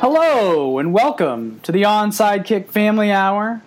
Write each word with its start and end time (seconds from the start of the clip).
Hello 0.00 0.78
and 0.78 0.92
welcome 0.92 1.58
to 1.64 1.72
the 1.72 1.82
Onside 1.82 2.44
Kick 2.44 2.70
Family 2.70 3.10
Hour. 3.10 3.62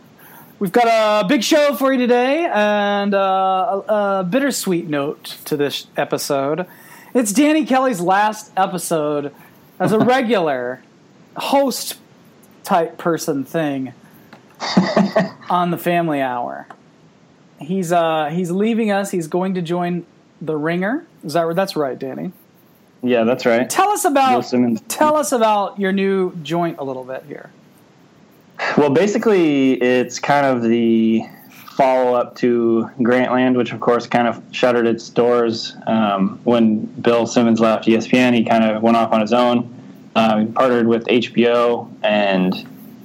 We've 0.59 0.71
got 0.71 0.87
a 0.87 1.27
big 1.27 1.43
show 1.43 1.75
for 1.75 1.91
you 1.91 1.99
today 1.99 2.49
and 2.49 3.13
uh, 3.13 3.81
a, 3.85 3.93
a 4.21 4.23
bittersweet 4.23 4.87
note 4.87 5.25
to 5.43 5.57
this 5.57 5.87
episode. 5.97 6.67
It's 7.13 7.33
Danny 7.33 7.65
Kelly's 7.65 7.99
last 7.99 8.49
episode 8.55 9.33
as 9.77 9.91
a 9.91 9.99
regular 10.05 10.81
host 11.35 11.97
type 12.63 12.97
person 12.97 13.43
thing 13.43 13.91
on 15.49 15.71
the 15.71 15.77
Family 15.77 16.21
Hour. 16.21 16.65
He's 17.59 17.91
uh, 17.91 18.29
he's 18.31 18.51
leaving 18.51 18.89
us. 18.89 19.11
He's 19.11 19.27
going 19.27 19.55
to 19.55 19.61
join 19.61 20.05
the 20.41 20.55
Ringer. 20.55 21.05
Is 21.25 21.33
that 21.33 21.53
that's 21.57 21.75
right, 21.75 21.99
Danny? 21.99 22.31
Yeah, 23.03 23.23
that's 23.23 23.45
right. 23.45 23.69
Tell 23.69 23.89
us 23.89 24.05
about 24.05 24.53
tell 24.87 25.15
us 25.15 25.31
about 25.31 25.79
your 25.79 25.91
new 25.91 26.35
joint 26.43 26.77
a 26.79 26.83
little 26.83 27.03
bit 27.03 27.23
here. 27.27 27.51
Well, 28.77 28.91
basically, 28.91 29.73
it's 29.81 30.19
kind 30.19 30.45
of 30.45 30.61
the 30.61 31.23
follow 31.49 32.13
up 32.13 32.35
to 32.35 32.91
Grantland, 32.99 33.57
which 33.57 33.71
of 33.73 33.79
course 33.79 34.05
kind 34.05 34.27
of 34.27 34.41
shuttered 34.51 34.85
its 34.85 35.09
doors 35.09 35.75
um, 35.87 36.39
when 36.43 36.85
Bill 36.85 37.25
Simmons 37.25 37.59
left 37.59 37.87
ESPN. 37.87 38.35
He 38.35 38.43
kind 38.43 38.63
of 38.63 38.83
went 38.83 38.97
off 38.97 39.11
on 39.11 39.21
his 39.21 39.33
own. 39.33 39.73
Um, 40.15 40.45
he 40.47 40.51
partnered 40.51 40.87
with 40.87 41.05
HBO, 41.05 41.91
and 42.03 42.53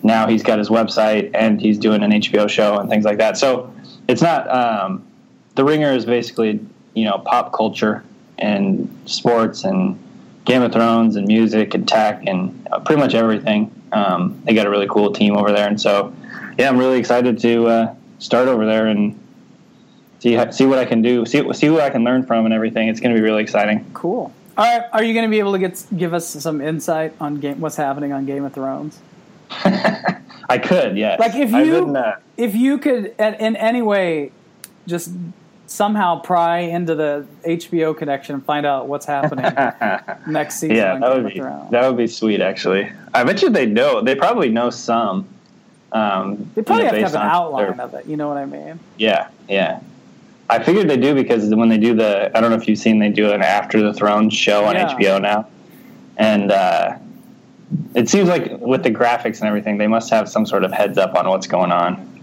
now 0.02 0.26
he's 0.26 0.42
got 0.42 0.58
his 0.58 0.68
website 0.68 1.30
and 1.34 1.60
he's 1.60 1.78
doing 1.78 2.02
an 2.02 2.10
HBO 2.10 2.48
show 2.48 2.78
and 2.78 2.90
things 2.90 3.04
like 3.04 3.18
that. 3.18 3.36
So 3.36 3.72
it's 4.08 4.22
not 4.22 4.48
um, 4.50 5.06
the 5.54 5.64
Ringer 5.64 5.92
is 5.92 6.04
basically 6.04 6.60
you 6.94 7.04
know 7.04 7.18
pop 7.18 7.52
culture 7.52 8.04
and 8.38 8.94
sports 9.06 9.64
and 9.64 9.98
Game 10.44 10.62
of 10.62 10.72
Thrones 10.72 11.16
and 11.16 11.26
music 11.26 11.74
and 11.74 11.86
tech 11.86 12.22
and 12.26 12.66
uh, 12.70 12.80
pretty 12.80 13.00
much 13.00 13.14
everything. 13.14 13.70
Um, 13.92 14.40
they 14.44 14.54
got 14.54 14.66
a 14.66 14.70
really 14.70 14.86
cool 14.88 15.12
team 15.12 15.36
over 15.36 15.52
there, 15.52 15.68
and 15.68 15.80
so 15.80 16.14
yeah, 16.58 16.68
I'm 16.68 16.78
really 16.78 16.98
excited 16.98 17.38
to 17.40 17.66
uh, 17.66 17.94
start 18.18 18.48
over 18.48 18.66
there 18.66 18.86
and 18.86 19.18
see 20.20 20.38
see 20.52 20.66
what 20.66 20.78
I 20.78 20.84
can 20.84 21.02
do, 21.02 21.26
see 21.26 21.52
see 21.52 21.68
what 21.70 21.82
I 21.82 21.90
can 21.90 22.04
learn 22.04 22.24
from 22.24 22.44
and 22.44 22.54
everything. 22.54 22.88
It's 22.88 23.00
going 23.00 23.14
to 23.14 23.20
be 23.20 23.24
really 23.24 23.42
exciting. 23.42 23.88
Cool. 23.92 24.32
All 24.58 24.64
right, 24.64 24.88
are 24.92 25.04
you 25.04 25.12
going 25.12 25.26
to 25.26 25.30
be 25.30 25.38
able 25.38 25.52
to 25.52 25.58
get 25.58 25.84
give 25.96 26.14
us 26.14 26.28
some 26.28 26.60
insight 26.60 27.14
on 27.20 27.36
game 27.36 27.60
what's 27.60 27.76
happening 27.76 28.12
on 28.12 28.24
Game 28.24 28.44
of 28.44 28.54
Thrones? 28.54 28.98
I 30.48 30.58
could, 30.58 30.96
yes. 30.96 31.18
Like 31.18 31.34
if 31.34 31.50
you 31.50 31.96
uh, 31.96 32.18
if 32.36 32.54
you 32.54 32.78
could 32.78 33.14
in, 33.18 33.34
in 33.34 33.56
any 33.56 33.82
way 33.82 34.32
just 34.86 35.10
somehow 35.66 36.20
pry 36.20 36.60
into 36.60 36.94
the 36.94 37.26
HBO 37.44 37.96
connection 37.96 38.34
and 38.36 38.44
find 38.44 38.64
out 38.64 38.86
what's 38.88 39.06
happening 39.06 39.44
next 40.32 40.60
season 40.60 40.76
yeah, 40.76 40.98
that 40.98 41.14
would 41.22 41.32
be 41.32 41.40
that 41.40 41.88
would 41.88 41.96
be 41.96 42.06
sweet. 42.06 42.40
Actually, 42.40 42.90
I 43.12 43.24
bet 43.24 43.42
you 43.42 43.50
they 43.50 43.66
know. 43.66 44.00
They 44.02 44.14
probably 44.14 44.48
know 44.50 44.70
some. 44.70 45.28
Um, 45.92 46.50
they 46.54 46.62
probably 46.62 46.84
you 46.86 46.92
know, 46.92 46.98
have 47.00 47.12
to 47.12 47.18
have 47.18 47.26
an 47.26 47.30
outline 47.30 47.76
their- 47.76 47.84
of 47.86 47.94
it. 47.94 48.06
You 48.06 48.16
know 48.16 48.28
what 48.28 48.36
I 48.36 48.46
mean? 48.46 48.78
Yeah, 48.98 49.28
yeah. 49.48 49.80
I 50.48 50.62
figured 50.62 50.88
they 50.88 50.96
do 50.96 51.14
because 51.14 51.52
when 51.54 51.68
they 51.68 51.78
do 51.78 51.94
the, 51.94 52.30
I 52.36 52.40
don't 52.40 52.50
know 52.50 52.56
if 52.56 52.68
you've 52.68 52.78
seen, 52.78 53.00
they 53.00 53.08
do 53.10 53.32
an 53.32 53.42
After 53.42 53.82
the 53.82 53.92
Throne 53.92 54.30
show 54.30 54.64
on 54.64 54.76
Yeah. 54.76 54.94
HBO 54.94 55.20
now, 55.20 55.48
and 56.16 56.52
uh, 56.52 56.96
it 57.96 58.08
seems 58.08 58.28
like 58.28 58.52
with 58.60 58.84
the 58.84 58.90
graphics 58.90 59.40
and 59.40 59.48
everything, 59.48 59.78
they 59.78 59.88
must 59.88 60.08
have 60.10 60.28
some 60.28 60.46
sort 60.46 60.62
of 60.62 60.72
heads 60.72 60.98
up 60.98 61.16
on 61.16 61.28
what's 61.28 61.48
going 61.48 61.72
on, 61.72 62.15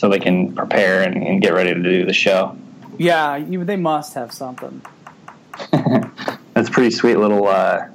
so 0.00 0.08
they 0.08 0.18
can 0.18 0.54
prepare 0.54 1.02
and, 1.02 1.22
and 1.22 1.42
get 1.42 1.52
ready 1.52 1.74
to 1.74 1.82
do 1.82 2.06
the 2.06 2.12
show. 2.14 2.56
Yeah, 2.96 3.36
you, 3.36 3.64
they 3.64 3.76
must 3.76 4.14
have 4.14 4.32
something. 4.32 4.80
That's 6.54 6.68
a 6.68 6.72
pretty 6.72 6.90
sweet 6.90 7.16
little 7.16 7.46
uh, 7.46 7.86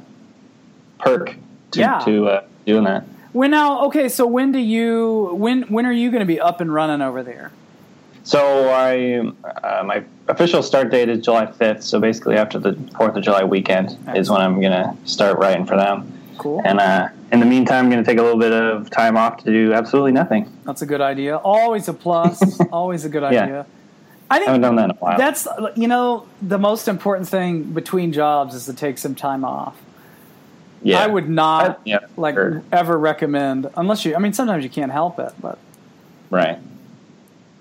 perk 0.99 1.35
to, 1.71 1.79
Yeah. 1.79 1.99
to 2.05 2.27
uh, 2.27 2.43
doing 2.67 2.83
that. 2.83 3.05
When 3.33 3.51
now? 3.51 3.85
Okay, 3.87 4.07
so 4.07 4.27
when 4.27 4.51
do 4.51 4.59
you 4.59 5.31
when 5.33 5.63
when 5.63 5.85
are 5.85 5.91
you 5.91 6.09
going 6.11 6.21
to 6.21 6.25
be 6.27 6.39
up 6.39 6.61
and 6.61 6.71
running 6.73 7.01
over 7.01 7.21
there? 7.23 7.51
So 8.23 8.69
I, 8.69 9.19
uh, 9.63 9.83
my 9.83 10.03
official 10.27 10.63
start 10.63 10.89
date 10.89 11.09
is 11.09 11.25
July 11.25 11.51
fifth. 11.51 11.83
So 11.83 11.99
basically, 11.99 12.37
after 12.37 12.59
the 12.59 12.73
Fourth 12.95 13.15
of 13.15 13.23
July 13.23 13.43
weekend 13.43 13.97
is 14.15 14.29
when 14.29 14.41
I'm 14.41 14.61
gonna 14.61 14.95
start 15.03 15.37
writing 15.37 15.65
for 15.65 15.75
them. 15.75 16.14
Cool. 16.37 16.61
And 16.65 16.79
uh, 16.79 17.09
in 17.31 17.39
the 17.39 17.45
meantime, 17.45 17.85
I'm 17.85 17.91
going 17.91 18.03
to 18.03 18.09
take 18.09 18.19
a 18.19 18.21
little 18.23 18.39
bit 18.39 18.51
of 18.51 18.89
time 18.89 19.15
off 19.17 19.43
to 19.43 19.51
do 19.51 19.73
absolutely 19.73 20.11
nothing. 20.11 20.51
That's 20.65 20.81
a 20.81 20.85
good 20.85 21.01
idea. 21.01 21.37
Always 21.37 21.87
a 21.87 21.93
plus. 21.93 22.59
always 22.71 23.05
a 23.05 23.09
good 23.09 23.23
Yeah. 23.31 23.43
idea. 23.43 23.65
I 24.29 24.37
I 24.37 24.39
haven't 24.43 24.61
done 24.61 24.75
that 24.77 24.85
in 24.85 24.91
a 24.91 24.95
while. 24.95 25.17
that's 25.19 25.47
you 25.75 25.87
know 25.87 26.25
the 26.41 26.57
most 26.57 26.87
important 26.87 27.29
thing 27.29 27.61
between 27.73 28.11
jobs 28.11 28.55
is 28.55 28.65
to 28.65 28.73
take 28.73 28.97
some 28.97 29.13
time 29.13 29.45
off. 29.45 29.75
yeah. 30.81 30.99
I 30.99 31.05
would 31.07 31.29
not 31.29 31.69
I- 31.69 31.75
yeah, 31.85 31.99
like 32.17 32.33
sure. 32.35 32.63
ever 32.71 32.97
recommend 32.97 33.69
unless 33.77 34.03
you. 34.03 34.15
I 34.15 34.19
mean, 34.19 34.33
sometimes 34.33 34.63
you 34.63 34.69
can't 34.69 34.91
help 34.91 35.19
it, 35.19 35.31
but 35.39 35.57
Right. 36.31 36.57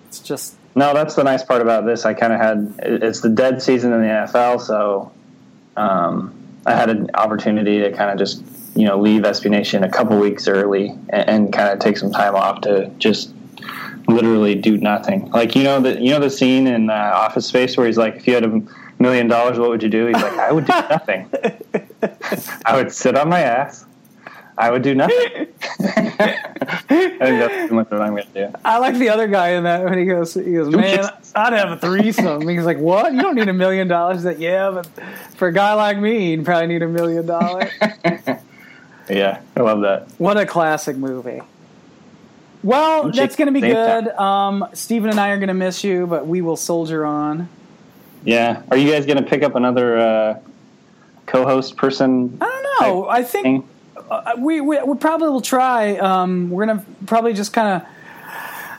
it's 0.09 0.21
just 0.21 0.55
No, 0.75 0.95
that's 0.95 1.15
the 1.15 1.23
nice 1.23 1.43
part 1.45 1.61
about 1.63 1.85
this. 1.87 2.05
I 2.07 2.15
kind 2.15 2.33
of 2.33 2.41
had 2.41 2.75
it's 2.83 3.21
the 3.21 3.29
dead 3.29 3.61
season 3.63 3.93
in 3.93 4.01
the 4.01 4.09
NFL, 4.09 4.61
so 4.63 5.13
um, 5.77 6.33
I 6.67 6.73
had 6.75 6.89
an 6.89 7.11
opportunity 7.15 7.81
to 7.81 7.93
kind 7.93 8.11
of 8.11 8.17
just 8.19 8.43
you 8.75 8.85
know 8.85 8.99
leave 8.99 9.23
SB 9.23 9.51
Nation 9.51 9.85
a 9.85 9.91
couple 9.91 10.19
weeks 10.19 10.49
early 10.49 10.91
and, 11.09 11.29
and 11.29 11.53
kind 11.53 11.69
of 11.71 11.79
take 11.79 11.97
some 11.97 12.11
time 12.11 12.35
off 12.35 12.61
to 12.63 12.89
just 12.99 13.33
literally 14.09 14.55
do 14.55 14.77
nothing. 14.79 15.31
Like 15.31 15.55
you 15.55 15.63
know 15.63 15.81
the 15.81 16.01
you 16.01 16.11
know 16.11 16.21
the 16.21 16.31
scene 16.31 16.67
in 16.67 16.91
uh, 16.91 17.13
Office 17.15 17.47
Space 17.47 17.77
where 17.77 17.87
he's 17.87 17.99
like, 17.99 18.17
if 18.17 18.27
you 18.27 18.35
had 18.35 18.45
a 18.45 18.63
million 18.99 19.29
dollars, 19.29 19.59
what 19.59 19.71
would 19.71 19.83
you 19.83 19.89
do? 19.89 20.07
He's 20.07 20.17
like, 20.17 20.39
I 20.39 20.53
would 20.53 20.67
do 20.67 20.73
nothing. 20.91 21.31
I 22.65 22.77
would 22.77 22.93
sit 22.93 23.17
on 23.17 23.29
my 23.29 23.41
ass. 23.41 23.87
I 24.57 24.71
would 24.71 24.83
do 24.83 24.95
nothing. 24.95 25.17
I 25.81 26.37
think 26.87 27.19
that's 27.19 27.73
what 27.73 27.93
I'm 27.93 28.15
going 28.15 28.23
to 28.23 28.47
do. 28.47 28.55
I 28.65 28.79
like 28.79 28.95
the 28.97 29.09
other 29.09 29.27
guy 29.27 29.51
in 29.51 29.65
that 29.65 29.83
when 29.83 29.99
he 29.99 30.05
goes, 30.05 30.35
he 30.35 30.53
goes, 30.53 30.75
man. 30.75 31.11
I'd 31.35 31.53
have 31.55 31.73
a 31.73 31.77
threesome. 31.77 32.47
He's 32.47 32.65
like, 32.65 32.79
what? 32.79 33.13
You 33.13 33.21
don't 33.21 33.35
need 33.35 33.49
a 33.49 33.53
million 33.53 33.89
dollars. 33.89 34.23
That 34.23 34.39
yeah, 34.39 34.71
but 34.71 34.89
for 35.37 35.49
a 35.49 35.53
guy 35.53 35.75
like 35.75 35.99
me, 35.99 36.31
you'd 36.31 36.45
probably 36.45 36.69
need 36.69 36.83
a 36.83 36.89
million 36.89 37.27
dollars. 37.27 37.71
Yeah, 39.09 39.41
I 39.57 39.61
love 39.61 39.83
that. 39.83 40.09
What 40.19 40.37
a 40.37 40.47
classic 40.47 40.97
movie. 40.97 41.41
Well, 42.63 43.11
that's 43.13 43.37
going 43.37 43.53
to 43.53 43.53
be 43.53 43.61
good. 43.61 44.09
Um, 44.09 44.67
Steven 44.73 45.11
and 45.11 45.21
I 45.21 45.31
are 45.31 45.37
going 45.39 45.49
to 45.49 45.55
miss 45.55 45.85
you, 45.85 46.07
but 46.07 46.27
we 46.27 46.41
will 46.41 46.57
soldier 46.57 47.05
on. 47.05 47.49
Yeah, 48.25 48.63
are 48.71 48.77
you 48.79 48.91
guys 48.91 49.05
going 49.05 49.23
to 49.23 49.29
pick 49.29 49.43
up 49.43 49.55
another 49.55 49.99
uh, 49.99 50.41
co-host 51.27 51.77
person? 51.77 52.39
I 52.41 52.47
don't 52.81 52.89
know. 52.89 53.09
I 53.09 53.23
think 53.23 53.67
uh, 54.11 54.33
we, 54.39 54.63
we 54.63 54.83
we 54.83 54.97
probably 54.97 55.29
will 55.29 55.43
try. 55.43 55.97
Um, 55.99 56.49
we're 56.49 56.65
gonna 56.67 56.85
probably 57.07 57.35
just 57.35 57.53
kind 57.53 57.83
of. 57.83 57.89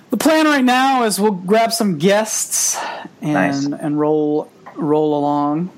The 0.09 0.17
plan 0.17 0.45
right 0.45 0.63
now 0.63 1.03
is 1.03 1.19
we'll 1.19 1.31
grab 1.31 1.71
some 1.73 1.97
guests 1.99 2.77
and 3.21 3.33
Nice. 3.33 3.65
and 3.65 3.99
roll 3.99 4.49
roll 4.75 5.17
along. 5.19 5.69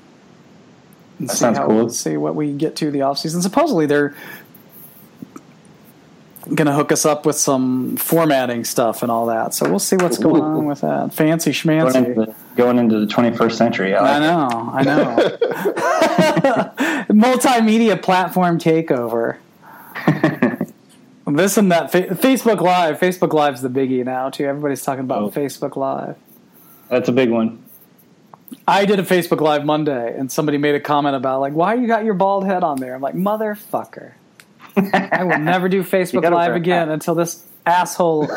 And 1.18 1.28
That 1.28 1.32
see 1.34 1.38
sounds 1.40 1.58
how- 1.58 1.66
cool. 1.66 1.90
See 1.90 2.16
what 2.16 2.34
we 2.34 2.52
get 2.52 2.76
to 2.76 2.90
the 2.90 3.02
off 3.02 3.18
season. 3.18 3.42
Supposedly 3.42 3.84
they're 3.86 4.14
gonna 6.54 6.74
hook 6.74 6.92
us 6.92 7.04
up 7.04 7.26
with 7.26 7.36
some 7.36 7.96
formatting 7.96 8.64
stuff 8.64 9.02
and 9.02 9.10
all 9.12 9.26
that. 9.26 9.54
So 9.54 9.68
we'll 9.68 9.78
see 9.78 9.96
what's 9.96 10.18
going 10.18 10.42
on 10.42 10.64
with 10.66 10.80
that. 10.82 11.12
Fancy 11.14 11.52
Going 11.52 11.86
schmancy. 11.92 11.94
into, 11.96 12.14
the, 12.26 12.34
going 12.56 12.78
into 12.78 13.00
the 13.00 13.06
21st 13.06 13.52
century. 13.52 13.94
I, 13.94 14.16
I 14.16 14.18
know, 14.20 14.70
I 14.74 14.82
know. 14.82 15.16
Multimedia 17.10 18.00
platform 18.00 18.58
takeover. 18.58 19.36
This 21.30 21.58
and 21.58 21.70
that. 21.72 21.92
Fa- 21.92 22.06
Facebook 22.14 22.62
Live. 22.62 22.98
Facebook 22.98 23.34
Live's 23.34 23.60
the 23.60 23.68
biggie 23.68 24.02
now 24.02 24.30
too. 24.30 24.46
Everybody's 24.46 24.82
talking 24.82 25.04
about 25.04 25.24
Oh. 25.24 25.30
Facebook 25.30 25.76
Live. 25.76 26.16
That's 26.88 27.10
a 27.10 27.12
big 27.12 27.28
one. 27.28 27.62
I 28.66 28.86
did 28.86 28.98
a 28.98 29.02
Facebook 29.02 29.42
Live 29.42 29.62
Monday, 29.66 30.16
and 30.18 30.32
somebody 30.32 30.56
made 30.56 30.74
a 30.74 30.80
comment 30.80 31.16
about 31.16 31.42
like, 31.42 31.52
"Why 31.52 31.74
you 31.74 31.86
got 31.86 32.06
your 32.06 32.14
bald 32.14 32.46
head 32.46 32.64
on 32.64 32.80
there?" 32.80 32.94
I'm 32.94 33.02
like, 33.02 33.14
"Motherfucker, 33.14 34.12
I 34.92 35.24
will 35.24 35.38
never 35.38 35.68
do 35.68 35.82
Facebook 35.84 36.30
Live 36.30 36.54
again 36.54 36.88
hat. 36.88 36.94
until 36.94 37.14
this 37.14 37.44
asshole 37.66 38.30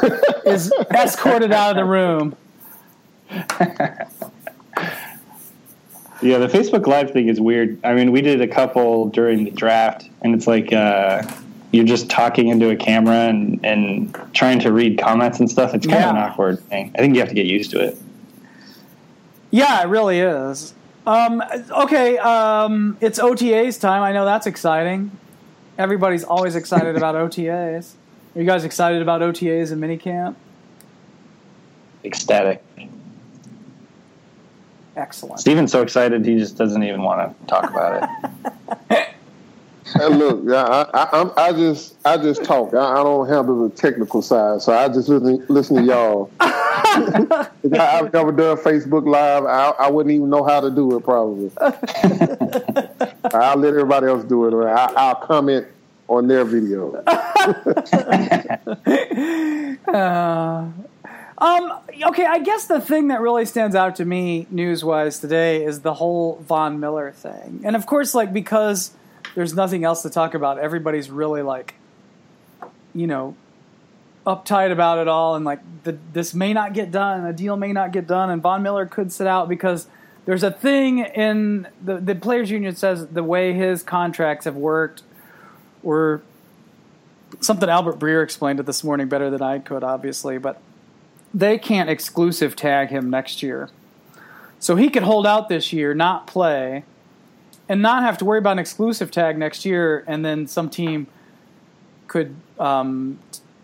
is 0.45 0.71
escorted 0.91 1.51
out 1.51 1.71
of 1.71 1.75
the 1.77 1.85
room." 1.85 2.35
Yeah, 6.21 6.37
the 6.37 6.47
Facebook 6.47 6.85
Live 6.85 7.11
thing 7.11 7.29
is 7.29 7.41
weird. 7.41 7.79
I 7.83 7.95
mean, 7.95 8.11
we 8.11 8.21
did 8.21 8.41
a 8.41 8.47
couple 8.47 9.09
during 9.09 9.43
the 9.43 9.51
draft, 9.51 10.07
and 10.21 10.35
it's 10.35 10.45
like 10.45 10.71
uh, 10.71 11.23
you're 11.71 11.85
just 11.85 12.09
talking 12.09 12.49
into 12.49 12.69
a 12.69 12.75
camera 12.75 13.27
and, 13.27 13.59
and 13.65 14.15
trying 14.33 14.59
to 14.59 14.71
read 14.71 14.99
comments 14.99 15.39
and 15.39 15.49
stuff. 15.49 15.73
It's 15.73 15.87
kind 15.87 16.03
of 16.03 16.09
an 16.11 16.17
awkward 16.17 16.59
thing. 16.65 16.91
I 16.93 16.99
think 16.99 17.15
you 17.15 17.21
have 17.21 17.29
to 17.29 17.35
get 17.35 17.47
used 17.47 17.71
to 17.71 17.79
it. 17.79 17.97
Yeah, 19.49 19.81
it 19.81 19.87
really 19.87 20.19
is. 20.19 20.73
Um, 21.07 21.43
okay, 21.71 22.19
um, 22.19 22.97
it's 23.01 23.17
OTAs 23.17 23.81
time. 23.81 24.03
I 24.03 24.11
know 24.11 24.25
that's 24.25 24.45
exciting. 24.45 25.11
Everybody's 25.81 26.23
always 26.23 26.55
excited 26.55 26.95
about 26.95 27.15
OTAs. 27.31 27.93
Are 28.35 28.39
you 28.39 28.45
guys 28.45 28.63
excited 28.63 29.01
about 29.01 29.21
OTAs 29.21 29.71
and 29.71 29.81
minicamp? 29.81 30.35
Ecstatic. 32.05 32.63
Excellent. 34.95 35.39
Steven's 35.39 35.71
so 35.71 35.81
excited 35.81 36.23
he 36.23 36.37
just 36.37 36.55
doesn't 36.55 36.83
even 36.83 37.01
want 37.01 37.37
to 37.39 37.47
talk 37.47 37.67
about 37.69 38.07
it. 38.91 39.07
look, 39.95 40.49
I, 40.49 40.87
I, 40.93 41.03
I, 41.03 41.47
I 41.47 41.51
just 41.53 41.95
I 42.05 42.17
just 42.17 42.43
talk. 42.43 42.73
I, 42.73 42.99
I, 42.99 43.03
don't 43.03 43.27
handle 43.27 43.67
the 43.67 43.75
technical 43.75 44.21
side, 44.21 44.61
so 44.61 44.73
I 44.73 44.87
just 44.87 45.09
listen 45.09 45.45
listen 45.47 45.77
to 45.77 45.83
y'all. 45.83 46.31
I, 46.39 47.47
have 47.63 48.13
never 48.13 48.31
done 48.31 48.57
Facebook 48.57 49.07
Live. 49.07 49.45
I, 49.45 49.69
I 49.85 49.89
wouldn't 49.89 50.13
even 50.13 50.29
know 50.29 50.43
how 50.43 50.59
to 50.59 50.69
do 50.69 50.95
it. 50.97 51.03
Probably. 51.03 51.51
I'll 53.33 53.57
let 53.57 53.69
everybody 53.69 54.07
else 54.07 54.23
do 54.23 54.47
it. 54.47 54.53
I, 54.65 54.93
I'll 54.95 55.15
comment 55.15 55.67
on 56.07 56.27
their 56.27 56.43
video. 56.43 56.95
uh, 59.87 60.67
um, 61.37 61.73
okay, 62.03 62.25
I 62.25 62.39
guess 62.43 62.65
the 62.67 62.79
thing 62.79 63.07
that 63.07 63.19
really 63.21 63.45
stands 63.45 63.75
out 63.75 63.95
to 63.95 64.05
me 64.05 64.45
news 64.51 64.83
wise 64.83 65.19
today 65.19 65.65
is 65.65 65.81
the 65.81 65.95
whole 65.95 66.35
Von 66.47 66.79
Miller 66.79 67.11
thing. 67.11 67.61
And 67.63 67.75
of 67.75 67.87
course, 67.87 68.13
like, 68.13 68.31
because 68.31 68.91
there's 69.35 69.53
nothing 69.53 69.83
else 69.83 70.01
to 70.03 70.09
talk 70.09 70.33
about, 70.33 70.59
everybody's 70.59 71.09
really 71.09 71.41
like, 71.41 71.75
you 72.93 73.07
know, 73.07 73.35
uptight 74.25 74.71
about 74.71 74.99
it 74.99 75.07
all. 75.07 75.35
And 75.35 75.45
like, 75.45 75.59
the, 75.83 75.97
this 76.13 76.33
may 76.33 76.53
not 76.53 76.73
get 76.73 76.91
done, 76.91 77.25
a 77.25 77.33
deal 77.33 77.55
may 77.55 77.73
not 77.73 77.91
get 77.91 78.07
done, 78.07 78.29
and 78.29 78.41
Von 78.41 78.61
Miller 78.61 78.85
could 78.85 79.11
sit 79.11 79.27
out 79.27 79.49
because 79.49 79.87
there's 80.25 80.43
a 80.43 80.51
thing 80.51 80.99
in 80.99 81.67
the, 81.83 81.97
the 81.97 82.15
Players 82.15 82.51
Union 82.51 82.75
says 82.75 83.07
the 83.07 83.23
way 83.23 83.53
his 83.53 83.83
contracts 83.83 84.45
have 84.45 84.55
worked 84.55 85.03
were 85.81 86.21
something 87.39 87.69
Albert 87.69 87.97
Breer 87.97 88.23
explained 88.23 88.59
it 88.59 88.65
this 88.65 88.83
morning 88.83 89.07
better 89.07 89.29
than 89.29 89.41
I 89.41 89.59
could, 89.59 89.83
obviously, 89.83 90.37
but 90.37 90.61
they 91.33 91.57
can't 91.57 91.89
exclusive 91.89 92.55
tag 92.55 92.89
him 92.89 93.09
next 93.09 93.41
year. 93.41 93.69
So 94.59 94.75
he 94.75 94.89
could 94.89 95.03
hold 95.03 95.25
out 95.25 95.49
this 95.49 95.73
year, 95.73 95.95
not 95.95 96.27
play, 96.27 96.83
and 97.71 97.81
not 97.81 98.03
have 98.03 98.17
to 98.17 98.25
worry 98.25 98.37
about 98.37 98.51
an 98.51 98.59
exclusive 98.59 99.11
tag 99.11 99.37
next 99.37 99.63
year, 99.63 100.03
and 100.05 100.25
then 100.25 100.45
some 100.45 100.69
team 100.69 101.07
could, 102.07 102.35
um, 102.59 103.17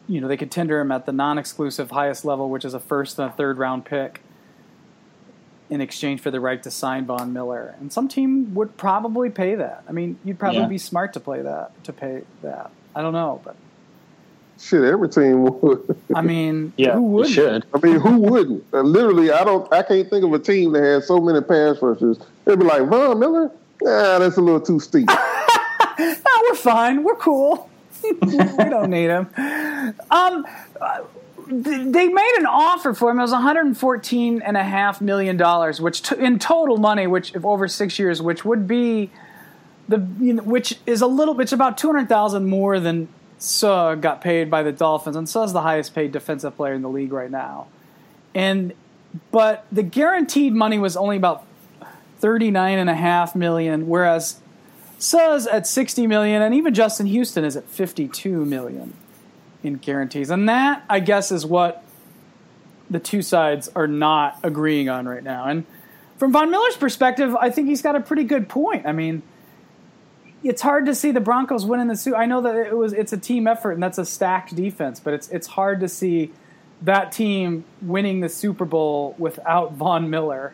you 0.08 0.22
know, 0.22 0.30
they 0.30 0.38
could 0.38 0.50
tender 0.50 0.80
him 0.80 0.94
at 0.94 1.06
the 1.06 1.12
non-exclusive 1.12 1.92
highest 1.92 2.24
level, 2.24 2.50
which 2.50 2.64
is 2.64 2.74
a 2.74 2.80
first 2.80 3.20
and 3.20 3.30
a 3.30 3.34
third 3.34 3.58
round 3.58 3.84
pick, 3.84 4.22
in 5.70 5.82
exchange 5.82 6.22
for 6.22 6.32
the 6.32 6.40
right 6.40 6.64
to 6.64 6.72
sign 6.72 7.06
Von 7.06 7.34
Miller. 7.34 7.76
And 7.82 7.92
some 7.92 8.08
team 8.08 8.56
would 8.56 8.78
probably 8.78 9.30
pay 9.30 9.56
that. 9.56 9.84
I 9.90 9.92
mean, 9.92 10.18
you'd 10.24 10.40
probably 10.40 10.62
yeah. 10.62 10.68
be 10.68 10.78
smart 10.78 11.12
to 11.12 11.20
play 11.20 11.42
that 11.42 11.84
to 11.84 11.92
pay 11.92 12.22
that. 12.44 12.72
I 12.96 13.02
don't 13.02 13.12
know, 13.12 13.42
but 13.44 13.58
Shit, 14.58 14.86
every 14.86 15.10
team 15.10 15.44
would. 15.44 15.98
I 16.16 16.22
mean, 16.22 16.72
yeah, 16.78 16.94
who 16.94 17.04
would? 17.04 17.28
Should. 17.28 17.66
I 17.74 17.80
mean, 17.80 18.00
who 18.00 18.20
wouldn't? 18.20 18.64
Uh, 18.74 18.84
literally, 18.84 19.32
I 19.32 19.44
don't. 19.44 19.72
I 19.74 19.84
can't 19.84 20.10
think 20.10 20.24
of 20.24 20.32
a 20.32 20.40
team 20.40 20.72
that 20.72 20.82
has 20.82 21.08
so 21.08 21.20
many 21.20 21.42
pass 21.42 21.82
rushers. 21.82 22.18
They'd 22.46 22.58
be 22.58 22.64
like 22.64 22.84
Von 22.84 23.20
Miller. 23.20 23.52
Nah, 23.82 24.20
that's 24.20 24.38
a 24.38 24.42
little 24.42 24.62
too 24.62 24.80
steep. 24.80 25.08
no, 26.00 26.16
we're 26.50 26.56
fine. 26.56 27.04
We're 27.04 27.16
cool. 27.16 27.70
we 28.04 28.38
don't 28.38 28.90
need 28.90 29.10
him. 29.10 29.28
Um, 30.12 30.46
they 31.50 32.08
made 32.08 32.36
an 32.38 32.46
offer 32.46 32.94
for 32.94 33.10
him. 33.10 33.20
It 33.20 33.24
was 33.24 33.32
114 33.32 34.42
and 34.42 34.58
a 34.58 34.64
half 34.64 35.02
million 35.02 35.38
dollars, 35.38 35.80
which 35.80 36.02
t- 36.02 36.16
in 36.18 36.40
total 36.40 36.78
money, 36.78 37.08
which 37.08 37.34
if 37.36 37.46
over 37.46 37.68
six 37.68 37.98
years, 37.98 38.22
which 38.22 38.44
would 38.44 38.68
be 38.68 39.10
the 39.88 40.06
you 40.20 40.34
know, 40.34 40.44
which 40.44 40.78
is 40.86 41.02
a 41.02 41.08
little. 41.08 41.40
It's 41.40 41.54
about 41.54 41.78
200,000 41.78 42.46
more 42.46 42.80
than 42.80 43.08
Suh 43.40 43.96
got 43.96 44.22
paid 44.22 44.50
by 44.50 44.64
the 44.64 44.72
Dolphins, 44.72 45.16
and 45.16 45.28
Suh's 45.30 45.54
the 45.54 45.62
highest 45.62 45.96
paid 45.96 46.12
defensive 46.12 46.56
player 46.58 46.74
in 46.74 46.82
the 46.82 46.90
league 46.90 47.14
right 47.14 47.32
now. 47.32 47.68
And 48.36 48.74
but 49.32 49.66
the 49.72 49.84
guaranteed 49.84 50.54
money 50.54 50.78
was 50.78 50.98
only 50.98 51.18
about 51.18 51.46
thirty 52.20 52.52
nine 52.52 52.80
and 52.80 52.90
a 52.90 52.96
half 52.96 53.36
million, 53.36 53.88
whereas 53.88 54.40
Suh's 54.98 55.48
at 55.48 55.68
sixty 55.68 56.08
million, 56.08 56.42
and 56.42 56.54
even 56.54 56.74
Justin 56.74 57.08
Houston 57.08 57.44
is 57.46 57.56
at 57.56 57.66
fifty 57.66 58.08
two 58.08 58.46
million 58.46 58.94
in 59.64 59.76
guarantees. 59.76 60.30
And 60.30 60.48
that, 60.48 60.84
I 60.90 61.00
guess, 61.00 61.32
is 61.32 61.46
what 61.46 61.84
the 62.90 63.00
two 63.00 63.22
sides 63.22 63.70
are 63.76 63.88
not 63.88 64.40
agreeing 64.44 64.90
on 64.90 65.08
right 65.08 65.24
now. 65.24 65.46
And 65.46 65.66
from 66.18 66.32
Von 66.32 66.50
Miller's 66.50 66.78
perspective, 66.78 67.36
I 67.36 67.50
think 67.50 67.68
he's 67.68 67.82
got 67.82 67.96
a 67.96 68.00
pretty 68.00 68.24
good 68.24 68.50
point. 68.50 68.86
I 68.86 68.92
mean 68.92 69.24
it's 70.44 70.62
hard 70.62 70.86
to 70.86 70.96
see 70.96 71.12
the 71.12 71.20
Broncos 71.20 71.66
winning 71.66 71.88
the 71.88 71.96
suit. 71.96 72.16
I 72.16 72.26
know 72.26 72.42
that 72.42 72.56
it 72.56 72.78
was 72.78 72.94
it's 72.94 73.14
a 73.14 73.18
team 73.18 73.48
effort 73.48 73.72
and 73.72 73.84
that's 73.84 73.98
a 73.98 74.06
stacked 74.06 74.56
defense, 74.56 75.00
but 75.00 75.14
it's 75.14 75.28
it's 75.30 75.48
hard 75.48 75.80
to 75.82 75.90
see 75.90 76.32
that 76.82 77.12
team 77.12 77.66
winning 77.82 78.20
the 78.20 78.30
Super 78.30 78.66
Bowl 78.66 79.16
without 79.18 79.74
Von 79.74 80.10
Miller. 80.10 80.54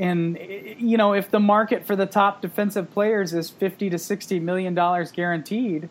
And 0.00 0.38
you 0.78 0.96
know, 0.96 1.12
if 1.12 1.30
the 1.30 1.38
market 1.38 1.86
for 1.86 1.94
the 1.94 2.06
top 2.06 2.40
defensive 2.40 2.90
players 2.90 3.34
is 3.34 3.50
50 3.50 3.90
to 3.90 3.98
60 3.98 4.40
million 4.40 4.74
dollars 4.74 5.12
guaranteed, 5.12 5.90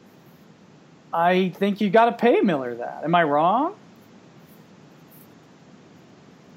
I 1.13 1.49
think 1.55 1.79
you 1.79 1.91
got 1.91 2.05
to 2.05 2.11
pay 2.13 2.41
Miller 2.41 2.73
that. 2.73 3.03
Am 3.03 3.13
I 3.13 3.21
wrong? 3.23 3.75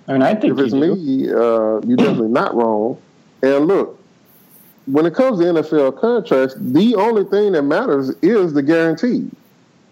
I 0.09 0.13
mean, 0.15 0.23
I 0.23 0.35
think 0.35 0.59
if 0.59 0.65
it's 0.65 0.73
me, 0.73 1.31
uh, 1.31 1.81
you're 1.87 1.97
definitely 1.97 2.29
not 2.29 2.55
wrong. 2.55 3.01
And 3.43 3.67
look, 3.67 4.01
when 4.87 5.05
it 5.05 5.15
comes 5.15 5.39
to 5.39 5.45
NFL 5.45 6.01
contracts, 6.01 6.57
the 6.59 6.95
only 6.95 7.25
thing 7.25 7.53
that 7.53 7.63
matters 7.63 8.11
is 8.23 8.55
the 8.55 8.63
guarantee. 8.63 9.29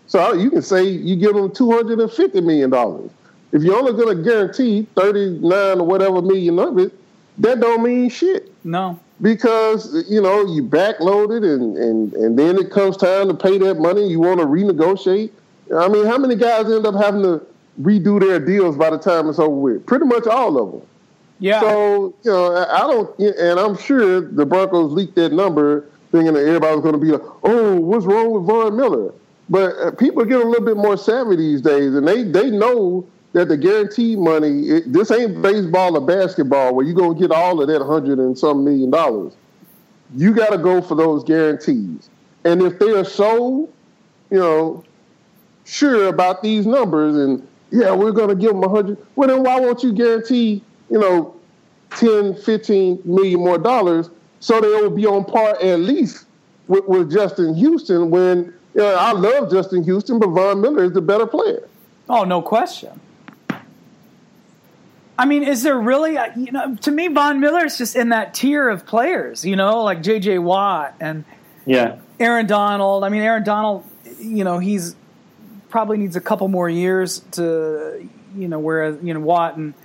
So 0.06 0.32
you 0.32 0.50
can 0.50 0.62
say 0.62 0.84
you 0.84 1.14
give 1.14 1.34
them 1.34 1.52
two 1.52 1.70
hundred 1.70 2.00
and 2.00 2.10
fifty 2.10 2.40
million 2.40 2.70
dollars. 2.70 3.10
If 3.52 3.62
you're 3.62 3.76
only 3.76 3.92
going 3.92 4.16
to 4.16 4.22
guarantee 4.22 4.88
thirty 4.96 5.38
nine 5.40 5.78
or 5.78 5.86
whatever 5.86 6.22
million 6.22 6.58
of 6.58 6.78
it, 6.78 6.94
that 7.40 7.60
don't 7.60 7.82
mean 7.82 8.08
shit. 8.08 8.52
No, 8.64 8.98
because 9.20 10.04
you 10.08 10.20
know 10.20 10.46
you 10.46 10.62
backloaded 10.62 11.44
and 11.44 11.76
and 11.76 12.12
and 12.14 12.38
then 12.38 12.58
it 12.58 12.70
comes 12.70 12.96
time 12.96 13.28
to 13.28 13.34
pay 13.34 13.58
that 13.58 13.78
money. 13.78 14.06
You 14.06 14.20
want 14.20 14.40
to 14.40 14.46
renegotiate. 14.46 15.30
I 15.76 15.88
mean, 15.88 16.06
how 16.06 16.18
many 16.18 16.36
guys 16.36 16.70
end 16.70 16.86
up 16.86 16.94
having 16.94 17.22
to 17.22 17.44
redo 17.80 18.20
their 18.20 18.40
deals 18.40 18.76
by 18.76 18.90
the 18.90 18.98
time 18.98 19.28
it's 19.28 19.38
over 19.38 19.54
with? 19.54 19.86
Pretty 19.86 20.04
much 20.04 20.26
all 20.26 20.60
of 20.60 20.72
them. 20.72 20.88
Yeah. 21.38 21.60
So 21.60 22.14
you 22.22 22.30
know, 22.30 22.54
I 22.54 22.80
don't, 22.80 23.18
and 23.18 23.58
I'm 23.58 23.76
sure 23.76 24.20
the 24.20 24.44
Broncos 24.44 24.92
leaked 24.92 25.14
that 25.16 25.32
number, 25.32 25.86
thinking 26.12 26.34
that 26.34 26.46
everybody 26.46 26.76
was 26.76 26.82
going 26.82 26.94
to 26.94 27.00
be 27.00 27.12
like, 27.12 27.22
"Oh, 27.42 27.76
what's 27.76 28.04
wrong 28.04 28.30
with 28.32 28.44
Von 28.44 28.76
Miller?" 28.76 29.12
But 29.48 29.74
uh, 29.78 29.90
people 29.92 30.24
get 30.24 30.40
a 30.40 30.44
little 30.44 30.64
bit 30.64 30.76
more 30.76 30.96
savvy 30.96 31.36
these 31.36 31.62
days, 31.62 31.94
and 31.94 32.06
they 32.06 32.22
they 32.22 32.50
know 32.50 33.06
that 33.32 33.48
the 33.48 33.56
guaranteed 33.56 34.18
money, 34.18 34.68
it, 34.68 34.92
this 34.92 35.10
ain't 35.10 35.40
baseball 35.40 35.96
or 35.96 36.00
basketball 36.00 36.74
where 36.74 36.84
you're 36.84 36.94
going 36.94 37.14
to 37.14 37.20
get 37.20 37.30
all 37.30 37.60
of 37.60 37.68
that 37.68 37.82
hundred 37.84 38.18
and 38.18 38.36
some 38.36 38.64
million 38.64 38.90
dollars. 38.90 39.32
You 40.16 40.34
got 40.34 40.50
to 40.50 40.58
go 40.58 40.82
for 40.82 40.96
those 40.96 41.22
guarantees, 41.22 42.10
and 42.44 42.62
if 42.62 42.78
they 42.78 42.90
are 42.90 43.04
so, 43.04 43.68
you 44.30 44.38
know, 44.38 44.84
sure 45.64 46.08
about 46.08 46.42
these 46.42 46.66
numbers, 46.66 47.16
and 47.16 47.46
yeah, 47.70 47.92
we're 47.92 48.10
going 48.10 48.30
to 48.30 48.34
give 48.34 48.50
them 48.50 48.64
a 48.64 48.68
hundred. 48.68 48.98
Well, 49.14 49.28
then 49.28 49.44
why 49.44 49.60
won't 49.60 49.82
you 49.84 49.92
guarantee? 49.92 50.64
you 50.90 50.98
know, 50.98 51.34
10, 51.92 52.34
15 52.34 53.02
million 53.04 53.40
more 53.40 53.58
dollars, 53.58 54.10
so 54.40 54.60
they 54.60 54.68
will 54.68 54.90
be 54.90 55.06
on 55.06 55.24
par 55.24 55.56
at 55.62 55.80
least 55.80 56.26
with, 56.68 56.84
with 56.86 57.10
Justin 57.10 57.54
Houston 57.54 58.10
when 58.10 58.52
you 58.74 58.82
know, 58.82 58.94
I 58.94 59.12
love 59.12 59.50
Justin 59.50 59.82
Houston, 59.84 60.18
but 60.18 60.28
Von 60.28 60.60
Miller 60.60 60.84
is 60.84 60.92
the 60.92 61.00
better 61.00 61.26
player. 61.26 61.66
Oh, 62.08 62.24
no 62.24 62.42
question. 62.42 63.00
I 65.20 65.26
mean, 65.26 65.42
is 65.42 65.62
there 65.62 65.78
really, 65.78 66.16
uh, 66.16 66.32
you 66.34 66.50
know, 66.50 66.76
to 66.76 66.90
me, 66.90 67.08
Von 67.08 67.40
Miller 67.40 67.66
is 67.66 67.76
just 67.76 67.94
in 67.94 68.08
that 68.08 68.32
tier 68.32 68.70
of 68.70 68.86
players, 68.86 69.44
you 69.44 69.54
know, 69.54 69.82
like 69.82 70.02
J.J. 70.02 70.38
Watt 70.38 70.94
and 70.98 71.24
yeah, 71.66 71.98
Aaron 72.18 72.46
Donald. 72.46 73.04
I 73.04 73.10
mean, 73.10 73.20
Aaron 73.20 73.44
Donald, 73.44 73.84
you 74.18 74.44
know, 74.44 74.58
he's 74.58 74.96
probably 75.68 75.98
needs 75.98 76.16
a 76.16 76.20
couple 76.22 76.48
more 76.48 76.70
years 76.70 77.20
to, 77.32 78.08
you 78.34 78.48
know, 78.48 78.58
whereas, 78.58 78.96
you 79.02 79.12
know, 79.12 79.20
Watt 79.20 79.56
and– 79.56 79.74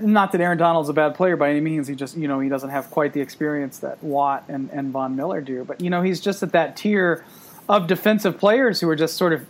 not 0.00 0.32
that 0.32 0.40
Aaron 0.40 0.58
Donald's 0.58 0.88
a 0.88 0.92
bad 0.92 1.14
player 1.14 1.36
by 1.36 1.50
any 1.50 1.60
means. 1.60 1.88
He 1.88 1.94
just, 1.94 2.16
you 2.16 2.28
know, 2.28 2.40
he 2.40 2.48
doesn't 2.48 2.70
have 2.70 2.90
quite 2.90 3.12
the 3.12 3.20
experience 3.20 3.78
that 3.78 4.02
Watt 4.02 4.44
and, 4.48 4.70
and 4.70 4.92
Von 4.92 5.16
Miller 5.16 5.40
do. 5.40 5.64
But, 5.64 5.80
you 5.80 5.90
know, 5.90 6.02
he's 6.02 6.20
just 6.20 6.42
at 6.42 6.52
that 6.52 6.76
tier 6.76 7.24
of 7.68 7.86
defensive 7.86 8.38
players 8.38 8.80
who 8.80 8.88
are 8.88 8.96
just 8.96 9.16
sort 9.16 9.32
of, 9.32 9.46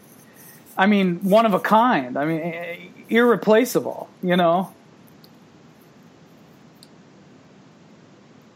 I 0.77 0.87
mean, 0.87 1.17
one 1.29 1.47
of 1.47 1.55
a 1.55 1.61
kind. 1.61 2.17
I 2.17 2.25
mean, 2.25 2.93
irreplaceable, 3.09 4.09
you 4.23 4.37
know? 4.37 4.73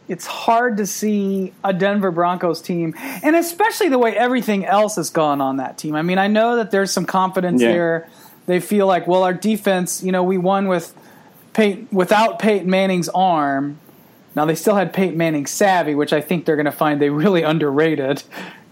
It's 0.08 0.26
hard 0.26 0.76
to 0.78 0.86
see 0.86 1.52
a 1.62 1.72
Denver 1.72 2.10
Broncos 2.10 2.60
team, 2.60 2.94
and 2.98 3.36
especially 3.36 3.88
the 3.88 3.98
way 3.98 4.16
everything 4.16 4.64
else 4.64 4.96
has 4.96 5.10
gone 5.10 5.40
on 5.40 5.58
that 5.58 5.78
team. 5.78 5.94
I 5.94 6.02
mean, 6.02 6.18
I 6.18 6.26
know 6.26 6.56
that 6.56 6.70
there's 6.70 6.90
some 6.90 7.06
confidence 7.06 7.62
yeah. 7.62 7.72
there. 7.72 8.10
They 8.46 8.60
feel 8.60 8.86
like, 8.86 9.06
well, 9.06 9.22
our 9.22 9.32
defense, 9.32 10.02
you 10.02 10.10
know, 10.10 10.22
we 10.24 10.38
won 10.38 10.66
with 10.66 10.92
Peyton, 11.52 11.88
without 11.92 12.38
Peyton 12.38 12.68
Manning's 12.68 13.08
arm. 13.10 13.78
Now 14.34 14.44
they 14.44 14.54
still 14.54 14.74
had 14.74 14.92
Peyton 14.92 15.16
Manning 15.16 15.46
savvy, 15.46 15.94
which 15.94 16.12
I 16.12 16.20
think 16.20 16.46
they're 16.46 16.56
going 16.56 16.66
to 16.66 16.72
find 16.72 17.00
they 17.00 17.10
really 17.10 17.42
underrated 17.44 18.24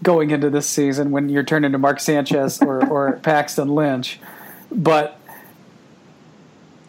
going 0.03 0.31
into 0.31 0.49
this 0.49 0.67
season 0.67 1.11
when 1.11 1.29
you're 1.29 1.43
turning 1.43 1.71
to 1.71 1.77
Mark 1.77 1.99
Sanchez 1.99 2.61
or, 2.61 2.85
or 2.89 3.13
Paxton 3.17 3.69
Lynch. 3.69 4.19
But 4.71 5.17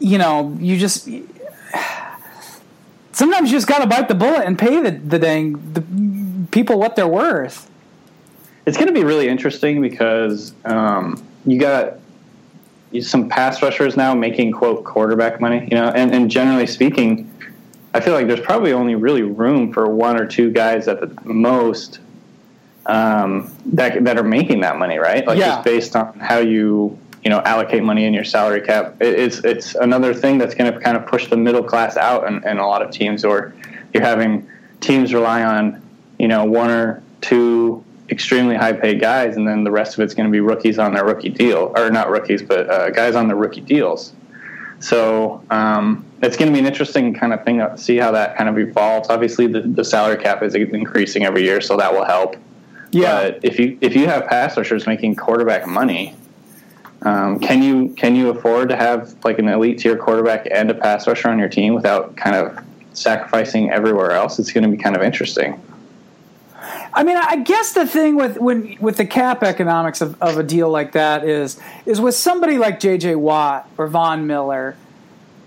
you 0.03 0.19
know, 0.19 0.57
you 0.59 0.79
just 0.79 1.09
sometimes 3.13 3.51
you 3.51 3.57
just 3.57 3.69
got 3.69 3.79
to 3.79 3.87
bite 3.87 4.09
the 4.09 4.15
bullet 4.15 4.45
and 4.45 4.59
pay 4.59 4.81
the 4.81 4.91
the 4.91 5.19
dang 5.19 5.73
the 5.73 5.83
people 6.51 6.79
what 6.79 6.97
they're 6.97 7.09
worth. 7.09 7.71
It's 8.67 8.77
going 8.77 8.89
to 8.89 8.95
be 8.95 9.05
really 9.05 9.29
interesting 9.29 9.81
because 9.81 10.53
um, 10.65 11.23
you 11.45 11.59
got 11.59 11.99
some 13.01 13.29
pass 13.29 13.63
rushers 13.63 13.97
now 13.97 14.15
making 14.15 14.53
quote 14.53 14.85
quarterback 14.85 15.41
money, 15.41 15.67
you 15.71 15.77
know, 15.77 15.89
and, 15.89 16.15
and 16.15 16.31
generally 16.31 16.67
speaking, 16.67 17.29
I 17.95 18.01
feel 18.01 18.15
like 18.15 18.27
there's 18.27 18.41
probably 18.41 18.73
only 18.73 18.95
really 18.95 19.23
room 19.23 19.73
for 19.73 19.89
one 19.89 20.21
or 20.21 20.27
two 20.27 20.51
guys 20.51 20.89
at 20.89 21.01
the 21.01 21.13
most 21.25 22.01
um, 22.87 23.51
that 23.67 24.05
that 24.05 24.19
are 24.19 24.25
making 24.25 24.61
that 24.61 24.77
money, 24.79 24.99
right? 24.99 25.27
Like 25.27 25.39
Yeah. 25.39 25.53
just 25.53 25.65
based 25.65 25.97
on 25.97 26.19
how 26.19 26.39
you 26.39 26.99
you 27.23 27.31
know 27.31 27.41
allocate 27.41 27.83
money 27.83 28.05
in 28.05 28.15
your 28.15 28.25
salary 28.25 28.61
cap. 28.61 28.97
It's 29.01 29.39
it's 29.39 29.75
another 29.75 30.13
thing 30.13 30.39
that's 30.39 30.55
going 30.55 30.73
to 30.73 30.79
kind 30.81 30.97
of 30.97 31.07
push 31.07 31.29
the 31.29 31.37
middle 31.37 31.63
class 31.63 31.97
out 31.97 32.27
in, 32.27 32.47
in 32.47 32.59
a 32.59 32.67
lot 32.67 32.83
of 32.83 32.91
teams, 32.91 33.25
or 33.25 33.55
you're 33.93 34.03
having 34.03 34.49
teams 34.81 35.15
rely 35.15 35.43
on 35.43 35.83
you 36.19 36.29
know 36.29 36.45
one 36.45 36.71
or 36.71 37.03
two 37.21 37.85
extremely 38.11 38.57
high 38.57 38.73
paid 38.73 39.01
guys, 39.01 39.37
and 39.37 39.47
then 39.47 39.65
the 39.65 39.71
rest 39.71 39.95
of 39.95 40.01
it's 40.01 40.15
going 40.15 40.27
to 40.27 40.33
be 40.33 40.41
rookies 40.41 40.79
on 40.79 40.95
their 40.95 41.05
rookie 41.05 41.31
deal, 41.31 41.73
or 41.77 41.91
not 41.91 42.11
rookies, 42.11 42.43
but 42.43 42.69
uh, 42.69 42.91
guys 42.91 43.15
on 43.15 43.29
their 43.29 43.37
rookie 43.37 43.61
deals. 43.61 44.13
So 44.81 45.43
um, 45.51 46.05
it's 46.23 46.37
going 46.37 46.49
to 46.49 46.53
be 46.53 46.59
an 46.59 46.67
interesting 46.67 47.15
kind 47.15 47.33
of 47.33 47.45
thing 47.45 47.59
to 47.59 47.79
see 47.79 47.97
how 47.97 48.11
that 48.13 48.37
kind 48.37 48.49
of 48.49 48.59
evolves. 48.59 49.09
Obviously, 49.09 49.47
the, 49.47 49.61
the 49.61 49.85
salary 49.85 50.21
cap 50.21 50.43
is 50.43 50.55
increasing 50.55 51.25
every 51.25 51.45
year, 51.45 51.61
so 51.61 51.77
that 51.77 51.93
will 51.93 52.05
help. 52.05 52.37
Yeah. 52.91 53.31
But 53.31 53.45
if 53.45 53.59
you 53.59 53.79
if 53.81 53.95
you 53.95 54.07
have 54.07 54.27
pass 54.27 54.57
rushers 54.57 54.87
making 54.87 55.17
quarterback 55.17 55.67
money, 55.67 56.15
um, 57.05 57.41
can 57.41 57.63
you 57.63 57.89
can 57.91 58.15
you 58.15 58.31
afford 58.31 58.69
to 58.69 58.77
have 58.77 59.17
like 59.25 59.39
an 59.39 59.49
elite 59.49 59.79
tier 59.79 59.97
quarterback 59.97 60.47
and 60.51 60.71
a 60.71 60.75
pass 60.75 61.07
rusher 61.07 61.29
on 61.29 61.39
your 61.39 61.49
team 61.49 61.75
without 61.75 62.17
kind 62.17 62.37
of 62.37 62.65
sacrificing 62.93 63.71
everywhere 63.71 64.13
else? 64.13 64.39
It's 64.39 64.53
going 64.53 64.65
to 64.65 64.71
be 64.71 64.77
kind 64.77 64.95
of 64.95 65.03
interesting. 65.03 65.61
I 66.95 67.03
mean, 67.03 67.17
I 67.17 67.37
guess 67.37 67.73
the 67.73 67.87
thing 67.87 68.17
with 68.17 68.39
when 68.39 68.77
with 68.79 68.99
the 68.99 69.07
cap 69.07 69.43
economics 69.43 70.01
of, 70.01 70.21
of 70.23 70.39
a 70.39 70.43
deal 70.43 70.71
like 70.71 70.93
that 70.93 71.25
is 71.25 71.59
is 71.87 72.01
with 72.01 72.15
somebody 72.15 72.59
like 72.59 72.79
J.J. 72.79 73.17
Watt 73.17 73.69
or 73.79 73.89
Von 73.89 74.27
Miller, 74.27 74.77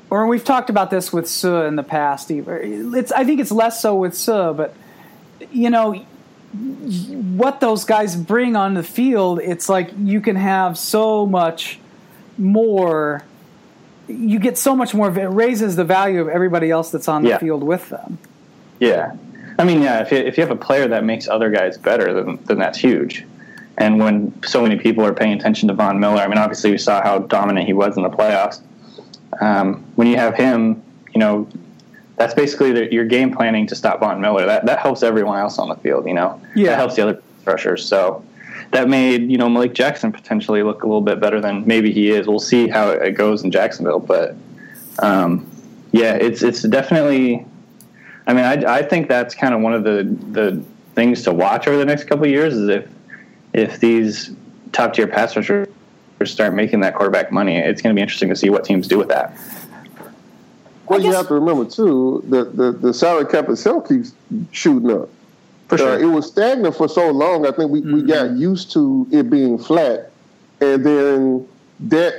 or 0.09 0.27
we've 0.27 0.43
talked 0.43 0.69
about 0.69 0.89
this 0.89 1.13
with 1.13 1.29
Suh 1.29 1.65
in 1.65 1.77
the 1.77 1.83
past. 1.83 2.31
Even 2.31 2.93
it's 2.95 3.12
I 3.13 3.24
think 3.24 3.39
it's 3.39 3.51
less 3.51 3.81
so 3.81 3.95
with 3.95 4.17
Suh, 4.17 4.51
but 4.53 4.75
you 5.51 5.69
know 5.69 6.03
what 6.55 7.59
those 7.59 7.83
guys 7.85 8.15
bring 8.15 8.55
on 8.55 8.74
the 8.74 8.83
field. 8.83 9.39
It's 9.39 9.67
like 9.69 9.91
you 9.97 10.21
can 10.21 10.35
have 10.35 10.77
so 10.77 11.25
much 11.25 11.79
more. 12.38 13.24
You 14.07 14.39
get 14.39 14.57
so 14.57 14.75
much 14.75 14.93
more. 14.93 15.07
It 15.17 15.25
raises 15.25 15.75
the 15.75 15.83
value 15.83 16.21
of 16.21 16.27
everybody 16.27 16.69
else 16.69 16.91
that's 16.91 17.07
on 17.07 17.24
the 17.24 17.38
field 17.39 17.63
with 17.63 17.89
them. 17.89 18.17
Yeah, 18.79 19.15
I 19.57 19.63
mean, 19.63 19.81
yeah. 19.81 20.01
If 20.01 20.12
you, 20.12 20.17
if 20.17 20.38
you 20.38 20.43
have 20.43 20.51
a 20.51 20.55
player 20.55 20.88
that 20.88 21.03
makes 21.03 21.27
other 21.27 21.50
guys 21.50 21.77
better, 21.77 22.13
then 22.13 22.39
then 22.45 22.59
that's 22.59 22.77
huge. 22.77 23.25
And 23.77 24.00
when 24.00 24.41
so 24.43 24.62
many 24.62 24.77
people 24.77 25.05
are 25.05 25.13
paying 25.13 25.33
attention 25.33 25.67
to 25.67 25.74
Von 25.74 26.00
Miller, 26.00 26.21
I 26.21 26.27
mean, 26.27 26.38
obviously 26.38 26.71
we 26.71 26.77
saw 26.77 27.01
how 27.01 27.19
dominant 27.19 27.65
he 27.67 27.74
was 27.74 27.97
in 27.97 28.03
the 28.03 28.09
playoffs. 28.09 28.62
Um, 29.41 29.83
when 29.95 30.07
you 30.07 30.15
have 30.15 30.35
him, 30.35 30.81
you 31.13 31.19
know, 31.19 31.50
that's 32.17 32.34
basically 32.34 32.72
the, 32.72 32.91
your 32.93 33.05
game 33.05 33.34
planning 33.36 33.67
to 33.67 33.75
stop 33.75 34.00
Von 34.00 34.22
Miller. 34.22 34.45
That 34.45 34.65
that 34.65 34.79
helps 34.79 35.03
everyone 35.03 35.39
else 35.39 35.60
on 35.60 35.69
the 35.69 35.75
field. 35.75 36.07
You 36.07 36.13
know, 36.13 36.41
Yeah. 36.55 36.69
that 36.72 36.77
helps 36.77 36.95
the 36.95 37.03
other 37.10 37.22
rushers. 37.45 37.86
So 37.86 38.24
that 38.72 38.88
made 38.89 39.29
you 39.29 39.38
know 39.38 39.50
Malik 39.50 39.74
Jackson 39.74 40.12
potentially 40.12 40.63
look 40.63 40.84
a 40.84 40.88
little 40.88 41.01
bit 41.01 41.19
better 41.19 41.39
than 41.41 41.65
maybe 41.67 41.91
he 41.91 42.10
is. 42.12 42.27
We'll 42.27 42.39
see 42.39 42.67
how 42.67 42.89
it 42.89 43.12
goes 43.12 43.43
in 43.43 43.51
Jacksonville, 43.51 44.00
but 44.00 44.36
um, 45.00 45.50
yeah, 45.91 46.13
it's 46.15 46.41
it's 46.41 46.62
definitely. 46.63 47.45
I 48.27 48.34
mean, 48.34 48.43
I, 48.43 48.77
I 48.77 48.81
think 48.81 49.07
that's 49.07 49.36
kind 49.36 49.53
of 49.53 49.62
one 49.62 49.74
of 49.74 49.84
the 49.84 50.03
the 50.31 50.63
things 50.95 51.24
to 51.24 51.34
watch 51.34 51.67
over 51.67 51.77
the 51.77 51.86
next 51.86 52.05
couple 52.05 52.24
of 52.25 52.31
years 52.31 52.55
is 52.55 52.69
if 52.69 52.89
if 53.53 53.79
these 53.79 54.31
top 54.72 54.93
tier 54.93 55.07
pass 55.07 55.36
rushers 55.36 55.67
start 56.24 56.53
making 56.53 56.79
that 56.79 56.95
quarterback 56.95 57.31
money, 57.31 57.57
it's 57.57 57.81
going 57.81 57.93
to 57.93 57.98
be 57.98 58.01
interesting 58.01 58.29
to 58.29 58.36
see 58.36 58.50
what 58.50 58.63
teams 58.65 58.88
do 58.88 58.98
with 58.98 59.10
that. 59.10 59.38
Well, 60.88 61.01
you 61.01 61.12
have 61.12 61.27
to 61.30 61.34
remember 61.36 61.65
too 61.65 62.24
the, 62.30 62.46
the 62.46 62.72
the 62.72 62.94
salary 62.94 63.25
cap 63.25 63.50
itself 63.50 63.88
keeps 63.88 64.13
shooting 64.51 64.92
up. 64.92 65.10
For 65.68 65.77
sure. 65.80 65.94
Uh, 65.94 65.98
it 66.00 66.06
was 66.06 66.27
stagnant 66.27 66.75
for 66.75 66.88
so 66.88 67.10
long. 67.10 67.48
I 67.48 67.51
think 67.51 67.72
we, 67.72 67.82
we 67.82 68.04
got 68.04 68.32
used 68.32 68.72
to 68.74 69.08
it 69.12 69.30
being 69.32 69.58
flat, 69.58 70.12
and 70.62 70.86
then 70.86 71.48
that 71.80 72.13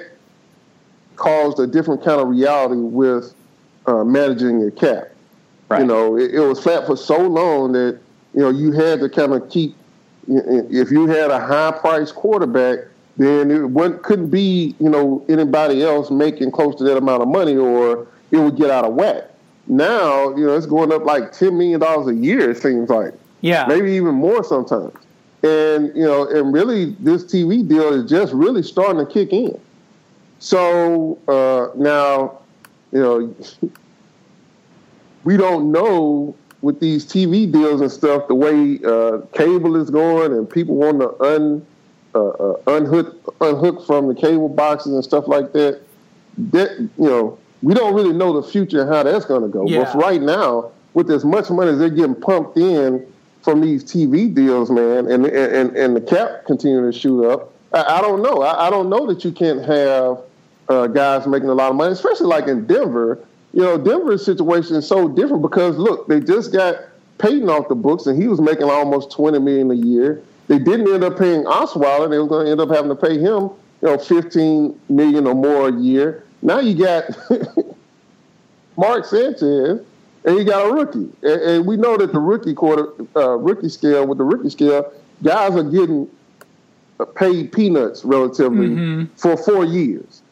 caused 1.17 1.59
a 1.61 1.67
different 1.67 2.05
kind 2.05 2.21
of 2.21 2.29
reality 2.29 2.75
with 2.81 3.33
uh, 3.87 4.05
managing 4.05 4.61
your 4.61 4.73
cap. 4.73 5.09
Right. 5.69 5.81
You 5.81 5.87
know, 5.87 6.17
it, 6.17 6.35
it 6.35 6.41
was 6.41 6.61
flat 6.63 6.87
for 6.87 6.97
so 6.97 7.19
long 7.21 7.73
that 7.73 7.99
you 8.35 8.41
know 8.41 8.51
you 8.51 8.73
had 8.73 9.01
to 9.01 9.09
kind 9.09 9.33
of 9.33 9.49
keep. 9.49 9.75
If 10.29 10.91
you 10.91 11.07
had 11.07 11.31
a 11.31 11.39
high 11.39 11.71
price 11.71 12.11
quarterback, 12.11 12.81
then 13.17 13.53
it 13.53 13.71
wouldn't- 13.71 14.03
couldn't 14.03 14.31
be 14.31 14.75
you 14.81 14.89
know 14.89 15.25
anybody 15.29 15.85
else 15.85 16.11
making 16.11 16.51
close 16.51 16.75
to 16.77 16.85
that 16.85 16.97
amount 16.97 17.23
of 17.23 17.29
money, 17.29 17.57
or 17.57 18.09
it 18.37 18.41
would 18.41 18.57
get 18.57 18.71
out 18.71 18.85
of 18.85 18.95
whack. 18.95 19.25
Now 19.67 20.31
you 20.37 20.47
know 20.47 20.57
it's 20.57 20.67
going 20.67 20.93
up 20.93 21.05
like 21.05 21.33
ten 21.33 21.59
million 21.59 21.81
dollars 21.81 22.09
a 22.09 22.15
year. 22.15 22.51
It 22.51 22.63
seems 22.63 22.89
like 22.89 23.15
Yeah, 23.41 23.67
maybe 23.67 23.93
even 23.93 24.15
more 24.15 24.45
sometimes. 24.45 24.95
And 25.43 25.95
you 25.97 26.05
know, 26.05 26.29
and 26.29 26.53
really, 26.53 26.97
this 26.99 27.25
TV 27.25 27.67
deal 27.67 27.93
is 27.93 28.09
just 28.11 28.33
really 28.33 28.63
starting 28.63 29.05
to 29.05 29.13
kick 29.13 29.33
in. 29.33 29.61
So 30.39 31.19
uh, 31.29 31.77
now, 31.77 32.39
you 32.93 33.01
know, 33.01 33.35
we 35.25 35.37
don't 35.37 35.73
know 35.73 36.35
with 36.63 36.81
these 36.81 37.05
TV 37.05 37.51
deals 37.51 37.81
and 37.81 37.93
stuff 37.93 38.27
the 38.29 38.35
way 38.35 38.81
uh, 38.85 39.19
cable 39.37 39.77
is 39.77 39.91
going, 39.91 40.33
and 40.33 40.49
people 40.49 40.75
want 40.75 41.01
to 41.01 41.23
un 41.23 41.67
uh, 42.15 42.29
uh, 42.29 42.57
unhook 42.69 43.35
unhook 43.41 43.87
from 43.87 44.09
the 44.09 44.15
cable 44.15 44.49
boxes 44.49 44.95
and 44.95 45.05
stuff 45.05 45.29
like 45.29 45.53
that. 45.53 45.81
That 46.39 46.79
you 46.79 46.91
know, 46.99 47.39
we 47.63 47.75
don't 47.75 47.95
really 47.95 48.13
know 48.13 48.41
the 48.41 48.47
future 48.47 48.83
and 48.83 48.91
how 48.93 49.03
that's 49.03 49.25
going 49.25 49.43
to 49.43 49.49
go. 49.49 49.67
Yeah. 49.67 49.85
But 49.85 49.95
right 49.97 50.21
now, 50.21 50.71
with 50.95 51.11
as 51.11 51.25
much 51.25 51.51
money 51.51 51.71
as 51.71 51.79
they're 51.79 51.91
getting 51.91 52.15
pumped 52.15 52.57
in 52.57 53.07
from 53.43 53.61
these 53.61 53.85
TV 53.85 54.35
deals, 54.35 54.71
man, 54.71 55.11
and 55.11 55.27
and 55.27 55.77
and 55.77 55.97
the 55.97 56.01
cap 56.01 56.45
continuing 56.47 56.91
to 56.91 56.99
shoot 56.99 57.25
up, 57.25 57.53
I, 57.73 57.99
I 57.99 58.01
don't 58.01 58.23
know. 58.23 58.43
I, 58.43 58.67
I 58.67 58.71
don't 58.71 58.89
know 58.89 59.07
that 59.07 59.25
you 59.25 59.33
can't 59.33 59.65
have 59.65 60.21
uh, 60.69 60.87
guys 60.89 61.27
making 61.27 61.49
a 61.49 61.55
lot 61.55 61.71
of 61.71 61.77
money, 61.77 61.93
especially 61.93 62.27
like 62.27 62.49
in 62.49 62.67
Denver. 62.67 63.19
You 63.53 63.63
know, 63.63 63.79
Denver's 63.79 64.25
situation 64.25 64.77
is 64.77 64.87
so 64.87 65.09
different 65.09 65.43
because 65.43 65.79
look, 65.79 66.09
they 66.09 66.21
just 66.21 66.53
got 66.53 66.77
Peyton 67.19 67.49
off 67.49 67.69
the 67.69 67.75
books, 67.75 68.07
and 68.07 68.21
he 68.21 68.29
was 68.29 68.41
making 68.41 68.65
almost 68.65 69.11
twenty 69.11 69.39
million 69.39 69.71
a 69.71 69.75
year. 69.75 70.23
They 70.49 70.59
didn't 70.59 70.93
end 70.93 71.05
up 71.05 71.19
paying 71.19 71.45
Osweiler; 71.45 72.11
they 72.11 72.19
were 72.19 72.27
going 72.27 72.47
to 72.47 72.53
end 72.53 72.61
up 72.61 72.71
having 72.71 72.89
to 72.89 72.97
pay 72.97 73.19
him, 73.19 73.51
you 73.83 73.89
know, 73.89 73.99
fifteen 73.99 74.79
million 74.89 75.27
or 75.27 75.35
more 75.35 75.69
a 75.69 75.73
year. 75.73 76.25
Now 76.43 76.61
you 76.61 76.75
got 76.75 77.05
Mark 78.77 79.05
Sanchez, 79.05 79.81
and 80.25 80.37
you 80.37 80.45
got 80.45 80.69
a 80.69 80.73
rookie, 80.73 81.11
and, 81.23 81.41
and 81.43 81.67
we 81.67 81.77
know 81.77 81.97
that 81.97 82.13
the 82.13 82.19
rookie 82.19 82.55
quarter, 82.55 82.89
uh, 83.17 83.37
rookie 83.37 83.69
scale 83.69 84.07
with 84.07 84.19
the 84.19 84.25
rookie 84.25 84.51
scale, 84.51 84.93
guys 85.23 85.55
are 85.57 85.63
getting 85.63 86.09
paid 87.15 87.53
peanuts 87.53 88.05
relatively 88.05 89.07
for 89.17 89.37
four 89.37 89.65
years. 89.65 90.23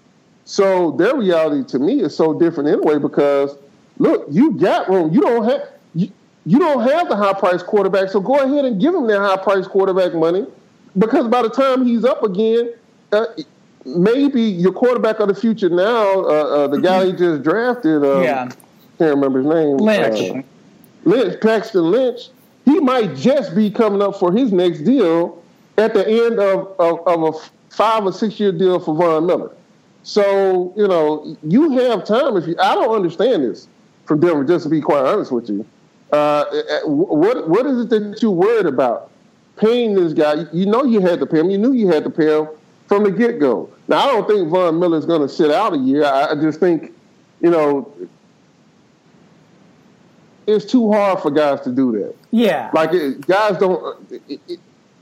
So 0.44 0.92
their 0.92 1.16
reality 1.16 1.66
to 1.70 1.78
me 1.78 2.02
is 2.02 2.16
so 2.16 2.38
different 2.38 2.68
anyway 2.68 2.98
because 2.98 3.56
look, 3.98 4.26
you 4.30 4.52
got 4.52 4.88
room. 4.88 5.12
You 5.12 5.20
don't 5.20 5.44
have 5.44 5.68
you, 5.94 6.10
you 6.44 6.58
don't 6.58 6.86
have 6.86 7.08
the 7.08 7.16
high 7.16 7.32
price 7.32 7.62
quarterback, 7.62 8.10
so 8.10 8.20
go 8.20 8.36
ahead 8.36 8.64
and 8.64 8.80
give 8.80 8.94
him 8.94 9.06
that 9.06 9.20
high 9.20 9.42
price 9.42 9.66
quarterback 9.66 10.14
money 10.14 10.46
because 10.98 11.28
by 11.28 11.42
the 11.42 11.48
time 11.48 11.86
he's 11.86 12.04
up 12.04 12.22
again, 12.22 12.72
uh, 13.12 13.26
maybe 13.84 14.42
your 14.42 14.72
quarterback 14.72 15.20
of 15.20 15.28
the 15.28 15.34
future 15.34 15.68
now, 15.68 16.20
uh, 16.24 16.28
uh, 16.28 16.66
the 16.68 16.80
guy 16.80 17.06
he 17.06 17.12
just 17.12 17.42
drafted, 17.42 18.04
um, 18.04 18.22
Yeah. 18.22 18.48
can't 18.98 19.14
remember 19.16 19.38
his 19.40 19.48
name, 19.48 19.76
Lynch. 19.78 20.20
uh, 20.20 20.42
Lynch, 21.04 21.40
Paxton 21.40 21.90
Lynch, 21.90 22.30
he 22.64 22.80
might 22.80 23.14
just 23.14 23.54
be 23.54 23.70
coming 23.70 24.00
up 24.00 24.16
for 24.18 24.32
his 24.32 24.52
next 24.52 24.80
deal 24.80 25.42
at 25.76 25.92
the 25.92 26.06
end 26.08 26.38
of, 26.38 26.74
of, 26.78 27.06
of 27.06 27.34
a 27.34 27.38
five 27.74 28.04
or 28.06 28.12
six 28.12 28.38
year 28.40 28.52
deal 28.52 28.78
for 28.80 28.94
Von 28.94 29.26
Miller. 29.26 29.50
So, 30.02 30.72
you 30.76 30.86
know, 30.86 31.36
you 31.42 31.70
have 31.78 32.04
time 32.04 32.36
if 32.36 32.46
you, 32.46 32.54
I 32.60 32.74
don't 32.74 32.94
understand 32.94 33.42
this 33.44 33.68
from 34.06 34.20
Denver, 34.20 34.44
just 34.44 34.64
to 34.64 34.70
be 34.70 34.80
quite 34.80 35.04
honest 35.04 35.32
with 35.32 35.48
you. 35.48 35.66
Uh, 36.12 36.44
what, 36.84 37.48
what 37.48 37.66
is 37.66 37.80
it 37.80 37.88
that 37.90 38.18
you're 38.22 38.30
worried 38.30 38.66
about? 38.66 39.10
Paying 39.56 39.94
this 39.94 40.12
guy, 40.12 40.44
you 40.52 40.66
know 40.66 40.84
you 40.84 41.00
had 41.00 41.20
to 41.20 41.26
pay 41.26 41.40
him, 41.40 41.50
you 41.50 41.58
knew 41.58 41.72
you 41.72 41.88
had 41.88 42.04
to 42.04 42.10
pay 42.10 42.38
him 42.38 42.48
from 42.86 43.04
the 43.04 43.10
get 43.10 43.38
go. 43.40 43.68
Now, 43.88 43.98
I 43.98 44.06
don't 44.12 44.26
think 44.26 44.48
Von 44.48 44.78
Miller 44.78 44.98
is 44.98 45.06
going 45.06 45.22
to 45.22 45.28
sit 45.28 45.50
out 45.50 45.74
a 45.74 45.78
year. 45.78 46.04
I, 46.04 46.34
just 46.34 46.58
think, 46.58 46.92
you 47.40 47.50
know, 47.50 47.92
it's 50.46 50.64
too 50.64 50.90
hard 50.90 51.20
for 51.20 51.30
guys 51.30 51.60
to 51.62 51.70
do 51.70 51.92
that. 51.92 52.14
yeah. 52.30 52.70
Like 52.72 52.92
it, 52.92 53.26
guys 53.26 53.58
don't. 53.58 54.10
It, 54.10 54.22
it, 54.28 54.40
it, 54.48 54.60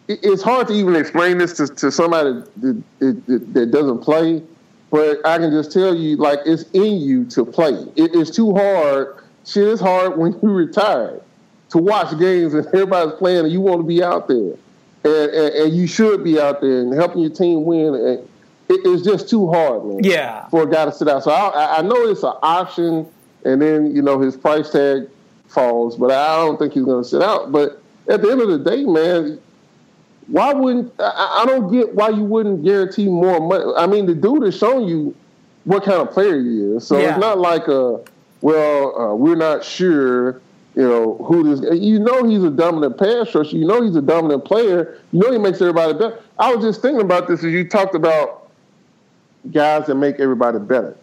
it's 0.09 0.43
hard 0.43 0.67
to 0.69 0.75
even 0.75 0.97
explain 0.97 1.39
this 1.39 1.57
to, 1.59 1.69
to 1.69 1.91
somebody 1.93 2.43
that, 2.57 2.83
that, 2.99 3.55
that 3.55 3.71
doesn't 3.71 4.01
play. 4.01 4.43
But 4.91 5.25
I 5.25 5.39
can 5.39 5.51
just 5.51 5.73
tell 5.73 5.95
you, 5.95 6.17
like 6.17 6.41
it's 6.45 6.65
in 6.73 7.01
you 7.01 7.25
to 7.27 7.45
play. 7.45 7.73
It, 7.97 8.11
it's 8.15 8.31
too 8.31 8.53
hard. 8.53 9.17
Shit 9.47 9.69
is 9.69 9.81
hard 9.81 10.19
when 10.19 10.33
you 10.43 10.51
retire. 10.51 11.21
to 11.71 11.79
watch 11.79 12.17
games 12.19 12.53
and 12.53 12.67
everybody's 12.67 13.15
playing 13.15 13.45
and 13.45 13.53
you 13.53 13.61
want 13.61 13.81
to 13.81 13.87
be 13.87 14.03
out 14.03 14.29
there. 14.29 14.55
And, 15.05 15.31
and, 15.33 15.55
and 15.55 15.77
you 15.77 15.87
should 15.87 16.23
be 16.23 16.39
out 16.39 16.61
there 16.61 16.81
and 16.81 16.93
helping 16.93 17.23
your 17.23 17.31
team 17.31 17.65
win. 17.65 17.95
And 17.95 18.29
it, 18.73 18.81
it's 18.85 19.03
just 19.03 19.29
too 19.29 19.49
hard, 19.51 19.85
man. 19.85 20.01
Yeah. 20.03 20.49
For 20.49 20.63
a 20.63 20.71
guy 20.71 20.85
to 20.85 20.93
sit 20.93 21.09
out. 21.09 21.25
So 21.25 21.31
I, 21.31 21.79
I 21.79 21.83
know 21.83 21.97
it's 22.09 22.23
an 22.23 22.35
option, 22.43 23.07
and 23.45 23.61
then, 23.61 23.95
you 23.95 24.03
know, 24.03 24.21
his 24.21 24.37
price 24.37 24.71
tag 24.71 25.09
falls, 25.49 25.97
but 25.97 26.11
I 26.11 26.37
don't 26.39 26.59
think 26.59 26.73
he's 26.73 26.85
going 26.85 27.03
to 27.03 27.09
sit 27.09 27.23
out. 27.23 27.53
But 27.53 27.81
at 28.09 28.23
the 28.23 28.31
end 28.31 28.41
of 28.41 28.49
the 28.49 28.59
day, 28.59 28.85
man, 28.85 29.41
why 30.29 30.53
wouldn't 30.53 30.93
I, 30.99 31.43
I 31.43 31.47
don't 31.47 31.71
get 31.71 31.95
why 31.95 32.09
you 32.09 32.23
wouldn't 32.25 32.65
guarantee 32.65 33.07
more 33.07 33.41
money? 33.41 33.65
I 33.77 33.87
mean, 33.87 34.07
the 34.07 34.15
dude 34.15 34.45
is 34.45 34.57
showing 34.57 34.89
you 34.89 35.15
what 35.65 35.85
kind 35.85 35.99
of 36.01 36.11
player 36.11 36.41
he 36.41 36.61
is, 36.61 36.87
so 36.87 36.99
Yeah. 36.99 37.11
it's 37.11 37.21
not 37.21 37.39
like 37.39 37.69
a 37.69 38.01
well, 38.41 39.01
uh, 39.01 39.15
we're 39.15 39.37
not 39.37 39.65
sure. 39.65 40.41
You 40.75 40.89
know 40.89 41.17
who 41.29 41.55
this. 41.55 41.79
You 41.79 41.99
know 41.99 42.25
he's 42.25 42.43
a 42.43 42.51
dominant 42.51 42.99
pass 42.99 43.35
rusher. 43.35 43.57
You 43.57 43.67
know 43.67 43.83
he's 43.83 43.95
a 43.95 44.01
dominant 44.01 44.45
player. 44.47 44.99
You 45.13 45.21
know 45.21 45.31
he 45.31 45.39
makes 45.39 45.61
everybody 45.61 45.93
better. 45.93 46.19
I 46.39 46.55
was 46.55 46.65
just 46.65 46.81
thinking 46.81 47.03
about 47.03 47.29
this 47.29 47.45
as 47.45 47.53
you 47.53 47.69
talked 47.69 47.95
about 47.95 48.42
guys 49.51 49.87
that 49.87 49.95
make 49.95 50.21
everybody 50.21 50.59
better. 50.59 50.97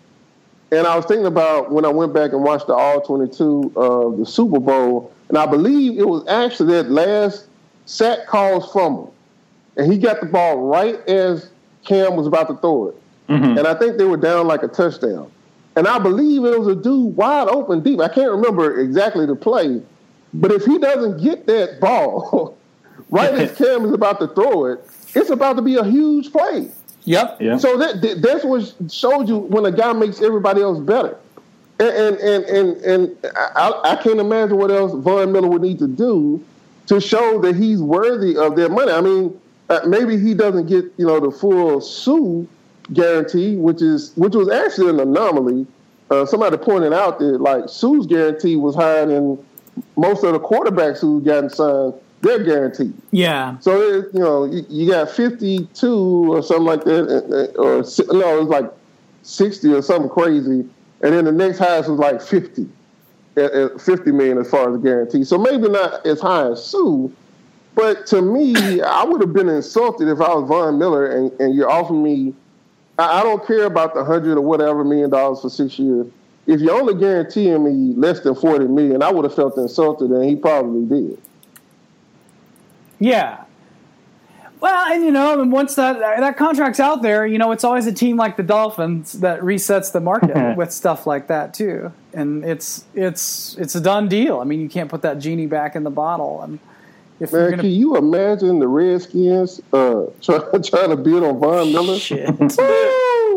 And 0.71 0.85
I 0.85 0.95
was 0.95 1.05
thinking 1.05 1.25
about 1.25 1.71
when 1.71 1.83
I 1.83 1.89
went 1.89 2.13
back 2.13 2.31
and 2.31 2.43
watched 2.43 2.67
the 2.67 2.75
All 2.75 3.01
22 3.01 3.73
of 3.75 4.17
the 4.17 4.25
Super 4.25 4.59
Bowl, 4.59 5.11
and 5.27 5.37
I 5.37 5.45
believe 5.45 5.99
it 5.99 6.07
was 6.07 6.27
actually 6.27 6.73
that 6.73 6.91
last 6.91 7.47
sack 7.85 8.27
calls 8.27 8.71
fumble. 8.71 9.13
And 9.77 9.91
he 9.91 9.97
got 9.97 10.19
the 10.19 10.27
ball 10.27 10.57
right 10.67 10.95
as 11.07 11.49
Cam 11.85 12.15
was 12.15 12.27
about 12.27 12.47
to 12.49 12.55
throw 12.57 12.89
it. 12.89 12.95
Mm-hmm. 13.29 13.57
And 13.57 13.67
I 13.67 13.73
think 13.73 13.97
they 13.97 14.05
were 14.05 14.17
down 14.17 14.47
like 14.47 14.63
a 14.63 14.67
touchdown. 14.67 15.31
And 15.75 15.87
I 15.87 15.97
believe 15.99 16.43
it 16.43 16.59
was 16.59 16.67
a 16.67 16.75
dude 16.75 17.15
wide 17.15 17.47
open 17.47 17.81
deep. 17.81 17.99
I 17.99 18.09
can't 18.09 18.31
remember 18.31 18.79
exactly 18.79 19.25
the 19.25 19.35
play, 19.35 19.81
but 20.33 20.51
if 20.51 20.65
he 20.65 20.77
doesn't 20.77 21.21
get 21.23 21.47
that 21.47 21.79
ball 21.79 22.57
right 23.09 23.33
as 23.33 23.51
Cam 23.57 23.85
is 23.85 23.93
about 23.93 24.19
to 24.19 24.27
throw 24.27 24.65
it, 24.65 24.85
it's 25.15 25.29
about 25.29 25.55
to 25.55 25.61
be 25.61 25.75
a 25.75 25.83
huge 25.83 26.31
play. 26.31 26.69
Yep. 27.05 27.37
Yeah. 27.41 27.57
So 27.57 27.77
that 27.77 28.01
that- 28.01 28.21
that's 28.21 28.43
what 28.45 28.61
shows 28.91 29.27
you 29.29 29.37
when 29.37 29.65
a 29.65 29.71
guy 29.71 29.93
makes 29.93 30.21
everybody 30.21 30.61
else 30.61 30.79
better. 30.79 31.17
And 31.79 31.89
and 31.89 32.17
and 32.17 32.43
and, 32.45 32.77
and 32.83 33.17
I, 33.55 33.81
I 33.83 33.95
can't 33.95 34.19
imagine 34.19 34.57
what 34.57 34.69
else 34.69 34.91
Von 34.93 35.31
Miller 35.31 35.47
would 35.47 35.61
need 35.61 35.79
to 35.79 35.87
do 35.87 36.43
to 36.87 36.99
show 36.99 37.39
that 37.41 37.55
he's 37.55 37.81
worthy 37.81 38.35
of 38.35 38.55
their 38.57 38.67
money. 38.69 38.91
I 38.91 38.99
mean, 39.01 39.39
uh, 39.69 39.79
maybe 39.87 40.17
he 40.19 40.33
doesn't 40.33 40.65
get 40.67 40.85
you 40.97 41.05
know 41.07 41.19
the 41.19 41.31
full 41.31 41.79
Suh 41.79 42.43
guarantee, 42.91 43.55
which 43.55 43.81
is 43.81 44.11
which 44.15 44.35
was 44.35 44.49
actually 44.49 44.89
an 44.89 44.99
anomaly. 44.99 45.65
Uh, 46.11 46.25
somebody 46.25 46.57
pointed 46.57 46.91
out 46.91 47.19
that 47.19 47.39
like 47.39 47.69
Suh's 47.69 48.05
guarantee 48.07 48.55
was 48.57 48.75
higher 48.75 49.05
than 49.05 49.37
most 49.95 50.23
of 50.23 50.33
the 50.33 50.39
quarterbacks 50.39 50.99
who 50.99 51.21
gotten 51.21 51.49
signed. 51.49 51.93
Their 52.21 52.43
guaranteed. 52.43 52.93
Yeah. 53.11 53.57
So 53.59 53.81
it, 53.81 54.13
you 54.13 54.19
know, 54.19 54.43
you, 54.43 54.65
you 54.67 54.91
got 54.91 55.09
fifty-two 55.09 56.33
or 56.33 56.43
something 56.43 56.65
like 56.65 56.83
that, 56.83 57.53
or 57.57 57.83
no, 58.13 58.37
it 58.37 58.39
was 58.41 58.49
like 58.49 58.71
sixty 59.23 59.73
or 59.73 59.81
something 59.81 60.09
crazy, 60.09 60.67
and 61.01 61.13
then 61.13 61.23
the 61.23 61.31
next 61.31 61.59
highest 61.59 61.89
was 61.89 61.97
like 61.97 62.21
fifty, 62.21 62.67
fifty 63.79 64.11
million 64.11 64.37
as 64.37 64.49
far 64.49 64.75
as 64.75 64.81
guarantee. 64.83 65.23
So 65.23 65.37
maybe 65.37 65.69
not 65.69 66.05
as 66.05 66.19
high 66.19 66.51
as 66.51 66.65
Suh, 66.65 67.07
but 67.73 68.05
to 68.07 68.21
me, 68.21 68.81
I 68.81 69.05
would 69.05 69.21
have 69.21 69.31
been 69.31 69.47
insulted 69.47 70.09
if 70.09 70.19
I 70.19 70.33
was 70.35 70.45
Von 70.49 70.77
Miller 70.77 71.05
and, 71.05 71.31
and 71.39 71.55
you're 71.55 71.71
offering 71.71 72.03
me. 72.03 72.33
I, 72.97 73.21
I 73.21 73.23
don't 73.23 73.47
care 73.47 73.63
about 73.63 73.93
the 73.93 74.03
hundred 74.03 74.37
or 74.37 74.41
whatever 74.41 74.83
million 74.83 75.09
dollars 75.09 75.39
for 75.39 75.49
six 75.49 75.79
years. 75.79 76.05
If 76.47 76.59
you're 76.59 76.73
only 76.73 76.95
guaranteeing 76.95 77.63
me 77.63 77.95
less 77.95 78.19
than 78.19 78.35
forty 78.35 78.67
million, 78.67 79.01
I 79.03 79.09
would 79.09 79.23
have 79.23 79.35
felt 79.35 79.55
insulted, 79.57 80.11
and 80.11 80.25
he 80.25 80.35
probably 80.35 80.85
did. 80.85 81.17
Yeah. 82.99 83.43
Well, 84.61 84.91
and 84.91 85.05
you 85.05 85.11
know, 85.11 85.41
and 85.41 85.51
once 85.53 85.75
that 85.75 85.99
that 85.99 86.35
contract's 86.35 86.81
out 86.81 87.01
there, 87.01 87.25
you 87.25 87.37
know, 87.37 87.53
it's 87.53 87.63
always 87.63 87.87
a 87.87 87.93
team 87.93 88.17
like 88.17 88.35
the 88.35 88.43
Dolphins 88.43 89.13
that 89.13 89.39
resets 89.39 89.93
the 89.93 90.01
market 90.01 90.55
with 90.57 90.73
stuff 90.73 91.07
like 91.07 91.27
that 91.27 91.53
too. 91.53 91.93
And 92.13 92.43
it's 92.43 92.83
it's 92.93 93.55
it's 93.57 93.75
a 93.75 93.79
done 93.81 94.09
deal. 94.09 94.39
I 94.39 94.43
mean, 94.43 94.59
you 94.59 94.67
can't 94.67 94.89
put 94.89 95.01
that 95.03 95.19
genie 95.19 95.47
back 95.47 95.77
in 95.77 95.83
the 95.83 95.89
bottle. 95.89 96.41
And 96.41 96.59
if 97.21 97.31
you're 97.31 97.41
Man, 97.41 97.51
gonna 97.51 97.63
can 97.63 97.71
you 97.71 97.95
imagine 97.95 98.59
the 98.59 98.67
Redskins 98.67 99.61
uh, 99.71 100.07
trying 100.21 100.63
trying 100.63 100.89
to 100.89 100.97
build 100.97 101.23
on 101.23 101.39
Von 101.39 101.71
Miller? 101.71 101.97
shit, 101.97 102.27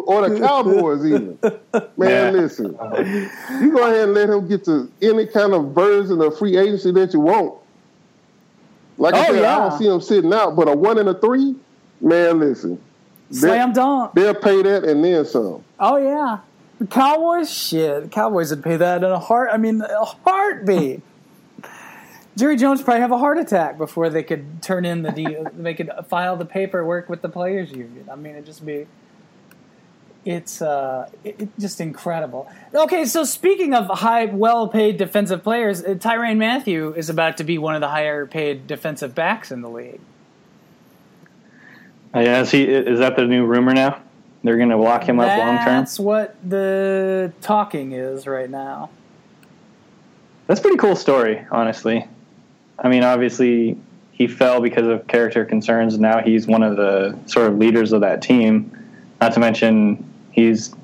Or 0.05 0.29
the 0.29 0.37
Cowboys 0.41 1.05
even. 1.07 1.39
Man, 1.97 2.09
Yeah. 2.11 2.31
listen. 2.31 2.77
You 3.61 3.71
go 3.73 3.87
ahead 3.87 4.09
and 4.09 4.15
let 4.15 4.29
him 4.29 4.49
get 4.49 4.65
to 4.65 4.91
any 5.01 5.27
kind 5.29 5.55
of 5.55 5.73
version 5.73 6.21
of 6.21 6.37
free 6.37 6.57
agency 6.57 6.91
that 6.91 7.13
you 7.15 7.21
want. 7.21 7.55
Like 9.03 9.15
I 9.15 9.29
Oh, 9.29 9.33
said, 9.35 9.45
I 9.45 9.59
don't 9.69 9.79
see 9.79 9.89
them 9.89 10.01
sitting 10.01 10.33
out, 10.33 10.55
but 10.55 10.69
a 10.69 10.77
one 10.77 10.97
and 10.97 11.09
a 11.09 11.15
three, 11.15 11.57
man, 12.01 12.39
listen. 12.39 12.81
slam 13.33 13.73
dunk. 13.73 14.15
They'll 14.15 14.33
pay 14.33 14.63
that 14.63 14.85
and 14.85 15.05
then 15.05 15.25
some. 15.25 15.65
Oh 15.81 15.97
yeah, 15.97 16.39
the 16.79 16.87
Cowboys. 16.87 17.53
Shit, 17.53 18.03
the 18.05 18.09
Cowboys 18.09 18.51
would 18.51 18.63
pay 18.63 18.77
that 18.77 19.03
in 19.03 19.11
a 19.11 19.19
heart. 19.19 19.51
I 19.53 19.57
mean, 19.57 19.81
a 19.83 20.05
heartbeat. 20.05 21.03
Jerry 22.37 22.57
Jones 22.57 22.81
probably 22.81 23.01
have 23.01 23.11
a 23.11 23.19
heart 23.19 23.39
attack 23.39 23.77
before 23.77 24.09
they 24.09 24.23
could 24.23 24.63
turn 24.63 24.85
in 24.85 25.03
the 25.03 25.11
deal. 25.11 25.49
they 25.59 25.75
could 25.75 25.91
file 26.09 26.37
the 26.37 26.47
paperwork 26.47 27.09
with 27.09 27.23
the 27.23 27.29
players 27.29 27.73
union. 27.73 28.09
I 28.11 28.15
mean, 28.15 28.35
it'd 28.35 28.47
just 28.47 28.65
be. 28.65 28.87
It's 30.25 30.63
uh, 30.63 31.11
it, 31.25 31.41
it 31.41 31.49
just 31.59 31.81
incredible. 31.81 32.49
Okay, 32.73 33.05
so 33.07 33.25
speaking 33.25 33.75
of 33.75 33.89
high, 33.89 34.27
well-paid 34.27 34.97
defensive 34.97 35.43
players, 35.43 35.83
uh, 35.83 35.95
Tyrann 35.95 36.39
Mathieu 36.39 36.93
is 36.95 37.11
about 37.11 37.37
to 37.39 37.45
be 37.45 37.59
one 37.59 37.75
of 37.75 37.81
the 37.81 37.89
higher-paid 37.89 38.69
defensive 38.69 39.15
backs 39.17 39.51
in 39.51 39.63
the 39.63 39.69
league. 39.69 40.01
Uh, 42.15 42.21
yeah, 42.21 42.41
is, 42.41 42.51
he, 42.51 42.63
is 42.65 43.01
that 43.01 43.17
the 43.17 43.25
new 43.25 43.47
rumor 43.47 43.73
now? 43.73 44.01
They're 44.45 44.59
going 44.59 44.69
to 44.69 44.77
lock 44.77 45.05
him 45.09 45.19
up 45.19 45.27
long 45.39 45.57
term. 45.59 45.67
That's 45.67 45.99
what 45.99 46.37
the 46.49 47.33
talking 47.41 47.93
is 47.93 48.27
right 48.27 48.51
now. 48.51 48.91
That's 50.47 50.61
a 50.61 50.63
pretty 50.63 50.79
cool 50.79 50.97
story, 50.97 51.47
honestly. 51.51 52.07
I 52.79 52.89
mean, 52.89 53.05
obviously, 53.05 53.79
he 54.11 54.27
fell 54.27 54.61
because 54.61 54.87
of 54.87 55.07
character 55.07 55.45
concerns. 55.45 55.99
Now 55.99 56.21
he's 56.21 56.47
one 56.47 56.63
of 56.63 56.77
the 56.77 57.19
sort 57.27 57.47
of 57.47 57.59
leaders 57.59 57.93
of 57.93 58.03
that 58.03 58.21
team. 58.21 58.77
Not 59.21 59.33
to 59.35 59.41
mention, 59.41 60.12
he's 60.33 60.75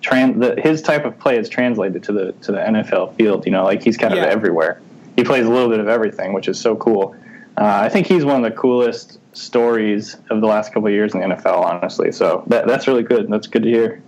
tran- 0.00 0.40
the, 0.40 0.60
his 0.60 0.82
type 0.82 1.04
of 1.04 1.18
play 1.18 1.38
is 1.38 1.48
translated 1.48 2.02
to 2.04 2.12
the 2.12 2.32
to 2.32 2.52
the 2.52 2.58
NFL 2.58 3.16
field. 3.16 3.44
You 3.44 3.52
know, 3.52 3.64
like 3.64 3.82
he's 3.82 3.96
kind 3.96 4.14
of 4.14 4.20
everywhere. 4.20 4.80
He 5.16 5.24
plays 5.24 5.46
a 5.46 5.50
little 5.50 5.68
bit 5.68 5.80
of 5.80 5.88
everything, 5.88 6.32
which 6.32 6.48
is 6.48 6.60
so 6.60 6.76
cool. 6.76 7.16
Uh, 7.58 7.64
I 7.64 7.88
think 7.88 8.06
he's 8.06 8.24
one 8.24 8.44
of 8.44 8.50
the 8.50 8.56
coolest 8.56 9.18
stories 9.34 10.16
of 10.30 10.40
the 10.40 10.46
last 10.46 10.72
couple 10.72 10.88
of 10.88 10.92
years 10.92 11.14
in 11.14 11.20
the 11.20 11.26
NFL, 11.26 11.58
honestly. 11.58 12.12
So 12.12 12.44
that, 12.48 12.66
that's 12.66 12.86
really 12.86 13.02
good. 13.02 13.28
That's 13.28 13.46
good 13.46 13.62
to 13.62 13.68
hear. 13.68 14.02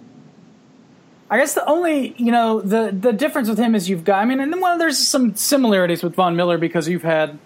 I 1.31 1.39
guess 1.39 1.55
the 1.55 1.67
only 1.67 2.15
you 2.17 2.33
know 2.33 2.61
the 2.61 2.91
the 2.99 3.13
difference 3.13 3.49
with 3.49 3.59
him 3.59 3.75
is 3.75 3.89
you've 3.89 4.05
got 4.05 4.21
I 4.21 4.25
mean 4.25 4.41
and 4.41 4.53
then 4.53 4.61
well 4.61 4.79
there's 4.79 4.99
some 4.99 5.35
similarities 5.35 6.03
with 6.03 6.15
Von 6.15 6.37
Miller 6.37 6.57
because 6.57 6.89
you've 6.89 7.03
had 7.03 7.39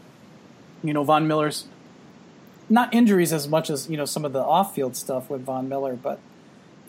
you 0.85 0.93
know 0.93 1.03
Von 1.03 1.27
Miller's 1.27 1.67
not 2.69 2.95
injuries 2.95 3.33
as 3.33 3.49
much 3.49 3.71
as 3.71 3.91
you 3.91 3.97
know 3.97 4.05
some 4.05 4.25
of 4.25 4.33
the 4.33 4.43
off 4.43 4.75
field 4.75 4.95
stuff 4.95 5.29
with 5.29 5.45
Von 5.45 5.69
Miller 5.69 5.97
but 5.97 6.21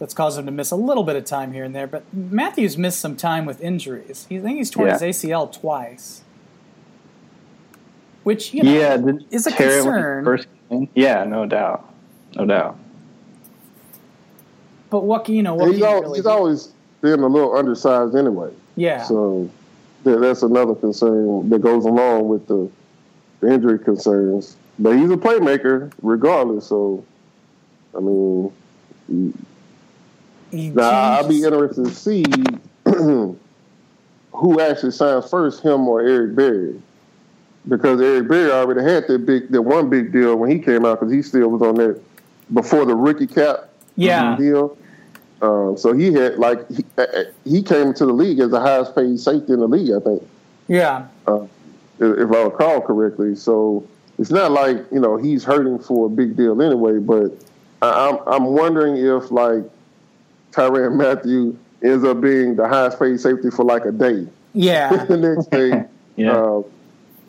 that's 0.04 0.14
caused 0.14 0.38
him 0.38 0.46
to 0.46 0.52
miss 0.52 0.70
a 0.70 0.76
little 0.76 1.06
bit 1.06 1.16
of 1.16 1.24
time 1.24 1.54
here 1.54 1.64
and 1.64 1.74
there 1.74 1.88
but 1.88 2.04
Mathieu's 2.14 2.78
missed 2.78 3.00
some 3.00 3.16
time 3.16 3.46
with 3.46 3.62
injuries 3.62 4.26
he, 4.28 4.38
I 4.38 4.42
think 4.42 4.58
he's 4.58 4.70
torn 4.70 4.90
Yeah. 4.90 5.00
his 5.00 5.16
ACL 5.24 5.50
twice 5.50 6.24
which 8.24 8.54
you 8.54 8.64
know 8.64 8.74
yeah, 8.74 8.98
did 8.98 9.26
is 9.32 9.48
a 9.48 9.52
Terry 9.52 9.76
concern. 9.82 10.26
First 10.26 10.48
came 10.70 10.82
in? 10.84 10.90
yeah, 10.94 11.24
no 11.24 11.46
doubt, 11.46 11.90
no 12.36 12.46
doubt. 12.46 12.78
but 14.90 15.06
what 15.06 15.30
you 15.30 15.42
know 15.42 15.56
what 15.56 15.70
he's, 15.70 15.80
can 15.80 15.88
you 15.90 15.96
al- 15.96 16.02
really 16.02 16.18
he's 16.20 16.26
always 16.26 16.74
been 17.00 17.22
a 17.22 17.28
little 17.28 17.56
undersized 17.56 18.14
anyway. 18.14 18.52
yeah 18.76 19.04
So 19.04 19.50
that, 20.04 20.20
that's 20.20 20.44
another 20.44 20.76
concern 20.76 21.48
that 21.50 21.60
goes 21.62 21.86
along 21.86 22.28
with 22.28 22.46
the, 22.48 22.70
the 23.40 23.54
injury 23.54 23.80
concerns. 23.80 24.58
But 24.80 24.98
he's 24.98 25.10
a 25.12 25.16
playmaker 25.18 25.94
regardless. 26.02 26.68
So, 26.68 27.06
I 27.96 28.00
mean, 28.02 28.52
He 29.08 29.34
now 30.54 30.90
I'll 30.90 31.28
be 31.28 31.44
interested 31.44 31.86
to 31.86 31.92
see 31.92 32.24
who 32.86 34.60
actually 34.60 34.92
signs 34.92 35.30
first, 35.30 35.64
him 35.64 35.88
or 35.88 36.02
Eric 36.02 36.36
Berry. 36.36 36.82
Because 37.68 38.02
Eric 38.02 38.28
Berry 38.28 38.52
already 38.52 38.84
had 38.84 39.08
that 39.08 39.26
big, 39.26 39.50
that 39.50 39.62
one 39.62 39.90
big 39.90 40.12
deal 40.12 40.36
when 40.36 40.52
he 40.52 40.60
came 40.60 40.86
out, 40.86 41.00
because 41.00 41.14
he 41.14 41.22
still 41.22 41.48
was 41.50 41.62
on 41.62 41.76
that 41.76 42.02
before 42.54 42.86
the 42.86 42.96
rookie 42.96 43.28
cap 43.28 43.70
yeah 43.96 44.36
deal. 44.38 44.78
Um, 45.42 45.78
so 45.78 45.94
he 45.94 46.14
had 46.14 46.38
like 46.38 46.70
he, 46.70 46.86
he 47.46 47.64
came 47.64 47.88
into 47.88 48.06
the 48.06 48.14
league 48.14 48.40
as 48.40 48.52
the 48.52 48.60
highest 48.60 48.96
paid 48.96 49.20
safety 49.20 49.54
in 49.54 49.60
the 49.60 49.68
league, 49.68 49.92
I 49.92 50.00
think, 50.00 50.28
yeah 50.68 51.08
uh, 51.28 51.44
if 52.00 52.18
if 52.20 52.32
I 52.32 52.44
recall 52.44 52.82
correctly. 52.82 53.36
So 53.36 53.88
it's 54.20 54.32
not 54.32 54.52
like 54.52 54.78
you 54.92 55.00
know 55.00 55.18
he's 55.18 55.44
hurting 55.44 55.80
for 55.80 56.08
a 56.08 56.10
big 56.10 56.36
deal 56.36 56.62
anyway. 56.62 57.00
But 57.00 57.32
I, 57.82 58.10
I'm 58.10 58.20
I'm 58.28 58.46
wondering 58.46 58.98
if 58.98 59.32
like 59.32 59.64
Tyrann 60.54 60.96
Mathieu 60.96 61.58
ends 61.84 62.04
up 62.06 62.22
being 62.22 62.56
the 62.56 62.68
highest 62.68 63.00
paid 63.00 63.20
safety 63.20 63.50
for 63.50 63.66
like 63.66 63.86
a 63.86 63.92
day. 63.92 64.28
yeah 64.54 65.04
the 65.10 65.18
next 65.18 65.50
day, 65.52 65.86
Yeah. 66.16 66.34
uh, 66.34 66.64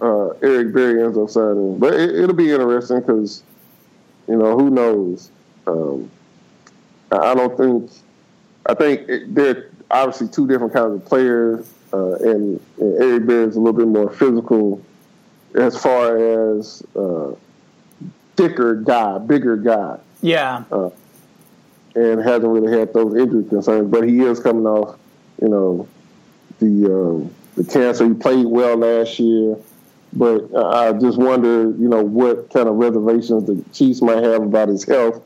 uh, 0.00 0.28
Eric 0.42 0.74
Berry 0.74 1.02
ends 1.02 1.16
up 1.16 1.30
signing. 1.30 1.78
But 1.78 1.94
it, 1.94 2.26
will 2.26 2.34
be 2.34 2.52
interesting 2.52 3.00
because, 3.00 3.42
you 4.28 4.36
know, 4.36 4.58
who 4.58 4.68
knows? 4.68 5.30
Um, 5.66 6.10
I 7.10 7.34
don't 7.34 7.56
think. 7.56 7.90
I 8.66 8.74
think 8.74 9.08
it, 9.08 9.34
they're 9.34 9.70
obviously 9.90 10.28
two 10.28 10.46
different 10.46 10.72
kinds 10.72 10.94
of 10.94 11.04
players, 11.04 11.70
uh, 11.92 12.14
and, 12.14 12.60
and, 12.78 13.02
Eric 13.02 13.26
Berry 13.26 13.44
is 13.44 13.56
a 13.56 13.60
little 13.60 13.78
bit 13.78 13.88
more 13.88 14.10
physical 14.10 14.82
as 15.54 15.80
far 15.80 16.16
as 16.56 16.82
uh, 16.96 17.32
thicker 18.36 18.74
guy, 18.76 19.18
bigger 19.18 19.56
guy. 19.56 19.98
Yeah. 20.22 20.64
Uh, 20.72 20.90
and 21.94 22.20
hasn't 22.20 22.46
really 22.46 22.76
had 22.76 22.92
those 22.92 23.14
injury 23.16 23.44
concerns, 23.44 23.90
but 23.90 24.08
he 24.08 24.20
is 24.20 24.40
coming 24.40 24.66
off, 24.66 24.98
you 25.40 25.48
know, 25.48 25.88
the 26.58 26.92
um, 26.92 27.34
the 27.56 27.64
cancer. 27.64 28.06
He 28.06 28.14
played 28.14 28.46
well 28.46 28.76
last 28.76 29.18
year, 29.18 29.56
but 30.12 30.54
I 30.56 30.92
just 30.92 31.18
wonder, 31.18 31.70
you 31.70 31.88
know, 31.88 32.02
what 32.02 32.52
kind 32.52 32.68
of 32.68 32.76
reservations 32.76 33.46
the 33.46 33.64
Chiefs 33.72 34.02
might 34.02 34.22
have 34.22 34.42
about 34.42 34.68
his 34.68 34.84
health 34.84 35.22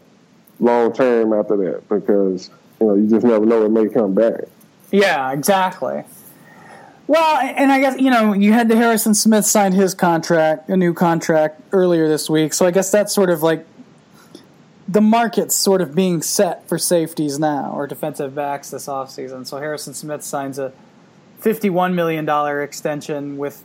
long 0.61 0.93
term 0.93 1.33
after 1.33 1.57
that, 1.57 1.89
because 1.89 2.51
you 2.81 2.87
know 2.87 2.95
you 2.95 3.09
just 3.09 3.25
never 3.25 3.47
know 3.47 3.65
it 3.65 3.71
may 3.71 3.89
come 3.89 4.15
back. 4.15 4.43
Yeah, 4.91 5.33
exactly. 5.33 6.05
Well, 7.07 7.39
and 7.39 7.73
I 7.73 7.81
guess 7.81 7.99
you 7.99 8.11
know 8.11 8.35
you 8.35 8.53
had 8.53 8.69
the 8.69 8.77
Harrison 8.77 9.15
Smith 9.15 9.47
signed 9.47 9.75
his 9.75 9.95
contract, 9.95 10.69
a 10.69 10.77
new 10.77 10.93
contract 10.93 11.61
earlier 11.73 12.09
this 12.09 12.29
week, 12.29 12.53
so 12.53 12.67
I 12.67 12.71
guess 12.71 12.91
that's 12.91 13.15
sort 13.15 13.31
of 13.31 13.43
like 13.43 13.67
the 14.88 15.03
market's 15.03 15.55
sort 15.55 15.83
of 15.83 15.94
being 15.94 16.22
set 16.22 16.66
for 16.66 16.79
safeties 16.79 17.38
now 17.38 17.72
or 17.74 17.87
defensive 17.87 18.35
backs 18.35 18.70
this 18.70 18.87
offseason. 18.87 19.46
So 19.46 19.59
Harrison 19.59 19.92
Smith 19.92 20.24
signs 20.24 20.59
a 20.59 20.72
$51 21.42 21.92
million 21.92 22.29
extension 22.62 23.37
with 23.37 23.62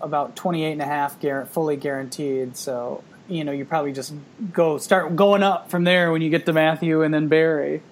about 0.00 0.36
28 0.36 0.72
and 0.72 0.82
a 0.82 0.84
half 0.84 1.18
fully 1.48 1.76
guaranteed. 1.76 2.56
So, 2.58 3.02
you 3.26 3.42
know, 3.42 3.52
you 3.52 3.64
probably 3.64 3.92
just 3.92 4.12
go 4.52 4.76
start 4.76 5.16
going 5.16 5.42
up 5.42 5.70
from 5.70 5.84
there 5.84 6.12
when 6.12 6.20
you 6.20 6.28
get 6.28 6.44
to 6.44 6.52
Mathieu 6.52 7.02
and 7.02 7.12
then 7.12 7.28
Berry. 7.28 7.82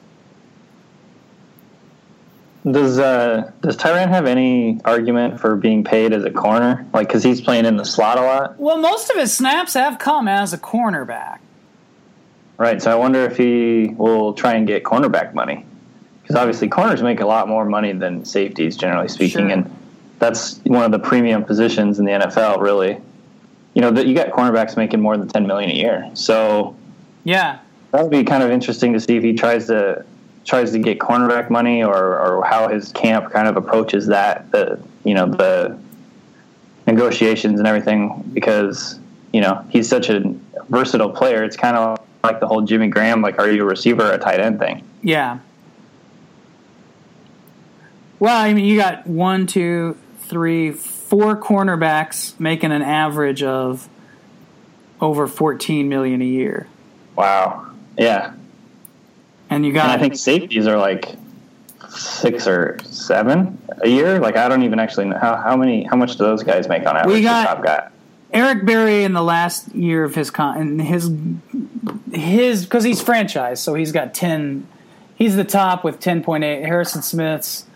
Does 2.70 2.98
uh, 2.98 3.52
does 3.60 3.76
Tyrann 3.76 4.08
have 4.08 4.26
any 4.26 4.80
argument 4.84 5.40
for 5.40 5.54
being 5.54 5.84
paid 5.84 6.12
as 6.12 6.24
a 6.24 6.32
corner? 6.32 6.84
Like, 6.92 7.06
because 7.06 7.22
he's 7.22 7.40
playing 7.40 7.64
in 7.64 7.76
the 7.76 7.84
slot 7.84 8.18
a 8.18 8.22
lot. 8.22 8.58
Well, 8.58 8.78
most 8.78 9.08
of 9.08 9.16
his 9.16 9.32
snaps 9.32 9.74
have 9.74 10.00
come 10.00 10.26
as 10.26 10.52
a 10.52 10.58
cornerback. 10.58 11.38
Right. 12.58 12.80
So 12.80 12.90
I 12.90 12.94
wonder 12.94 13.20
if 13.24 13.36
he 13.36 13.88
will 13.96 14.32
try 14.32 14.54
and 14.54 14.66
get 14.66 14.82
cornerback 14.82 15.34
money, 15.34 15.64
because 16.22 16.36
obviously 16.36 16.68
corners 16.68 17.02
make 17.02 17.20
a 17.20 17.26
lot 17.26 17.48
more 17.48 17.64
money 17.64 17.92
than 17.92 18.24
safeties, 18.24 18.76
generally 18.76 19.08
speaking, 19.08 19.48
sure. 19.48 19.50
and 19.50 19.76
that's 20.18 20.58
one 20.64 20.84
of 20.84 20.90
the 20.90 20.98
premium 20.98 21.44
positions 21.44 21.98
in 21.98 22.06
the 22.06 22.12
NFL. 22.12 22.60
Really, 22.60 22.98
you 23.74 23.82
know, 23.82 23.90
that 23.90 24.06
you 24.06 24.14
got 24.14 24.30
cornerbacks 24.30 24.76
making 24.76 25.00
more 25.00 25.16
than 25.16 25.28
ten 25.28 25.46
million 25.46 25.70
a 25.70 25.74
year. 25.74 26.10
So 26.14 26.74
yeah, 27.24 27.58
that 27.92 28.02
would 28.02 28.10
be 28.10 28.24
kind 28.24 28.42
of 28.42 28.50
interesting 28.50 28.94
to 28.94 29.00
see 29.00 29.16
if 29.16 29.22
he 29.22 29.34
tries 29.34 29.66
to 29.66 30.04
tries 30.46 30.70
to 30.72 30.78
get 30.78 30.98
cornerback 30.98 31.50
money 31.50 31.82
or, 31.82 32.18
or 32.18 32.44
how 32.44 32.68
his 32.68 32.92
camp 32.92 33.32
kind 33.32 33.48
of 33.48 33.56
approaches 33.56 34.06
that 34.06 34.50
the 34.52 34.80
you 35.04 35.12
know 35.12 35.26
the 35.26 35.78
negotiations 36.86 37.58
and 37.58 37.66
everything 37.66 38.22
because 38.32 38.98
you 39.32 39.40
know 39.40 39.64
he's 39.68 39.88
such 39.88 40.08
a 40.08 40.22
versatile 40.68 41.10
player 41.10 41.42
it's 41.42 41.56
kind 41.56 41.76
of 41.76 42.00
like 42.26 42.40
the 42.40 42.46
whole 42.46 42.62
Jimmy 42.62 42.88
Graham 42.88 43.22
like 43.22 43.38
are 43.38 43.50
you 43.50 43.62
a 43.62 43.66
receiver 43.66 44.10
or 44.10 44.12
a 44.12 44.18
tight 44.18 44.40
end 44.40 44.58
thing 44.58 44.84
yeah 45.02 45.38
well 48.18 48.38
I 48.38 48.52
mean 48.52 48.64
you 48.64 48.78
got 48.78 49.06
one 49.06 49.46
two 49.46 49.96
three 50.20 50.72
four 50.72 51.36
cornerbacks 51.36 52.38
making 52.40 52.72
an 52.72 52.82
average 52.82 53.42
of 53.42 53.88
over 55.00 55.26
14 55.26 55.88
million 55.88 56.22
a 56.22 56.26
year 56.26 56.66
wow 57.14 57.70
yeah 57.98 58.32
and 59.50 59.64
you 59.64 59.72
got. 59.72 59.84
And 59.84 59.92
I 59.92 59.98
think 59.98 60.16
safeties 60.16 60.66
are 60.66 60.78
like 60.78 61.16
six 61.88 62.46
or 62.46 62.78
seven 62.84 63.58
a 63.82 63.88
year. 63.88 64.18
Like 64.18 64.36
I 64.36 64.48
don't 64.48 64.62
even 64.62 64.78
actually 64.78 65.06
know 65.06 65.18
how, 65.18 65.36
how 65.36 65.56
many 65.56 65.84
how 65.84 65.96
much 65.96 66.16
do 66.16 66.24
those 66.24 66.42
guys 66.42 66.68
make 66.68 66.86
on 66.86 66.96
average? 66.96 67.14
We 67.14 67.22
got 67.22 67.46
top 67.46 67.64
guy. 67.64 67.88
Eric 68.32 68.66
Berry 68.66 69.04
in 69.04 69.12
the 69.12 69.22
last 69.22 69.74
year 69.74 70.04
of 70.04 70.14
his 70.14 70.30
con 70.30 70.58
and 70.58 70.82
his 70.82 71.10
his 72.12 72.64
because 72.64 72.84
he's 72.84 73.00
franchise, 73.00 73.62
so 73.62 73.74
he's 73.74 73.92
got 73.92 74.14
ten. 74.14 74.66
He's 75.14 75.36
the 75.36 75.44
top 75.44 75.84
with 75.84 76.00
ten 76.00 76.22
point 76.22 76.44
eight. 76.44 76.62
Harrison 76.62 77.02
Smith's 77.02 77.66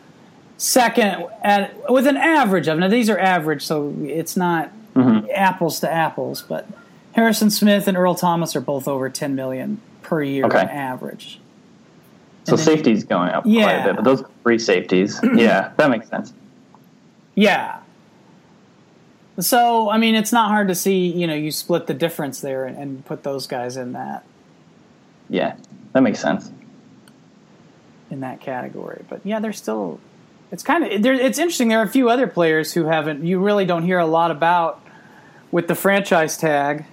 second 0.57 1.27
at 1.43 1.91
with 1.91 2.07
an 2.07 2.17
average 2.17 2.69
of 2.69 2.79
now 2.79 2.89
these 2.89 3.09
are 3.09 3.19
average, 3.19 3.63
so 3.63 3.95
it's 4.03 4.37
not 4.37 4.71
mm-hmm. 4.95 5.27
apples 5.35 5.81
to 5.81 5.91
apples, 5.91 6.43
but 6.43 6.67
Harrison 7.13 7.51
Smith 7.51 7.89
and 7.89 7.97
Earl 7.97 8.15
Thomas 8.15 8.55
are 8.57 8.61
both 8.61 8.89
over 8.89 9.09
ten 9.09 9.35
million 9.35 9.81
per 10.03 10.23
year 10.23 10.45
okay. 10.47 10.59
on 10.59 10.69
average. 10.69 11.41
So 12.45 12.57
then, 12.57 12.65
safety's 12.65 13.05
going 13.05 13.31
up 13.31 13.45
yeah. 13.47 13.63
quite 13.63 13.75
a 13.75 13.85
bit, 13.85 13.97
but 13.97 14.05
those 14.05 14.25
free 14.43 14.59
safeties, 14.59 15.21
yeah, 15.35 15.73
that 15.77 15.91
makes 15.91 16.09
sense. 16.09 16.33
Yeah. 17.35 17.79
So 19.41 19.91
I 19.91 19.99
mean, 19.99 20.15
it's 20.15 20.33
not 20.33 20.49
hard 20.49 20.69
to 20.69 20.75
see. 20.75 21.07
You 21.09 21.27
know, 21.27 21.35
you 21.35 21.51
split 21.51 21.87
the 21.87 21.95
difference 21.95 22.41
there 22.41 22.65
and, 22.65 22.77
and 22.77 23.05
put 23.05 23.23
those 23.23 23.47
guys 23.47 23.77
in 23.77 23.93
that. 23.93 24.25
Yeah, 25.29 25.57
that 25.93 26.03
makes 26.03 26.21
sense. 26.21 26.51
In 28.11 28.21
that 28.21 28.41
category, 28.41 29.05
but 29.09 29.21
yeah, 29.25 29.41
they're 29.41 29.53
still. 29.53 30.01
It's 30.51 30.65
kind 30.65 30.85
of 30.85 30.91
it's 30.91 31.39
interesting. 31.39 31.69
There 31.69 31.79
are 31.79 31.85
a 31.85 31.89
few 31.89 32.09
other 32.09 32.27
players 32.27 32.73
who 32.73 32.85
haven't. 32.85 33.25
You 33.25 33.39
really 33.39 33.65
don't 33.65 33.85
hear 33.85 33.99
a 33.99 34.07
lot 34.07 34.33
about 34.33 34.85
with 35.53 35.69
the 35.69 35.77
franchise 35.77 36.37
tag. 36.37 36.85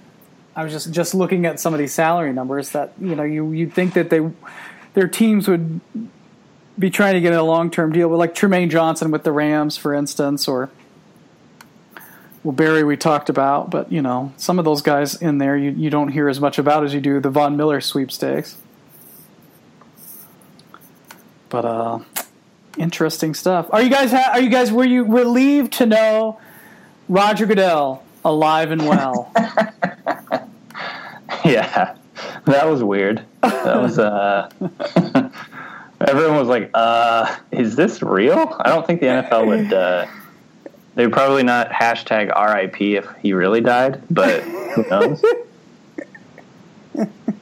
I 0.54 0.62
was 0.62 0.72
just 0.72 0.92
just 0.92 1.14
looking 1.14 1.44
at 1.44 1.58
some 1.58 1.74
of 1.74 1.78
these 1.78 1.92
salary 1.92 2.32
numbers 2.32 2.70
that 2.70 2.92
you 3.00 3.16
know 3.16 3.24
you 3.24 3.50
you'd 3.52 3.72
think 3.72 3.94
that 3.94 4.10
they 4.10 4.20
their 4.94 5.08
teams 5.08 5.48
would 5.48 5.80
be 6.78 6.90
trying 6.90 7.14
to 7.14 7.20
get 7.20 7.32
a 7.32 7.42
long 7.42 7.70
term 7.70 7.92
deal 7.92 8.08
with, 8.08 8.18
like 8.18 8.34
Trumaine 8.34 8.70
Johnson 8.70 9.10
with 9.10 9.24
the 9.24 9.32
Rams, 9.32 9.76
for 9.76 9.92
instance, 9.92 10.46
or 10.46 10.70
well 12.48 12.54
Berry 12.54 12.82
we 12.82 12.96
talked 12.96 13.28
about, 13.28 13.68
but 13.68 13.92
you 13.92 14.00
know 14.00 14.32
some 14.38 14.58
of 14.58 14.64
those 14.64 14.80
guys 14.80 15.14
in 15.14 15.36
there 15.36 15.54
you, 15.54 15.70
you 15.72 15.90
don't 15.90 16.08
hear 16.08 16.30
as 16.30 16.40
much 16.40 16.58
about 16.58 16.82
as 16.82 16.94
you 16.94 17.00
do 17.02 17.20
the 17.20 17.28
Von 17.28 17.58
Miller 17.58 17.78
sweepstakes. 17.78 18.56
But 21.50 21.66
uh, 21.66 21.98
interesting 22.78 23.34
stuff. 23.34 23.66
Are 23.70 23.82
you 23.82 23.90
guys? 23.90 24.12
Ha- 24.12 24.30
are 24.32 24.40
you 24.40 24.48
guys? 24.48 24.72
Were 24.72 24.86
you 24.86 25.04
relieved 25.04 25.74
to 25.74 25.84
know 25.84 26.40
Roger 27.06 27.44
Goodell 27.44 28.02
alive 28.24 28.70
and 28.70 28.88
well? 28.88 29.30
yeah, 31.44 31.96
that 32.46 32.66
was 32.66 32.82
weird. 32.82 33.26
That 33.42 33.76
was 33.76 33.98
uh 33.98 34.48
everyone 36.00 36.36
was 36.38 36.48
like, 36.48 36.70
uh, 36.72 37.36
is 37.50 37.76
this 37.76 38.00
real? 38.00 38.56
I 38.58 38.70
don't 38.70 38.86
think 38.86 39.00
the 39.00 39.06
NFL 39.08 39.46
would 39.48 39.70
uh 39.70 40.06
they 40.98 41.06
would 41.06 41.12
probably 41.12 41.44
not 41.44 41.70
hashtag 41.70 42.34
RIP 42.36 42.80
if 42.80 43.08
he 43.22 43.32
really 43.32 43.60
died, 43.60 44.02
but 44.10 44.42
who 44.42 44.82
knows? 44.90 45.24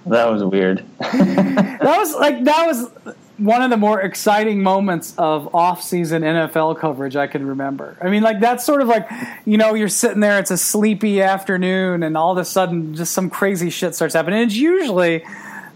that 0.04 0.30
was 0.30 0.44
weird. 0.44 0.84
that 0.98 1.80
was 1.80 2.14
like 2.16 2.44
that 2.44 2.66
was 2.66 2.90
one 3.38 3.62
of 3.62 3.70
the 3.70 3.78
more 3.78 4.02
exciting 4.02 4.62
moments 4.62 5.14
of 5.16 5.54
off-season 5.54 6.20
NFL 6.20 6.78
coverage 6.78 7.16
I 7.16 7.26
can 7.28 7.46
remember. 7.46 7.96
I 8.02 8.10
mean, 8.10 8.22
like 8.22 8.40
that's 8.40 8.62
sort 8.62 8.82
of 8.82 8.88
like, 8.88 9.08
you 9.46 9.56
know, 9.56 9.72
you're 9.72 9.88
sitting 9.88 10.20
there, 10.20 10.38
it's 10.38 10.50
a 10.50 10.58
sleepy 10.58 11.22
afternoon, 11.22 12.02
and 12.02 12.14
all 12.14 12.32
of 12.32 12.38
a 12.38 12.44
sudden, 12.44 12.94
just 12.94 13.14
some 13.14 13.30
crazy 13.30 13.70
shit 13.70 13.94
starts 13.94 14.12
happening. 14.12 14.40
And 14.40 14.50
it's 14.50 14.58
usually 14.58 15.24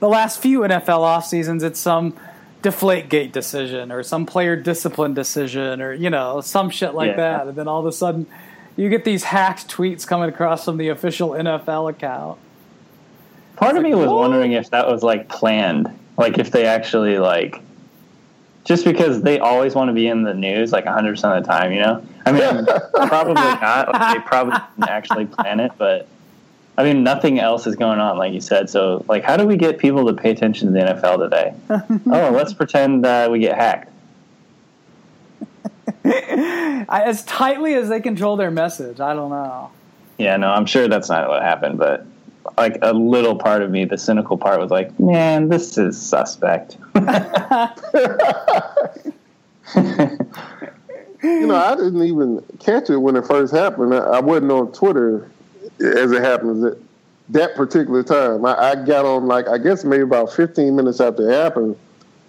the 0.00 0.08
last 0.08 0.42
few 0.42 0.60
NFL 0.60 0.98
off 0.98 1.24
seasons, 1.24 1.62
it's 1.62 1.80
some 1.80 2.14
deflate 2.62 3.08
gate 3.08 3.32
decision 3.32 3.90
or 3.90 4.02
some 4.02 4.26
player 4.26 4.56
discipline 4.56 5.14
decision 5.14 5.80
or 5.80 5.92
you 5.92 6.10
know 6.10 6.40
some 6.40 6.70
shit 6.70 6.94
like 6.94 7.10
yeah. 7.10 7.16
that, 7.16 7.48
and 7.48 7.56
then 7.56 7.68
all 7.68 7.80
of 7.80 7.86
a 7.86 7.92
sudden, 7.92 8.26
you 8.76 8.88
get 8.88 9.04
these 9.04 9.24
hacked 9.24 9.68
tweets 9.68 10.06
coming 10.06 10.28
across 10.28 10.64
from 10.64 10.76
the 10.76 10.88
official 10.88 11.30
NFL 11.30 11.90
account. 11.90 12.38
Part 13.56 13.72
it's 13.72 13.78
of 13.78 13.84
like, 13.84 13.92
me 13.92 13.98
was 13.98 14.08
wondering 14.08 14.52
if 14.52 14.70
that 14.70 14.86
was 14.86 15.02
like 15.02 15.28
planned 15.28 15.88
like 16.16 16.38
if 16.38 16.50
they 16.50 16.66
actually 16.66 17.18
like 17.18 17.62
just 18.64 18.84
because 18.84 19.22
they 19.22 19.38
always 19.38 19.74
want 19.74 19.88
to 19.88 19.92
be 19.92 20.06
in 20.06 20.22
the 20.22 20.34
news 20.34 20.70
like 20.70 20.84
100% 20.84 21.10
of 21.36 21.42
the 21.42 21.48
time, 21.48 21.72
you 21.72 21.80
know? 21.80 22.06
I 22.26 22.32
mean, 22.32 22.66
probably 23.08 23.34
not. 23.34 23.92
Like, 23.92 24.16
they 24.16 24.22
probably 24.28 24.54
didn't 24.76 24.90
actually 24.90 25.26
plan 25.26 25.60
it, 25.60 25.72
but 25.78 26.06
I 26.80 26.82
mean, 26.84 27.04
nothing 27.04 27.38
else 27.38 27.66
is 27.66 27.76
going 27.76 28.00
on, 28.00 28.16
like 28.16 28.32
you 28.32 28.40
said. 28.40 28.70
So, 28.70 29.04
like, 29.06 29.22
how 29.22 29.36
do 29.36 29.46
we 29.46 29.58
get 29.58 29.76
people 29.76 30.06
to 30.06 30.14
pay 30.14 30.30
attention 30.30 30.68
to 30.68 30.72
the 30.72 30.80
NFL 30.80 31.18
today? 31.18 31.52
oh, 32.06 32.30
let's 32.30 32.54
pretend 32.54 33.04
uh, 33.04 33.28
we 33.30 33.38
get 33.40 33.54
hacked. 33.54 33.90
as 36.88 37.22
tightly 37.24 37.74
as 37.74 37.90
they 37.90 38.00
control 38.00 38.38
their 38.38 38.50
message, 38.50 38.98
I 38.98 39.12
don't 39.12 39.28
know. 39.28 39.70
Yeah, 40.16 40.38
no, 40.38 40.48
I'm 40.48 40.64
sure 40.64 40.88
that's 40.88 41.10
not 41.10 41.28
what 41.28 41.42
happened, 41.42 41.76
but 41.76 42.06
like 42.56 42.78
a 42.80 42.94
little 42.94 43.36
part 43.36 43.60
of 43.60 43.70
me, 43.70 43.84
the 43.84 43.98
cynical 43.98 44.38
part 44.38 44.58
was 44.58 44.70
like, 44.70 44.98
man, 44.98 45.50
this 45.50 45.76
is 45.76 46.00
suspect. 46.00 46.78
you 46.94 47.02
know, 51.46 51.56
I 51.56 51.74
didn't 51.76 52.02
even 52.04 52.42
catch 52.58 52.88
it 52.88 52.96
when 52.96 53.16
it 53.16 53.26
first 53.26 53.52
happened. 53.52 53.94
I, 53.94 53.98
I 53.98 54.20
wasn't 54.20 54.50
on 54.50 54.72
Twitter 54.72 55.30
as 55.80 56.12
it 56.12 56.22
happens 56.22 56.64
at 56.64 56.78
that 57.30 57.54
particular 57.54 58.02
time. 58.02 58.44
I, 58.44 58.56
I 58.56 58.74
got 58.84 59.04
on 59.04 59.26
like 59.26 59.48
I 59.48 59.58
guess 59.58 59.84
maybe 59.84 60.02
about 60.02 60.32
15 60.32 60.74
minutes 60.74 61.00
after 61.00 61.30
it 61.30 61.34
happened. 61.34 61.76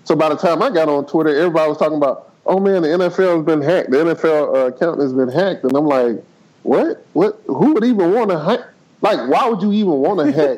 So 0.04 0.16
by 0.16 0.30
the 0.30 0.36
time 0.36 0.62
I 0.62 0.70
got 0.70 0.90
on 0.90 1.06
Twitter, 1.06 1.36
everybody 1.36 1.70
was 1.70 1.78
talking 1.78 1.98
about, 1.98 2.32
"Oh 2.46 2.60
man, 2.60 2.82
the 2.82 2.90
NFL 2.90 3.38
has 3.38 3.46
been 3.46 3.62
hacked. 3.62 3.92
The 3.92 3.98
NFL 3.98 4.56
uh, 4.56 4.68
account 4.68 5.00
has 5.00 5.14
been 5.14 5.30
hacked," 5.30 5.64
and 5.64 5.76
I'm 5.76 5.86
like, 5.86 6.24
"What? 6.64 7.06
What? 7.14 7.42
Who 7.48 7.74
would 7.74 7.84
even 7.84 8.14
want 8.14 8.32
to 8.32 8.40
hack? 8.40 8.62
Like, 9.02 9.30
why 9.30 9.50
would 9.50 9.62
you 9.62 9.72
even 9.74 9.94
want 9.94 10.20
to 10.20 10.32
hack 10.32 10.58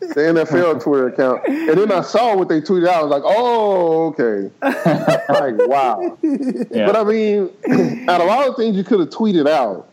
the 0.00 0.06
NFL 0.14 0.82
Twitter 0.82 1.08
account?" 1.08 1.46
And 1.46 1.76
then 1.78 1.90
I 1.90 2.02
saw 2.02 2.36
what 2.36 2.48
they 2.48 2.60
tweeted 2.60 2.88
out. 2.88 3.00
I 3.00 3.02
was 3.02 3.10
like, 3.10 3.22
"Oh, 3.24 4.06
okay." 4.08 4.50
like, 4.62 5.68
wow. 5.68 6.16
Yeah. 6.22 6.86
But 6.86 6.96
I 6.96 7.04
mean, 7.04 7.50
out 8.08 8.20
of 8.20 8.28
all 8.28 8.50
the 8.50 8.56
things 8.56 8.76
you 8.76 8.84
could 8.84 9.00
have 9.00 9.10
tweeted 9.10 9.48
out, 9.48 9.88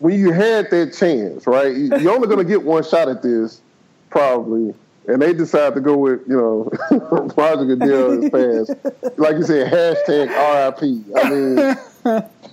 when 0.00 0.18
you 0.18 0.32
had 0.32 0.70
that 0.70 0.92
chance, 0.94 1.46
right? 1.46 1.74
you- 1.74 1.96
You're 1.98 2.12
only 2.12 2.26
going 2.26 2.38
to 2.38 2.44
get 2.44 2.62
one 2.64 2.82
shot 2.82 3.08
at 3.08 3.22
this, 3.22 3.60
probably. 4.10 4.74
And 5.06 5.20
they 5.22 5.32
decide 5.32 5.74
to 5.74 5.80
go 5.80 5.96
with, 5.96 6.20
you 6.28 6.36
know, 6.36 6.70
Roger 7.36 7.64
Goodell 7.64 8.22
is 8.22 8.30
passed. 8.30 9.18
Like 9.18 9.36
you 9.36 9.42
said, 9.44 9.72
hashtag 9.72 10.28
RIP. 10.28 10.82
I 11.16 11.30
mean, 11.30 11.76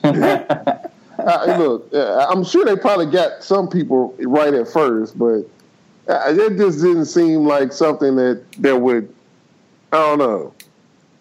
I, 1.19 1.57
look, 1.57 1.89
I'm 1.93 2.43
sure 2.43 2.63
they 2.65 2.75
probably 2.75 3.07
got 3.07 3.43
some 3.43 3.67
people 3.67 4.15
right 4.19 4.53
at 4.53 4.67
first, 4.67 5.17
but 5.17 5.43
it 6.07 6.57
just 6.57 6.79
didn't 6.81 7.05
seem 7.05 7.45
like 7.45 7.73
something 7.73 8.15
that 8.15 8.43
that 8.60 8.77
would, 8.77 9.13
I 9.91 9.97
don't 9.97 10.19
know, 10.19 10.53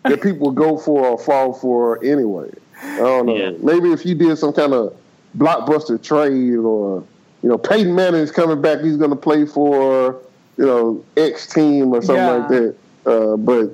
that 0.05 0.23
people 0.23 0.49
would 0.49 0.57
go 0.57 0.77
for 0.79 1.07
or 1.07 1.19
fall 1.19 1.53
for 1.53 2.03
anyway. 2.05 2.51
I 2.83 2.99
don't 2.99 3.27
know. 3.27 3.37
Yeah. 3.37 3.51
Maybe 3.61 3.91
if 3.93 4.05
you 4.07 4.15
did 4.15 4.37
some 4.39 4.53
kind 4.53 4.73
of 4.75 4.97
blockbuster 5.37 6.03
trade 6.03 6.57
or, 6.57 7.03
you 7.43 7.49
know, 7.49 7.59
Peyton 7.59 7.95
Manning's 7.95 8.31
coming 8.31 8.61
back, 8.61 8.81
he's 8.81 8.97
going 8.97 9.11
to 9.11 9.17
play 9.17 9.47
for, 9.47 10.17
you 10.57 10.67
know, 10.67 11.05
X 11.17 11.47
team 11.47 11.93
or 11.95 12.03
something 12.03 12.17
Yeah. 12.17 12.31
like 12.33 12.49
that. 12.49 12.75
Uh, 13.07 13.37
but, 13.37 13.71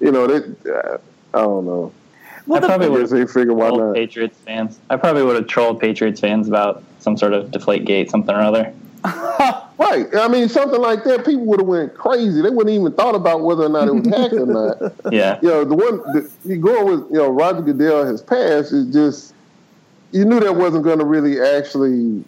you 0.00 0.10
know, 0.10 0.26
that, 0.26 0.66
uh, 0.66 0.98
I 1.36 1.42
don't 1.42 1.66
know. 1.66 1.92
Well, 2.46 2.64
I 2.64 2.66
probably 2.66 2.88
would 2.88 3.00
guess 3.02 3.10
they 3.10 3.26
figure 3.26 3.54
why 3.54 3.70
not. 3.70 3.94
Patriots 3.94 4.38
fans. 4.44 4.78
I 4.88 4.96
probably 4.96 5.22
would 5.22 5.36
have 5.36 5.46
trolled 5.46 5.78
Patriots 5.78 6.20
fans 6.20 6.48
about 6.48 6.82
some 6.98 7.16
sort 7.16 7.32
of 7.32 7.50
deflate 7.50 7.84
gate, 7.84 8.10
something 8.10 8.34
or 8.34 8.40
other. 8.40 8.72
Right. 9.80 10.14
I 10.14 10.28
mean, 10.28 10.50
something 10.50 10.78
like 10.80 11.04
that, 11.04 11.24
people 11.24 11.46
would 11.46 11.58
have 11.60 11.66
went 11.66 11.94
crazy. 11.94 12.42
They 12.42 12.50
wouldn't 12.50 12.68
even 12.76 12.92
thought 12.92 13.14
about 13.14 13.40
whether 13.40 13.62
or 13.64 13.70
not 13.70 13.88
it 13.88 13.94
was 13.94 14.06
hacked 14.14 14.34
or 14.34 14.44
not. 14.44 14.92
Yeah. 15.10 15.38
You 15.40 15.48
know, 15.48 15.64
the 15.64 15.74
one 15.74 15.96
the, 16.12 16.30
you 16.44 16.58
go 16.58 16.84
with, 16.84 17.10
you 17.10 17.16
know, 17.16 17.30
Roger 17.30 17.62
Goodell 17.62 18.04
has 18.04 18.20
passed 18.20 18.72
is 18.74 18.92
just 18.92 19.32
you 20.12 20.24
knew 20.24 20.40
that 20.40 20.54
wasn't 20.56 20.84
going 20.84 20.98
to 20.98 21.04
really 21.04 21.40
actually 21.40 22.24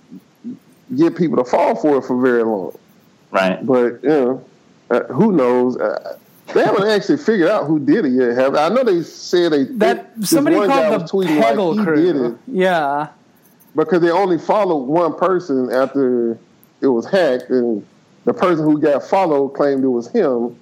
get 0.96 1.16
people 1.16 1.36
to 1.36 1.44
fall 1.44 1.74
for 1.74 1.98
it 1.98 2.02
for 2.02 2.20
very 2.20 2.42
long. 2.44 2.76
Right. 3.30 3.64
But 3.64 4.02
you 4.02 4.08
know, 4.08 4.44
uh, 4.90 5.04
who 5.04 5.32
knows? 5.32 5.76
Uh, 5.76 6.18
they 6.54 6.62
haven't 6.64 6.86
actually 6.86 7.16
figured 7.16 7.48
out 7.50 7.66
who 7.66 7.78
did 7.78 8.04
it 8.04 8.10
yet. 8.10 8.36
Have 8.36 8.56
I 8.56 8.68
know 8.68 8.84
they 8.84 9.02
said 9.02 9.52
they 9.52 9.64
that 9.64 10.14
this 10.20 10.30
somebody 10.30 10.56
one 10.56 10.68
guy 10.68 10.88
called 10.90 11.02
was 11.02 11.10
the 11.10 11.16
tweeting 11.16 11.40
like 11.40 11.54
Peggle 11.56 11.78
he 11.78 11.84
crew. 11.84 11.96
did 11.96 12.16
it 12.16 12.38
Yeah. 12.46 13.08
because 13.74 14.02
they 14.02 14.10
only 14.10 14.38
followed 14.38 14.84
one 14.84 15.14
person 15.16 15.70
after 15.72 16.38
it 16.82 16.88
was 16.88 17.06
hacked, 17.06 17.48
and 17.48 17.86
the 18.24 18.34
person 18.34 18.64
who 18.64 18.78
got 18.80 19.02
followed 19.04 19.50
claimed 19.50 19.82
it 19.84 19.88
was 19.88 20.08
him. 20.08 20.56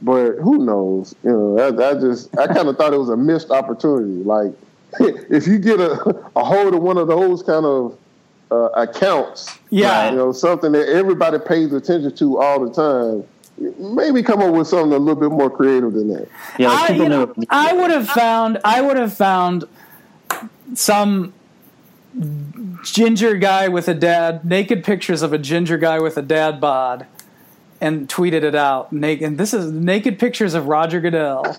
But 0.00 0.36
who 0.36 0.64
knows? 0.64 1.14
You 1.22 1.30
know, 1.32 1.58
I, 1.58 1.90
I 1.90 1.94
just 1.94 2.36
I 2.38 2.46
kind 2.46 2.68
of 2.68 2.76
thought 2.78 2.94
it 2.94 2.98
was 2.98 3.08
a 3.10 3.16
missed 3.16 3.50
opportunity. 3.50 4.22
Like, 4.22 4.52
if 5.30 5.46
you 5.46 5.58
get 5.58 5.80
a, 5.80 5.92
a 6.36 6.44
hold 6.44 6.74
of 6.74 6.82
one 6.82 6.98
of 6.98 7.08
those 7.08 7.42
kind 7.42 7.64
of 7.64 7.98
uh, 8.50 8.68
accounts, 8.74 9.58
Yeah. 9.70 10.10
you 10.10 10.16
know, 10.16 10.32
something 10.32 10.72
that 10.72 10.88
everybody 10.88 11.38
pays 11.38 11.72
attention 11.72 12.14
to 12.16 12.38
all 12.40 12.66
the 12.66 12.72
time, 12.72 13.24
maybe 13.96 14.22
come 14.22 14.40
up 14.40 14.52
with 14.54 14.66
something 14.68 14.92
a 14.92 14.98
little 14.98 15.20
bit 15.20 15.30
more 15.30 15.48
creative 15.50 15.92
than 15.92 16.08
that. 16.08 16.28
Yeah. 16.58 16.68
Like 16.68 16.90
I, 16.90 16.94
you 16.94 17.08
know, 17.08 17.32
knew. 17.36 17.46
I 17.50 17.72
would 17.72 17.90
have 17.90 18.08
found 18.08 18.58
I 18.64 18.80
would 18.80 18.96
have 18.96 19.14
found 19.16 19.64
some 20.74 21.32
ginger 22.82 23.34
guy 23.36 23.68
with 23.68 23.88
a 23.88 23.94
dad 23.94 24.44
naked 24.44 24.84
pictures 24.84 25.22
of 25.22 25.32
a 25.32 25.38
ginger 25.38 25.78
guy 25.78 25.98
with 26.00 26.16
a 26.16 26.22
dad 26.22 26.60
bod 26.60 27.06
and 27.80 28.08
tweeted 28.08 28.42
it 28.44 28.54
out 28.54 28.92
naked 28.92 29.26
and 29.26 29.38
this 29.38 29.52
is 29.52 29.70
naked 29.72 30.18
pictures 30.18 30.54
of 30.54 30.66
Roger 30.66 31.00
Goodell 31.00 31.44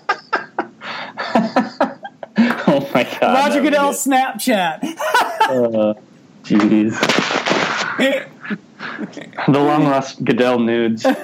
my 2.96 3.04
god. 3.20 3.34
Roger 3.34 3.60
Goodell 3.62 3.90
Snapchat 3.92 4.82
Uh, 5.48 5.94
Jeez. 6.42 6.92
the 9.46 9.58
long 9.60 9.84
lost 9.84 10.24
Goodell 10.24 10.58
nudes. 10.58 11.04
a 11.04 11.14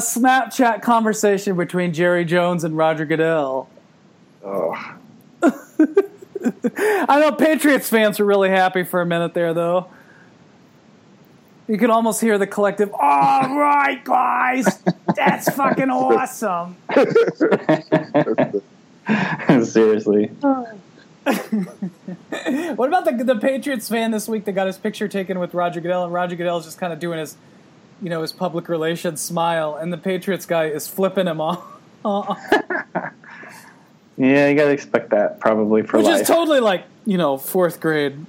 Snapchat 0.00 0.82
conversation 0.82 1.56
between 1.56 1.92
Jerry 1.94 2.24
Jones 2.24 2.64
and 2.64 2.76
Roger 2.76 3.04
Goodell 3.06 3.68
Oh. 4.46 4.74
I 5.42 7.18
know 7.20 7.32
Patriots 7.32 7.88
fans 7.88 8.18
were 8.18 8.26
really 8.26 8.50
happy 8.50 8.82
for 8.84 9.00
a 9.00 9.06
minute 9.06 9.32
there, 9.32 9.54
though. 9.54 9.86
You 11.66 11.78
could 11.78 11.88
almost 11.90 12.20
hear 12.20 12.36
the 12.36 12.46
collective, 12.46 12.92
all 12.92 13.00
right, 13.58 14.04
guys, 14.04 14.82
that's 15.16 15.48
fucking 15.54 15.88
awesome. 15.90 16.76
Seriously. 19.64 20.30
What 22.76 22.88
about 22.88 23.06
the, 23.06 23.24
the 23.24 23.36
Patriots 23.36 23.88
fan 23.88 24.10
this 24.10 24.28
week 24.28 24.44
that 24.44 24.52
got 24.52 24.66
his 24.66 24.76
picture 24.76 25.08
taken 25.08 25.38
with 25.38 25.54
Roger 25.54 25.80
Goodell, 25.80 26.04
and 26.04 26.12
Roger 26.12 26.36
Goodell's 26.36 26.66
just 26.66 26.78
kind 26.78 26.92
of 26.92 26.98
doing 26.98 27.18
his, 27.18 27.36
you 28.02 28.10
know, 28.10 28.20
his 28.20 28.32
public 28.32 28.68
relations 28.68 29.22
smile, 29.22 29.74
and 29.76 29.90
the 29.90 29.96
Patriots 29.96 30.44
guy 30.44 30.66
is 30.66 30.86
flipping 30.86 31.26
him 31.26 31.40
off. 31.40 31.64
Yeah, 34.16 34.48
you 34.48 34.54
gotta 34.54 34.70
expect 34.70 35.10
that 35.10 35.40
probably 35.40 35.82
for 35.82 35.96
Which 35.98 36.06
life. 36.06 36.22
is 36.22 36.28
totally 36.28 36.60
like, 36.60 36.84
you 37.06 37.16
know, 37.16 37.38
fourth 37.38 37.80
grade. 37.80 38.26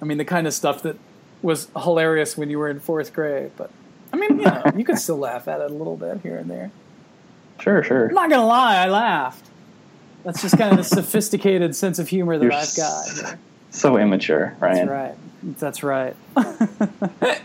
I 0.00 0.06
mean, 0.06 0.16
the 0.16 0.24
kind 0.24 0.46
of 0.46 0.54
stuff 0.54 0.82
that 0.82 0.96
was 1.42 1.68
hilarious 1.80 2.36
when 2.36 2.50
you 2.50 2.58
were 2.58 2.68
in 2.68 2.80
fourth 2.80 3.12
grade. 3.12 3.50
But, 3.56 3.70
I 4.12 4.16
mean, 4.16 4.38
you 4.38 4.44
know, 4.44 4.62
you 4.76 4.84
could 4.84 4.98
still 4.98 5.18
laugh 5.18 5.48
at 5.48 5.60
it 5.60 5.70
a 5.70 5.74
little 5.74 5.96
bit 5.96 6.20
here 6.22 6.36
and 6.36 6.50
there. 6.50 6.70
sure, 7.60 7.82
sure. 7.82 8.08
I'm 8.08 8.14
not 8.14 8.30
going 8.30 8.40
to 8.40 8.46
lie, 8.46 8.76
I 8.84 8.88
laughed. 8.88 9.46
That's 10.24 10.42
just 10.42 10.58
kind 10.58 10.72
of 10.72 10.78
the 10.78 10.84
sophisticated 10.96 11.76
sense 11.76 11.98
of 11.98 12.08
humor 12.08 12.36
that 12.38 12.44
You're 12.44 12.52
I've 12.52 12.76
got. 12.76 13.08
here. 13.10 13.38
So 13.70 13.96
immature, 13.96 14.56
Ryan. 14.58 14.86
That's 14.86 15.82
right. 15.82 16.16
That's 16.36 16.42
right. 16.42 17.40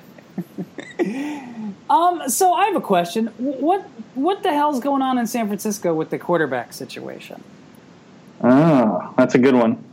um, 1.89 2.29
so 2.29 2.53
I 2.53 2.65
have 2.65 2.75
a 2.75 2.81
question. 2.81 3.27
What 3.37 3.81
what 4.15 4.43
the 4.43 4.51
hell's 4.51 4.79
going 4.79 5.01
on 5.01 5.17
in 5.17 5.27
San 5.27 5.47
Francisco 5.47 5.93
with 5.93 6.09
the 6.09 6.17
quarterback 6.17 6.73
situation? 6.73 7.43
Oh, 8.43 9.13
that's 9.17 9.35
a 9.35 9.39
good 9.39 9.55
one. 9.55 9.83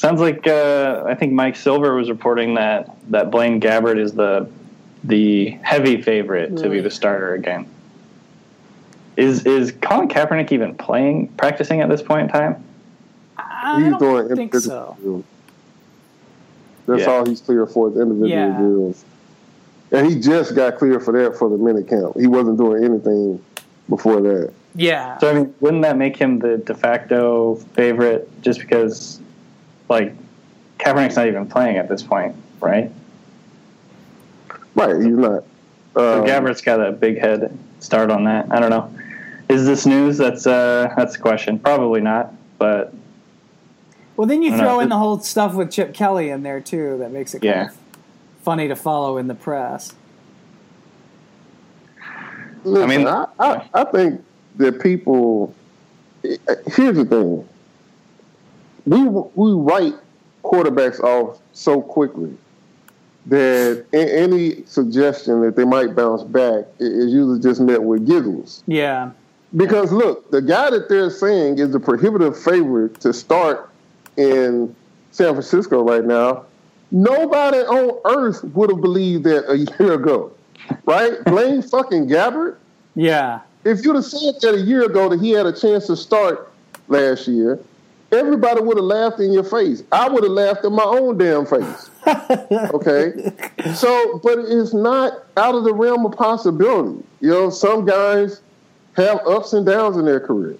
Sounds 0.00 0.18
like 0.18 0.46
uh, 0.46 1.04
I 1.06 1.14
think 1.14 1.34
Mike 1.34 1.56
Silver 1.56 1.94
was 1.94 2.08
reporting 2.08 2.54
that 2.54 2.88
that 3.10 3.30
Blaine 3.30 3.60
Gabbert 3.60 3.98
is 3.98 4.14
the 4.14 4.48
the 5.04 5.50
heavy 5.62 6.00
favorite 6.00 6.56
to 6.56 6.70
be 6.70 6.80
the 6.80 6.90
starter 6.90 7.34
again. 7.34 7.68
Is 9.18 9.44
is 9.44 9.72
Colin 9.82 10.08
Kaepernick 10.08 10.52
even 10.52 10.74
playing 10.74 11.28
practicing 11.36 11.82
at 11.82 11.90
this 11.90 12.00
point 12.00 12.22
in 12.22 12.28
time? 12.28 12.64
I 13.36 13.78
He's 13.78 13.90
don't 13.90 13.98
doing 13.98 14.36
think 14.36 14.54
so. 14.54 15.22
That's 16.86 17.02
Yeah. 17.02 17.10
all 17.12 17.26
he's 17.26 17.42
clear 17.42 17.66
for 17.66 17.90
is 17.90 17.96
individual 17.98 18.28
Yeah. 18.30 18.56
drills. 18.58 19.04
And 19.92 20.06
he 20.10 20.18
just 20.18 20.54
got 20.54 20.78
cleared 20.78 21.02
for 21.04 21.12
that 21.12 21.36
for 21.36 21.50
the 21.50 21.58
minute 21.58 21.88
count. 21.88 22.18
He 22.18 22.26
wasn't 22.26 22.56
doing 22.56 22.84
anything 22.84 23.38
before 23.90 24.22
that. 24.22 24.50
Yeah. 24.74 25.18
So 25.18 25.28
I 25.28 25.34
mean, 25.34 25.54
wouldn't 25.60 25.82
that 25.82 25.98
make 25.98 26.16
him 26.16 26.38
the 26.38 26.56
de 26.56 26.74
facto 26.74 27.56
favorite 27.74 28.30
just 28.40 28.60
because, 28.60 29.20
like, 29.90 30.14
Kaepernick's 30.78 31.16
not 31.16 31.26
even 31.26 31.46
playing 31.46 31.76
at 31.76 31.88
this 31.88 32.02
point, 32.02 32.34
right? 32.60 32.90
Right, 34.74 34.96
he's 34.96 35.06
not. 35.16 35.44
So 35.94 36.20
Um, 36.22 36.26
Gabbert's 36.26 36.62
got 36.62 36.80
a 36.80 36.92
big 36.92 37.18
head 37.18 37.56
start 37.80 38.10
on 38.10 38.24
that. 38.24 38.46
I 38.50 38.60
don't 38.60 38.70
know. 38.70 38.90
Is 39.48 39.66
this 39.66 39.84
news? 39.84 40.16
That's 40.16 40.46
uh, 40.46 40.94
that's 40.96 41.16
the 41.16 41.22
question. 41.22 41.58
Probably 41.58 42.00
not, 42.00 42.32
but 42.58 42.94
Well, 44.16 44.28
then 44.28 44.42
you 44.42 44.50
throw 44.56 44.74
know. 44.76 44.80
in 44.80 44.88
the 44.88 44.96
whole 44.96 45.18
stuff 45.18 45.54
with 45.54 45.72
Chip 45.72 45.92
Kelly 45.92 46.30
in 46.30 46.44
there 46.44 46.60
too. 46.60 46.96
That 46.98 47.10
makes 47.10 47.34
it 47.34 47.40
kind 47.40 47.44
Yeah. 47.54 47.64
of 47.70 47.76
funny 48.42 48.68
to 48.68 48.76
follow 48.76 49.16
in 49.18 49.26
the 49.26 49.34
press. 49.34 49.92
Listen, 52.62 52.82
I 52.90 52.96
mean- 52.96 53.06
I, 53.08 53.26
I, 53.40 53.68
I 53.74 53.84
think 53.84 54.24
that 54.56 54.80
people. 54.80 55.52
Here's 56.22 56.96
the 56.96 57.04
thing. 57.04 57.48
We 58.90 59.04
we 59.04 59.52
write 59.52 59.94
quarterbacks 60.42 60.98
off 60.98 61.38
so 61.52 61.80
quickly 61.80 62.36
that 63.26 63.84
any 63.92 64.64
suggestion 64.64 65.42
that 65.42 65.54
they 65.54 65.64
might 65.64 65.94
bounce 65.94 66.24
back 66.24 66.64
is 66.80 67.12
usually 67.12 67.38
just 67.38 67.60
met 67.60 67.84
with 67.84 68.04
giggles. 68.04 68.64
Yeah. 68.66 69.12
Because 69.54 69.92
look, 69.92 70.28
the 70.32 70.42
guy 70.42 70.70
that 70.70 70.88
they're 70.88 71.10
saying 71.10 71.60
is 71.60 71.70
the 71.70 71.78
prohibitive 71.78 72.36
favorite 72.36 72.98
to 73.00 73.12
start 73.12 73.70
in 74.16 74.74
San 75.12 75.34
Francisco 75.34 75.84
right 75.84 76.04
now, 76.04 76.46
nobody 76.90 77.58
on 77.58 78.00
earth 78.06 78.42
would 78.42 78.70
have 78.70 78.80
believed 78.80 79.22
that 79.22 79.48
a 79.48 79.58
year 79.58 79.92
ago, 79.92 80.32
right? 80.84 81.12
Blaine 81.26 81.62
fucking 81.62 82.08
Gabbert. 82.08 82.56
Yeah. 82.96 83.40
If 83.64 83.84
you'd 83.84 83.94
have 83.94 84.04
said 84.04 84.34
that 84.40 84.54
a 84.54 84.60
year 84.60 84.84
ago 84.84 85.08
that 85.10 85.20
he 85.20 85.30
had 85.30 85.46
a 85.46 85.52
chance 85.52 85.86
to 85.86 85.96
start 85.96 86.50
last 86.88 87.28
year, 87.28 87.60
everybody 88.12 88.60
would 88.60 88.76
have 88.76 88.84
laughed 88.84 89.20
in 89.20 89.32
your 89.32 89.44
face. 89.44 89.82
I 89.92 90.08
would 90.08 90.22
have 90.22 90.32
laughed 90.32 90.64
in 90.64 90.72
my 90.72 90.84
own 90.84 91.18
damn 91.18 91.46
face. 91.46 91.90
okay? 92.06 93.32
So, 93.74 94.20
but 94.22 94.38
it's 94.40 94.74
not 94.74 95.24
out 95.36 95.54
of 95.54 95.64
the 95.64 95.74
realm 95.74 96.06
of 96.06 96.12
possibility. 96.12 97.04
You 97.20 97.30
know, 97.30 97.50
some 97.50 97.84
guys 97.84 98.40
have 98.96 99.26
ups 99.26 99.52
and 99.52 99.64
downs 99.64 99.96
in 99.96 100.04
their 100.04 100.20
career. 100.20 100.56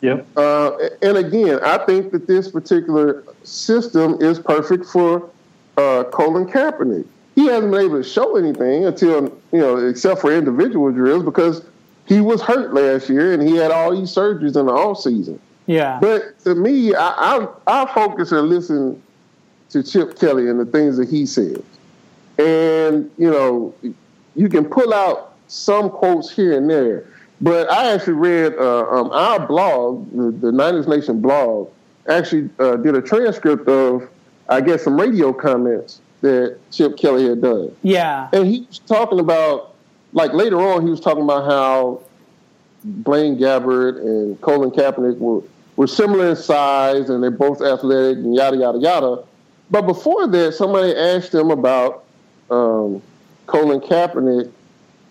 Yep. 0.00 0.26
Uh, 0.36 0.76
and 1.02 1.16
again, 1.16 1.60
I 1.62 1.78
think 1.78 2.12
that 2.12 2.26
this 2.26 2.50
particular 2.50 3.24
system 3.42 4.20
is 4.20 4.38
perfect 4.38 4.84
for 4.84 5.30
uh, 5.76 6.04
Colin 6.12 6.46
Kaepernick. 6.46 7.06
He 7.34 7.46
hasn't 7.46 7.72
been 7.72 7.80
able 7.80 8.02
to 8.02 8.08
show 8.08 8.36
anything 8.36 8.84
until, 8.84 9.24
you 9.50 9.58
know, 9.58 9.76
except 9.78 10.20
for 10.20 10.32
individual 10.32 10.92
drills 10.92 11.24
because 11.24 11.64
he 12.06 12.20
was 12.20 12.40
hurt 12.42 12.74
last 12.74 13.08
year 13.08 13.32
and 13.32 13.42
he 13.42 13.56
had 13.56 13.70
all 13.70 13.96
these 13.96 14.14
surgeries 14.14 14.56
in 14.56 14.66
the 14.66 14.72
off 14.72 15.00
season. 15.00 15.40
Yeah. 15.66 15.98
But 16.00 16.38
to 16.40 16.54
me, 16.54 16.94
I, 16.94 17.08
I, 17.08 17.48
I 17.66 17.94
focus 17.94 18.32
and 18.32 18.48
listen 18.48 19.02
to 19.70 19.82
Chip 19.82 20.18
Kelly 20.18 20.48
and 20.48 20.60
the 20.60 20.66
things 20.66 20.96
that 20.96 21.08
he 21.08 21.26
says. 21.26 21.62
And, 22.38 23.10
you 23.16 23.30
know, 23.30 23.74
you 24.36 24.48
can 24.48 24.64
pull 24.64 24.92
out 24.92 25.34
some 25.48 25.90
quotes 25.90 26.30
here 26.30 26.56
and 26.56 26.68
there. 26.68 27.06
But 27.40 27.70
I 27.70 27.92
actually 27.92 28.14
read 28.14 28.54
uh, 28.54 28.88
um, 28.88 29.10
our 29.10 29.46
blog, 29.46 30.10
the, 30.16 30.30
the 30.30 30.52
Niners 30.52 30.86
Nation 30.86 31.20
blog, 31.20 31.70
actually 32.08 32.50
uh, 32.58 32.76
did 32.76 32.94
a 32.94 33.02
transcript 33.02 33.68
of, 33.68 34.08
I 34.48 34.60
guess, 34.60 34.84
some 34.84 35.00
radio 35.00 35.32
comments 35.32 36.00
that 36.20 36.58
Chip 36.70 36.96
Kelly 36.96 37.28
had 37.28 37.42
done. 37.42 37.74
Yeah. 37.82 38.28
And 38.32 38.46
he 38.46 38.66
was 38.68 38.78
talking 38.80 39.20
about, 39.20 39.74
like 40.12 40.32
later 40.32 40.60
on, 40.60 40.84
he 40.84 40.90
was 40.90 41.00
talking 41.00 41.22
about 41.22 41.44
how 41.50 42.00
Blaine 42.84 43.38
Gabbert 43.38 43.96
and 43.98 44.40
Colin 44.42 44.70
Kaepernick 44.70 45.18
were, 45.18 45.42
were 45.76 45.86
similar 45.86 46.30
in 46.30 46.36
size 46.36 47.08
and 47.08 47.22
they're 47.22 47.30
both 47.30 47.62
athletic 47.62 48.18
and 48.18 48.34
yada, 48.34 48.56
yada, 48.56 48.78
yada. 48.78 49.24
But 49.70 49.82
before 49.82 50.26
that, 50.26 50.52
somebody 50.54 50.94
asked 50.94 51.34
him 51.34 51.50
about 51.50 52.04
um, 52.50 53.02
Colin 53.46 53.80
Kaepernick 53.80 54.50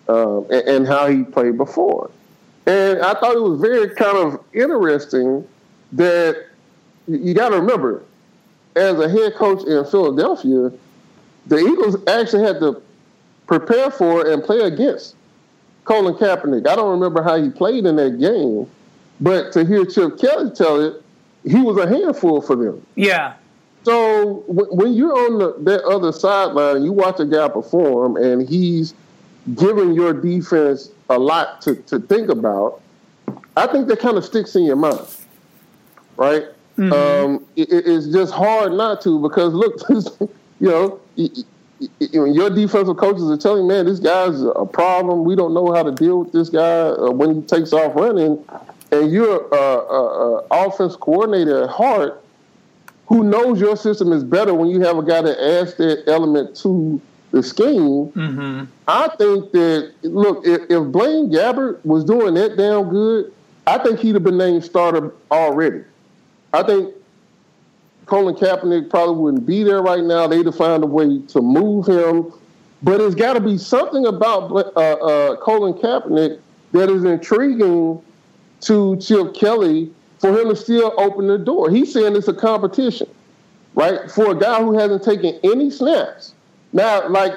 um, 0.08 0.46
and, 0.50 0.68
and, 0.68 0.86
how 0.86 1.08
he 1.08 1.24
played 1.24 1.56
before. 1.56 2.10
And 2.66 3.00
I 3.00 3.14
thought 3.14 3.34
it 3.34 3.42
was 3.42 3.60
very 3.60 3.88
kind 3.94 4.16
of 4.16 4.40
interesting 4.52 5.46
that 5.92 6.46
you 7.08 7.34
got 7.34 7.50
to 7.50 7.56
remember, 7.56 8.02
as 8.76 8.98
a 8.98 9.08
head 9.08 9.34
coach 9.34 9.66
in 9.66 9.84
Philadelphia, 9.86 10.70
the 11.46 11.56
Eagles 11.56 11.96
actually 12.06 12.42
had 12.42 12.60
to 12.60 12.82
prepare 13.46 13.90
for 13.90 14.30
and 14.30 14.42
play 14.42 14.60
against 14.60 15.16
Colin 15.84 16.14
Kaepernick. 16.14 16.66
I 16.66 16.76
don't 16.76 16.90
remember 16.90 17.22
how 17.22 17.40
he 17.40 17.50
played 17.50 17.86
in 17.86 17.96
that 17.96 18.18
game, 18.18 18.68
but 19.20 19.52
to 19.52 19.64
hear 19.64 19.84
Chip 19.84 20.18
Kelly 20.18 20.50
tell 20.50 20.80
it, 20.80 21.02
he 21.44 21.60
was 21.60 21.76
a 21.76 21.86
handful 21.86 22.40
for 22.40 22.56
them. 22.56 22.84
Yeah. 22.94 23.34
So 23.84 24.44
when 24.46 24.94
you're 24.94 25.12
on 25.12 25.38
the, 25.38 25.54
that 25.70 25.84
other 25.84 26.10
sideline, 26.10 26.82
you 26.84 26.92
watch 26.92 27.20
a 27.20 27.26
guy 27.26 27.48
perform, 27.48 28.16
and 28.16 28.48
he's 28.48 28.94
giving 29.54 29.92
your 29.92 30.14
defense 30.14 30.90
a 31.10 31.18
lot 31.18 31.60
to, 31.62 31.76
to 31.76 32.00
think 32.00 32.30
about. 32.30 32.80
I 33.56 33.66
think 33.66 33.88
that 33.88 34.00
kind 34.00 34.16
of 34.16 34.24
sticks 34.24 34.56
in 34.56 34.64
your 34.64 34.76
mind, 34.76 35.06
right? 36.16 36.44
Mm-hmm. 36.78 36.92
Um, 36.92 37.46
it, 37.56 37.68
it's 37.70 38.06
just 38.08 38.32
hard 38.32 38.72
not 38.72 39.02
to 39.02 39.20
because 39.20 39.52
look, 39.52 39.78
you 40.60 40.68
know, 40.68 41.00
your 41.98 42.50
defensive 42.50 42.96
coaches 42.96 43.30
are 43.30 43.36
telling, 43.36 43.66
man, 43.66 43.86
this 43.86 44.00
guy's 44.00 44.42
a 44.42 44.66
problem. 44.66 45.24
We 45.24 45.36
don't 45.36 45.54
know 45.54 45.72
how 45.72 45.82
to 45.82 45.92
deal 45.92 46.20
with 46.20 46.32
this 46.32 46.48
guy 46.48 46.88
uh, 46.88 47.10
when 47.10 47.34
he 47.34 47.42
takes 47.42 47.72
off 47.72 47.94
running. 47.94 48.44
And 48.92 49.10
you're 49.10 49.42
an 49.52 50.46
offense 50.50 50.96
coordinator 50.96 51.64
at 51.64 51.70
heart 51.70 52.24
who 53.06 53.22
knows 53.24 53.60
your 53.60 53.76
system 53.76 54.12
is 54.12 54.24
better 54.24 54.54
when 54.54 54.68
you 54.68 54.80
have 54.80 54.96
a 54.96 55.02
guy 55.02 55.20
that 55.20 55.38
adds 55.38 55.74
that 55.74 56.04
element 56.06 56.56
to 56.56 57.00
the 57.32 57.42
scheme. 57.42 58.08
Mm-hmm. 58.12 58.64
I 58.88 59.08
think 59.16 59.52
that 59.52 59.92
look, 60.02 60.46
if, 60.46 60.62
if 60.70 60.92
Blaine 60.92 61.30
Gabbert 61.30 61.84
was 61.84 62.04
doing 62.04 62.34
that 62.34 62.56
damn 62.56 62.88
good, 62.88 63.32
I 63.66 63.78
think 63.78 64.00
he'd 64.00 64.14
have 64.14 64.24
been 64.24 64.38
named 64.38 64.64
starter 64.64 65.12
already. 65.30 65.84
I 66.52 66.62
think 66.62 66.94
Colin 68.06 68.34
Kaepernick 68.34 68.90
probably 68.90 69.16
wouldn't 69.16 69.46
be 69.46 69.62
there 69.62 69.82
right 69.82 70.02
now. 70.02 70.26
They'd 70.26 70.46
have 70.46 70.56
found 70.56 70.84
a 70.84 70.86
way 70.86 71.20
to 71.20 71.40
move 71.40 71.86
him. 71.86 72.32
But 72.82 73.00
it's 73.00 73.14
got 73.14 73.32
to 73.32 73.40
be 73.40 73.56
something 73.56 74.04
about 74.06 74.50
uh, 74.52 74.80
uh, 74.80 75.36
Colin 75.36 75.72
Kaepernick 75.72 76.38
that 76.72 76.90
is 76.90 77.04
intriguing 77.04 78.02
to 78.60 78.96
Chip 78.98 79.34
Kelly 79.34 79.90
for 80.18 80.38
him 80.38 80.50
to 80.50 80.56
still 80.56 80.92
open 80.98 81.26
the 81.26 81.38
door. 81.38 81.70
He's 81.70 81.92
saying 81.92 82.14
it's 82.14 82.28
a 82.28 82.34
competition, 82.34 83.08
right? 83.74 84.10
For 84.10 84.32
a 84.32 84.34
guy 84.34 84.62
who 84.62 84.76
hasn't 84.76 85.02
taken 85.02 85.38
any 85.42 85.70
snaps. 85.70 86.34
Now, 86.74 87.08
like, 87.08 87.32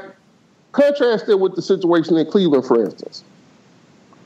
contrast 0.74 1.30
it 1.30 1.40
with 1.40 1.56
the 1.56 1.62
situation 1.62 2.18
in 2.18 2.30
Cleveland, 2.30 2.66
for 2.66 2.84
instance, 2.84 3.24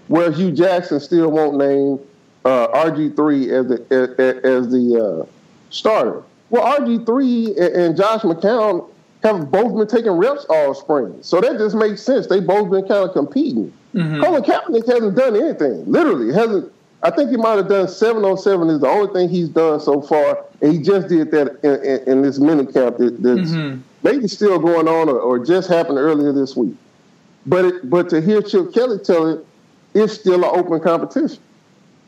where 0.08 0.32
Hue 0.32 0.52
Jackson 0.52 1.00
still 1.00 1.30
won't 1.30 1.58
name 1.58 2.00
uh, 2.46 2.68
RG3 2.70 3.50
as 3.52 3.68
the, 3.68 3.86
as, 3.92 4.44
as 4.44 4.72
the 4.72 5.24
uh, 5.24 5.26
starter. 5.70 6.24
Well, 6.52 6.80
RG3 6.80 7.76
and 7.76 7.98
Josh 7.98 8.22
McCown 8.22 8.88
have 9.24 9.50
both 9.52 9.76
been 9.76 9.88
taking 9.88 10.12
reps 10.12 10.46
all 10.50 10.76
spring. 10.76 11.18
So 11.22 11.42
that 11.42 11.58
just 11.58 11.76
makes 11.76 12.04
sense. 12.04 12.28
They 12.28 12.40
both 12.40 12.70
been 12.70 12.88
kind 12.88 13.10
of 13.10 13.14
competing. 13.14 13.74
Mm-hmm. 13.96 14.22
Colin 14.22 14.44
Kaepernick 14.44 14.88
hasn't 14.88 15.16
done 15.16 15.36
anything. 15.36 15.90
Literally, 15.90 16.34
hasn't 16.34 16.72
I 17.04 17.10
think 17.10 17.32
he 17.32 17.38
might 17.38 17.58
have 17.58 17.68
done 17.68 17.88
seven 17.88 18.24
on 18.24 18.38
seven. 18.38 18.70
Is 18.70 18.82
the 18.82 18.88
only 18.88 19.12
thing 19.12 19.30
he's 19.30 19.50
done 19.50 19.80
so 19.80 20.02
far, 20.02 20.46
and 20.62 20.72
he 20.72 20.80
just 20.80 21.08
did 21.08 21.32
that 21.32 21.60
in, 21.64 21.84
in, 21.84 22.10
in 22.10 22.22
this 22.22 22.38
mini 22.40 22.66
camp 22.66 22.98
that, 22.98 23.22
that's 23.22 23.52
mm-hmm. 23.52 23.82
maybe 24.04 24.28
still 24.28 24.60
going 24.60 24.88
on 24.88 25.10
or, 25.10 25.20
or, 25.20 25.44
just 25.44 25.68
happened 25.68 25.98
earlier 25.98 26.32
this 26.32 26.56
week. 26.56 26.76
But 27.48 27.66
it, 27.66 27.90
but 27.90 28.10
to 28.10 28.22
hear 28.22 28.42
Chip 28.42 28.72
Kelly 28.74 29.00
tell 29.00 29.28
it, 29.28 29.46
it's 29.96 30.14
still 30.14 30.44
an 30.44 30.60
open 30.60 30.80
competition. 30.80 31.42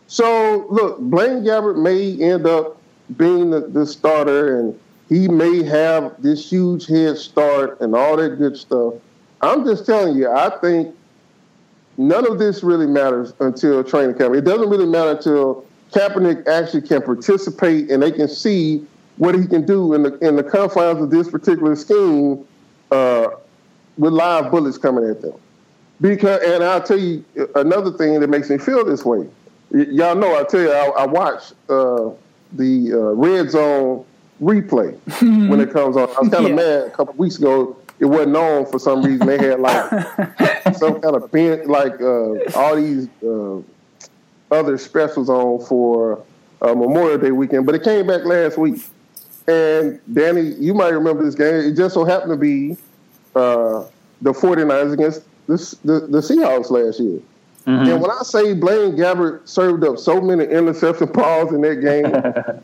So 0.08 0.68
look, 0.70 1.00
Blaine 1.00 1.44
Gabbert 1.44 1.82
may 1.82 2.22
end 2.22 2.46
up 2.46 2.78
being 3.18 3.52
the, 3.52 3.62
the 3.62 3.86
starter, 3.86 4.60
and 4.60 4.80
he 5.10 5.28
may 5.28 5.64
have 5.64 6.22
this 6.22 6.50
huge 6.50 6.88
head 6.88 7.18
start 7.18 7.80
and 7.82 7.96
all 7.96 8.18
that 8.18 8.38
good 8.38 8.58
stuff. 8.58 8.94
I'm 9.42 9.66
just 9.66 9.86
telling 9.86 10.16
you, 10.16 10.30
I 10.30 10.50
think 10.62 10.96
none 11.98 12.30
of 12.30 12.40
this 12.40 12.64
really 12.64 12.88
matters 12.88 13.34
until 13.40 13.84
training 13.84 14.18
camp. 14.18 14.36
It 14.36 14.42
doesn't 14.42 14.70
really 14.70 14.86
matter 14.86 15.12
until 15.12 15.66
Kaepernick 15.92 16.48
actually 16.48 16.82
can 16.82 17.02
participate 17.02 17.92
and 17.92 18.02
they 18.02 18.12
can 18.12 18.28
see 18.28 18.86
what 19.18 19.36
he 19.36 19.46
can 19.46 19.66
do 19.66 19.94
in 19.94 20.04
the 20.04 20.18
in 20.28 20.36
the 20.36 20.44
confines 20.44 21.02
of 21.02 21.12
this 21.12 21.30
particular 21.30 21.76
scheme 21.76 22.46
uh, 22.92 23.28
with 23.98 24.14
live 24.14 24.50
bullets 24.50 24.78
coming 24.78 25.08
at 25.08 25.22
them. 25.22 25.34
Because, 26.02 26.42
and 26.44 26.64
I'll 26.64 26.82
tell 26.82 26.98
you 26.98 27.24
another 27.56 27.92
thing 27.92 28.20
that 28.20 28.28
makes 28.30 28.50
me 28.50 28.58
feel 28.58 28.84
this 28.84 29.06
way. 29.06 29.28
Y- 29.72 29.86
y'all 29.90 30.16
know, 30.16 30.38
I 30.38 30.44
tell 30.44 30.62
you, 30.62 30.72
I, 30.72 31.04
I 31.04 31.06
watch 31.06 31.54
uh, 31.70 32.10
the 32.54 32.94
uh, 32.94 32.98
red 33.14 33.52
zone 33.52 34.06
replay 34.42 34.98
when 35.50 35.60
it 35.60 35.72
comes 35.72 35.96
on. 35.98 36.04
I 36.04 36.20
was 36.20 36.30
kind 36.30 36.34
of 36.34 36.50
yeah. 36.50 36.56
mad 36.56 36.88
a 36.88 36.90
couple 36.92 37.14
weeks 37.16 37.38
ago 37.38 37.78
it 38.00 38.06
wasn't 38.06 38.36
on 38.36 38.66
for 38.66 38.80
some 38.80 39.02
reason. 39.02 39.26
They 39.26 39.38
had 39.38 39.60
like 39.60 40.76
some 40.76 41.00
kind 41.00 41.16
of 41.16 41.32
bench, 41.32 41.66
like 41.68 42.02
uh, 42.02 42.60
all 42.60 42.76
these 42.76 43.08
uh, 43.26 43.62
other 44.52 44.78
specials 44.78 45.30
on 45.30 45.66
for 45.66 46.24
uh, 46.62 46.74
Memorial 46.74 47.18
Day 47.18 47.32
weekend, 47.32 47.66
but 47.66 47.76
it 47.76 47.84
came 47.84 48.08
back 48.08 48.26
last 48.26 48.58
week. 48.58 48.84
And 49.48 50.00
Danny, 50.12 50.54
you 50.60 50.74
might 50.74 50.90
remember 50.90 51.24
this 51.24 51.36
game. 51.36 51.56
It 51.56 51.76
just 51.76 51.94
so 51.94 52.06
happened 52.06 52.32
to 52.32 52.38
be 52.38 52.78
uh, 53.36 53.86
the 54.22 54.32
49ers 54.32 54.94
against 54.94 55.24
the, 55.48 55.78
the, 55.84 56.08
the 56.08 56.20
Seahawks 56.20 56.70
last 56.70 57.00
year. 57.00 57.20
Mm-hmm. 57.66 57.92
And 57.92 58.02
when 58.02 58.12
I 58.12 58.24
say 58.24 58.54
Blaine 58.54 58.98
Gabbert 58.98 59.48
served 59.48 59.86
up 59.86 59.98
so 59.98 60.20
many 60.20 60.44
interception 60.44 61.08
balls 61.08 61.54
in 61.54 61.62
that 61.62 61.82
game, 61.82 62.12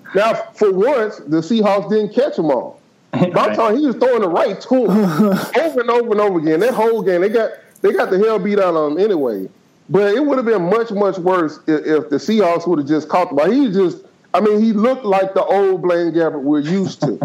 now 0.15 0.33
for 0.53 0.73
once 0.73 1.17
the 1.17 1.37
Seahawks 1.37 1.89
didn't 1.89 2.13
catch 2.13 2.35
them 2.35 2.51
all. 2.51 2.81
By 3.11 3.55
time 3.55 3.77
he 3.77 3.85
was 3.85 3.95
throwing 3.95 4.21
the 4.21 4.29
right 4.29 4.59
to 4.61 4.75
over 5.61 5.81
and 5.81 5.89
over 5.89 6.11
and 6.11 6.21
over 6.21 6.39
again. 6.39 6.59
That 6.59 6.73
whole 6.73 7.01
game, 7.01 7.21
they 7.21 7.29
got 7.29 7.51
they 7.81 7.93
got 7.93 8.11
the 8.11 8.19
hell 8.19 8.39
beat 8.39 8.59
out 8.59 8.75
of 8.75 8.91
him 8.91 8.97
anyway. 8.99 9.49
But 9.89 10.13
it 10.13 10.23
would 10.23 10.37
have 10.37 10.45
been 10.45 10.69
much 10.69 10.91
much 10.91 11.17
worse 11.17 11.59
if, 11.65 11.85
if 11.85 12.09
the 12.09 12.17
Seahawks 12.17 12.67
would 12.67 12.79
have 12.79 12.87
just 12.87 13.09
caught 13.09 13.29
the 13.29 13.35
ball. 13.35 13.49
He 13.49 13.71
just, 13.71 14.03
I 14.33 14.41
mean, 14.41 14.61
he 14.61 14.73
looked 14.73 15.05
like 15.05 15.33
the 15.33 15.43
old 15.43 15.81
Blaine 15.81 16.11
Gabbert 16.11 16.43
we're 16.43 16.59
used 16.59 17.01
to. 17.01 17.17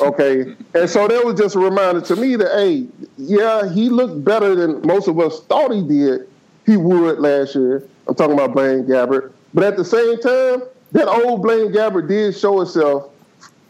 okay, 0.00 0.54
and 0.74 0.88
so 0.88 1.08
that 1.08 1.24
was 1.24 1.36
just 1.40 1.56
a 1.56 1.58
reminder 1.58 2.02
to 2.02 2.14
me 2.14 2.36
that 2.36 2.52
hey, 2.52 2.86
yeah, 3.16 3.68
he 3.72 3.88
looked 3.88 4.22
better 4.22 4.54
than 4.54 4.86
most 4.86 5.08
of 5.08 5.18
us 5.18 5.40
thought 5.44 5.72
he 5.72 5.82
did. 5.82 6.28
He 6.68 6.76
would 6.76 7.18
last 7.18 7.54
year. 7.54 7.82
I'm 8.06 8.14
talking 8.14 8.34
about 8.34 8.52
Blaine 8.52 8.84
Gabbert. 8.84 9.32
But 9.54 9.64
at 9.64 9.76
the 9.78 9.84
same 9.84 10.20
time, 10.20 10.62
that 10.92 11.08
old 11.08 11.42
Blaine 11.42 11.72
Gabbert 11.72 12.08
did 12.08 12.36
show 12.36 12.60
itself, 12.60 13.10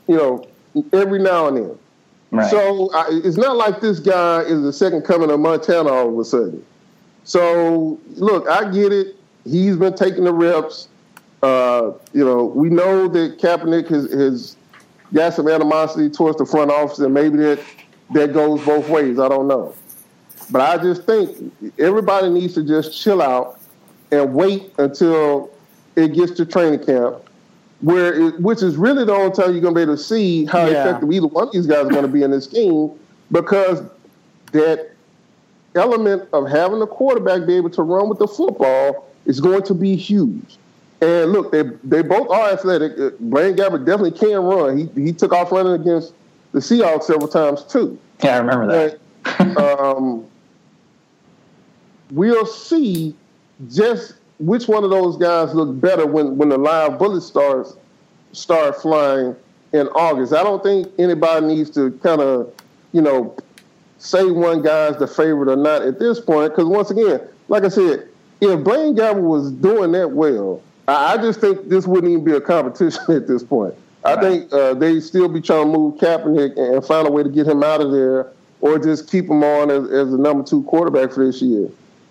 you 0.08 0.16
know, 0.16 0.48
every 0.92 1.20
now 1.20 1.46
and 1.46 1.56
then. 1.56 1.78
Right. 2.32 2.50
So 2.50 2.90
I, 2.92 3.06
it's 3.24 3.36
not 3.36 3.56
like 3.56 3.80
this 3.80 4.00
guy 4.00 4.40
is 4.40 4.62
the 4.62 4.72
second 4.72 5.02
coming 5.02 5.30
of 5.30 5.38
Montana 5.38 5.90
all 5.90 6.12
of 6.12 6.18
a 6.18 6.24
sudden. 6.24 6.64
So 7.22 8.00
look, 8.16 8.48
I 8.48 8.68
get 8.70 8.92
it. 8.92 9.14
He's 9.44 9.76
been 9.76 9.94
taking 9.94 10.24
the 10.24 10.34
reps. 10.34 10.88
Uh, 11.40 11.92
you 12.12 12.24
know, 12.24 12.46
we 12.46 12.68
know 12.68 13.06
that 13.06 13.38
Kaepernick 13.38 13.88
has, 13.88 14.10
has 14.10 14.56
got 15.14 15.34
some 15.34 15.46
animosity 15.46 16.10
towards 16.10 16.38
the 16.38 16.46
front 16.46 16.72
office, 16.72 16.98
and 16.98 17.14
maybe 17.14 17.38
that 17.38 17.60
that 18.12 18.32
goes 18.32 18.64
both 18.64 18.88
ways. 18.88 19.20
I 19.20 19.28
don't 19.28 19.46
know, 19.46 19.72
but 20.50 20.60
I 20.60 20.82
just 20.82 21.04
think 21.04 21.52
everybody 21.78 22.30
needs 22.30 22.54
to 22.54 22.62
just 22.62 23.00
chill 23.00 23.22
out 23.22 23.60
and 24.10 24.34
wait 24.34 24.72
until 24.78 25.50
it 25.96 26.14
gets 26.14 26.32
to 26.32 26.46
training 26.46 26.84
camp 26.84 27.22
where 27.80 28.12
it, 28.12 28.40
which 28.40 28.62
is 28.62 28.76
really 28.76 29.04
the 29.04 29.12
only 29.12 29.30
time 29.30 29.52
you're 29.52 29.60
going 29.60 29.74
to 29.74 29.78
be 29.78 29.82
able 29.82 29.96
to 29.96 30.02
see 30.02 30.44
how 30.46 30.66
yeah. 30.66 30.82
effective 30.82 31.12
either 31.12 31.26
one 31.26 31.46
of 31.48 31.52
these 31.52 31.66
guys 31.66 31.86
are 31.86 31.90
going 31.90 32.02
to 32.02 32.08
be 32.08 32.22
in 32.22 32.30
this 32.30 32.44
scheme 32.44 32.90
because 33.30 33.82
that 34.52 34.90
element 35.74 36.28
of 36.32 36.48
having 36.48 36.80
the 36.80 36.86
quarterback 36.86 37.46
be 37.46 37.54
able 37.54 37.70
to 37.70 37.82
run 37.82 38.08
with 38.08 38.18
the 38.18 38.26
football 38.26 39.08
is 39.26 39.40
going 39.40 39.62
to 39.62 39.74
be 39.74 39.94
huge. 39.94 40.56
And 41.00 41.30
look, 41.30 41.52
they 41.52 41.62
they 41.84 42.02
both 42.02 42.28
are 42.28 42.50
athletic. 42.50 42.98
Uh, 42.98 43.10
Blaine 43.20 43.54
Gabbert 43.54 43.86
definitely 43.86 44.18
can 44.18 44.42
run. 44.42 44.76
He 44.76 45.04
he 45.04 45.12
took 45.12 45.32
off 45.32 45.52
running 45.52 45.80
against 45.80 46.12
the 46.50 46.58
Seahawks 46.58 47.04
several 47.04 47.28
times 47.28 47.62
too. 47.62 47.96
Yeah, 48.24 48.34
I 48.34 48.38
remember 48.38 48.66
that. 48.66 48.98
Um, 49.58 50.26
we'll 52.10 52.46
see 52.46 53.14
just 53.68 54.14
which 54.38 54.68
one 54.68 54.84
of 54.84 54.90
those 54.90 55.16
guys 55.16 55.54
look 55.54 55.78
better 55.80 56.06
when, 56.06 56.36
when 56.36 56.48
the 56.48 56.58
live 56.58 56.98
bullets 56.98 57.26
starts 57.26 57.76
start 58.32 58.80
flying 58.80 59.34
in 59.72 59.88
August? 59.88 60.32
I 60.32 60.42
don't 60.42 60.62
think 60.62 60.88
anybody 60.98 61.46
needs 61.46 61.70
to 61.70 61.90
kind 62.02 62.20
of, 62.20 62.52
you 62.92 63.02
know, 63.02 63.36
say 63.98 64.24
one 64.30 64.62
guy's 64.62 64.96
the 64.98 65.06
favorite 65.06 65.52
or 65.52 65.56
not 65.56 65.82
at 65.82 65.98
this 65.98 66.20
point. 66.20 66.52
Because 66.52 66.66
once 66.66 66.90
again, 66.90 67.20
like 67.48 67.64
I 67.64 67.68
said, 67.68 68.08
if 68.40 68.64
Blaine 68.64 68.94
Gabbert 68.94 69.22
was 69.22 69.50
doing 69.52 69.92
that 69.92 70.12
well, 70.12 70.62
I, 70.86 71.14
I 71.14 71.16
just 71.16 71.40
think 71.40 71.68
this 71.68 71.86
wouldn't 71.86 72.10
even 72.12 72.24
be 72.24 72.32
a 72.32 72.40
competition 72.40 73.02
at 73.08 73.26
this 73.26 73.42
point. 73.42 73.74
Right. 74.04 74.16
I 74.16 74.20
think 74.20 74.52
uh, 74.52 74.74
they 74.74 75.00
still 75.00 75.28
be 75.28 75.40
trying 75.40 75.72
to 75.72 75.78
move 75.78 75.96
Kaepernick 75.96 76.56
and 76.56 76.84
find 76.84 77.06
a 77.06 77.10
way 77.10 77.24
to 77.24 77.28
get 77.28 77.46
him 77.46 77.62
out 77.62 77.80
of 77.80 77.90
there, 77.90 78.32
or 78.60 78.78
just 78.78 79.10
keep 79.10 79.26
him 79.26 79.42
on 79.42 79.70
as, 79.70 79.90
as 79.90 80.10
the 80.10 80.18
number 80.18 80.44
two 80.44 80.62
quarterback 80.64 81.12
for 81.12 81.24
this 81.26 81.42
year. 81.42 81.68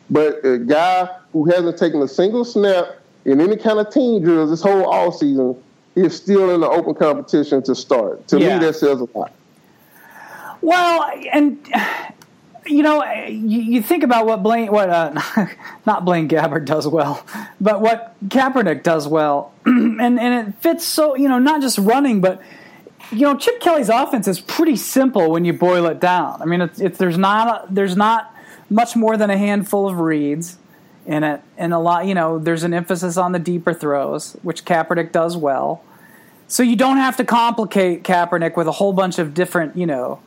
But 0.09 0.45
a 0.45 0.59
guy 0.59 1.09
who 1.33 1.45
hasn't 1.45 1.77
taken 1.77 2.01
a 2.01 2.07
single 2.07 2.45
snap 2.45 2.97
in 3.25 3.41
any 3.41 3.57
kind 3.57 3.79
of 3.79 3.91
team 3.91 4.23
drills 4.23 4.49
this 4.49 4.61
whole 4.61 4.85
all 4.85 5.11
season 5.11 5.61
is 5.95 6.15
still 6.15 6.53
in 6.53 6.61
the 6.61 6.69
open 6.69 6.95
competition 6.95 7.61
to 7.63 7.75
start. 7.75 8.27
To 8.29 8.39
yeah. 8.39 8.59
me, 8.59 8.65
that 8.65 8.75
says 8.75 9.01
a 9.01 9.17
lot. 9.17 9.33
Well, 10.61 11.11
and 11.31 11.59
you 12.65 12.83
know, 12.83 13.03
you, 13.27 13.61
you 13.61 13.81
think 13.81 14.03
about 14.03 14.25
what 14.25 14.43
Blaine, 14.43 14.71
what 14.71 14.89
uh, 14.89 15.13
not 15.85 16.05
Blaine 16.05 16.27
Gabbert 16.27 16.65
does 16.65 16.87
well, 16.87 17.25
but 17.59 17.81
what 17.81 18.15
Kaepernick 18.27 18.83
does 18.83 19.07
well, 19.07 19.53
and 19.65 20.01
and 20.01 20.47
it 20.47 20.55
fits 20.61 20.85
so 20.85 21.15
you 21.15 21.27
know 21.27 21.39
not 21.39 21.61
just 21.61 21.77
running, 21.77 22.21
but 22.21 22.41
you 23.11 23.21
know 23.21 23.37
Chip 23.37 23.59
Kelly's 23.59 23.89
offense 23.89 24.27
is 24.27 24.39
pretty 24.39 24.75
simple 24.75 25.31
when 25.31 25.45
you 25.45 25.53
boil 25.53 25.85
it 25.87 25.99
down. 25.99 26.41
I 26.41 26.45
mean, 26.45 26.61
it's, 26.61 26.79
it's 26.79 26.97
there's 26.97 27.17
not 27.17 27.47
a, 27.47 27.73
there's 27.73 27.95
not 27.95 28.33
much 28.70 28.95
more 28.95 29.18
than 29.18 29.30
a 29.30 29.38
handful 29.38 29.88
of 29.88 29.99
reads 29.99 30.57
in 31.05 31.24
it, 31.24 31.41
and 31.57 31.74
a 31.74 31.80
lot. 31.80 32.05
You 32.05 32.13
know, 32.13 32.38
there's 32.38 32.63
an 32.63 32.74
emphasis 32.74 33.18
on 33.18 33.32
the 33.32 33.39
deeper 33.39 33.74
throws, 33.74 34.34
which 34.43 34.65
Kaepernick 34.65 35.11
does 35.11 35.38
well. 35.38 35.84
So 36.47 36.63
you 36.63 36.76
don't 36.76 36.97
have 36.97 37.18
to 37.18 37.26
complicate 37.26 38.03
Kaepernick 38.03 38.55
with 38.55 38.68
a 38.68 38.72
whole 38.72 38.93
bunch 38.93 39.20
of 39.20 39.34
different, 39.34 39.76
you 39.76 39.86
know, 39.86 40.20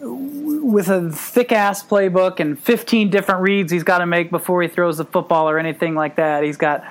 with 0.00 0.88
a 0.88 1.10
thick 1.10 1.52
ass 1.52 1.82
playbook 1.82 2.40
and 2.40 2.58
15 2.58 3.10
different 3.10 3.40
reads 3.42 3.72
he's 3.72 3.82
got 3.82 3.98
to 3.98 4.06
make 4.06 4.30
before 4.30 4.62
he 4.62 4.68
throws 4.68 4.98
the 4.98 5.04
football 5.04 5.48
or 5.48 5.58
anything 5.58 5.94
like 5.94 6.16
that. 6.16 6.42
He's 6.42 6.56
got 6.56 6.84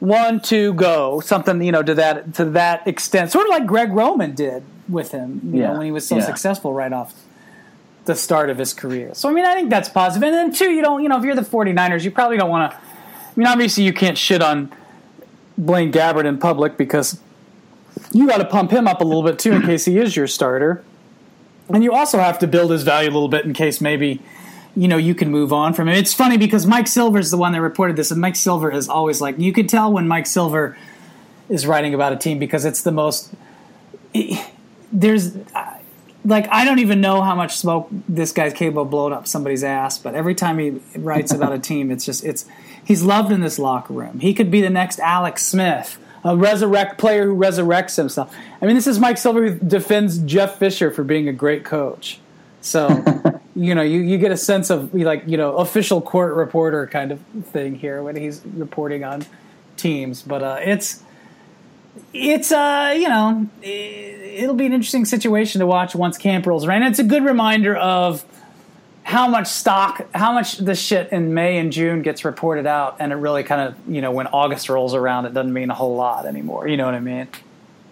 one, 0.00 0.40
two, 0.40 0.74
go, 0.74 1.20
something 1.20 1.62
you 1.62 1.72
know 1.72 1.82
to 1.82 1.94
that 1.94 2.34
to 2.34 2.44
that 2.46 2.86
extent, 2.86 3.30
sort 3.30 3.46
of 3.46 3.50
like 3.50 3.66
Greg 3.66 3.92
Roman 3.92 4.34
did 4.34 4.62
with 4.88 5.12
him, 5.12 5.40
you 5.44 5.60
yeah. 5.60 5.68
know, 5.68 5.78
when 5.78 5.86
he 5.86 5.92
was 5.92 6.06
so 6.06 6.16
yeah. 6.16 6.26
successful 6.26 6.72
right 6.72 6.92
off 6.92 7.14
the 8.04 8.14
start 8.14 8.50
of 8.50 8.58
his 8.58 8.72
career. 8.72 9.14
So 9.14 9.28
I 9.28 9.32
mean, 9.32 9.44
I 9.44 9.54
think 9.54 9.70
that's 9.70 9.88
positive. 9.88 10.22
And 10.26 10.34
then 10.34 10.52
two, 10.52 10.70
you 10.70 10.82
don't, 10.82 11.02
you 11.02 11.08
know, 11.08 11.18
if 11.18 11.24
you're 11.24 11.34
the 11.34 11.42
49ers, 11.42 12.04
you 12.04 12.10
probably 12.10 12.36
don't 12.36 12.50
want 12.50 12.72
to. 12.72 12.76
I 12.76 12.80
mean, 13.36 13.46
obviously, 13.46 13.84
you 13.84 13.92
can't 13.92 14.18
shit 14.18 14.42
on 14.42 14.72
Blaine 15.58 15.90
Gabbert 15.92 16.24
in 16.24 16.38
public 16.38 16.76
because 16.76 17.18
you 18.12 18.26
got 18.26 18.38
to 18.38 18.44
pump 18.44 18.70
him 18.70 18.86
up 18.86 19.00
a 19.00 19.04
little 19.04 19.22
bit 19.22 19.38
too 19.38 19.52
in 19.52 19.62
case 19.62 19.84
he 19.84 19.98
is 19.98 20.16
your 20.16 20.26
starter. 20.26 20.84
And 21.68 21.82
you 21.82 21.92
also 21.92 22.18
have 22.18 22.38
to 22.40 22.46
build 22.46 22.70
his 22.70 22.82
value 22.82 23.08
a 23.08 23.12
little 23.12 23.28
bit 23.28 23.44
in 23.44 23.54
case 23.54 23.80
maybe 23.80 24.20
you 24.76 24.88
know 24.88 24.96
you 24.96 25.14
can 25.14 25.30
move 25.30 25.52
on 25.52 25.72
from 25.72 25.88
him. 25.88 25.94
It's 25.94 26.12
funny 26.12 26.36
because 26.36 26.66
Mike 26.66 26.86
Silver 26.86 27.18
is 27.18 27.30
the 27.30 27.36
one 27.36 27.52
that 27.52 27.60
reported 27.60 27.96
this, 27.96 28.10
and 28.10 28.20
Mike 28.20 28.36
Silver 28.36 28.70
is 28.70 28.88
always 28.88 29.20
like 29.20 29.38
you 29.38 29.52
can 29.52 29.66
tell 29.66 29.92
when 29.92 30.06
Mike 30.06 30.26
Silver 30.26 30.76
is 31.48 31.66
writing 31.66 31.94
about 31.94 32.12
a 32.12 32.16
team 32.16 32.38
because 32.38 32.64
it's 32.64 32.82
the 32.82 32.92
most. 32.92 33.32
There's 34.92 35.36
like 36.24 36.48
I 36.50 36.64
don't 36.64 36.78
even 36.78 37.00
know 37.00 37.20
how 37.22 37.34
much 37.34 37.56
smoke 37.56 37.88
this 38.08 38.32
guy's 38.32 38.52
capable 38.52 38.82
of 38.82 38.90
blowing 38.90 39.12
up 39.12 39.26
somebody's 39.26 39.62
ass, 39.62 39.98
but 39.98 40.14
every 40.14 40.34
time 40.34 40.58
he 40.58 40.80
writes 40.96 41.32
about 41.32 41.52
a 41.52 41.58
team, 41.70 41.90
it's 41.90 42.04
just 42.04 42.24
it's 42.24 42.46
he's 42.84 43.02
loved 43.02 43.30
in 43.30 43.40
this 43.40 43.58
locker 43.58 43.92
room. 43.92 44.20
He 44.20 44.34
could 44.34 44.50
be 44.50 44.60
the 44.60 44.70
next 44.70 44.98
Alex 45.00 45.44
Smith, 45.44 45.98
a 46.24 46.36
resurrect 46.36 46.98
player 46.98 47.26
who 47.26 47.36
resurrects 47.36 47.96
himself. 47.96 48.34
I 48.60 48.66
mean, 48.66 48.74
this 48.74 48.86
is 48.86 48.98
Mike 48.98 49.18
Silver 49.18 49.50
who 49.50 49.58
defends 49.58 50.18
Jeff 50.18 50.58
Fisher 50.58 50.90
for 50.90 51.04
being 51.04 51.28
a 51.28 51.32
great 51.32 51.64
coach. 51.64 52.20
So, 52.62 53.04
you 53.56 53.74
know, 53.74 53.82
you, 53.82 54.00
you 54.00 54.16
get 54.16 54.32
a 54.32 54.36
sense 54.36 54.70
of 54.70 54.94
like 54.94 55.24
you 55.26 55.36
know 55.36 55.56
official 55.56 56.00
court 56.00 56.34
reporter 56.34 56.86
kind 56.86 57.12
of 57.12 57.20
thing 57.46 57.74
here 57.74 58.02
when 58.02 58.16
he's 58.16 58.40
reporting 58.46 59.04
on 59.04 59.26
teams, 59.76 60.22
but 60.22 60.42
uh, 60.42 60.58
it's 60.60 61.02
it's 62.12 62.52
uh 62.52 62.94
you 62.96 63.08
know 63.08 63.48
it'll 63.62 64.54
be 64.54 64.66
an 64.66 64.72
interesting 64.72 65.04
situation 65.04 65.60
to 65.60 65.66
watch 65.66 65.94
once 65.94 66.18
camp 66.18 66.46
rolls 66.46 66.64
around. 66.64 66.84
It's 66.84 66.98
a 66.98 67.04
good 67.04 67.24
reminder 67.24 67.76
of 67.76 68.24
how 69.04 69.28
much 69.28 69.46
stock, 69.46 70.06
how 70.14 70.32
much 70.32 70.56
the 70.56 70.74
shit 70.74 71.12
in 71.12 71.34
May 71.34 71.58
and 71.58 71.70
June 71.72 72.00
gets 72.02 72.24
reported 72.24 72.66
out, 72.66 72.96
and 72.98 73.12
it 73.12 73.16
really 73.16 73.44
kind 73.44 73.60
of 73.60 73.76
you 73.88 74.00
know 74.00 74.10
when 74.10 74.26
August 74.28 74.68
rolls 74.68 74.94
around, 74.94 75.26
it 75.26 75.34
doesn't 75.34 75.52
mean 75.52 75.70
a 75.70 75.74
whole 75.74 75.96
lot 75.96 76.26
anymore. 76.26 76.66
You 76.68 76.76
know 76.76 76.86
what 76.86 76.94
I 76.94 77.00
mean? 77.00 77.28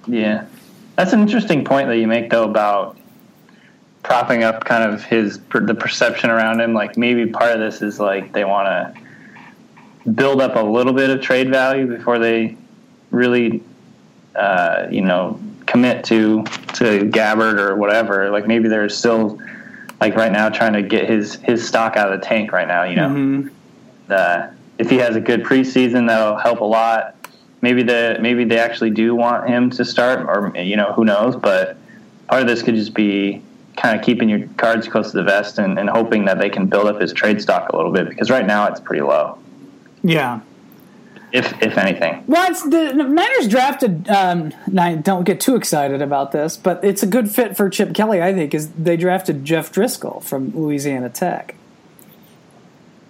Yeah, 0.06 0.46
that's 0.96 1.12
an 1.12 1.20
interesting 1.20 1.64
point 1.64 1.88
that 1.88 1.98
you 1.98 2.06
make 2.06 2.30
though 2.30 2.44
about 2.44 2.96
propping 4.02 4.42
up 4.42 4.64
kind 4.64 4.90
of 4.90 5.04
his 5.04 5.38
the 5.52 5.74
perception 5.74 6.30
around 6.30 6.60
him. 6.60 6.74
Like 6.74 6.96
maybe 6.96 7.26
part 7.30 7.52
of 7.52 7.60
this 7.60 7.82
is 7.82 8.00
like 8.00 8.32
they 8.32 8.44
want 8.44 8.66
to 8.66 10.10
build 10.10 10.40
up 10.40 10.56
a 10.56 10.62
little 10.62 10.92
bit 10.92 11.10
of 11.10 11.20
trade 11.20 11.50
value 11.50 11.86
before 11.86 12.18
they 12.18 12.56
really 13.10 13.62
uh, 14.34 14.86
you 14.90 15.02
know, 15.02 15.40
commit 15.66 16.04
to 16.04 16.44
to 16.74 17.10
Gabbert 17.10 17.58
or 17.58 17.76
whatever. 17.76 18.30
Like 18.30 18.46
maybe 18.46 18.68
they're 18.68 18.88
still 18.88 19.40
like 20.00 20.16
right 20.16 20.32
now 20.32 20.48
trying 20.48 20.72
to 20.74 20.82
get 20.82 21.08
his 21.08 21.36
his 21.36 21.66
stock 21.66 21.96
out 21.96 22.12
of 22.12 22.20
the 22.20 22.26
tank 22.26 22.52
right 22.52 22.68
now. 22.68 22.84
You 22.84 22.96
know, 22.96 23.08
mm-hmm. 23.08 23.48
the, 24.08 24.52
if 24.78 24.90
he 24.90 24.96
has 24.96 25.16
a 25.16 25.20
good 25.20 25.42
preseason, 25.44 26.08
that'll 26.08 26.36
help 26.36 26.60
a 26.60 26.64
lot. 26.64 27.16
Maybe 27.60 27.82
the 27.82 28.18
maybe 28.20 28.44
they 28.44 28.58
actually 28.58 28.90
do 28.90 29.14
want 29.14 29.48
him 29.48 29.70
to 29.70 29.84
start, 29.84 30.26
or 30.26 30.52
you 30.60 30.76
know, 30.76 30.92
who 30.92 31.04
knows? 31.04 31.36
But 31.36 31.76
part 32.28 32.42
of 32.42 32.48
this 32.48 32.62
could 32.62 32.74
just 32.74 32.94
be 32.94 33.42
kind 33.76 33.98
of 33.98 34.04
keeping 34.04 34.28
your 34.28 34.46
cards 34.56 34.88
close 34.88 35.12
to 35.12 35.16
the 35.16 35.22
vest 35.22 35.58
and, 35.58 35.78
and 35.78 35.88
hoping 35.88 36.24
that 36.26 36.38
they 36.38 36.50
can 36.50 36.66
build 36.66 36.86
up 36.86 37.00
his 37.00 37.12
trade 37.12 37.40
stock 37.40 37.72
a 37.72 37.76
little 37.76 37.92
bit 37.92 38.08
because 38.08 38.30
right 38.30 38.46
now 38.46 38.66
it's 38.66 38.80
pretty 38.80 39.02
low. 39.02 39.38
Yeah, 40.02 40.40
if 41.32 41.62
if 41.62 41.78
anything. 41.78 42.24
Well, 42.26 42.50
it's 42.50 42.62
the 42.62 42.92
Niners 42.92 43.48
drafted. 43.48 44.08
Um, 44.08 44.52
I 44.78 44.94
don't 44.96 45.24
get 45.24 45.40
too 45.40 45.56
excited 45.56 46.02
about 46.02 46.32
this, 46.32 46.56
but 46.56 46.84
it's 46.84 47.02
a 47.02 47.06
good 47.06 47.30
fit 47.30 47.56
for 47.56 47.68
Chip 47.70 47.94
Kelly. 47.94 48.22
I 48.22 48.34
think 48.34 48.54
is 48.54 48.70
they 48.70 48.96
drafted 48.96 49.44
Jeff 49.44 49.72
Driskel 49.72 50.22
from 50.22 50.50
Louisiana 50.54 51.08
Tech 51.08 51.54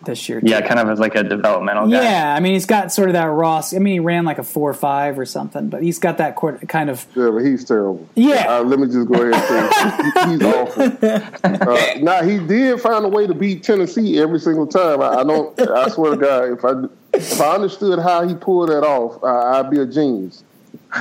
this 0.04 0.28
year. 0.28 0.40
Too. 0.40 0.48
Yeah, 0.48 0.60
kind 0.60 0.78
of 0.78 0.88
as 0.88 0.98
like 0.98 1.14
a 1.14 1.22
developmental 1.22 1.88
guy. 1.88 2.02
Yeah, 2.02 2.34
I 2.34 2.40
mean 2.40 2.54
he's 2.54 2.66
got 2.66 2.92
sort 2.92 3.08
of 3.08 3.14
that 3.14 3.24
Ross. 3.24 3.74
I 3.74 3.78
mean 3.78 3.94
he 3.94 4.00
ran 4.00 4.24
like 4.24 4.38
a 4.38 4.42
four 4.42 4.70
or 4.70 4.74
five 4.74 5.18
or 5.18 5.26
something, 5.26 5.68
but 5.68 5.82
he's 5.82 5.98
got 5.98 6.18
that 6.18 6.36
kind 6.68 6.90
of. 6.90 7.06
Yeah, 7.14 7.30
but 7.30 7.38
he's 7.38 7.64
terrible. 7.64 8.08
Yeah, 8.14 8.58
uh, 8.58 8.62
let 8.62 8.78
me 8.78 8.86
just 8.86 9.08
go 9.08 9.14
ahead 9.14 9.34
and 9.34 9.74
say 10.02 10.30
he's 10.30 10.42
awful. 10.42 11.72
Uh, 11.72 11.94
now 12.00 12.22
he 12.22 12.38
did 12.38 12.80
find 12.80 13.04
a 13.04 13.08
way 13.08 13.26
to 13.26 13.34
beat 13.34 13.62
Tennessee 13.62 14.20
every 14.20 14.38
single 14.38 14.66
time. 14.66 15.00
I, 15.00 15.20
I 15.20 15.24
don't. 15.24 15.60
I 15.60 15.88
swear 15.88 16.12
to 16.12 16.16
God, 16.16 16.52
if 16.52 16.64
I 16.64 16.88
if 17.14 17.40
I 17.40 17.54
understood 17.54 17.98
how 17.98 18.26
he 18.26 18.34
pulled 18.34 18.68
that 18.70 18.82
off, 18.84 19.22
uh, 19.22 19.26
I'd 19.58 19.70
be 19.70 19.80
a 19.80 19.86
genius. 19.86 20.44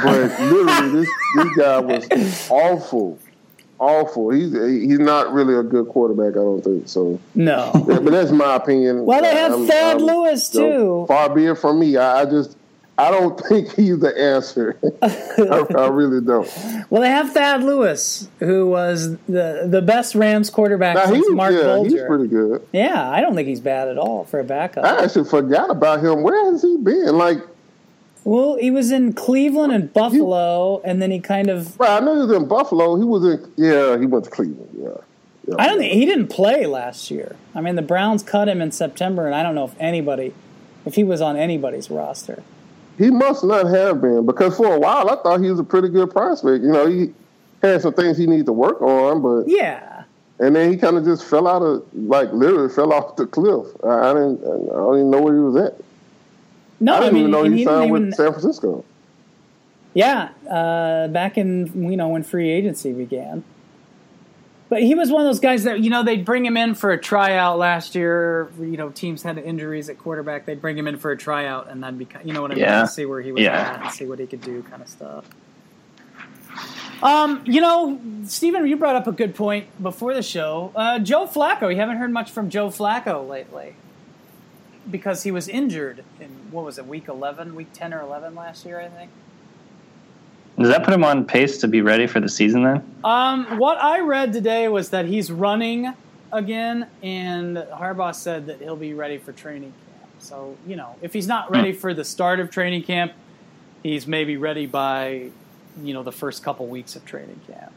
But 0.04 0.40
literally, 0.40 0.90
this 1.02 1.10
this 1.36 1.56
guy 1.58 1.80
was 1.80 2.50
awful, 2.50 3.20
awful. 3.80 4.30
He's 4.32 4.52
he's 4.54 5.00
not 5.00 5.34
really 5.34 5.54
a 5.56 5.64
good 5.64 5.88
quarterback. 5.90 6.32
I 6.32 6.44
don't 6.44 6.62
think 6.64 6.88
so. 6.88 7.20
No, 7.36 7.72
Yeah, 7.88 8.00
but 8.00 8.12
that's 8.12 8.32
my 8.32 8.56
opinion. 8.56 9.06
Well, 9.06 9.22
they 9.22 9.36
have 9.36 9.52
I'm- 9.54 9.68
Thad 9.68 9.98
I'm- 9.98 10.06
Lewis, 10.06 10.54
you 10.54 10.62
know, 10.62 10.70
too. 11.02 11.06
Far 11.08 11.34
be 11.34 11.46
it 11.46 11.58
from 11.58 11.80
me. 11.80 11.98
I, 11.98 12.22
I 12.22 12.26
just 12.26 12.58
I 13.02 13.10
don't 13.10 13.40
think 13.48 13.74
he's 13.74 14.00
the 14.00 14.16
answer. 14.16 14.78
I, 15.02 15.66
I 15.76 15.88
really 15.88 16.22
don't. 16.22 16.48
well, 16.92 17.02
they 17.02 17.10
have 17.10 17.34
Thad 17.34 17.64
Lewis, 17.64 18.30
who 18.40 18.68
was 18.68 19.18
the 19.28 19.68
the 19.68 19.82
best 19.82 20.14
Rams 20.14 20.52
quarterback 20.52 20.96
Now, 20.96 21.06
since 21.08 21.26
he's, 21.26 21.36
Mark 21.36 21.54
yeah, 21.54 21.84
he's 21.84 22.02
pretty 22.04 22.28
good. 22.28 22.66
yeah, 22.72 23.10
I 23.10 23.22
don't 23.22 23.34
think 23.34 23.48
he's 23.48 23.60
bad 23.60 23.88
at 23.88 23.98
all 23.98 24.26
for 24.26 24.40
a 24.40 24.44
backup. 24.44 24.86
I 24.86 25.04
actually 25.04 25.28
forgot 25.30 25.72
about 25.72 26.04
him. 26.04 26.22
Where 26.22 26.52
has 26.52 26.62
he 26.62 26.78
been? 26.78 27.18
Like, 27.18 27.40
well, 28.24 28.58
he 28.58 28.70
was 28.70 28.92
in 28.92 29.14
Cleveland 29.14 29.74
and 29.74 29.92
Buffalo, 29.92 30.80
and 30.84 31.02
then 31.02 31.10
he 31.10 31.20
kind 31.20 31.50
of. 31.50 31.80
well, 31.80 32.00
I 32.00 32.06
know 32.06 32.14
he 32.14 32.28
was 32.28 32.38
in 32.38 32.48
Buffalo. 32.48 32.98
He 32.98 33.04
was 33.04 33.26
in, 33.26 33.52
yeah, 33.56 33.98
he 33.98 34.06
went 34.06 34.26
to 34.26 34.32
Cleveland. 34.32 34.70
Yeah. 34.80 34.90
yeah. 35.48 35.56
I 35.58 35.68
don't 35.68 35.80
think 35.80 35.92
he 35.92 36.06
didn't 36.06 36.28
play 36.28 36.68
last 36.68 37.10
year. 37.10 37.36
I 37.56 37.62
mean, 37.62 37.76
the 37.76 37.82
Browns 37.82 38.22
cut 38.22 38.48
him 38.48 38.62
in 38.62 38.72
September, 38.72 39.26
and 39.26 39.34
I 39.34 39.42
don't 39.42 39.56
know 39.56 39.66
if 39.66 39.76
anybody, 39.80 40.36
if 40.86 40.94
he 40.94 41.04
was 41.04 41.20
on 41.20 41.36
anybody's 41.36 41.90
roster. 41.90 42.44
He 42.98 43.10
must 43.10 43.44
not 43.44 43.68
have 43.68 44.02
been 44.02 44.26
because 44.26 44.56
for 44.58 44.74
a 44.74 44.80
while 44.80 45.10
I 45.10 45.16
thought 45.16 45.42
he 45.42 45.50
was 45.50 45.60
a 45.60 45.64
pretty 45.64 45.90
good 45.90 46.12
prospect. 46.12 46.64
You 46.64 46.72
know, 46.72 46.86
he 46.88 47.14
had 47.62 47.82
some 47.82 47.94
things 47.94 48.18
he 48.18 48.28
needed 48.28 48.46
to 48.48 48.54
work 48.54 48.82
on, 48.82 49.22
but 49.22 49.48
Yeah, 49.50 50.04
and 50.40 50.56
then 50.56 50.72
he 50.72 50.78
kind 50.78 50.98
of 50.98 51.06
just 51.06 51.24
fell 51.26 51.48
out 51.48 51.62
of 51.62 51.84
like 51.94 52.32
literally 52.34 52.70
fell 52.70 52.94
off 52.94 53.16
the 53.16 53.26
cliff. 53.28 53.68
I, 53.84 54.10
I 54.12 54.14
didn't, 54.14 54.42
I 54.44 54.76
don't 54.76 54.96
even 54.98 55.10
know 55.12 55.22
where 55.22 55.34
he 55.34 55.40
was 55.40 55.56
at. 55.56 55.76
no, 56.80 56.94
I 56.94 56.98
I, 56.98 57.00
didn't 57.02 57.14
mean, 57.14 57.20
even 57.22 57.32
know 57.32 57.44
he 57.44 57.58
he 57.60 57.64
signed 57.66 57.90
even. 57.90 58.06
with 58.08 58.16
San 58.16 58.32
Francisco. 58.32 58.86
Yeah, 59.94 60.30
uh, 60.50 61.08
back 61.10 61.38
in 61.38 61.90
you 61.90 61.98
know 61.98 62.10
when 62.10 62.24
free 62.24 62.50
agency 62.50 62.94
began. 62.94 63.44
But 64.72 64.84
he 64.84 64.96
was 64.96 65.12
one 65.12 65.22
of 65.22 65.28
those 65.28 65.42
guys 65.42 65.66
that 65.66 65.82
you 65.82 65.90
know 65.90 66.02
they'd 66.02 66.24
bring 66.24 66.46
him 66.46 66.56
in 66.56 66.76
for 66.76 66.92
a 66.92 66.98
tryout 66.98 67.58
last 67.58 67.94
year. 67.94 68.50
You 68.58 68.78
know, 68.78 68.90
teams 68.90 69.22
had 69.22 69.38
injuries 69.38 69.90
at 69.90 69.98
quarterback. 69.98 70.46
They'd 70.46 70.62
bring 70.62 70.78
him 70.78 70.88
in 70.88 70.98
for 70.98 71.12
a 71.12 71.18
tryout, 71.18 71.70
and 71.70 71.84
that'd 71.84 72.00
be 72.00 72.08
you 72.24 72.32
know 72.32 72.42
what 72.42 72.52
I 72.52 72.56
mean. 72.56 72.64
Yeah. 72.64 72.86
See 72.86 73.06
where 73.06 73.20
he 73.20 73.34
was 73.34 73.44
Yeah. 73.44 73.60
at 73.60 73.82
and 73.82 73.92
see 73.92 74.06
what 74.06 74.20
he 74.20 74.28
could 74.28 74.40
do, 74.40 74.64
kind 74.64 74.82
of 74.82 74.88
stuff. 74.88 75.26
Um, 77.04 77.42
you 77.46 77.60
know, 77.60 78.00
Stephen, 78.26 78.66
you 78.66 78.78
brought 78.78 78.96
up 78.96 79.08
a 79.08 79.12
good 79.12 79.36
point 79.36 79.66
before 79.84 80.14
the 80.14 80.22
show. 80.24 80.72
Uh, 80.74 81.00
Joe 81.00 81.26
Flacco, 81.28 81.70
you 81.70 81.76
haven't 81.78 81.98
heard 81.98 82.12
much 82.14 82.32
from 82.32 82.50
Joe 82.50 82.70
Flacco 82.70 83.28
lately 83.28 83.76
because 84.90 85.24
he 85.24 85.32
was 85.32 85.50
injured 85.50 86.04
in 86.22 86.30
what 86.52 86.64
was 86.64 86.78
it, 86.78 86.86
week 86.88 87.10
eleven, 87.10 87.56
week 87.56 87.74
ten 87.74 87.94
or 87.94 88.00
eleven 88.02 88.36
last 88.36 88.66
year, 88.66 88.80
I 88.80 88.88
think. 88.88 89.12
Does 90.62 90.72
that 90.72 90.84
put 90.84 90.94
him 90.94 91.04
on 91.04 91.26
pace 91.26 91.58
to 91.60 91.68
be 91.68 91.82
ready 91.82 92.08
for 92.08 92.20
the 92.20 92.30
season 92.30 92.64
then? 92.64 92.96
Um, 93.04 93.58
what 93.58 93.78
I 93.78 94.00
read 94.00 94.34
today 94.34 94.68
was 94.68 94.90
that 94.90 95.06
he's 95.06 95.32
running 95.32 95.94
again, 96.32 96.88
and 97.02 97.58
Harbaugh 97.58 98.16
said 98.16 98.48
that 98.48 98.62
he'll 98.62 98.76
be 98.76 98.94
ready 98.94 99.18
for 99.18 99.32
training 99.32 99.74
camp. 99.74 100.10
So, 100.20 100.58
you 100.68 100.76
know, 100.76 100.96
if 101.02 101.14
he's 101.14 101.28
not 101.28 101.52
ready 101.52 101.72
for 101.74 101.94
the 101.94 102.06
start 102.06 102.40
of 102.40 102.50
training 102.50 102.84
camp, 102.84 103.14
he's 103.84 104.08
maybe 104.08 104.38
ready 104.38 104.66
by, 104.66 105.30
you 105.82 105.94
know, 105.94 106.04
the 106.04 106.12
first 106.12 106.44
couple 106.44 106.68
weeks 106.68 106.96
of 106.96 107.06
training 107.06 107.42
camp. 107.48 107.72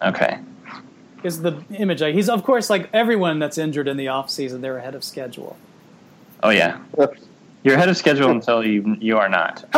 Okay. 0.00 0.38
Is 1.22 1.42
the 1.42 1.62
image 1.70 2.00
he's 2.00 2.28
of 2.28 2.42
course 2.42 2.68
like 2.68 2.90
everyone 2.92 3.38
that's 3.38 3.56
injured 3.56 3.86
in 3.86 3.96
the 3.96 4.08
off 4.08 4.28
season, 4.28 4.60
they're 4.60 4.78
ahead 4.78 4.96
of 4.96 5.04
schedule. 5.04 5.56
Oh 6.42 6.50
yeah. 6.50 6.80
You're 7.64 7.74
ahead 7.76 7.88
of 7.88 7.96
schedule 7.96 8.30
until 8.30 8.64
you 8.66 8.96
you 9.00 9.18
are 9.18 9.28
not. 9.28 9.64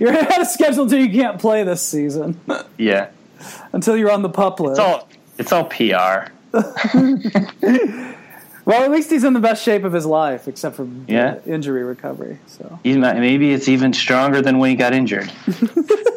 You're 0.00 0.12
ahead 0.12 0.40
of 0.40 0.46
schedule 0.46 0.84
until 0.84 1.00
you 1.00 1.10
can't 1.10 1.40
play 1.40 1.64
this 1.64 1.82
season, 1.82 2.38
Yeah. 2.78 3.08
until 3.72 3.96
you're 3.96 4.10
on 4.12 4.22
the 4.22 4.28
pup 4.28 4.60
list. 4.60 4.78
It's 4.78 4.80
all 4.80 5.08
it's 5.38 5.52
all 5.52 5.64
PR. 5.64 6.30
well, 8.64 8.82
at 8.82 8.90
least 8.90 9.10
he's 9.10 9.24
in 9.24 9.32
the 9.32 9.40
best 9.40 9.62
shape 9.62 9.84
of 9.84 9.92
his 9.92 10.06
life, 10.06 10.48
except 10.48 10.76
for 10.76 10.88
Yeah. 11.06 11.36
injury 11.46 11.82
recovery. 11.84 12.38
So. 12.46 12.78
He's 12.82 12.96
not- 12.96 13.16
Maybe 13.16 13.52
it's 13.52 13.68
even 13.68 13.92
stronger 13.92 14.40
than 14.42 14.58
when 14.58 14.70
he 14.70 14.76
got 14.76 14.92
injured. 14.94 15.30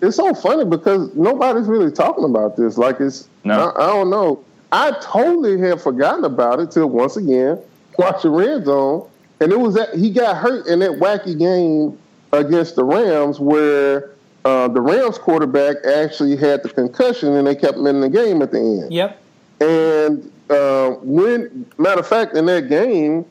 It's 0.00 0.14
so 0.16 0.32
funny 0.32 0.64
because 0.64 1.12
nobody's 1.16 1.66
really 1.66 1.90
talking 1.90 2.22
about 2.22 2.56
this. 2.56 2.78
Like 2.78 3.00
it's, 3.00 3.26
No. 3.42 3.70
I, 3.70 3.82
I 3.82 3.86
don't 3.88 4.10
know. 4.10 4.44
I 4.70 4.92
totally 5.02 5.58
had 5.58 5.80
forgotten 5.82 6.24
about 6.24 6.60
it 6.60 6.70
till 6.70 6.86
once 6.88 7.16
again 7.16 7.58
watching 7.98 8.30
Red 8.30 8.64
Zone, 8.64 9.08
and 9.40 9.52
it 9.52 9.60
was 9.60 9.74
that 9.74 9.94
he 9.94 10.10
got 10.10 10.36
hurt 10.36 10.66
in 10.66 10.78
that 10.78 10.92
wacky 10.92 11.38
game 11.38 11.98
against 12.32 12.76
the 12.76 12.84
Rams 12.84 13.38
where 13.38 14.10
uh, 14.44 14.68
the 14.68 14.80
Rams 14.80 15.18
quarterback 15.18 15.76
actually 15.84 16.36
had 16.36 16.62
the 16.62 16.70
concussion 16.70 17.34
and 17.34 17.46
they 17.46 17.54
kept 17.54 17.76
him 17.76 17.86
in 17.86 18.00
the 18.00 18.08
game 18.08 18.40
at 18.40 18.52
the 18.52 18.58
end. 18.58 18.92
Yep. 18.92 19.20
And 19.60 20.32
uh, 20.50 20.90
when, 21.02 21.66
matter 21.76 22.00
of 22.00 22.06
fact, 22.06 22.36
in 22.36 22.46
that 22.46 22.68
game, 22.68 23.26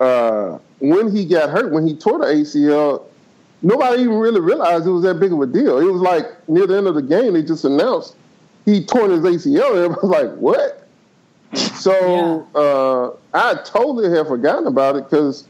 uh, 0.00 0.58
when 0.80 1.14
he 1.14 1.24
got 1.24 1.50
hurt, 1.50 1.70
when 1.70 1.86
he 1.86 1.94
tore 1.94 2.18
the 2.18 2.26
ACL, 2.26 3.04
nobody 3.62 4.02
even 4.02 4.18
really 4.18 4.40
realized 4.40 4.86
it 4.86 4.90
was 4.90 5.04
that 5.04 5.20
big 5.20 5.32
of 5.32 5.40
a 5.40 5.46
deal. 5.46 5.78
It 5.78 5.92
was 5.92 6.00
like 6.00 6.26
near 6.48 6.66
the 6.66 6.76
end 6.76 6.86
of 6.86 6.94
the 6.94 7.02
game, 7.02 7.34
they 7.34 7.42
just 7.42 7.64
announced 7.64 8.16
he 8.64 8.84
tore 8.84 9.08
his 9.10 9.20
ACL. 9.20 9.84
And 9.84 9.94
it 9.94 10.02
was 10.02 10.10
like, 10.10 10.34
what? 10.36 10.88
So 11.54 12.48
uh, 12.54 13.16
I 13.34 13.54
totally 13.64 14.10
have 14.16 14.28
forgotten 14.28 14.66
about 14.66 14.96
it 14.96 15.04
because 15.08 15.48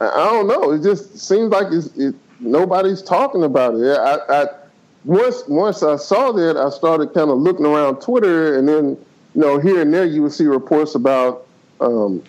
I, 0.00 0.06
don't 0.06 0.46
know. 0.46 0.72
It 0.72 0.82
just 0.82 1.18
seems 1.18 1.50
like 1.50 1.68
it, 1.72 2.14
nobody's 2.40 3.02
talking 3.02 3.42
about 3.44 3.74
it. 3.74 3.98
I, 3.98 4.42
I 4.42 4.46
once 5.04 5.42
once 5.48 5.82
I 5.82 5.96
saw 5.96 6.32
that, 6.32 6.56
I 6.56 6.70
started 6.70 7.14
kind 7.14 7.30
of 7.30 7.38
looking 7.38 7.66
around 7.66 8.00
Twitter, 8.00 8.58
and 8.58 8.68
then 8.68 8.88
you 9.34 9.40
know 9.40 9.58
here 9.58 9.80
and 9.80 9.92
there 9.92 10.04
you 10.04 10.22
would 10.22 10.32
see 10.32 10.44
reports 10.44 10.94
about 10.94 11.46
um, 11.80 12.22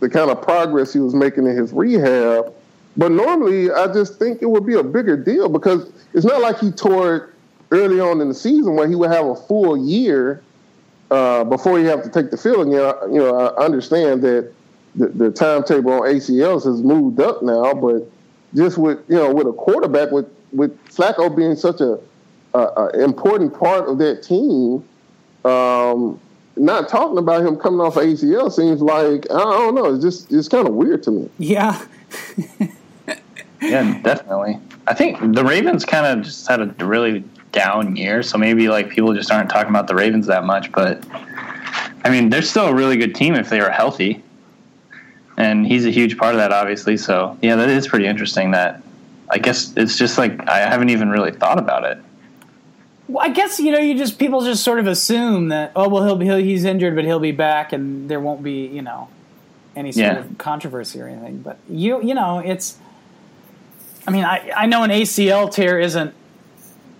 the 0.00 0.08
kind 0.08 0.30
of 0.30 0.40
progress 0.42 0.92
he 0.92 1.00
was 1.00 1.14
making 1.14 1.46
in 1.46 1.56
his 1.56 1.72
rehab. 1.72 2.52
But 2.96 3.10
normally, 3.10 3.70
I 3.70 3.92
just 3.92 4.18
think 4.18 4.40
it 4.40 4.46
would 4.46 4.66
be 4.66 4.74
a 4.74 4.82
bigger 4.82 5.16
deal 5.16 5.48
because 5.48 5.90
it's 6.12 6.24
not 6.24 6.40
like 6.40 6.58
he 6.58 6.70
tore 6.70 7.16
it 7.16 7.30
early 7.72 7.98
on 8.00 8.20
in 8.20 8.28
the 8.28 8.34
season 8.34 8.76
where 8.76 8.86
he 8.86 8.94
would 8.94 9.10
have 9.10 9.26
a 9.26 9.34
full 9.34 9.76
year 9.76 10.42
uh, 11.10 11.44
before 11.44 11.78
you 11.78 11.86
have 11.86 12.02
to 12.02 12.08
take 12.08 12.30
the 12.30 12.36
field 12.36 12.66
again. 12.68 12.80
I- 12.80 13.06
You 13.06 13.18
know, 13.18 13.36
I 13.38 13.64
understand 13.64 14.22
that 14.22 14.52
the, 14.94 15.08
the 15.08 15.30
timetable 15.30 15.92
on 15.92 16.02
ACLs 16.02 16.64
has 16.64 16.82
moved 16.82 17.20
up 17.20 17.42
now, 17.42 17.74
but 17.74 18.08
just 18.54 18.78
with 18.78 18.98
you 19.08 19.16
know 19.16 19.32
with 19.32 19.46
a 19.46 19.52
quarterback 19.52 20.10
with 20.12 20.26
with 20.52 20.72
Flacco 20.86 21.34
being 21.34 21.56
such 21.56 21.80
a, 21.80 21.98
a, 22.54 22.58
a 22.58 23.02
important 23.04 23.58
part 23.58 23.88
of 23.88 23.98
that 23.98 24.22
team, 24.22 24.84
um, 25.44 26.20
not 26.56 26.88
talking 26.88 27.18
about 27.18 27.44
him 27.44 27.56
coming 27.56 27.80
off 27.80 27.96
ACL 27.96 28.52
seems 28.52 28.80
like 28.80 29.26
I 29.30 29.38
don't 29.38 29.74
know. 29.74 29.92
It's 29.92 30.02
just 30.04 30.32
it's 30.32 30.48
kind 30.48 30.68
of 30.68 30.74
weird 30.74 31.02
to 31.04 31.10
me. 31.10 31.30
Yeah. 31.38 31.80
Yeah, 33.62 33.98
definitely. 34.02 34.58
I 34.86 34.92
think 34.92 35.18
the 35.34 35.42
Ravens 35.42 35.86
kind 35.86 36.04
of 36.06 36.22
just 36.24 36.46
had 36.46 36.60
a 36.60 36.66
really 36.84 37.24
down 37.54 37.96
year, 37.96 38.22
so 38.22 38.36
maybe 38.36 38.68
like 38.68 38.90
people 38.90 39.14
just 39.14 39.30
aren't 39.30 39.48
talking 39.48 39.70
about 39.70 39.86
the 39.86 39.94
Ravens 39.94 40.26
that 40.26 40.44
much. 40.44 40.70
But 40.72 41.02
I 42.04 42.10
mean, 42.10 42.28
they're 42.28 42.42
still 42.42 42.66
a 42.66 42.74
really 42.74 42.96
good 42.98 43.14
team 43.14 43.34
if 43.34 43.48
they 43.48 43.60
are 43.60 43.70
healthy, 43.70 44.22
and 45.38 45.66
he's 45.66 45.86
a 45.86 45.90
huge 45.90 46.18
part 46.18 46.34
of 46.34 46.38
that, 46.38 46.52
obviously. 46.52 46.96
So 46.96 47.38
yeah, 47.40 47.56
that 47.56 47.68
is 47.70 47.88
pretty 47.88 48.06
interesting. 48.06 48.50
That 48.50 48.82
I 49.30 49.38
guess 49.38 49.72
it's 49.76 49.96
just 49.96 50.18
like 50.18 50.46
I 50.48 50.58
haven't 50.58 50.90
even 50.90 51.08
really 51.08 51.32
thought 51.32 51.58
about 51.58 51.84
it. 51.84 51.98
Well, 53.08 53.24
I 53.24 53.30
guess 53.30 53.58
you 53.60 53.70
know 53.72 53.78
you 53.78 53.96
just 53.96 54.18
people 54.18 54.42
just 54.44 54.62
sort 54.64 54.78
of 54.78 54.86
assume 54.86 55.48
that 55.48 55.72
oh 55.76 55.88
well 55.88 56.04
he'll 56.04 56.16
be 56.16 56.24
he'll, 56.26 56.36
he's 56.38 56.64
injured 56.64 56.94
but 56.94 57.04
he'll 57.04 57.20
be 57.20 57.32
back 57.32 57.72
and 57.72 58.08
there 58.10 58.18
won't 58.20 58.42
be 58.42 58.66
you 58.66 58.80
know 58.82 59.08
any 59.76 59.92
sort 59.92 60.04
Yeah. 60.04 60.18
of 60.20 60.38
controversy 60.38 61.00
or 61.00 61.08
anything. 61.08 61.38
But 61.38 61.58
you 61.68 62.02
you 62.02 62.14
know 62.14 62.38
it's. 62.44 62.78
I 64.06 64.10
mean 64.10 64.24
I 64.24 64.50
I 64.56 64.66
know 64.66 64.82
an 64.84 64.90
ACL 64.90 65.50
tear 65.50 65.78
isn't. 65.78 66.14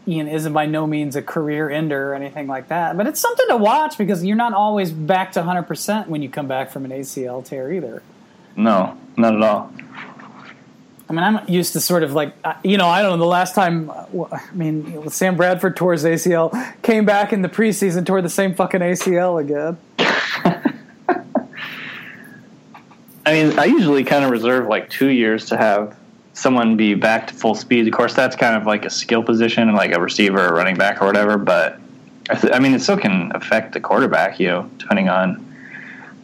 Know, 0.07 0.27
isn't 0.27 0.53
by 0.53 0.67
no 0.67 0.87
means 0.87 1.17
a 1.17 1.23
career 1.23 1.71
ender 1.71 2.13
or 2.13 2.15
anything 2.15 2.47
like 2.47 2.69
that, 2.69 2.97
but 2.97 3.07
it's 3.07 3.21
something 3.21 3.47
to 3.49 3.57
watch 3.57 3.97
because 3.97 4.23
you're 4.25 4.37
not 4.37 4.53
always 4.53 4.93
back 4.93 5.33
to 5.33 5.43
100% 5.43 6.09
when 6.09 6.23
you 6.23 6.29
come 6.29 6.47
back 6.47 6.71
from 6.71 6.85
an 6.85 6.91
ACL 6.91 7.45
tear 7.45 7.73
either. 7.73 8.03
No, 8.57 8.99
not 9.17 9.35
at 9.35 9.43
all. 9.43 9.73
I 11.09 11.13
mean, 11.13 11.23
I'm 11.23 11.49
used 11.49 11.75
to 11.75 11.81
sort 11.81 12.03
of 12.03 12.13
like, 12.15 12.35
uh, 12.45 12.55
you 12.63 12.79
know, 12.79 12.89
I 12.89 13.03
don't 13.03 13.13
know. 13.13 13.25
The 13.25 13.31
last 13.31 13.55
time, 13.55 13.91
I 13.91 14.41
mean, 14.53 15.09
Sam 15.11 15.37
Bradford 15.37 15.77
tore 15.77 15.93
his 15.93 16.05
ACL, 16.05 16.53
came 16.83 17.05
back 17.05 17.33
in 17.33 17.43
the 17.43 17.49
preseason, 17.49 18.07
tore 18.07 18.23
the 18.23 18.31
same 18.31 18.55
fucking 18.55 18.81
ACL 18.81 19.41
again. 19.41 19.77
I 23.27 23.33
mean, 23.33 23.59
I 23.59 23.65
usually 23.65 24.05
kind 24.05 24.25
of 24.25 24.31
reserve 24.31 24.67
like 24.67 24.91
two 24.91 25.09
years 25.09 25.47
to 25.47 25.57
have 25.57 25.97
someone 26.35 26.77
be 26.77 26.95
back 26.95 27.29
to 27.29 27.35
full 27.35 27.55
speed. 27.55 27.87
Of 27.87 27.95
course, 27.95 28.15
that's 28.15 28.37
kind 28.37 28.57
of 28.57 28.67
like 28.67 28.85
a 28.85 28.91
skill 28.91 29.23
position, 29.23 29.73
like 29.75 29.93
a 29.93 30.01
receiver 30.01 30.49
or 30.49 30.55
running 30.55 30.77
back 30.77 31.01
or 31.01 31.07
whatever. 31.07 31.39
But 31.39 31.79
I, 32.29 32.35
th- 32.35 32.53
I 32.53 32.59
mean, 32.59 32.75
it 32.75 32.81
still 32.81 32.99
can 32.99 33.33
affect 33.35 33.73
the 33.73 33.81
quarterback, 33.81 34.39
you 34.39 34.49
know, 34.49 34.71
depending 34.79 35.09
on, 35.09 35.57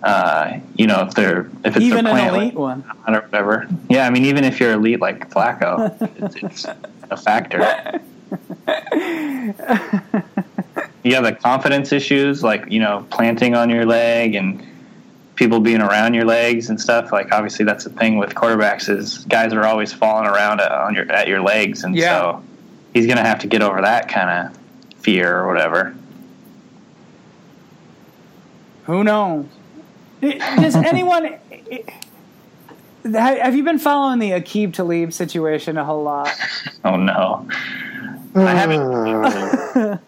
uh, 0.03 0.59
you 0.75 0.87
know, 0.87 1.03
if 1.03 1.15
they're 1.15 1.49
if 1.65 1.77
it's 1.77 1.85
Even 1.85 2.05
their 2.05 2.15
plan 2.15 2.35
elite 2.35 2.55
one. 2.55 2.85
or 3.07 3.21
whatever. 3.21 3.69
Yeah, 3.89 4.07
I 4.07 4.11
mean, 4.11 4.25
even 4.27 4.45
if 4.45 4.61
you're 4.61 4.73
elite 4.73 5.01
like 5.01 5.31
Flacco, 5.31 5.95
it's, 6.43 6.65
it's 6.65 6.67
a 7.11 7.17
factor. 7.17 7.61
you 11.03 11.15
have 11.15 11.25
the 11.25 11.37
confidence 11.41 11.93
issues, 11.93 12.43
like 12.43 12.71
you 12.71 12.81
know, 12.81 13.07
planting 13.11 13.55
on 13.55 13.71
your 13.71 13.87
leg 13.87 14.35
and 14.35 14.65
people 15.41 15.59
being 15.59 15.81
around 15.81 16.13
your 16.13 16.27
legs 16.27 16.69
and 16.69 16.79
stuff. 16.79 17.11
Like 17.13 17.33
obviously, 17.33 17.65
that's 17.65 17.85
the 17.85 17.91
thing 17.91 18.19
with 18.19 18.35
quarterbacks 18.35 18.91
is 18.95 19.25
guys 19.25 19.55
are 19.55 19.65
always 19.65 19.91
falling 19.91 20.27
around 20.29 20.61
on 20.61 20.95
your 20.95 21.11
at 21.11 21.29
your 21.29 21.41
legs, 21.41 21.83
and 21.83 21.97
Yeah. 21.97 22.19
so 22.21 22.43
he's 22.93 23.07
gonna 23.07 23.25
have 23.25 23.39
to 23.41 23.47
get 23.47 23.63
over 23.63 23.81
that 23.81 24.09
kind 24.09 24.29
of 24.49 24.57
fear 25.03 25.35
or 25.39 25.49
whatever. 25.49 25.95
Who 28.85 29.03
knows? 29.03 29.47
Does 30.21 30.77
anyone? 30.93 31.37
Have 33.03 33.57
you 33.57 33.65
been 33.65 33.79
following 33.79 34.19
the 34.19 34.33
Aqib 34.33 34.75
Talib 34.75 35.15
situation 35.15 35.79
a 35.79 35.85
whole 35.87 36.03
lot? 36.03 36.29
Oh 36.85 36.97
no, 36.97 37.49
I 38.35 38.51
haven't. 38.55 40.01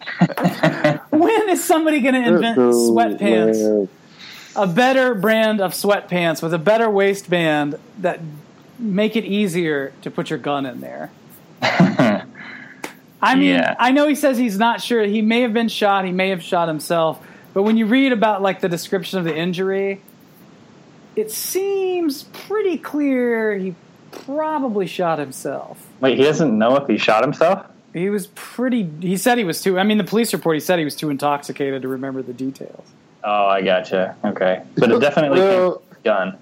When 1.09 1.49
is 1.49 1.63
somebody 1.63 2.01
going 2.01 2.13
to 2.15 2.27
invent 2.35 2.55
Dude, 2.55 2.73
sweatpants? 2.73 3.87
A 4.55 4.67
better 4.67 5.15
brand 5.15 5.61
of 5.61 5.73
sweatpants 5.73 6.41
with 6.43 6.53
a 6.53 6.59
better 6.59 6.89
waistband 6.89 7.79
that 7.99 8.19
make 8.77 9.15
it 9.15 9.25
easier 9.25 9.93
to 10.03 10.11
put 10.11 10.29
your 10.29 10.39
gun 10.39 10.65
in 10.65 10.79
there. 10.79 11.11
I 11.61 13.35
mean, 13.35 13.45
Yeah. 13.55 13.75
I 13.79 13.91
know 13.91 14.07
he 14.07 14.15
says 14.15 14.37
he's 14.37 14.57
not 14.57 14.81
sure. 14.81 15.03
He 15.03 15.21
may 15.21 15.41
have 15.41 15.53
been 15.53 15.69
shot. 15.69 16.05
He 16.05 16.11
may 16.11 16.29
have 16.29 16.43
shot 16.43 16.67
himself. 16.67 17.25
But 17.53 17.63
when 17.63 17.77
you 17.77 17.85
read 17.85 18.11
about 18.11 18.41
like 18.41 18.59
the 18.61 18.69
description 18.69 19.19
of 19.19 19.25
the 19.25 19.35
injury, 19.35 20.01
it 21.15 21.31
seems 21.31 22.23
pretty 22.23 22.77
clear 22.77 23.57
he 23.57 23.75
probably 24.11 24.87
shot 24.87 25.19
himself. 25.19 25.87
Wait, 25.99 26.17
he 26.17 26.23
doesn't 26.23 26.57
know 26.57 26.75
if 26.75 26.87
he 26.87 26.97
shot 26.97 27.23
himself. 27.23 27.65
He 27.93 28.09
was 28.09 28.27
pretty. 28.33 28.89
He 29.01 29.17
said 29.17 29.37
he 29.37 29.43
was 29.43 29.61
too. 29.61 29.77
I 29.77 29.83
mean, 29.83 29.99
the 29.99 30.03
police 30.03 30.33
report. 30.33 30.55
He 30.55 30.59
said 30.59 30.79
he 30.79 30.85
was 30.85 30.95
too 30.95 31.09
intoxicated 31.09 31.83
to 31.83 31.87
remember 31.87 32.23
the 32.23 32.33
details. 32.33 32.87
Oh, 33.23 33.45
I 33.47 33.61
gotcha. 33.61 34.15
Okay, 34.23 34.61
but 34.75 34.91
it 34.91 34.99
definitely 34.99 35.39
Well- 35.39 35.77
came 35.77 36.03
gun. 36.03 36.37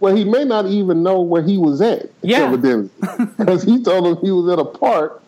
Well, 0.00 0.14
he 0.14 0.24
may 0.24 0.44
not 0.44 0.66
even 0.66 1.02
know 1.02 1.20
where 1.20 1.42
he 1.42 1.56
was 1.56 1.80
at. 1.80 2.10
Yeah. 2.22 2.40
Evidently. 2.48 2.90
Because 3.38 3.62
he 3.62 3.82
told 3.82 4.06
him 4.06 4.16
he 4.24 4.30
was 4.30 4.52
at 4.52 4.58
a 4.58 4.64
park, 4.64 5.22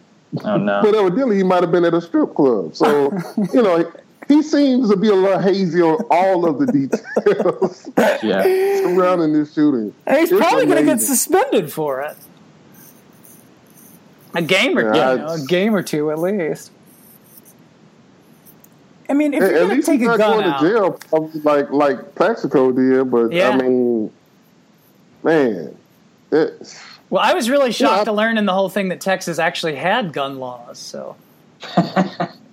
Oh 0.45 0.57
no. 0.57 0.81
but 0.85 0.95
evidently 0.95 1.37
he 1.37 1.43
might 1.43 1.63
have 1.63 1.73
been 1.73 1.85
at 1.85 1.95
a 1.95 2.01
strip 2.01 2.35
club. 2.35 2.75
So, 2.77 3.11
you 3.55 3.63
know, 3.63 3.91
he 4.29 4.43
seems 4.43 4.91
to 4.91 4.97
be 4.97 5.09
a 5.09 5.15
little 5.15 5.39
hazy 5.39 5.81
on 5.81 6.05
all 6.11 6.47
of 6.47 6.59
the 6.59 6.67
details 6.67 7.89
yeah. 8.23 8.43
surrounding 8.83 9.33
this 9.33 9.55
shooting. 9.55 9.95
He's 10.09 10.31
It's 10.33 10.41
probably 10.41 10.67
going 10.67 10.79
to 10.79 10.85
get 10.85 11.01
suspended 11.01 11.73
for 11.73 12.03
it. 12.03 12.17
A 14.35 14.43
game 14.43 14.77
or 14.77 14.95
Yeah, 14.95 15.13
you 15.13 15.19
know, 15.19 15.27
a 15.29 15.47
game 15.47 15.75
or 15.75 15.83
two 15.83 16.11
at 16.11 16.19
least. 16.19 16.71
I 19.09 19.13
mean, 19.15 19.35
if 19.35 19.43
At, 19.43 19.51
you're 19.51 19.57
at 19.57 19.59
going 19.61 19.69
to 19.71 19.75
least 19.77 19.87
take 19.89 20.01
he's 20.01 20.09
a 20.09 20.11
not 20.13 20.19
gun 20.19 20.33
going 20.41 20.45
out, 20.51 20.61
to 20.61 20.69
jail 20.69 21.41
like 21.45 21.71
like 21.71 22.15
Plaxico 22.15 22.73
did, 22.73 23.11
but 23.11 23.33
Yeah. 23.33 23.51
I 23.51 23.57
mean, 23.57 24.11
man, 25.23 25.77
it, 26.33 26.79
well, 27.11 27.23
I 27.23 27.35
was 27.35 27.49
really 27.49 27.73
shocked 27.73 27.99
Yeah. 27.99 28.05
to 28.05 28.13
learn 28.13 28.37
in 28.39 28.47
the 28.47 28.53
whole 28.53 28.69
thing 28.69 28.89
that 28.89 29.01
Texas 29.01 29.39
actually 29.39 29.77
had 29.77 30.13
gun 30.13 30.39
laws. 30.41 30.79
So, 30.79 31.17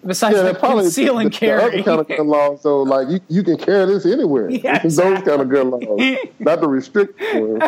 besides 0.06 0.36
yeah, 0.36 0.44
the 0.44 0.54
they 0.54 0.60
probably 0.60 0.84
conceal 0.84 1.18
and 1.18 1.28
the, 1.28 1.32
the 1.32 1.38
carry, 1.38 1.62
other 1.64 1.84
kind 1.84 2.00
of 2.02 2.08
gun 2.08 2.28
laws. 2.28 2.62
So 2.62 2.84
like 2.84 3.08
you, 3.10 3.20
you 3.30 3.44
can 3.44 3.58
carry 3.58 3.86
this 3.88 4.06
anywhere. 4.06 4.50
Yeah, 4.52 4.80
Those 4.80 4.98
kind 4.98 5.28
of 5.42 5.50
gun 5.50 5.72
laws, 5.72 6.18
not 6.40 6.62
the 6.62 6.68
restricted 6.68 7.42
ones. 7.42 7.64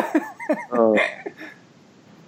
Uh, 0.72 0.92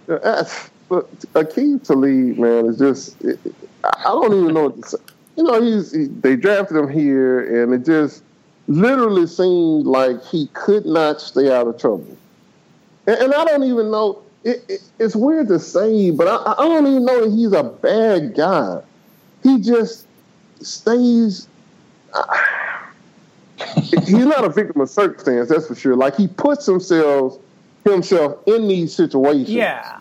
yeah, 0.08 0.18
that's- 0.22 0.70
but 0.88 1.06
Aqib 1.34 1.86
Talib, 1.86 2.38
man, 2.38 2.64
is 2.66 2.78
just 2.78 3.20
it, 3.22 3.38
I 3.84 3.90
I 4.00 4.04
don't 4.04 4.32
even 4.32 4.54
know 4.54 4.64
what 4.70 4.82
to 4.82 4.88
say. 4.88 4.96
You 5.38 5.44
know, 5.44 5.62
he's 5.62 5.92
he, 5.92 6.06
they 6.06 6.34
drafted 6.34 6.76
him 6.76 6.88
here, 6.88 7.62
and 7.62 7.72
it 7.72 7.84
just 7.86 8.24
literally 8.66 9.24
seemed 9.28 9.86
like 9.86 10.22
he 10.24 10.48
could 10.48 10.84
not 10.84 11.20
stay 11.20 11.50
out 11.54 11.68
of 11.68 11.80
trouble. 11.80 12.16
And, 13.06 13.16
and 13.20 13.32
I 13.34 13.44
don't 13.44 13.62
even 13.62 13.88
know. 13.92 14.20
It, 14.42 14.64
it, 14.68 14.80
it's 14.98 15.14
weird 15.14 15.46
to 15.48 15.60
say, 15.60 16.10
but 16.10 16.26
I, 16.26 16.54
I 16.60 16.68
don't 16.68 16.88
even 16.88 17.04
know 17.04 17.24
that 17.24 17.30
he's 17.36 17.52
a 17.52 17.62
bad 17.62 18.34
guy. 18.34 18.80
He 19.44 19.60
just 19.60 20.08
stays. 20.60 21.46
Uh, 22.12 22.24
he's 23.76 24.10
not 24.10 24.42
a 24.44 24.48
victim 24.48 24.80
of 24.80 24.90
circumstance, 24.90 25.48
that's 25.50 25.68
for 25.68 25.76
sure. 25.76 25.94
Like 25.94 26.16
he 26.16 26.26
puts 26.26 26.66
himself 26.66 27.38
himself 27.84 28.38
in 28.48 28.66
these 28.66 28.92
situations. 28.92 29.50
yeah. 29.50 30.00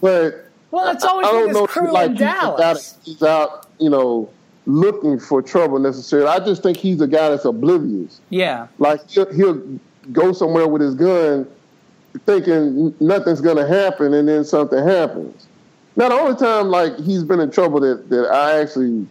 But 0.00 0.46
Well, 0.72 0.92
it's 0.92 1.04
always 1.04 1.28
I 1.28 1.30
been 1.30 1.40
don't 1.44 1.52
know 1.52 1.66
crew 1.68 1.92
like 1.92 2.06
in 2.06 2.12
he's, 2.16 2.20
Dallas. 2.20 2.98
he's 3.04 3.22
out, 3.22 3.66
you 3.78 3.88
know, 3.90 4.28
looking 4.68 5.18
for 5.18 5.40
trouble 5.40 5.78
necessarily. 5.78 6.28
I 6.28 6.38
just 6.40 6.62
think 6.62 6.76
he's 6.76 7.00
a 7.00 7.08
guy 7.08 7.30
that's 7.30 7.46
oblivious. 7.46 8.20
Yeah, 8.28 8.68
Like 8.78 9.08
he'll, 9.08 9.32
he'll 9.32 9.80
go 10.12 10.32
somewhere 10.32 10.68
with 10.68 10.82
his 10.82 10.94
gun, 10.94 11.48
thinking 12.26 12.94
nothing's 13.00 13.40
going 13.40 13.56
to 13.56 13.66
happen, 13.66 14.12
and 14.12 14.28
then 14.28 14.44
something 14.44 14.86
happens. 14.86 15.46
Now 15.96 16.10
the 16.10 16.14
only 16.14 16.36
time 16.36 16.68
like 16.68 16.96
he's 16.98 17.24
been 17.24 17.40
in 17.40 17.50
trouble 17.50 17.80
that, 17.80 18.10
that 18.10 18.30
I 18.30 18.60
actually 18.60 19.06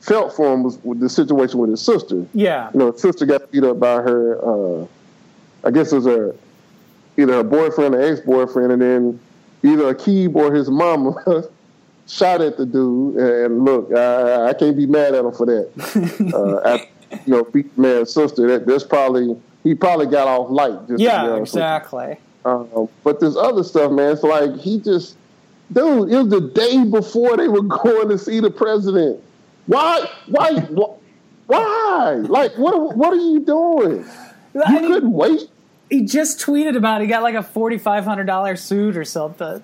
felt 0.00 0.36
for 0.36 0.52
him 0.52 0.62
was 0.62 0.78
with 0.84 1.00
the 1.00 1.08
situation 1.08 1.58
with 1.58 1.70
his 1.70 1.80
sister. 1.80 2.26
yeah, 2.34 2.70
You 2.74 2.78
know, 2.78 2.92
his 2.92 3.00
sister 3.00 3.24
got 3.24 3.50
beat 3.50 3.64
up 3.64 3.80
by 3.80 3.94
her. 3.94 4.38
Uh, 4.44 4.86
I 5.64 5.70
guess 5.70 5.90
it 5.92 5.96
was 5.96 6.06
her 6.06 6.34
either 7.16 7.34
her 7.34 7.44
boyfriend 7.44 7.94
or 7.94 8.02
ex-boyfriend, 8.02 8.72
and 8.72 8.82
then 8.82 9.20
either 9.62 9.88
a 9.88 9.94
Aqib 9.94 10.34
or 10.34 10.52
his 10.52 10.68
mama 10.68 11.14
shot 12.12 12.40
at 12.40 12.56
the 12.56 12.66
dude. 12.66 13.16
And 13.16 13.64
look, 13.64 13.92
I, 13.92 14.48
I 14.48 14.52
can't 14.54 14.76
be 14.76 14.86
mad 14.86 15.14
at 15.14 15.24
him 15.24 15.32
for 15.32 15.46
that. 15.46 15.70
uh, 16.64 16.78
you 17.26 17.32
know, 17.34 17.44
beat 17.44 17.76
man's 17.78 18.12
sister. 18.12 18.46
That 18.48 18.66
that's 18.66 18.84
probably 18.84 19.36
he 19.64 19.74
probably 19.74 20.06
got 20.06 20.28
off 20.28 20.50
light. 20.50 20.88
Just 20.88 21.00
yeah, 21.00 21.36
exactly. 21.36 22.16
Um, 22.44 22.88
but 23.04 23.20
this 23.20 23.36
other 23.36 23.62
stuff, 23.62 23.92
man, 23.92 24.12
it's 24.12 24.24
like 24.24 24.56
he 24.56 24.80
just, 24.80 25.16
dude, 25.72 26.10
it 26.10 26.16
was 26.16 26.28
the 26.28 26.40
day 26.40 26.82
before 26.84 27.36
they 27.36 27.46
were 27.48 27.62
going 27.84 28.08
to 28.08 28.18
see 28.18 28.40
the 28.40 28.50
president. 28.50 29.22
Why? 29.66 30.08
Why? 30.26 30.58
wh- 30.60 31.48
Why? 31.48 32.14
Like, 32.28 32.52
what? 32.58 32.96
What 32.96 33.12
are 33.12 33.16
you 33.16 33.40
doing? 33.40 34.04
You 34.54 34.62
I 34.66 34.78
couldn't 34.80 35.12
wait. 35.12 35.48
he 35.88 36.02
just 36.04 36.40
tweeted 36.40 36.76
about 36.76 37.00
it. 37.00 37.04
he 37.04 37.08
got 37.08 37.22
like 37.22 37.36
a 37.36 37.42
forty 37.42 37.78
five 37.78 38.04
hundred 38.04 38.24
dollar 38.24 38.56
suit 38.56 38.96
or 38.96 39.04
something. 39.04 39.62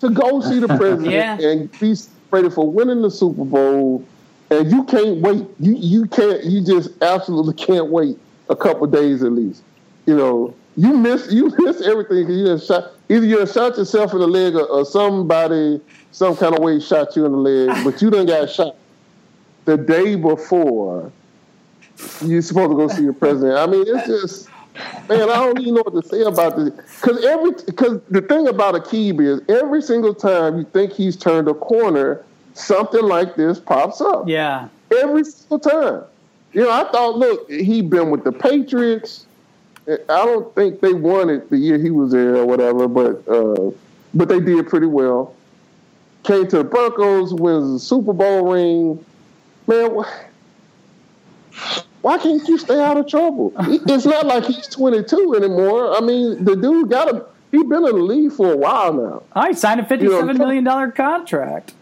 To 0.00 0.10
go 0.10 0.40
see 0.40 0.58
the 0.58 0.68
president 0.68 1.10
Yeah. 1.12 1.38
and 1.40 1.70
be 1.78 1.94
celebrated 1.94 2.52
for 2.54 2.70
winning 2.70 3.02
the 3.02 3.10
Super 3.10 3.44
Bowl, 3.44 4.04
and 4.50 4.70
you 4.70 4.84
can't 4.84 5.20
wait. 5.20 5.46
You 5.58 5.74
you 5.76 6.06
can't. 6.06 6.44
You 6.44 6.64
just 6.64 6.90
absolutely 7.02 7.54
can't 7.54 7.86
wait 7.88 8.18
a 8.48 8.56
couple 8.56 8.86
days 8.86 9.22
at 9.22 9.32
least. 9.32 9.62
You 10.06 10.16
know, 10.16 10.54
you 10.76 10.96
miss 10.96 11.30
you 11.30 11.52
miss 11.58 11.80
everything. 11.82 12.26
'cause 12.26 12.34
You 12.36 12.44
done 12.46 12.60
shot 12.60 12.92
either 13.08 13.26
you 13.26 13.46
shot 13.46 13.76
yourself 13.76 14.12
in 14.12 14.20
the 14.20 14.26
leg 14.26 14.54
or, 14.56 14.64
or 14.66 14.84
somebody 14.84 15.80
some 16.12 16.36
kind 16.36 16.54
of 16.56 16.62
way 16.62 16.80
shot 16.80 17.14
you 17.16 17.24
in 17.26 17.32
the 17.32 17.38
leg, 17.38 17.84
but 17.84 18.00
you 18.02 18.10
done 18.10 18.26
got 18.26 18.50
shot 18.50 18.74
the 19.64 19.76
day 19.76 20.14
before. 20.16 21.12
You're 22.24 22.42
supposed 22.42 22.70
to 22.70 22.76
go 22.76 22.88
see 22.88 23.02
your 23.02 23.12
president. 23.12 23.58
I 23.58 23.66
mean, 23.66 23.84
it's 23.86 24.06
just 24.06 24.48
man, 25.08 25.30
I 25.30 25.36
don't 25.36 25.60
even 25.60 25.74
know 25.74 25.82
what 25.82 26.02
to 26.02 26.08
say 26.08 26.22
about 26.22 26.56
this. 26.56 26.70
Because 27.00 27.24
every 27.24 27.52
because 27.66 28.00
the 28.10 28.22
thing 28.22 28.48
about 28.48 28.74
Aqib 28.74 29.20
is 29.20 29.40
every 29.48 29.82
single 29.82 30.14
time 30.14 30.58
you 30.58 30.64
think 30.64 30.92
he's 30.92 31.16
turned 31.16 31.48
a 31.48 31.54
corner, 31.54 32.24
something 32.54 33.02
like 33.02 33.36
this 33.36 33.58
pops 33.58 34.00
up. 34.00 34.28
Yeah, 34.28 34.68
Every 34.98 35.24
single 35.24 35.58
time. 35.58 36.04
You 36.52 36.62
know, 36.62 36.70
I 36.70 36.90
thought, 36.90 37.16
look, 37.16 37.48
he'd 37.48 37.90
been 37.90 38.10
with 38.10 38.24
the 38.24 38.32
Patriots. 38.32 39.26
I 39.88 39.96
don't 40.24 40.52
think 40.54 40.80
they 40.80 40.92
won 40.92 41.30
it 41.30 41.48
the 41.50 41.56
year 41.56 41.78
he 41.78 41.90
was 41.90 42.12
there 42.12 42.36
or 42.36 42.46
whatever, 42.46 42.86
but 42.88 43.26
uh, 43.28 43.70
but 44.14 44.28
they 44.28 44.40
did 44.40 44.68
pretty 44.68 44.86
well. 44.86 45.34
Came 46.22 46.46
to 46.48 46.58
the 46.58 46.64
Broncos, 46.64 47.32
wins 47.32 47.72
the 47.72 47.78
Super 47.78 48.12
Bowl 48.12 48.52
ring. 48.52 49.04
Man, 49.66 49.96
wh- 49.96 51.80
why 52.02 52.18
can't 52.18 52.46
you 52.48 52.58
stay 52.58 52.80
out 52.80 52.96
of 52.96 53.06
trouble? 53.06 53.52
It's 53.58 54.06
not 54.06 54.26
like 54.26 54.44
he's 54.44 54.66
22 54.68 55.34
anymore. 55.36 55.96
I 55.96 56.00
mean, 56.00 56.44
the 56.44 56.56
dude 56.56 56.90
got 56.90 57.14
a 57.14 57.26
he's 57.50 57.64
been 57.64 57.84
in 57.84 57.84
the 57.84 57.92
league 57.92 58.32
for 58.32 58.52
a 58.52 58.56
while 58.56 58.92
now. 58.92 59.46
he 59.46 59.54
signed 59.54 59.80
a 59.80 59.84
fifty 59.84 60.08
seven 60.08 60.38
million 60.38 60.64
dollar 60.64 60.90
contract. 60.90 61.74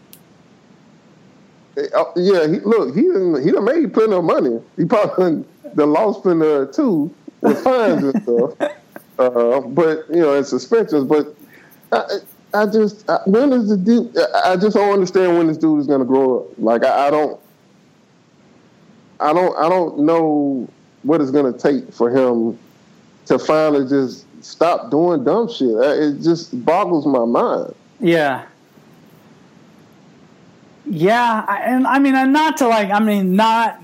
Uh, 1.77 2.03
yeah, 2.15 2.47
he, 2.47 2.59
look, 2.59 2.93
he 2.95 3.03
done, 3.03 3.41
he 3.41 3.51
done 3.51 3.63
made 3.63 3.93
plenty 3.93 4.13
of 4.13 4.23
money. 4.23 4.59
He 4.75 4.85
probably 4.85 5.45
the 5.75 5.85
lost 5.85 6.25
in 6.25 6.39
there 6.39 6.65
too 6.65 7.13
with 7.41 7.63
fines 7.63 8.03
and 8.03 8.23
stuff. 8.23 8.71
Uh, 9.19 9.59
but 9.59 10.05
you 10.09 10.21
know, 10.21 10.33
and 10.33 10.47
suspensions. 10.47 11.03
But 11.03 11.35
I, 11.91 12.19
I 12.53 12.65
just 12.67 13.09
I, 13.09 13.19
when 13.25 13.51
is 13.51 13.67
the 13.67 13.75
dude? 13.75 14.17
I 14.45 14.55
just 14.55 14.77
don't 14.77 14.93
understand 14.93 15.37
when 15.37 15.47
this 15.47 15.57
dude 15.57 15.81
is 15.81 15.87
going 15.87 15.99
to 15.99 16.05
grow 16.05 16.39
up. 16.39 16.45
Like 16.57 16.85
I, 16.85 17.07
I 17.07 17.11
don't, 17.11 17.37
I 19.19 19.33
don't, 19.33 19.57
I 19.57 19.69
don't 19.69 19.99
know 19.99 20.67
what 21.03 21.21
it's 21.21 21.31
going 21.31 21.51
to 21.51 21.57
take 21.57 21.91
for 21.93 22.09
him 22.09 22.57
to 23.25 23.39
finally 23.39 23.87
just 23.87 24.25
stop 24.43 24.89
doing 24.91 25.23
dumb 25.23 25.51
shit. 25.51 25.69
It 25.69 26.21
just 26.21 26.65
boggles 26.65 27.05
my 27.05 27.25
mind. 27.25 27.75
Yeah. 27.99 28.45
Yeah, 30.85 31.45
I, 31.47 31.57
and 31.65 31.85
I 31.85 31.99
mean, 31.99 32.15
and 32.15 32.33
not 32.33 32.57
to 32.57 32.67
like, 32.67 32.89
I 32.89 32.99
mean, 32.99 33.35
not 33.35 33.79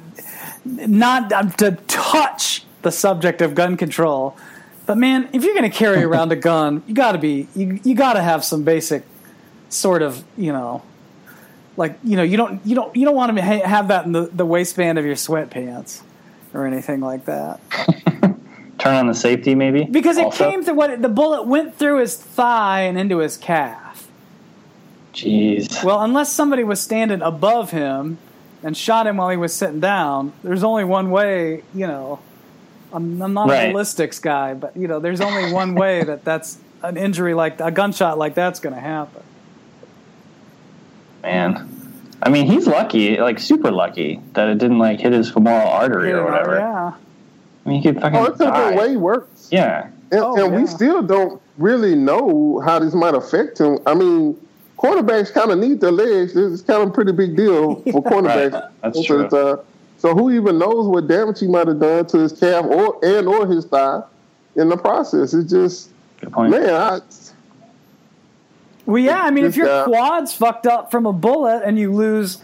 not 0.65 1.31
um, 1.31 1.51
to 1.51 1.73
touch 1.87 2.65
the 2.81 2.91
subject 2.91 3.41
of 3.41 3.53
gun 3.53 3.77
control, 3.77 4.35
but 4.87 4.97
man, 4.97 5.29
if 5.31 5.43
you're 5.43 5.53
going 5.53 5.69
to 5.69 5.77
carry 5.77 6.03
around 6.03 6.31
a 6.31 6.35
gun, 6.51 6.81
you 6.87 6.95
got 6.95 7.11
to 7.11 7.19
be 7.19 7.47
you 7.55 7.79
you 7.83 7.93
got 7.93 8.13
to 8.13 8.23
have 8.23 8.43
some 8.43 8.63
basic 8.63 9.03
sort 9.69 10.01
of 10.01 10.23
you 10.35 10.51
know, 10.51 10.81
like 11.77 11.97
you 12.03 12.15
know 12.15 12.23
you 12.23 12.37
don't 12.37 12.65
you 12.65 12.75
don't 12.75 12.95
you 12.95 13.05
don't 13.05 13.15
want 13.15 13.35
to 13.35 13.41
ha- 13.43 13.65
have 13.67 13.87
that 13.89 14.05
in 14.05 14.11
the, 14.11 14.21
the 14.27 14.45
waistband 14.45 14.97
of 14.97 15.05
your 15.05 15.15
sweatpants 15.15 16.01
or 16.53 16.65
anything 16.65 17.01
like 17.01 17.25
that 17.25 17.59
Turn 18.77 18.95
on 18.95 19.07
the 19.07 19.13
safety, 19.15 19.55
maybe. 19.55 19.85
because 19.85 20.17
it 20.17 20.25
also? 20.25 20.51
came 20.51 20.63
to 20.65 20.73
what 20.73 21.01
the 21.01 21.09
bullet 21.09 21.47
went 21.47 21.75
through 21.75 21.99
his 22.01 22.15
thigh 22.17 22.81
and 22.81 22.99
into 22.99 23.17
his 23.19 23.35
calf. 23.37 24.07
Jeez. 25.13 25.83
Well, 25.83 26.01
unless 26.01 26.31
somebody 26.31 26.63
was 26.63 26.81
standing 26.81 27.21
above 27.21 27.71
him 27.71 28.17
and 28.61 28.75
shot 28.75 29.07
him 29.07 29.17
while 29.17 29.29
he 29.29 29.37
was 29.37 29.53
sitting 29.53 29.79
down, 29.79 30.33
there's 30.43 30.63
only 30.63 30.83
one 30.83 31.09
way, 31.09 31.63
you 31.73 31.87
know. 31.87 32.19
I'm, 32.93 33.21
I'm 33.21 33.33
not 33.33 33.49
Right. 33.49 33.69
a 33.69 33.71
ballistics 33.71 34.19
guy, 34.19 34.53
but, 34.53 34.75
you 34.77 34.87
know, 34.87 34.99
there's 34.99 35.21
only 35.21 35.51
one 35.53 35.73
way 35.75 36.03
that 36.03 36.23
that's 36.25 36.57
an 36.83 36.97
injury 36.97 37.33
like 37.33 37.59
a 37.61 37.71
gunshot 37.71 38.17
like 38.17 38.35
that's 38.35 38.59
going 38.59 38.75
to 38.75 38.81
happen. 38.81 39.23
Man. 41.25 41.71
I 42.21 42.29
mean, 42.29 42.47
he's 42.47 42.65
lucky, 42.67 43.17
like 43.17 43.39
super 43.39 43.71
lucky, 43.71 44.21
that 44.33 44.47
it 44.47 44.57
didn't 44.57 44.79
like 44.79 44.99
hit 44.99 45.11
his 45.13 45.29
femoral 45.29 45.67
artery 45.67 46.11
or 46.11 46.23
whatever. 46.23 46.55
Yeah. 46.57 46.93
I 47.65 47.69
mean, 47.69 47.81
he 47.81 47.87
could 47.91 48.01
fucking 48.01 48.17
Oh, 48.17 48.25
it 48.25 48.37
could 48.37 48.45
have 48.47 48.53
die. 48.55 48.69
been 48.69 48.77
way 48.79 48.97
worse. 48.97 49.49
Yeah. 49.51 49.89
And, 50.11 50.21
Oh, 50.21 50.35
and 50.43 50.53
yeah. 50.53 50.59
we 50.59 50.67
still 50.67 51.01
don't 51.01 51.41
really 51.57 51.95
know 51.95 52.61
how 52.65 52.79
this 52.79 52.93
might 52.93 53.15
affect 53.15 53.59
him. 53.59 53.79
I 53.85 53.93
mean, 53.95 54.37
quarterbacks 54.77 55.33
kind 55.33 55.51
of 55.51 55.57
need 55.59 55.81
their 55.81 55.91
legs. 55.91 56.35
It's 56.35 56.61
kind 56.61 56.83
of 56.83 56.89
a 56.89 56.91
pretty 56.91 57.11
big 57.11 57.35
deal 57.35 57.75
for 57.91 58.01
quarterbacks. 58.03 58.53
Right. 58.53 58.63
That's 58.81 58.97
most 58.97 59.09
of 59.09 59.17
the 59.19 59.27
true. 59.29 59.55
time. 59.57 59.65
So 59.97 60.13
who 60.13 60.31
even 60.31 60.59
knows 60.59 60.87
what 60.87 61.07
damage 61.07 61.39
he 61.39 61.47
might 61.47 61.67
have 61.67 61.79
done 61.79 62.05
to 62.07 62.17
his 62.19 62.33
calf 62.33 62.65
or 62.65 62.99
and 63.03 63.27
or 63.27 63.47
his 63.47 63.65
thigh 63.65 64.01
in 64.55 64.69
the 64.69 64.77
process? 64.77 65.33
It's 65.33 65.49
just 65.51 65.89
Good 66.21 66.31
point. 66.31 66.51
man, 66.51 66.69
I, 66.69 66.99
Well, 68.85 69.01
yeah, 69.01 69.23
I 69.23 69.31
mean, 69.31 69.45
if 69.45 69.55
your 69.55 69.67
guy- 69.67 69.83
quad's 69.85 70.33
fucked 70.33 70.67
up 70.67 70.91
from 70.91 71.05
a 71.05 71.13
bullet 71.13 71.63
and 71.65 71.77
you 71.79 71.91
lose, 71.93 72.37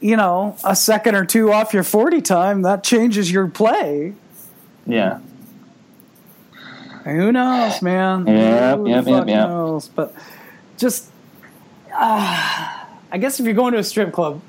you 0.00 0.16
know, 0.16 0.56
a 0.64 0.76
second 0.76 1.14
or 1.14 1.24
two 1.24 1.52
off 1.52 1.72
your 1.72 1.82
40 1.84 2.20
time, 2.20 2.62
that 2.62 2.84
changes 2.84 3.30
your 3.30 3.48
play. 3.48 4.12
Yeah. 4.86 5.20
Who 7.04 7.30
knows, 7.32 7.80
man? 7.82 8.26
Yep, 8.26 8.78
Who 8.78 8.88
yep, 8.88 9.04
the 9.04 9.10
yep, 9.10 9.28
yep. 9.28 9.48
knows? 9.48 9.88
But 9.88 10.12
just, 10.76 11.08
uh, 11.92 12.84
I 13.12 13.18
guess 13.18 13.38
if 13.38 13.46
you're 13.46 13.54
going 13.54 13.72
to 13.72 13.78
a 13.78 13.84
strip 13.84 14.12
club, 14.12 14.42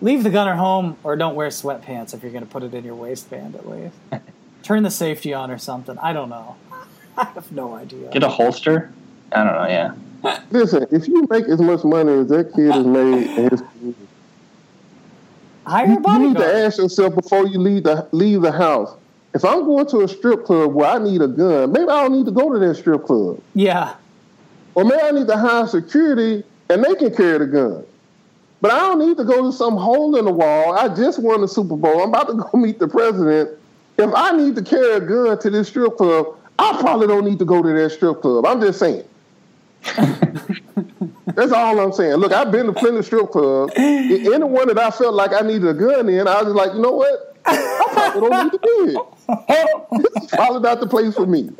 leave 0.00 0.22
the 0.24 0.30
gunner 0.30 0.54
home 0.56 0.96
or 1.04 1.14
don't 1.16 1.34
wear 1.36 1.48
sweatpants 1.48 2.12
if 2.12 2.22
you're 2.22 2.32
going 2.32 2.44
to 2.44 2.50
put 2.50 2.62
it 2.62 2.74
in 2.74 2.84
your 2.84 2.96
waistband 2.96 3.54
at 3.54 3.68
least. 3.68 3.94
Turn 4.64 4.82
the 4.82 4.90
safety 4.90 5.32
on 5.32 5.50
or 5.50 5.58
something. 5.58 5.96
I 5.98 6.12
don't 6.12 6.28
know. 6.28 6.56
I 7.16 7.24
have 7.26 7.50
no 7.52 7.74
idea. 7.74 8.10
Get 8.10 8.22
a 8.22 8.28
holster. 8.28 8.92
I 9.32 9.44
don't 9.44 9.54
know. 9.54 9.66
Yeah. 9.68 9.94
Listen. 10.50 10.86
If 10.90 11.08
you 11.08 11.26
make 11.30 11.46
as 11.46 11.60
much 11.60 11.84
money 11.84 12.12
as 12.12 12.28
that 12.28 12.52
kid 12.54 12.72
has 12.72 12.86
made 12.86 13.26
in 13.38 13.50
his 13.50 13.60
career, 13.60 13.94
Hire 15.66 15.84
a 15.84 15.88
you, 15.88 16.02
you 16.06 16.28
need 16.28 16.36
to 16.36 16.56
ask 16.64 16.78
yourself 16.78 17.14
before 17.14 17.46
you 17.46 17.58
leave 17.58 17.84
the 17.84 18.08
leave 18.12 18.42
the 18.42 18.52
house. 18.52 18.96
If 19.34 19.44
I'm 19.44 19.64
going 19.64 19.86
to 19.86 20.00
a 20.00 20.08
strip 20.08 20.44
club 20.44 20.74
where 20.74 20.90
I 20.90 20.98
need 20.98 21.22
a 21.22 21.28
gun, 21.28 21.70
maybe 21.72 21.88
I 21.88 22.02
don't 22.02 22.12
need 22.12 22.26
to 22.26 22.32
go 22.32 22.52
to 22.52 22.58
that 22.58 22.74
strip 22.74 23.04
club. 23.04 23.40
Yeah. 23.54 23.94
Or 24.74 24.84
maybe 24.84 25.00
I 25.00 25.10
need 25.12 25.28
to 25.28 25.36
hire 25.36 25.66
security 25.68 26.42
and 26.68 26.84
they 26.84 26.94
can 26.96 27.14
carry 27.14 27.38
the 27.38 27.46
gun. 27.46 27.84
But 28.60 28.72
I 28.72 28.80
don't 28.80 28.98
need 28.98 29.16
to 29.18 29.24
go 29.24 29.42
to 29.42 29.52
some 29.52 29.76
hole 29.76 30.16
in 30.16 30.24
the 30.24 30.32
wall. 30.32 30.76
I 30.76 30.94
just 30.94 31.22
won 31.22 31.40
the 31.40 31.48
Super 31.48 31.76
Bowl. 31.76 32.02
I'm 32.02 32.08
about 32.08 32.28
to 32.28 32.34
go 32.52 32.58
meet 32.58 32.78
the 32.78 32.88
president. 32.88 33.50
If 33.96 34.10
I 34.14 34.36
need 34.36 34.56
to 34.56 34.62
carry 34.62 34.94
a 34.94 35.00
gun 35.00 35.38
to 35.38 35.50
this 35.50 35.68
strip 35.68 35.96
club, 35.96 36.36
I 36.58 36.76
probably 36.80 37.06
don't 37.06 37.24
need 37.24 37.38
to 37.38 37.44
go 37.44 37.62
to 37.62 37.72
that 37.72 37.90
strip 37.90 38.20
club. 38.20 38.44
I'm 38.46 38.60
just 38.60 38.78
saying. 38.78 39.04
That's 41.34 41.52
all 41.52 41.78
I'm 41.80 41.92
saying. 41.92 42.16
Look, 42.16 42.32
I've 42.32 42.52
been 42.52 42.66
to 42.66 42.72
plenty 42.72 42.98
of 42.98 43.06
strip 43.06 43.30
clubs. 43.30 43.72
Anyone 43.76 44.68
that 44.68 44.78
I 44.78 44.90
felt 44.90 45.14
like 45.14 45.32
I 45.32 45.40
needed 45.40 45.68
a 45.68 45.74
gun 45.74 46.08
in, 46.08 46.28
I 46.28 46.42
was 46.42 46.54
like, 46.54 46.74
you 46.74 46.80
know 46.80 46.92
what? 46.92 47.36
I 47.46 48.10
probably 48.12 48.28
don't 48.28 48.44
need 48.44 48.52
to 48.52 48.58
be 48.58 48.86
here. 49.48 50.02
This 50.02 50.24
is 50.24 50.30
probably 50.30 50.60
not 50.60 50.80
the 50.80 50.86
place 50.86 51.14
for 51.14 51.26
me. 51.26 51.50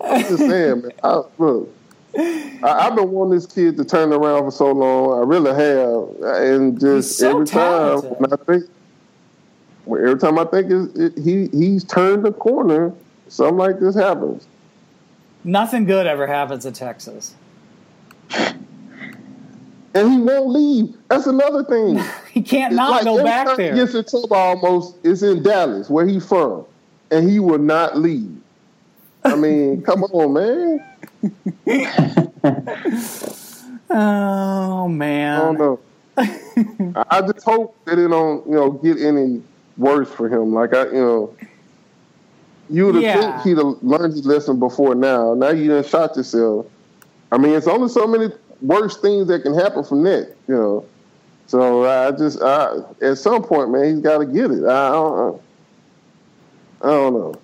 I'm 0.00 0.22
just 0.22 0.38
saying, 0.38 0.82
man. 0.82 0.92
I, 1.02 1.22
look, 1.38 1.74
I, 2.16 2.52
I've 2.62 2.94
been 2.96 3.10
wanting 3.10 3.34
this 3.34 3.46
kid 3.46 3.76
to 3.78 3.84
turn 3.84 4.12
around 4.12 4.44
for 4.44 4.50
so 4.50 4.72
long. 4.72 5.18
I 5.18 5.22
really 5.24 5.54
have, 5.54 6.34
and 6.40 6.78
just 6.78 7.18
so 7.18 7.30
every 7.30 7.46
time 7.46 8.00
talented. 8.00 8.20
when 8.20 8.32
I 8.32 8.36
think, 8.36 8.64
well, 9.84 10.00
every 10.00 10.18
time 10.18 10.38
I 10.38 10.44
think 10.44 10.70
it, 10.70 11.18
he 11.18 11.48
he's 11.48 11.84
turned 11.84 12.24
the 12.24 12.32
corner, 12.32 12.92
something 13.28 13.56
like 13.56 13.80
this 13.80 13.94
happens. 13.94 14.46
Nothing 15.44 15.84
good 15.84 16.06
ever 16.06 16.26
happens 16.26 16.64
in 16.66 16.72
Texas. 16.72 17.34
And 19.94 20.10
he 20.10 20.18
won't 20.18 20.48
leave. 20.48 20.96
That's 21.08 21.26
another 21.26 21.64
thing. 21.64 22.02
He 22.32 22.40
can't 22.40 22.72
not 22.74 22.90
like 22.90 23.04
go 23.04 23.22
back 23.22 23.58
there. 23.58 23.74
He 23.74 23.78
gets 23.78 23.94
in 23.94 24.06
trouble 24.06 24.34
almost. 24.34 24.96
It's 25.04 25.20
in 25.20 25.42
Dallas, 25.42 25.90
where 25.90 26.06
he's 26.06 26.26
from, 26.26 26.64
and 27.10 27.28
he 27.28 27.40
will 27.40 27.58
not 27.58 27.98
leave. 27.98 28.40
I 29.22 29.36
mean, 29.36 29.82
come 29.86 30.02
on, 30.04 30.32
man. 30.32 30.82
Oh 33.94 34.88
man. 34.88 35.38
I 35.38 35.44
don't 35.44 35.58
know. 35.58 35.80
I 36.16 37.04
I 37.10 37.20
just 37.20 37.44
hope 37.44 37.76
that 37.84 37.98
it 37.98 38.08
don't, 38.08 38.46
you 38.46 38.54
know, 38.54 38.70
get 38.70 38.98
any 38.98 39.42
worse 39.82 40.10
for 40.10 40.28
him. 40.28 40.54
Like 40.54 40.74
I, 40.74 40.86
you 40.86 40.92
know, 40.92 41.36
you 42.70 42.86
would 42.86 42.94
have 42.94 43.04
Yeah. 43.04 43.32
think 43.32 43.42
he'd 43.44 43.58
have 43.58 43.76
learned 43.82 44.14
his 44.14 44.24
lesson 44.24 44.58
before 44.58 44.94
now. 44.94 45.34
Now 45.34 45.50
you 45.50 45.68
done 45.68 45.84
shot 45.84 46.16
yourself. 46.16 46.66
I 47.30 47.38
mean, 47.38 47.54
it's 47.54 47.66
only 47.66 47.88
so 47.88 48.06
many 48.06 48.30
worse 48.60 48.96
things 48.98 49.26
that 49.28 49.42
can 49.42 49.54
happen 49.54 49.84
from 49.84 50.02
that, 50.04 50.34
you 50.48 50.54
know. 50.54 50.84
So 51.46 51.84
I 51.84 52.10
just, 52.12 52.40
I, 52.40 52.76
at 53.02 53.18
some 53.18 53.42
point, 53.42 53.70
man, 53.70 53.84
he's 53.84 54.00
got 54.00 54.18
to 54.18 54.26
get 54.26 54.50
it. 54.50 54.64
I 54.64 54.92
don't, 54.92 55.42
I 56.80 56.86
don't 56.86 57.14
know. 57.14 57.34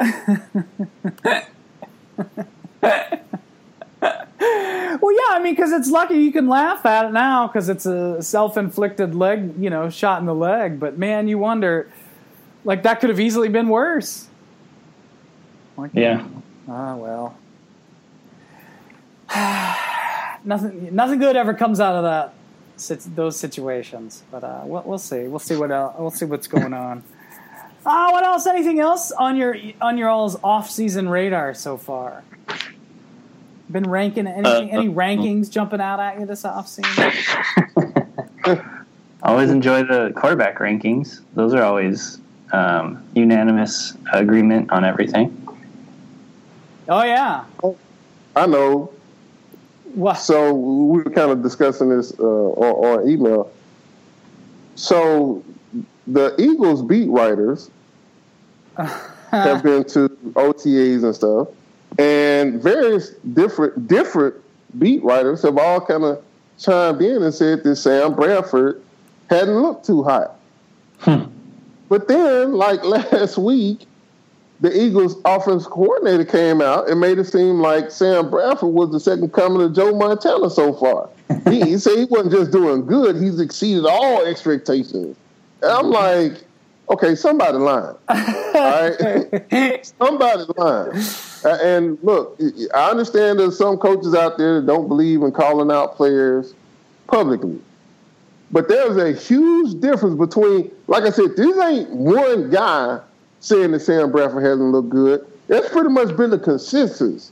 Well, 5.02 5.14
yeah, 5.14 5.36
I 5.36 5.42
mean, 5.42 5.54
because 5.54 5.72
it's 5.72 5.88
lucky 5.90 6.14
you 6.16 6.32
can 6.32 6.48
laugh 6.48 6.84
at 6.86 7.06
it 7.06 7.12
now 7.12 7.46
because 7.46 7.68
it's 7.68 7.86
a 7.86 8.22
self-inflicted 8.22 9.14
leg, 9.14 9.54
you 9.58 9.70
know, 9.70 9.88
shot 9.90 10.20
in 10.20 10.26
the 10.26 10.34
leg. 10.34 10.78
But 10.80 10.98
man, 10.98 11.28
you 11.28 11.38
wonder, 11.38 11.88
like 12.64 12.82
that 12.82 13.00
could 13.00 13.10
have 13.10 13.20
easily 13.20 13.48
been 13.48 13.68
worse. 13.68 14.26
Like, 15.76 15.90
Yeah. 15.94 16.26
ah, 16.68 16.96
well, 16.96 17.36
nothing, 20.44 20.94
nothing 20.94 21.18
good 21.18 21.36
ever 21.36 21.54
comes 21.54 21.80
out 21.80 21.94
of 21.94 22.02
that, 22.04 22.34
those 23.14 23.38
situations. 23.38 24.22
But 24.30 24.44
uh, 24.44 24.62
we'll, 24.64 24.82
we'll 24.84 24.98
see. 24.98 25.24
We'll 25.28 25.38
see 25.38 25.56
what 25.56 25.70
else, 25.70 25.94
we'll 25.98 26.10
see 26.10 26.24
what's 26.24 26.48
going 26.48 26.72
on. 26.88 27.02
Uh, 27.86 28.10
what 28.10 28.24
else? 28.24 28.46
Anything 28.46 28.80
else 28.80 29.12
on 29.12 29.36
your 29.36 29.56
on 29.80 29.96
your 29.96 30.08
all's 30.08 30.36
off-season 30.42 31.08
radar 31.08 31.54
so 31.54 31.76
far? 31.76 32.22
Been 33.70 33.88
ranking 33.88 34.26
anything? 34.26 34.70
Uh, 34.74 34.78
any 34.78 34.88
rankings 34.88 35.50
jumping 35.50 35.80
out 35.80 36.00
at 36.00 36.18
you 36.18 36.26
this 36.26 36.42
offseason? 36.42 37.12
I 39.22 39.30
always 39.30 39.50
enjoy 39.50 39.82
the 39.82 40.12
quarterback 40.16 40.58
rankings. 40.58 41.20
Those 41.34 41.52
are 41.52 41.62
always 41.62 42.20
um, 42.52 43.02
unanimous 43.14 43.96
agreement 44.12 44.70
on 44.70 44.84
everything. 44.84 45.46
Oh 46.88 47.02
yeah. 47.02 47.44
I 48.34 48.46
know. 48.46 48.92
What? 49.94 50.14
So 50.14 50.54
we 50.54 51.02
were 51.02 51.10
kind 51.10 51.30
of 51.30 51.42
discussing 51.42 51.90
this 51.90 52.12
uh, 52.18 52.22
on, 52.22 53.00
on 53.00 53.08
email. 53.08 53.50
So 54.76 55.44
the 56.06 56.34
Eagles 56.38 56.82
beat 56.82 57.08
writers 57.08 57.70
have 58.76 59.62
been 59.62 59.84
to 59.84 60.08
OTAs 60.34 61.04
and 61.04 61.14
stuff, 61.14 61.48
and 61.98 62.62
various 62.62 63.10
different 63.34 63.88
different 63.88 64.36
beat 64.78 65.02
writers 65.02 65.42
have 65.42 65.58
all 65.58 65.80
kind 65.80 66.04
of 66.04 66.22
chimed 66.58 67.02
in 67.02 67.22
and 67.22 67.34
said 67.34 67.64
that 67.64 67.76
Sam 67.76 68.14
Bradford 68.14 68.82
hadn't 69.28 69.60
looked 69.60 69.86
too 69.86 70.02
hot. 70.02 70.36
Hmm. 71.00 71.24
But 71.88 72.08
then, 72.08 72.52
like 72.52 72.84
last 73.12 73.38
week, 73.38 73.86
the 74.60 74.76
Eagles' 74.76 75.16
offense 75.24 75.66
coordinator 75.66 76.24
came 76.24 76.60
out 76.60 76.88
and 76.90 77.00
made 77.00 77.18
it 77.18 77.26
seem 77.26 77.60
like 77.60 77.90
Sam 77.90 78.30
Bradford 78.30 78.70
was 78.70 78.90
the 78.90 79.00
second 79.00 79.32
coming 79.32 79.62
of 79.62 79.74
Joe 79.74 79.96
Montana 79.96 80.50
so 80.50 80.72
far. 80.74 81.08
he, 81.50 81.60
he 81.62 81.78
said 81.78 81.98
he 81.98 82.04
wasn't 82.06 82.32
just 82.32 82.50
doing 82.50 82.86
good; 82.86 83.16
he's 83.16 83.40
exceeded 83.40 83.86
all 83.86 84.24
expectations. 84.24 85.16
And 85.62 85.70
I'm 85.70 85.84
mm-hmm. 85.84 85.92
like, 86.32 86.44
okay, 86.90 87.14
somebody 87.14 87.58
lying. 87.58 87.96
All 88.08 88.18
right, 88.54 89.92
somebody 89.98 90.44
lying. 90.56 91.02
And 91.44 91.98
look, 92.02 92.40
I 92.74 92.90
understand 92.90 93.38
there's 93.38 93.56
some 93.56 93.76
coaches 93.76 94.14
out 94.14 94.38
there 94.38 94.60
that 94.60 94.66
don't 94.66 94.88
believe 94.88 95.22
in 95.22 95.32
calling 95.32 95.70
out 95.70 95.96
players 95.96 96.54
publicly. 97.06 97.60
But 98.50 98.68
there's 98.68 98.96
a 98.96 99.12
huge 99.12 99.80
difference 99.80 100.18
between, 100.18 100.70
like 100.86 101.04
I 101.04 101.10
said, 101.10 101.36
this 101.36 101.56
ain't 101.58 101.90
one 101.90 102.50
guy 102.50 103.00
saying 103.40 103.72
that 103.72 103.80
Sam 103.80 104.10
Bradford 104.10 104.42
hasn't 104.42 104.72
looked 104.72 104.88
good. 104.88 105.26
That's 105.48 105.68
pretty 105.68 105.90
much 105.90 106.16
been 106.16 106.30
the 106.30 106.38
consensus. 106.38 107.30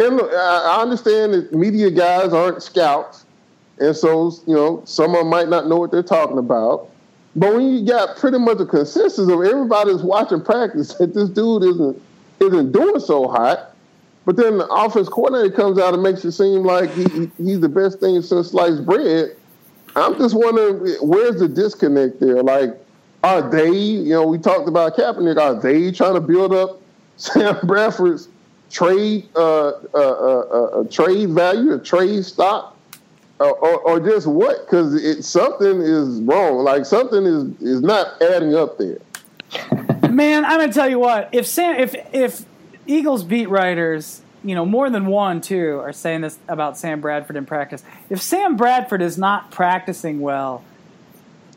And 0.00 0.16
look, 0.16 0.32
I 0.32 0.80
understand 0.80 1.34
that 1.34 1.52
media 1.52 1.90
guys 1.90 2.32
aren't 2.32 2.62
scouts, 2.62 3.24
and 3.80 3.96
so 3.96 4.32
you 4.46 4.54
know 4.54 4.82
some 4.84 5.10
of 5.10 5.18
them 5.18 5.28
might 5.28 5.48
not 5.48 5.66
know 5.66 5.76
what 5.76 5.90
they're 5.90 6.04
talking 6.04 6.38
about. 6.38 6.88
But 7.38 7.54
when 7.54 7.72
you 7.72 7.86
got 7.86 8.16
pretty 8.16 8.38
much 8.38 8.58
a 8.58 8.66
consensus 8.66 9.28
of 9.28 9.30
everybody's 9.30 10.02
watching 10.02 10.40
practice 10.42 10.94
that 10.98 11.14
this 11.14 11.28
dude 11.28 11.62
isn't 11.62 12.02
isn't 12.40 12.72
doing 12.72 13.00
so 13.00 13.28
hot, 13.28 13.74
but 14.24 14.36
then 14.36 14.58
the 14.58 14.66
offense 14.66 15.08
coordinator 15.08 15.54
comes 15.54 15.78
out 15.78 15.94
and 15.94 16.02
makes 16.02 16.24
it 16.24 16.32
seem 16.32 16.62
like 16.62 16.90
he, 16.90 17.30
he's 17.38 17.60
the 17.60 17.68
best 17.68 18.00
thing 18.00 18.22
since 18.22 18.50
sliced 18.50 18.84
bread. 18.84 19.36
I'm 19.96 20.16
just 20.18 20.34
wondering 20.34 20.96
where's 21.00 21.38
the 21.40 21.48
disconnect 21.48 22.20
there? 22.20 22.42
Like, 22.42 22.76
are 23.22 23.42
they? 23.42 23.70
You 23.70 24.10
know, 24.10 24.26
we 24.26 24.38
talked 24.38 24.68
about 24.68 24.96
Kaepernick. 24.96 25.38
Are 25.40 25.54
they 25.54 25.92
trying 25.92 26.14
to 26.14 26.20
build 26.20 26.52
up 26.52 26.80
Sam 27.18 27.56
Bradford's 27.64 28.28
trade 28.70 29.28
uh, 29.36 29.68
uh, 29.68 29.76
uh, 29.94 30.80
uh 30.80 30.84
trade 30.88 31.30
value, 31.30 31.74
a 31.74 31.78
trade 31.78 32.24
stock, 32.24 32.76
or, 33.40 33.56
or, 33.56 33.78
or 33.80 34.00
just 34.00 34.26
what? 34.26 34.66
Because 34.66 34.94
it 34.94 35.22
something 35.22 35.80
is 35.80 36.20
wrong. 36.22 36.64
Like 36.64 36.84
something 36.84 37.24
is 37.24 37.44
is 37.60 37.82
not 37.82 38.20
adding 38.20 38.54
up 38.54 38.78
there. 38.78 38.98
Man, 40.10 40.44
I'm 40.44 40.60
gonna 40.60 40.72
tell 40.72 40.88
you 40.88 40.98
what. 40.98 41.28
If 41.32 41.46
Sam, 41.46 41.78
if 41.78 41.94
if 42.12 42.44
Eagles 42.86 43.22
beat 43.22 43.48
writers, 43.48 44.22
you 44.42 44.54
know, 44.54 44.66
more 44.66 44.90
than 44.90 45.06
one 45.06 45.40
too, 45.40 45.78
are 45.78 45.92
saying 45.92 46.22
this 46.22 46.38
about 46.48 46.76
Sam 46.76 47.00
Bradford 47.00 47.36
in 47.36 47.46
practice. 47.46 47.82
If 48.10 48.20
Sam 48.20 48.56
Bradford 48.56 49.02
is 49.02 49.16
not 49.18 49.50
practicing 49.50 50.20
well, 50.20 50.64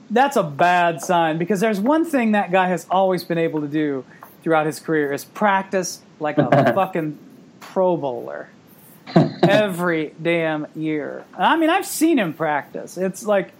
that's 0.09 0.35
a 0.35 0.43
bad 0.43 1.01
sign 1.01 1.37
because 1.37 1.59
there's 1.59 1.79
one 1.79 2.05
thing 2.05 2.33
that 2.33 2.51
guy 2.51 2.67
has 2.67 2.85
always 2.91 3.23
been 3.23 3.37
able 3.37 3.61
to 3.61 3.67
do 3.67 4.05
throughout 4.43 4.65
his 4.65 4.79
career 4.79 5.13
is 5.13 5.23
practice 5.23 6.01
like 6.19 6.37
a 6.37 6.73
fucking 6.75 7.17
Pro 7.59 7.95
Bowler 7.95 8.49
every 9.43 10.13
damn 10.21 10.67
year. 10.75 11.25
I 11.37 11.57
mean, 11.57 11.69
I've 11.69 11.85
seen 11.85 12.17
him 12.17 12.33
practice. 12.33 12.97
It's 12.97 13.25
like 13.25 13.51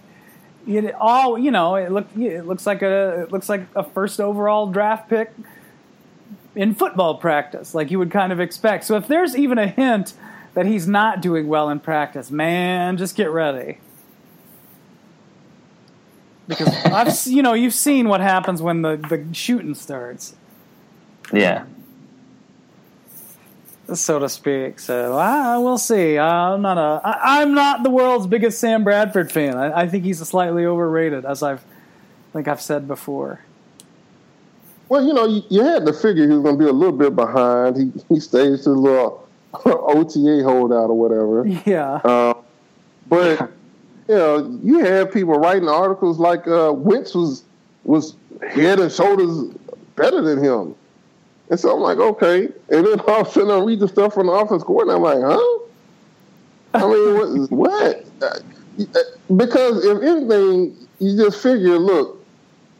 it 0.68 0.94
all 0.96 1.38
you 1.38 1.52
know. 1.52 1.76
It 1.76 1.92
look 1.92 2.08
it 2.18 2.46
looks 2.46 2.66
like 2.66 2.82
a 2.82 3.24
it 3.24 3.32
looks 3.32 3.50
like 3.50 3.62
a 3.76 3.84
first 3.84 4.20
overall 4.20 4.68
draft 4.68 5.10
pick 5.10 5.32
in 6.56 6.76
football 6.76 7.16
practice, 7.16 7.74
like 7.74 7.92
you 7.92 8.00
would 8.00 8.12
kind 8.12 8.32
of 8.32 8.39
expect. 8.39 8.84
So 8.84 8.96
if 8.96 9.08
there's 9.08 9.36
even 9.36 9.58
a 9.58 9.68
hint 9.68 10.14
that 10.54 10.66
he's 10.66 10.88
not 10.88 11.22
doing 11.22 11.48
well 11.48 11.70
in 11.70 11.80
practice, 11.80 12.30
man, 12.30 12.98
just 12.98 13.16
get 13.16 13.30
ready. 13.32 13.80
Because 16.48 16.68
I've 16.86 17.32
you 17.32 17.42
know 17.42 17.54
you've 17.54 17.74
seen 17.74 18.10
what 18.10 18.22
happens 18.22 18.62
when 18.62 18.82
the 18.82 18.98
the 18.98 19.26
shooting 19.34 19.76
starts. 19.76 20.36
Yeah. 21.34 21.66
So 23.94 24.20
to 24.20 24.30
speak. 24.30 24.80
So 24.80 25.18
I 25.18 25.58
we'll 25.58 25.78
see. 25.78 26.18
I'm 26.18 26.62
not 26.62 26.78
a. 26.78 27.02
I, 27.06 27.42
I'm 27.42 27.54
not 27.54 27.84
the 27.84 27.89
world's 27.89 28.28
biggest 28.28 28.60
Sam 28.60 28.84
Bradford 28.84 29.32
fan. 29.32 29.58
I, 29.58 29.82
I 29.82 29.88
think 29.88 30.04
he's 30.04 30.20
slightly 30.28 30.66
overrated, 30.66 31.26
as 31.26 31.44
I've, 31.44 31.64
think 32.34 32.48
I've 32.48 32.62
said 32.62 32.88
before. 32.88 33.42
Well, 34.88 35.06
you 35.06 35.14
know, 35.14 35.26
you, 35.26 35.42
you 35.50 35.64
had 35.64 35.86
to 35.86 35.94
figure 35.94 36.24
he 36.24 36.34
was 36.34 36.42
going 36.42 36.58
to 36.58 36.64
be 36.64 36.70
a 36.70 36.74
little 36.74 36.96
bit 36.96 37.16
behind. 37.16 37.78
He 37.78 37.92
he 38.10 38.20
to 38.20 38.38
the 38.38 38.70
little 38.70 39.28
OTA 39.66 40.44
holdout 40.44 40.89
or 40.89 40.98
whatever. 40.98 41.48
Yeah. 41.66 41.94
Uh, 41.96 42.34
but 43.08 43.39
you 44.08 44.16
know, 44.16 44.60
you 44.64 44.80
had 44.80 45.12
people 45.12 45.34
writing 45.36 45.70
articles 45.70 46.20
like 46.20 46.48
uh, 46.48 46.74
Wentz 46.74 47.14
was 47.14 47.44
was 47.84 48.16
head 48.50 48.80
and 48.80 48.92
shoulders 48.92 49.56
better 49.96 50.22
than 50.22 50.44
him. 50.44 50.76
And 51.52 51.60
so 51.60 51.76
I'm 51.76 51.82
like, 51.82 51.97
okay. 51.97 52.45
And 52.70 52.88
then 52.88 52.99
all 53.08 53.22
of 53.22 53.28
a 53.28 53.32
sudden 53.32 53.52
I 53.52 53.60
read 53.60 53.82
the 53.82 53.88
stuff 53.88 54.16
from 54.16 54.28
the 54.28 54.34
office 54.34 54.64
court, 54.64 54.88
and 54.88 54.95
I'm 54.95 55.02
like, 55.04 55.20
huh? 55.22 55.60
I 56.74 56.88
mean, 56.88 57.47
what? 57.49 57.52
what? 57.52 58.06
Uh, 58.22 58.99
because 59.36 59.86
if 59.86 60.02
anything, 60.02 60.76
you 60.99 61.18
just 61.18 61.43
figure, 61.43 61.78
look, 61.78 62.26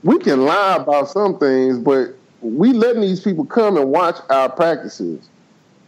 we 0.04 0.18
can 0.18 0.46
lie 0.46 0.78
about 0.78 1.10
some 1.10 1.38
things, 1.38 1.78
but 1.78 2.16
we 2.42 2.72
letting 2.72 3.02
these 3.02 3.20
people 3.20 3.46
come 3.46 3.78
and 3.78 3.92
watch 3.92 4.16
our 4.30 4.50
practices. 4.50 5.30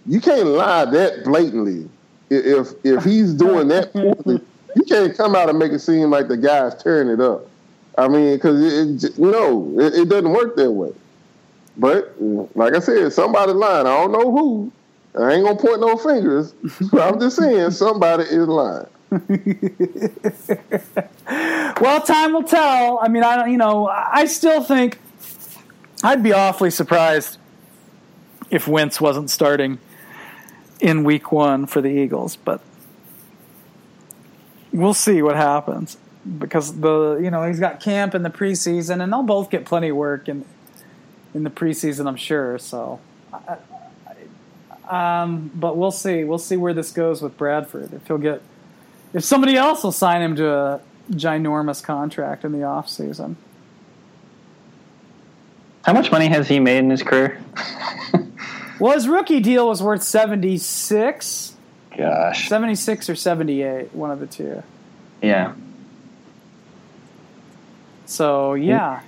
You 0.05 0.19
can't 0.19 0.49
lie 0.49 0.86
that 0.86 1.23
blatantly. 1.23 1.89
If 2.29 2.73
if 2.84 3.03
he's 3.03 3.34
doing 3.45 3.69
that 3.69 3.93
poorly, 3.93 4.41
you 4.75 4.84
can't 4.84 5.15
come 5.15 5.36
out 5.36 5.49
and 5.49 5.57
make 5.57 5.71
it 5.71 5.79
seem 5.79 6.09
like 6.09 6.27
the 6.27 6.38
guy's 6.38 6.75
tearing 6.75 7.07
it 7.07 7.21
up. 7.21 7.47
I 7.97 8.07
mean, 8.07 8.36
because 8.36 8.61
it, 8.61 9.11
it, 9.11 9.17
no, 9.17 9.79
it, 9.79 9.93
it 9.93 10.09
doesn't 10.09 10.31
work 10.31 10.55
that 10.57 10.71
way. 10.71 10.91
But 11.78 12.15
like 12.55 12.76
I 12.76 12.80
said, 12.80 13.13
somebody 13.13 13.53
lying. 13.53 13.88
I 13.88 14.01
don't 14.01 14.11
know 14.11 14.32
who. 14.32 14.71
I 15.19 15.34
ain't 15.34 15.45
gonna 15.45 15.59
point 15.59 15.82
no 15.82 15.97
fingers. 15.97 16.53
But 16.91 17.13
I'm 17.13 17.19
just 17.19 17.38
saying 17.38 17.71
somebody 17.71 18.24
is 18.24 18.47
lying. 18.47 18.88
well, 21.82 22.01
time 22.01 22.34
will 22.34 22.43
tell. 22.43 22.99
I 22.99 23.07
mean, 23.07 23.24
I 23.24 23.36
don't. 23.36 23.51
You 23.51 23.57
know, 23.57 23.88
I 23.88 24.26
still 24.26 24.63
think 24.63 24.99
I'd 26.03 26.24
be 26.24 26.34
awfully 26.34 26.71
surprised 26.71 27.38
if 28.49 28.67
Wentz 28.67 28.99
wasn't 28.99 29.30
starting 29.30 29.80
in 30.80 31.03
Week 31.03 31.32
One 31.32 31.65
for 31.65 31.82
the 31.82 31.89
Eagles, 31.89 32.36
but 32.36 32.61
we'll 34.71 34.93
see 34.93 35.21
what 35.21 35.36
happens 35.36 35.97
because 36.38 36.80
the 36.80 37.19
you 37.21 37.30
know 37.30 37.43
he's 37.43 37.59
got 37.59 37.80
camp 37.80 38.15
in 38.15 38.24
the 38.24 38.30
preseason, 38.30 39.01
and 39.01 39.13
they'll 39.13 39.24
both 39.24 39.49
get 39.49 39.65
plenty 39.65 39.89
of 39.89 39.95
work 39.95 40.28
in 40.28 40.45
in 41.34 41.43
the 41.43 41.49
preseason, 41.49 42.07
I'm 42.07 42.15
sure. 42.15 42.57
So, 42.59 42.99
um, 44.88 45.51
but 45.55 45.77
we'll 45.77 45.91
see. 45.91 46.23
We'll 46.23 46.38
see 46.38 46.57
where 46.57 46.73
this 46.73 46.91
goes 46.91 47.21
with 47.21 47.38
Bradford. 47.38 47.93
If 47.93 48.07
he'll 48.07 48.17
get, 48.17 48.41
if 49.13 49.23
somebody 49.23 49.55
else 49.55 49.84
will 49.84 49.91
sign 49.91 50.21
him 50.21 50.36
to 50.36 50.49
a 50.49 50.81
ginormous 51.11 51.84
contract 51.84 52.45
in 52.45 52.51
the 52.51 52.63
off 52.63 52.89
season. 52.89 53.38
How 55.84 55.93
much 55.93 56.11
money 56.11 56.27
has 56.27 56.47
he 56.47 56.59
made 56.59 56.77
in 56.77 56.89
his 56.89 57.03
career? 57.03 57.41
well, 58.79 58.93
his 58.93 59.07
rookie 59.07 59.41
deal 59.41 59.67
was 59.67 59.84
worth 59.84 60.03
seventy 60.03 60.57
six. 60.57 61.55
Gosh, 61.97 62.47
seventy 62.47 62.75
six 62.75 63.09
or 63.09 63.15
seventy 63.15 63.61
eight, 63.61 63.93
one 63.93 64.09
of 64.09 64.19
the 64.19 64.27
two. 64.27 64.63
Yeah. 65.21 65.53
So 68.05 68.53
yeah. 68.53 69.01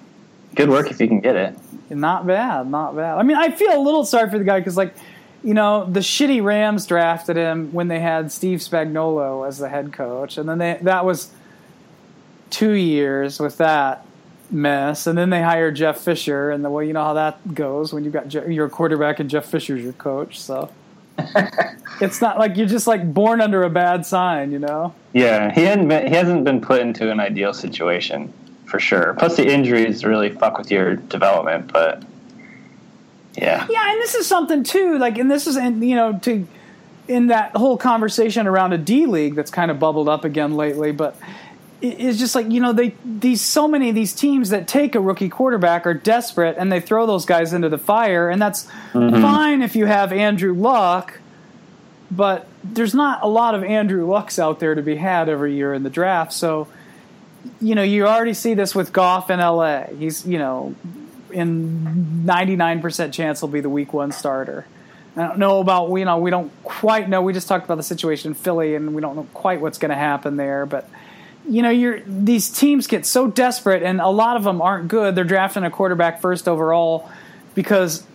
Good 0.56 0.70
work 0.70 0.90
if 0.90 1.02
you 1.02 1.08
can 1.08 1.20
get 1.20 1.36
it. 1.36 1.56
Not 1.90 2.26
bad, 2.26 2.70
not 2.70 2.96
bad. 2.96 3.18
I 3.18 3.24
mean, 3.24 3.38
I 3.38 3.52
feel 3.52 3.78
a 3.78 3.82
little 3.82 4.06
sorry 4.06 4.30
for 4.30 4.40
the 4.40 4.44
guy 4.44 4.60
because, 4.60 4.78
like, 4.78 4.96
you 5.44 5.54
know, 5.54 5.86
the 5.86 6.00
shitty 6.00 6.44
Rams 6.44 6.88
drafted 6.88 7.36
him 7.36 7.72
when 7.72 7.88
they 7.88 8.00
had 8.00 8.32
Steve 8.32 8.60
Spagnuolo 8.60 9.48
as 9.48 9.60
the 9.60 9.70
head 9.70 9.94
coach, 9.94 10.38
and 10.38 10.50
then 10.50 10.58
they 10.58 10.80
that 10.82 11.06
was 11.06 11.32
two 12.50 12.72
years 12.72 13.40
with 13.40 13.58
that 13.58 14.06
mess, 14.50 15.06
and 15.06 15.18
then 15.18 15.30
they 15.30 15.42
hired 15.42 15.76
Jeff 15.76 16.00
Fisher, 16.00 16.50
and 16.50 16.66
the 16.66 16.70
way 16.70 16.88
you 16.88 16.94
know 16.94 17.04
how 17.04 17.14
that 17.14 17.54
goes 17.54 17.94
when 17.94 18.04
you 18.04 18.10
got 18.10 18.28
Je- 18.28 18.52
your 18.52 18.70
quarterback 18.70 19.20
and 19.20 19.30
Jeff 19.30 19.46
Fisher's 19.46 19.84
your 19.84 19.94
coach, 19.94 20.40
so. 20.40 20.72
it's 22.02 22.20
not 22.20 22.38
like 22.38 22.58
you're 22.58 22.68
just 22.68 22.88
like 22.88 23.14
born 23.14 23.40
under 23.40 23.64
a 23.64 23.70
bad 23.70 24.06
sign, 24.06 24.52
you 24.52 24.60
know. 24.60 24.94
Yeah, 25.14 25.54
he 25.54 25.62
hadn't 25.62 25.88
been, 25.88 26.08
he 26.08 26.14
hasn't 26.14 26.44
been 26.44 26.60
put 26.60 26.82
into 26.82 27.10
an 27.10 27.22
ideal 27.22 27.54
situation 27.54 28.34
for 28.66 28.80
sure. 28.80 29.14
Plus, 29.14 29.38
the 29.38 29.48
injuries 29.48 30.04
really 30.04 30.30
fuck 30.30 30.58
with 30.58 30.72
your 30.72 30.96
development. 30.96 31.72
But 31.72 32.04
yeah, 33.36 33.68
yeah, 33.70 33.92
and 33.92 34.02
this 34.02 34.16
is 34.16 34.28
something 34.28 34.64
too. 34.64 34.98
Like, 34.98 35.18
and 35.18 35.30
this 35.30 35.48
is, 35.48 35.58
and 35.58 35.88
you 35.88 35.96
know, 35.96 36.18
to 36.20 36.48
in 37.08 37.28
that 37.28 37.56
whole 37.56 37.78
conversation 37.78 38.48
around 38.48 38.74
a 38.74 38.78
D 38.78 39.06
league 39.06 39.36
that's 39.36 39.52
kind 39.52 39.70
of 39.70 39.80
bubbled 39.80 40.10
up 40.10 40.26
again 40.26 40.56
lately, 40.56 40.92
but 40.92 41.16
it's 41.82 42.18
just 42.18 42.36
like 42.36 42.50
you 42.50 42.60
know 42.60 42.74
they 42.74 42.96
these 43.04 43.42
so 43.42 43.68
many 43.68 43.90
of 43.90 43.96
these 43.96 44.14
teams 44.14 44.50
that 44.50 44.68
take 44.68 44.96
a 44.96 45.00
rookie 45.00 45.30
quarterback 45.30 45.86
are 45.86 45.94
desperate 45.94 46.56
and 46.58 46.72
they 46.72 46.80
throw 46.80 47.06
those 47.06 47.26
guys 47.26 47.54
into 47.54 47.70
the 47.70 47.78
fire 47.78 48.30
and 48.30 48.42
that's 48.42 48.66
mm-hmm. 48.94 49.22
fine 49.22 49.62
if 49.62 49.76
you 49.76 49.86
have 49.86 50.12
Andrew 50.12 50.54
Luck 50.54 51.20
but 52.10 52.48
there's 52.64 52.96
not 52.96 53.22
a 53.24 53.28
lot 53.28 53.56
of 53.56 53.64
Andrew 53.64 54.10
Lucks 54.10 54.40
out 54.40 54.60
there 54.60 54.74
to 54.74 54.82
be 54.82 54.96
had 54.96 55.28
every 55.28 55.54
year 55.54 55.74
in 55.74 55.84
the 55.84 55.90
draft 55.90 56.32
so 56.32 56.68
you 57.62 57.76
know, 57.76 57.84
you 57.84 58.08
already 58.08 58.34
see 58.34 58.54
this 58.54 58.74
with 58.76 58.94
Goff 58.94 59.30
in 59.30 59.40
LA. 59.40 59.84
He's, 59.84 60.26
you 60.26 60.38
know, 60.38 60.76
in 61.32 62.24
99% 62.26 63.14
chance 63.14 63.42
he'll 63.42 63.50
be 63.50 63.62
the 63.62 63.70
week 63.70 63.94
one 63.94 64.12
starter. 64.12 64.66
I 65.18 65.28
don't 65.28 65.40
know 65.40 65.60
about, 65.60 65.94
you 65.96 66.06
know, 66.06 66.18
we 66.18 66.30
don't 66.30 66.52
quite 66.64 67.08
know. 67.08 67.22
We 67.22 67.34
just 67.34 67.48
talked 67.48 67.64
about 67.66 67.76
the 67.76 67.84
situation 67.84 68.32
in 68.32 68.36
Philly 68.36 68.76
and 68.76 68.94
we 68.94 69.02
don't 69.02 69.16
know 69.16 69.28
quite 69.34 69.62
what's 69.62 69.78
going 69.78 69.90
to 69.90 69.96
happen 69.96 70.36
there. 70.36 70.66
But, 70.66 70.90
you 71.48 71.62
know, 71.62 71.70
you're 71.70 72.02
these 72.02 72.50
teams 72.50 72.88
get 72.88 73.06
so 73.06 73.28
desperate, 73.28 73.84
and 73.84 74.02
a 74.02 74.10
lot 74.10 74.36
of 74.36 74.44
them 74.44 74.62
aren't 74.62 74.88
good. 74.88 75.16
They're 75.16 75.24
drafting 75.24 75.64
a 75.64 75.72
quarterback 75.72 76.20
first 76.20 76.48
overall 76.48 77.10
because 77.54 78.06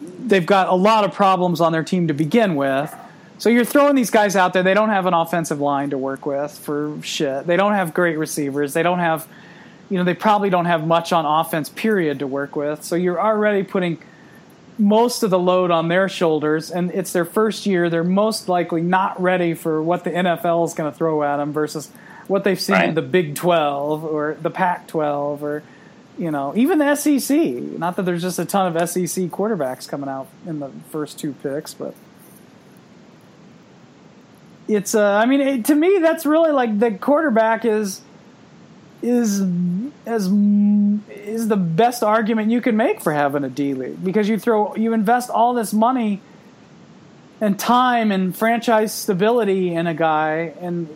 they've 0.00 0.46
got 0.46 0.68
a 0.68 0.74
lot 0.74 1.04
of 1.04 1.12
problems 1.12 1.60
on 1.60 1.72
their 1.72 1.82
team 1.84 2.08
to 2.08 2.14
begin 2.14 2.54
with. 2.56 2.94
So 3.40 3.48
you're 3.48 3.64
throwing 3.64 3.94
these 3.94 4.10
guys 4.10 4.36
out 4.36 4.52
there. 4.52 4.62
They 4.62 4.74
don't 4.74 4.90
have 4.90 5.06
an 5.06 5.14
offensive 5.14 5.60
line 5.62 5.90
to 5.90 5.98
work 5.98 6.26
with 6.26 6.52
for 6.58 6.98
shit. 7.02 7.46
They 7.46 7.56
don't 7.56 7.72
have 7.72 7.94
great 7.94 8.18
receivers. 8.18 8.74
They 8.74 8.82
don't 8.82 8.98
have, 8.98 9.26
you 9.88 9.96
know, 9.96 10.04
they 10.04 10.12
probably 10.12 10.50
don't 10.50 10.66
have 10.66 10.86
much 10.86 11.10
on 11.10 11.24
offense, 11.24 11.70
period, 11.70 12.18
to 12.18 12.26
work 12.26 12.54
with. 12.54 12.84
So 12.84 12.96
you're 12.96 13.18
already 13.18 13.62
putting 13.62 13.96
most 14.76 15.22
of 15.22 15.30
the 15.30 15.38
load 15.38 15.70
on 15.70 15.88
their 15.88 16.06
shoulders, 16.06 16.70
and 16.70 16.90
it's 16.90 17.14
their 17.14 17.24
first 17.24 17.64
year. 17.64 17.88
They're 17.88 18.04
most 18.04 18.46
likely 18.50 18.82
not 18.82 19.18
ready 19.18 19.54
for 19.54 19.82
what 19.82 20.04
the 20.04 20.10
NFL 20.10 20.66
is 20.66 20.74
going 20.74 20.92
to 20.92 20.96
throw 20.96 21.22
at 21.22 21.38
them 21.38 21.54
versus 21.54 21.90
what 22.28 22.44
they've 22.44 22.60
seen 22.60 22.76
Right. 22.76 22.88
in 22.90 22.94
the 22.94 23.00
Big 23.00 23.36
12 23.36 24.04
or 24.04 24.36
the 24.40 24.50
Pac 24.50 24.86
12 24.86 25.42
or, 25.42 25.62
you 26.18 26.30
know, 26.30 26.52
even 26.54 26.78
the 26.78 26.94
SEC. 26.94 27.38
Not 27.78 27.96
that 27.96 28.02
there's 28.02 28.20
just 28.20 28.38
a 28.38 28.44
ton 28.44 28.76
of 28.76 28.88
SEC 28.90 29.30
quarterbacks 29.30 29.88
coming 29.88 30.10
out 30.10 30.28
in 30.46 30.60
the 30.60 30.68
first 30.90 31.18
two 31.18 31.32
picks, 31.42 31.72
but 31.72 31.94
it's 34.74 34.94
uh, 34.94 35.14
I 35.14 35.26
mean 35.26 35.40
it, 35.40 35.64
to 35.66 35.74
me 35.74 35.98
that's 36.00 36.24
really 36.24 36.52
like 36.52 36.78
the 36.78 36.92
quarterback 36.92 37.64
is 37.64 38.00
is 39.02 39.42
as 40.06 40.26
is 40.26 41.48
the 41.48 41.56
best 41.56 42.02
argument 42.02 42.50
you 42.50 42.60
can 42.60 42.76
make 42.76 43.00
for 43.00 43.12
having 43.12 43.42
a 43.44 43.48
D 43.48 43.74
league 43.74 44.02
because 44.04 44.28
you 44.28 44.38
throw 44.38 44.74
you 44.76 44.92
invest 44.92 45.28
all 45.28 45.54
this 45.54 45.72
money 45.72 46.20
and 47.40 47.58
time 47.58 48.12
and 48.12 48.36
franchise 48.36 48.94
stability 48.94 49.74
in 49.74 49.86
a 49.86 49.94
guy 49.94 50.54
and 50.60 50.88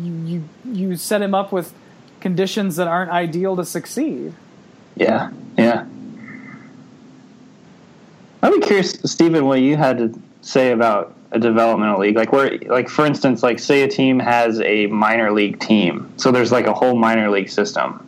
you 0.00 0.12
you, 0.12 0.48
you 0.72 0.96
set 0.96 1.20
him 1.20 1.34
up 1.34 1.50
with 1.50 1.74
conditions 2.20 2.76
that 2.76 2.86
aren't 2.86 3.10
ideal 3.10 3.56
to 3.56 3.64
succeed. 3.64 4.32
Yeah, 4.94 5.30
yeah. 5.56 5.86
I'd 8.42 8.52
be 8.52 8.60
curious, 8.60 8.92
Stephen, 9.04 9.46
what 9.46 9.60
you 9.60 9.76
had 9.76 9.98
to 9.98 10.20
say 10.40 10.72
about 10.72 11.14
a 11.30 11.38
developmental 11.38 12.00
league. 12.00 12.16
Like 12.16 12.32
where, 12.32 12.58
like 12.66 12.88
for 12.88 13.04
instance, 13.04 13.42
like 13.42 13.58
say 13.58 13.82
a 13.82 13.88
team 13.88 14.18
has 14.18 14.60
a 14.60 14.86
minor 14.86 15.32
league 15.32 15.60
team, 15.60 16.12
so 16.16 16.30
there's 16.30 16.52
like 16.52 16.66
a 16.66 16.74
whole 16.74 16.96
minor 16.96 17.30
league 17.30 17.50
system. 17.50 18.04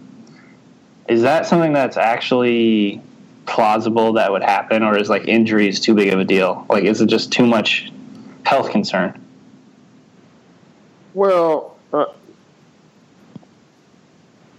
Is 1.09 1.23
that 1.23 1.47
something 1.47 1.73
that's 1.73 1.97
actually 1.97 3.03
plausible 3.47 4.13
that 4.15 4.31
would 4.31 4.43
happen, 4.43 4.83
or 4.83 4.97
is 4.97 5.09
like 5.09 5.27
injuries 5.27 5.81
too 5.81 5.95
big 5.95 6.13
of 6.13 6.21
a 6.21 6.25
deal? 6.25 6.65
Like, 6.69 6.85
is 6.85 7.01
it 7.01 7.07
just 7.07 7.33
too 7.33 7.47
much 7.47 7.91
health 8.45 8.71
concern? 8.71 9.21
Well, 11.15 11.77
uh, 11.93 12.07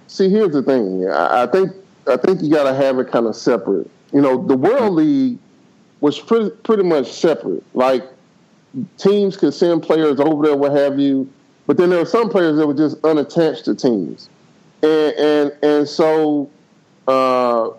see, 0.08 0.30
here's 0.30 0.52
the 0.52 0.62
thing. 0.62 1.08
I, 1.10 1.44
I 1.44 1.48
think 1.48 1.72
I 2.08 2.18
think 2.18 2.42
you 2.42 2.52
got 2.52 2.64
to 2.64 2.74
have 2.74 3.00
it 3.00 3.10
kind 3.10 3.26
of 3.26 3.36
separate. 3.36 3.90
You 4.12 4.22
know, 4.22 4.46
the 4.46 4.58
World 4.58 4.96
League 4.96 5.40
was 6.02 6.20
pretty 6.20 6.50
pretty 6.64 6.84
much 6.84 7.12
separate. 7.12 7.64
Like 7.74 8.04
teams 8.98 9.38
could 9.38 9.54
send 9.54 9.84
players 9.84 10.20
over 10.20 10.46
there, 10.46 10.58
what 10.58 10.74
have 10.74 11.00
you, 11.00 11.32
but 11.68 11.78
then 11.78 11.90
there 11.90 12.00
were 12.00 12.06
some 12.06 12.30
players 12.30 12.58
that 12.58 12.68
were 12.68 12.74
just 12.74 12.98
unattached 13.04 13.66
to 13.66 13.76
teams, 13.76 14.30
and 14.84 15.14
and 15.16 15.52
and 15.64 15.88
so. 15.88 16.50
Uh, 17.08 17.72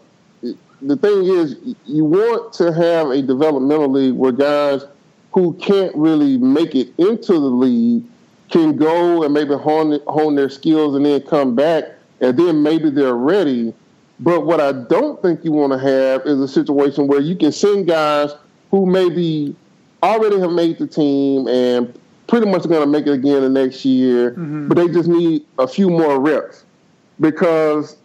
the 0.85 0.97
thing 0.97 1.25
is, 1.27 1.57
you 1.87 2.05
want 2.05 2.53
to 2.55 2.73
have 2.73 3.11
a 3.11 3.23
developmental 3.23 3.89
league 3.89 4.15
where 4.15 4.33
guys 4.33 4.85
who 5.33 5.55
can't 5.55 5.95
really 5.95 6.37
make 6.37 6.75
it 6.75 6.93
into 6.99 7.33
the 7.33 7.39
league 7.39 8.03
can 8.51 8.77
go 8.77 9.23
and 9.23 9.33
maybe 9.33 9.55
hone 9.55 9.99
hone 10.07 10.35
their 10.35 10.51
skills 10.51 10.95
and 10.95 11.07
then 11.07 11.21
come 11.23 11.55
back 11.55 11.85
and 12.21 12.37
then 12.39 12.63
maybe 12.63 12.91
they're 12.91 13.15
ready. 13.15 13.75
But 14.23 14.47
what 14.47 14.61
I 14.61 14.71
don't 14.71 15.21
think 15.21 15.45
you 15.45 15.51
want 15.51 15.73
to 15.73 15.79
have 15.81 16.27
is 16.27 16.39
a 16.39 16.47
situation 16.47 17.09
where 17.09 17.21
you 17.21 17.35
can 17.35 17.51
send 17.51 17.89
guys 17.89 18.31
who 18.71 18.87
maybe 18.87 19.57
already 20.01 20.39
have 20.39 20.53
made 20.53 20.79
the 20.79 20.87
team 20.87 21.49
and 21.49 21.93
pretty 22.29 22.47
much 22.47 22.63
going 22.69 22.83
to 22.83 22.87
make 22.87 23.07
it 23.07 23.13
again 23.13 23.43
the 23.43 23.49
next 23.49 23.85
year, 23.85 24.31
but 24.69 24.77
they 24.77 24.87
just 24.89 25.09
need 25.09 25.45
a 25.59 25.67
few 25.67 25.91
more 25.91 26.21
reps 26.21 26.65
because 27.21 27.97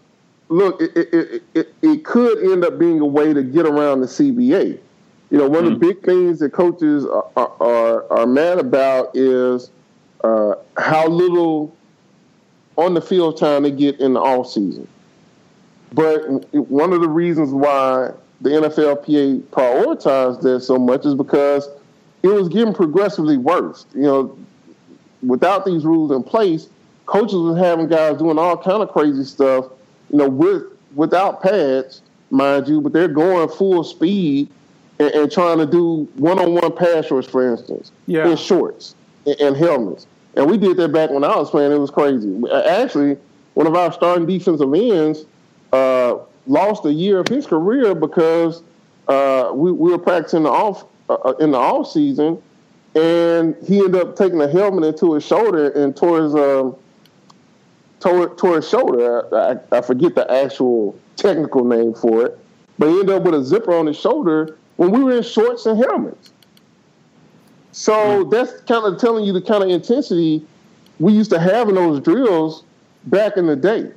look, 0.49 0.81
it, 0.81 0.97
it, 0.97 1.13
it, 1.13 1.43
it, 1.53 1.75
it 1.83 2.05
could 2.05 2.51
end 2.51 2.65
up 2.65 2.79
being 2.79 2.99
a 2.99 3.05
way 3.05 3.31
to 3.33 3.43
get 3.43 3.67
around 3.67 4.01
the 4.01 4.07
CBA. 4.07 4.79
You 5.29 5.37
know, 5.37 5.47
one 5.47 5.65
of 5.65 5.71
the 5.71 5.77
big 5.77 6.03
things 6.03 6.39
that 6.39 6.51
coaches 6.51 7.05
are, 7.05 7.51
are, 7.61 8.11
are 8.11 8.25
mad 8.25 8.57
about 8.57 9.11
is 9.15 9.69
uh, 10.23 10.55
how 10.77 11.07
little 11.07 11.75
on 12.75 12.95
the 12.95 13.01
field 13.01 13.37
time 13.37 13.63
they 13.63 13.71
get 13.71 13.99
in 13.99 14.13
the 14.13 14.19
off 14.19 14.49
season. 14.49 14.87
But 15.93 16.25
one 16.53 16.93
of 16.93 17.01
the 17.01 17.09
reasons 17.09 17.51
why 17.51 18.11
the 18.41 18.49
NFLPA 18.49 19.41
prioritized 19.43 20.41
that 20.41 20.61
so 20.61 20.77
much 20.77 21.05
is 21.05 21.15
because 21.15 21.67
it 22.23 22.27
was 22.27 22.49
getting 22.49 22.73
progressively 22.73 23.37
worse. 23.37 23.85
You 23.95 24.01
know, 24.01 24.37
without 25.23 25.65
these 25.65 25.85
rules 25.85 26.11
in 26.11 26.23
place, 26.23 26.69
coaches 27.05 27.35
were 27.35 27.57
having 27.57 27.87
guys 27.87 28.17
doing 28.17 28.37
all 28.37 28.57
kind 28.57 28.83
of 28.83 28.91
crazy 28.91 29.23
stuff. 29.23 29.65
You 30.11 30.17
know, 30.19 30.29
with 30.29 30.63
without 30.95 31.41
pads, 31.41 32.01
mind 32.29 32.67
you, 32.67 32.81
but 32.81 32.93
they're 32.93 33.07
going 33.07 33.49
full 33.49 33.83
speed 33.83 34.49
and, 34.99 35.09
and 35.11 35.31
trying 35.31 35.57
to 35.59 35.65
do 35.65 36.07
one-on-one 36.15 36.75
pass 36.75 37.09
rush, 37.11 37.27
for 37.27 37.49
instance, 37.49 37.91
Yeah. 38.07 38.29
in 38.29 38.37
shorts 38.37 38.95
and, 39.25 39.39
and 39.39 39.55
helmets. 39.57 40.07
And 40.35 40.49
we 40.49 40.57
did 40.57 40.77
that 40.77 40.89
back 40.91 41.09
when 41.09 41.23
I 41.23 41.35
was 41.35 41.49
playing. 41.49 41.71
It 41.71 41.77
was 41.77 41.91
crazy. 41.91 42.41
Actually, 42.51 43.17
one 43.53 43.67
of 43.67 43.75
our 43.75 43.91
starting 43.91 44.25
defensive 44.25 44.71
ends 44.73 45.25
uh, 45.73 46.17
lost 46.45 46.85
a 46.85 46.93
year 46.93 47.19
of 47.19 47.27
his 47.27 47.45
career 47.45 47.93
because 47.95 48.63
uh, 49.07 49.51
we, 49.53 49.71
we 49.71 49.91
were 49.91 49.97
practicing 49.97 50.43
the 50.43 50.49
off 50.49 50.85
uh, 51.09 51.33
in 51.39 51.51
the 51.51 51.57
off 51.57 51.89
season, 51.89 52.41
and 52.95 53.55
he 53.65 53.79
ended 53.79 53.95
up 53.95 54.15
taking 54.15 54.41
a 54.41 54.47
helmet 54.47 54.83
into 54.83 55.13
his 55.13 55.25
shoulder 55.25 55.69
and 55.69 55.95
tore 55.95 56.23
his 56.23 56.35
um, 56.35 56.75
tore, 57.99 58.35
tore 58.35 58.57
his 58.57 58.69
shoulder. 58.69 59.33
I, 59.35 59.77
I 59.77 59.81
forget 59.81 60.15
the 60.15 60.29
actual 60.31 60.97
technical 61.15 61.63
name 61.63 61.93
for 61.93 62.25
it, 62.25 62.39
but 62.77 62.89
he 62.89 62.99
ended 62.99 63.15
up 63.15 63.23
with 63.23 63.35
a 63.35 63.43
zipper 63.43 63.73
on 63.73 63.87
his 63.87 63.97
shoulder 63.97 64.57
when 64.77 64.91
we 64.91 65.03
were 65.03 65.17
in 65.17 65.23
shorts 65.23 65.65
and 65.65 65.77
helmets. 65.77 66.31
So 67.71 68.23
that's 68.23 68.61
kind 68.61 68.85
of 68.85 68.99
telling 68.99 69.23
you 69.23 69.33
the 69.33 69.41
kind 69.41 69.63
of 69.63 69.69
intensity 69.69 70.45
we 70.99 71.13
used 71.13 71.29
to 71.29 71.39
have 71.39 71.69
in 71.69 71.75
those 71.75 71.99
drills 72.01 72.63
back 73.05 73.37
in 73.37 73.45
the 73.45 73.55
day. 73.55 73.91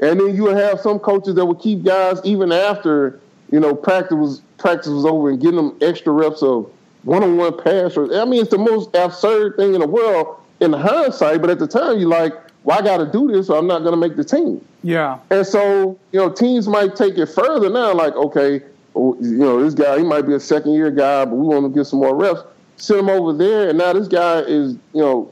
And 0.00 0.20
then 0.20 0.34
you 0.34 0.44
would 0.44 0.56
have 0.56 0.80
some 0.80 0.98
coaches 0.98 1.34
that 1.36 1.46
would 1.46 1.60
keep 1.60 1.82
guys 1.82 2.20
even 2.24 2.52
after 2.52 3.20
you 3.50 3.60
know 3.60 3.74
practice 3.74 4.16
was 4.16 4.42
practice 4.58 4.88
was 4.88 5.04
over 5.04 5.30
and 5.30 5.40
getting 5.40 5.56
them 5.56 5.76
extra 5.80 6.12
reps 6.12 6.42
of 6.42 6.70
one-on-one 7.04 7.62
pass. 7.62 7.96
Or 7.96 8.12
I 8.20 8.24
mean, 8.24 8.42
it's 8.42 8.50
the 8.50 8.58
most 8.58 8.94
absurd 8.94 9.56
thing 9.56 9.74
in 9.74 9.80
the 9.80 9.86
world 9.86 10.36
in 10.60 10.72
hindsight. 10.72 11.40
But 11.40 11.50
at 11.50 11.58
the 11.58 11.66
time, 11.66 11.98
you're 11.98 12.08
like, 12.08 12.34
"Well, 12.64 12.78
I 12.78 12.82
got 12.82 12.98
to 12.98 13.06
do 13.06 13.28
this, 13.28 13.48
or 13.48 13.58
I'm 13.58 13.66
not 13.66 13.80
going 13.80 13.92
to 13.92 13.96
make 13.96 14.16
the 14.16 14.24
team." 14.24 14.62
Yeah. 14.86 15.18
And 15.30 15.44
so, 15.44 15.98
you 16.12 16.20
know, 16.20 16.30
teams 16.30 16.68
might 16.68 16.94
take 16.94 17.18
it 17.18 17.26
further 17.26 17.68
now, 17.68 17.92
like, 17.92 18.14
okay, 18.14 18.62
oh, 18.94 19.16
you 19.20 19.38
know, 19.38 19.60
this 19.62 19.74
guy, 19.74 19.98
he 19.98 20.04
might 20.04 20.22
be 20.22 20.34
a 20.34 20.40
second 20.40 20.74
year 20.74 20.92
guy, 20.92 21.24
but 21.24 21.34
we 21.34 21.44
want 21.44 21.64
to 21.64 21.76
get 21.76 21.86
some 21.86 21.98
more 21.98 22.14
reps. 22.14 22.42
Send 22.76 23.00
him 23.00 23.08
over 23.08 23.32
there, 23.32 23.70
and 23.70 23.78
now 23.78 23.92
this 23.92 24.06
guy 24.06 24.40
is, 24.40 24.74
you 24.92 25.00
know, 25.00 25.30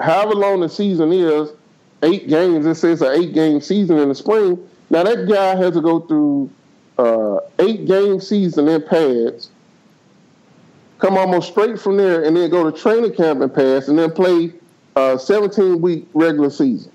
however 0.00 0.34
long 0.34 0.60
the 0.60 0.68
season 0.70 1.12
is, 1.12 1.50
eight 2.02 2.28
games, 2.28 2.66
it 2.66 2.74
says 2.76 3.02
an 3.02 3.20
eight 3.20 3.32
game 3.32 3.60
season 3.60 3.98
in 3.98 4.08
the 4.08 4.14
spring. 4.14 4.58
Now 4.90 5.02
that 5.04 5.28
guy 5.28 5.56
has 5.56 5.74
to 5.74 5.80
go 5.80 6.00
through 6.00 6.50
uh, 6.98 7.38
eight 7.58 7.86
game 7.86 8.20
season 8.20 8.68
in 8.68 8.82
pads, 8.82 9.50
come 10.98 11.16
almost 11.16 11.50
straight 11.50 11.80
from 11.80 11.96
there, 11.96 12.24
and 12.24 12.36
then 12.36 12.50
go 12.50 12.70
to 12.70 12.76
training 12.76 13.14
camp 13.14 13.40
and 13.40 13.54
pass, 13.54 13.88
and 13.88 13.98
then 13.98 14.10
play 14.12 14.52
a 14.96 15.18
17 15.18 15.80
week 15.80 16.06
regular 16.14 16.50
season. 16.50 16.90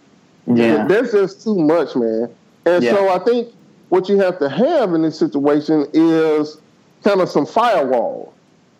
Yeah, 0.47 0.85
That's 0.87 1.11
just 1.13 1.43
too 1.43 1.55
much, 1.57 1.95
man. 1.95 2.29
And 2.65 2.83
Yeah. 2.83 2.91
so 2.95 3.09
I 3.09 3.19
think 3.19 3.49
what 3.89 4.09
you 4.09 4.17
have 4.17 4.39
to 4.39 4.49
have 4.49 4.93
in 4.93 5.01
this 5.03 5.17
situation 5.17 5.87
is 5.93 6.57
kind 7.03 7.21
of 7.21 7.29
some 7.29 7.45
firewall 7.45 8.33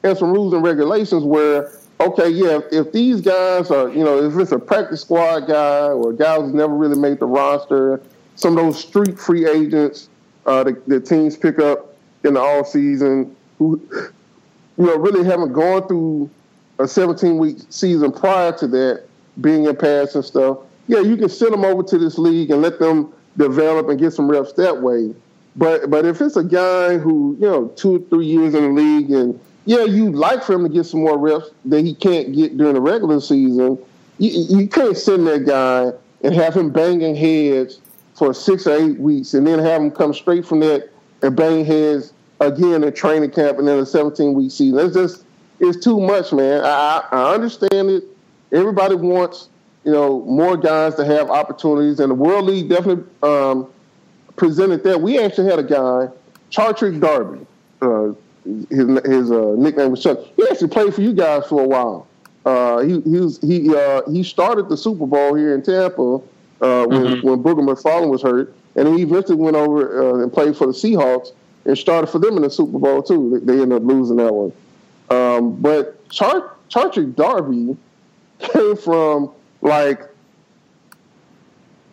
and 0.04 0.18
some 0.18 0.32
rules 0.34 0.54
and 0.54 0.64
regulations 0.64 1.24
where, 1.24 1.72
okay, 2.00 2.30
yeah, 2.30 2.60
if 2.72 2.92
these 2.92 3.22
guys 3.22 3.72
are, 3.72 3.90
you 3.90 4.04
know, 4.04 4.24
if 4.24 4.38
it's 4.38 4.52
a 4.52 4.60
practice 4.60 5.02
squad 5.02 5.42
guy 5.42 5.88
or 5.88 6.12
a 6.12 6.16
guy 6.16 6.40
who's 6.40 6.54
never 6.54 6.74
really 6.74 7.00
made 7.00 7.20
the 7.20 7.26
roster, 7.26 8.02
some 8.36 8.58
of 8.58 8.64
those 8.64 8.80
street 8.80 9.20
free 9.20 9.48
agents 9.48 10.10
uh, 10.46 10.64
that, 10.64 10.86
that 10.88 11.06
teams 11.06 11.38
pick 11.38 11.60
up 11.60 11.96
in 12.24 12.34
the 12.34 12.40
off 12.40 12.68
season 12.68 13.36
who, 13.58 13.82
you 14.78 14.86
know, 14.86 14.98
really 14.98 15.24
haven't 15.24 15.54
gone 15.54 15.88
through 15.88 16.30
a 16.80 16.88
17 16.88 17.38
week 17.38 17.58
season 17.70 18.12
prior 18.12 18.52
to 18.58 18.68
that, 18.68 19.06
being 19.42 19.66
in 19.66 19.76
pads 19.76 20.16
and 20.16 20.26
stuff. 20.26 20.60
Yeah, 20.88 21.00
you 21.00 21.16
can 21.16 21.30
send 21.30 21.54
them 21.54 21.64
over 21.64 21.84
to 21.84 21.98
this 21.98 22.18
league 22.18 22.52
and 22.52 22.62
let 22.62 22.80
them 22.80 23.14
develop 23.38 23.90
and 23.90 24.00
get 24.00 24.12
some 24.12 24.30
reps 24.30 24.54
that 24.54 24.82
way. 24.82 25.14
But 25.56 25.90
but 25.90 26.06
if 26.06 26.20
it's 26.20 26.36
a 26.36 26.44
guy 26.44 26.98
who 26.98 27.38
you 27.40 27.48
know 27.48 27.68
two 27.76 27.96
or 27.98 28.00
three 28.10 28.26
years 28.26 28.56
in 28.56 28.64
the 28.64 28.82
league 28.82 29.12
and 29.12 29.40
yeah, 29.66 29.84
you'd 29.84 30.16
like 30.16 30.44
for 30.44 30.54
him 30.54 30.64
to 30.64 30.70
get 30.70 30.86
some 30.86 31.02
more 31.02 31.18
reps 31.18 31.50
that 31.66 31.82
he 31.82 31.94
can't 31.94 32.34
get 32.34 32.58
during 32.58 32.74
the 32.74 32.82
regular 32.82 33.22
season. 33.22 33.78
you, 34.18 34.60
you 34.60 34.68
can't 34.68 34.98
send 34.98 35.26
that 35.28 35.46
guy 35.46 35.92
and 36.24 36.36
have 36.36 36.56
him 36.56 36.70
banging 36.70 37.16
heads 37.16 37.80
for 38.16 38.34
six 38.34 38.68
or 38.68 38.76
eight 38.76 39.00
weeks, 39.00 39.34
and 39.34 39.48
then 39.48 39.60
have 39.60 39.82
him 39.82 39.92
come 39.92 40.14
straight 40.14 40.46
from 40.46 40.60
that 40.60 40.90
and 41.22 41.36
bang 41.36 41.66
heads 41.66 42.14
again 42.40 42.84
in 42.84 42.94
training 42.94 43.32
camp 43.32 43.58
and 43.58 43.68
then 43.68 43.80
a 43.80 43.86
17 43.86 44.34
week 44.34 44.52
season. 44.52 44.80
It's 44.80 44.94
just 44.94 45.24
it's 45.60 45.84
too 45.84 46.00
much, 46.00 46.34
man. 46.34 46.62
I, 46.64 47.04
I 47.12 47.34
understand 47.34 47.90
it. 47.90 48.04
Everybody 48.52 48.96
wants 48.96 49.50
you 49.86 49.92
know 49.92 50.22
more 50.26 50.58
guys 50.58 50.96
to 50.96 51.06
have 51.06 51.30
opportunities, 51.30 52.00
and 52.00 52.12
the 52.12 52.16
World 52.16 52.46
League 52.46 52.70
definitely 52.70 53.06
um, 53.24 53.72
presented 54.36 54.84
that. 54.84 55.02
We 55.02 55.20
actually 55.20 55.50
had 55.50 55.60
a 55.60 55.64
guy, 55.64 56.10
Chartric 56.52 57.00
Darby. 57.00 57.46
Uh, 57.82 58.14
his 58.44 58.88
his 59.06 59.32
uh, 59.32 59.56
nickname 59.58 59.92
was 59.92 60.04
Chuck. 60.04 60.20
He 60.36 60.44
actually 60.50 60.70
played 60.70 60.94
for 60.94 61.02
you 61.02 61.14
guys 61.14 61.46
for 61.48 61.62
a 61.62 61.68
while. 61.68 62.08
Uh, 62.46 62.80
he 62.80 63.02
he 63.02 63.20
was 63.20 63.40
he 63.40 63.74
uh, 63.74 64.02
he 64.10 64.24
started 64.24 64.70
the 64.70 64.78
Super 64.78 65.06
Bowl 65.06 65.36
here 65.36 65.56
in 65.56 65.62
Tampa 65.62 66.02
uh, 66.02 66.20
when 66.86 67.04
mm-hmm. 67.04 67.28
when 67.28 67.44
Booger 67.44 67.68
McFarland 67.68 68.10
was 68.10 68.22
hurt, 68.22 68.54
and 68.76 68.88
he 68.96 69.04
eventually 69.04 69.38
went 69.38 69.56
over 69.56 70.20
uh, 70.20 70.24
and 70.24 70.32
played 70.32 70.56
for 70.58 70.68
the 70.68 70.74
Seahawks 70.74 71.32
and 71.66 71.78
started 71.78 72.08
for 72.08 72.20
them 72.20 72.36
in 72.36 72.44
the 72.44 72.50
Super 72.50 72.80
Bowl 72.80 73.02
too. 73.02 73.40
They, 73.40 73.54
they 73.54 73.62
ended 73.62 73.78
up 73.78 73.84
losing 73.84 74.18
that 74.18 74.34
one. 74.34 74.52
Um, 75.10 75.56
but 75.62 76.10
Char- 76.10 76.56
Chartric 76.70 77.16
Darby 77.16 77.78
came 78.40 78.76
from 78.76 79.32
like 79.62 80.02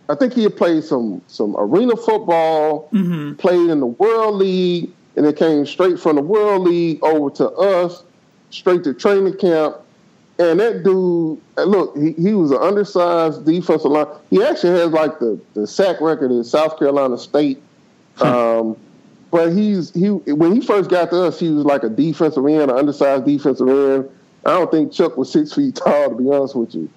I 0.09 0.17
think 0.17 0.33
he 0.33 0.43
had 0.43 0.57
played 0.57 0.83
some 0.83 1.23
some 1.29 1.55
arena 1.57 1.97
football, 1.97 2.89
mm-hmm. 2.93 3.35
played 3.35 3.71
in 3.71 3.79
the 3.79 3.87
World 3.87 4.35
League, 4.35 4.91
and 5.21 5.29
it 5.29 5.37
came 5.37 5.67
straight 5.67 6.01
from 6.01 6.17
the 6.17 6.23
World 6.23 6.63
League 6.63 7.05
over 7.05 7.29
to 7.37 7.51
us, 7.51 8.05
straight 8.49 8.83
to 8.85 8.95
training 8.95 9.37
camp. 9.37 9.77
And 10.39 10.59
that 10.61 10.83
dude, 10.83 11.39
look, 11.59 11.95
he, 11.95 12.13
he 12.13 12.33
was 12.33 12.53
an 12.53 12.57
undersized 12.57 13.45
defensive 13.45 13.91
line. 13.91 14.07
He 14.31 14.43
actually 14.43 14.79
has 14.79 14.89
like 14.93 15.19
the, 15.19 15.39
the 15.53 15.67
sack 15.67 16.01
record 16.01 16.31
in 16.31 16.43
South 16.43 16.79
Carolina 16.79 17.19
State. 17.19 17.63
Hmm. 18.17 18.25
Um, 18.25 18.77
but 19.31 19.53
he's 19.53 19.93
he 19.93 20.09
when 20.09 20.55
he 20.55 20.63
first 20.63 20.89
got 20.89 21.11
to 21.11 21.25
us, 21.25 21.39
he 21.39 21.51
was 21.51 21.67
like 21.67 21.83
a 21.83 21.91
defensive 21.91 22.47
end, 22.47 22.71
an 22.71 22.71
undersized 22.71 23.27
defensive 23.27 23.69
end. 23.69 24.09
I 24.47 24.53
don't 24.53 24.71
think 24.71 24.91
Chuck 24.91 25.19
was 25.19 25.31
six 25.31 25.53
feet 25.55 25.75
tall, 25.77 26.09
to 26.09 26.15
be 26.15 26.31
honest 26.31 26.57
with 26.57 26.75
you. 26.75 26.89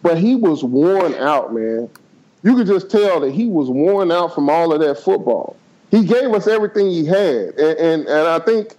But 0.00 0.16
he 0.16 0.34
was 0.34 0.64
worn 0.64 1.12
out, 1.16 1.52
man. 1.52 1.90
You 2.42 2.56
could 2.56 2.68
just 2.68 2.90
tell 2.90 3.20
that 3.20 3.32
he 3.32 3.48
was 3.48 3.68
worn 3.68 4.10
out 4.10 4.34
from 4.34 4.48
all 4.48 4.72
of 4.72 4.80
that 4.80 4.98
football. 4.98 5.56
He 5.96 6.04
gave 6.04 6.34
us 6.34 6.46
everything 6.46 6.90
he 6.90 7.06
had, 7.06 7.54
and 7.58 7.78
and, 7.78 8.06
and 8.06 8.28
I 8.28 8.38
think 8.40 8.76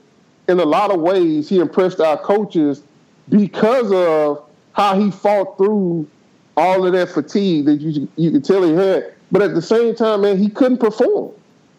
in 0.47 0.59
a 0.59 0.65
lot 0.65 0.91
of 0.91 1.01
ways 1.01 1.49
he 1.49 1.57
impressed 1.57 1.99
our 1.99 2.15
coaches 2.15 2.83
because 3.29 3.91
of 3.91 4.47
how 4.73 4.99
he 4.99 5.09
fought 5.09 5.57
through 5.57 6.07
all 6.55 6.85
of 6.85 6.93
that 6.93 7.09
fatigue 7.09 7.65
that 7.65 7.81
you 7.81 8.07
you 8.17 8.29
could 8.29 8.45
tell 8.45 8.61
he 8.61 8.73
had. 8.73 9.13
But 9.31 9.41
at 9.41 9.55
the 9.55 9.63
same 9.63 9.95
time, 9.95 10.21
man, 10.21 10.37
he 10.37 10.47
couldn't 10.47 10.77
perform. 10.77 11.31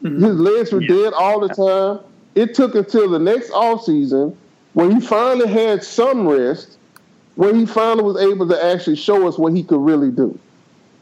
Mm-hmm. 0.03 0.24
His 0.24 0.36
legs 0.36 0.72
were 0.72 0.82
yeah. 0.82 1.05
dead 1.05 1.12
all 1.12 1.39
the 1.39 1.55
time. 1.55 2.05
It 2.34 2.55
took 2.55 2.74
until 2.74 3.09
the 3.09 3.20
next 3.20 3.51
off 3.53 3.84
season 3.84 4.36
when 4.72 4.91
he 4.91 5.01
finally 5.01 5.49
had 5.49 5.84
some 5.84 6.26
rest, 6.26 6.78
when 7.36 7.55
he 7.55 7.64
finally 7.64 8.03
was 8.03 8.20
able 8.20 8.49
to 8.49 8.64
actually 8.64 8.97
show 8.97 9.28
us 9.28 9.39
what 9.39 9.53
he 9.53 9.62
could 9.62 9.80
really 9.80 10.11
do. 10.11 10.36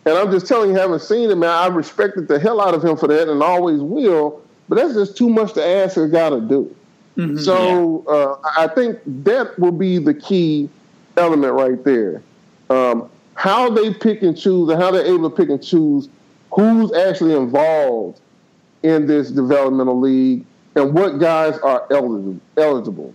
And 0.06 0.16
I'm 0.16 0.30
just 0.30 0.46
telling 0.46 0.70
you, 0.70 0.76
haven't 0.76 1.02
seen 1.02 1.30
him, 1.30 1.40
man, 1.40 1.50
I 1.50 1.66
respected 1.66 2.28
the 2.28 2.38
hell 2.38 2.60
out 2.60 2.74
of 2.74 2.84
him 2.84 2.96
for 2.96 3.08
that 3.08 3.28
and 3.28 3.42
always 3.42 3.80
will. 3.80 4.40
But 4.68 4.76
that's 4.76 4.94
just 4.94 5.16
too 5.16 5.28
much 5.28 5.52
to 5.54 5.64
ask 5.64 5.96
a 5.96 6.08
guy 6.08 6.30
to 6.30 6.40
do. 6.40 6.74
Mm-hmm, 7.16 7.38
so 7.38 8.04
yeah. 8.06 8.14
uh, 8.14 8.36
I 8.56 8.68
think 8.68 8.98
that 9.24 9.58
will 9.58 9.72
be 9.72 9.98
the 9.98 10.14
key 10.14 10.68
element 11.16 11.52
right 11.54 11.82
there. 11.82 12.22
Um, 12.70 13.10
how 13.34 13.68
they 13.70 13.92
pick 13.92 14.22
and 14.22 14.38
choose 14.38 14.70
and 14.70 14.80
how 14.80 14.90
they're 14.90 15.06
able 15.06 15.28
to 15.28 15.36
pick 15.36 15.48
and 15.48 15.62
choose 15.62 16.08
who's 16.52 16.92
actually 16.92 17.34
involved 17.34 18.20
in 18.82 19.06
this 19.06 19.30
developmental 19.30 19.98
league 19.98 20.44
and 20.76 20.94
what 20.94 21.18
guys 21.18 21.58
are 21.58 21.86
eligible. 21.90 22.38
eligible. 22.56 23.14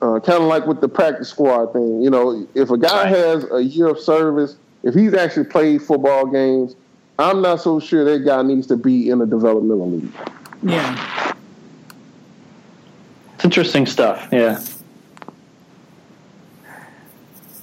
Uh, 0.00 0.20
kind 0.20 0.42
of 0.42 0.48
like 0.48 0.66
with 0.66 0.80
the 0.80 0.88
practice 0.88 1.28
squad 1.28 1.72
thing. 1.72 2.02
You 2.02 2.10
know, 2.10 2.46
if 2.54 2.70
a 2.70 2.78
guy 2.78 3.08
has 3.08 3.44
a 3.50 3.62
year 3.62 3.88
of 3.88 3.98
service, 3.98 4.56
if 4.82 4.94
he's 4.94 5.14
actually 5.14 5.44
played 5.44 5.82
football 5.82 6.26
games, 6.26 6.76
I'm 7.18 7.42
not 7.42 7.60
so 7.60 7.80
sure 7.80 8.04
that 8.04 8.24
guy 8.24 8.42
needs 8.42 8.66
to 8.68 8.76
be 8.76 9.10
in 9.10 9.20
a 9.20 9.26
developmental 9.26 9.90
league. 9.90 10.12
Yeah. 10.62 11.34
It's 13.34 13.44
interesting 13.44 13.86
stuff. 13.86 14.28
Yeah. 14.32 14.60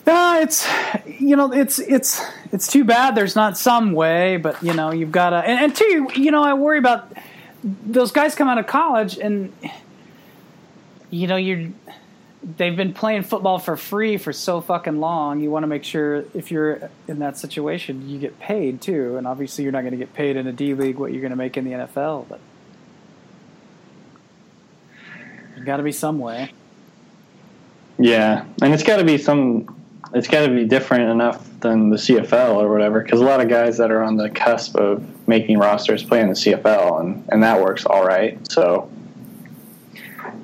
Uh, 0.07 0.39
it's 0.41 0.67
you 1.19 1.35
know 1.35 1.51
it's 1.51 1.79
it's 1.79 2.21
it's 2.51 2.67
too 2.67 2.83
bad 2.83 3.15
there's 3.15 3.35
not 3.35 3.57
some 3.57 3.93
way, 3.93 4.37
but 4.37 4.61
you 4.61 4.73
know 4.73 4.91
you've 4.91 5.11
got 5.11 5.31
to 5.31 5.37
and, 5.37 5.59
and 5.59 5.75
two 5.75 6.09
you 6.15 6.29
know 6.29 6.43
I 6.43 6.53
worry 6.53 6.77
about 6.77 7.11
those 7.63 8.11
guys 8.11 8.35
come 8.35 8.47
out 8.47 8.57
of 8.57 8.67
college 8.67 9.17
and 9.17 9.51
you 11.09 11.27
know 11.27 11.37
you're 11.37 11.71
they've 12.45 12.75
been 12.75 12.93
playing 12.93 13.23
football 13.23 13.57
for 13.57 13.75
free 13.75 14.17
for 14.17 14.31
so 14.31 14.61
fucking 14.61 14.99
long. 14.99 15.39
You 15.39 15.49
want 15.49 15.63
to 15.63 15.67
make 15.67 15.83
sure 15.83 16.25
if 16.33 16.51
you're 16.51 16.89
in 17.07 17.19
that 17.19 17.37
situation, 17.37 18.07
you 18.07 18.19
get 18.19 18.39
paid 18.39 18.81
too. 18.81 19.17
And 19.17 19.25
obviously, 19.25 19.63
you're 19.63 19.73
not 19.73 19.81
going 19.81 19.91
to 19.91 19.97
get 19.97 20.13
paid 20.13 20.35
in 20.35 20.45
a 20.47 20.51
D 20.51 20.73
league 20.73 20.97
what 20.97 21.11
you're 21.11 21.21
going 21.21 21.31
to 21.31 21.37
make 21.37 21.57
in 21.57 21.65
the 21.65 21.71
NFL, 21.71 22.27
but 22.29 22.39
there's 25.53 25.65
got 25.65 25.77
to 25.77 25.83
be 25.83 25.91
some 25.91 26.19
way. 26.19 26.51
Yeah, 27.97 28.45
and 28.61 28.73
it's 28.73 28.83
got 28.83 28.97
to 28.97 29.05
be 29.05 29.17
some. 29.17 29.71
It's 30.13 30.27
got 30.27 30.45
to 30.45 30.53
be 30.53 30.65
different 30.65 31.09
enough 31.09 31.49
than 31.61 31.89
the 31.89 31.97
CFL 31.97 32.55
or 32.55 32.71
whatever, 32.71 33.01
because 33.01 33.19
a 33.19 33.23
lot 33.23 33.41
of 33.41 33.49
guys 33.49 33.77
that 33.77 33.89
are 33.89 34.03
on 34.03 34.17
the 34.17 34.29
cusp 34.29 34.75
of 34.75 35.27
making 35.27 35.57
rosters 35.57 36.03
play 36.03 36.21
in 36.21 36.27
the 36.27 36.35
CFL, 36.35 36.99
and 36.99 37.27
and 37.31 37.43
that 37.43 37.61
works 37.61 37.85
all 37.85 38.05
right. 38.05 38.39
So, 38.51 38.89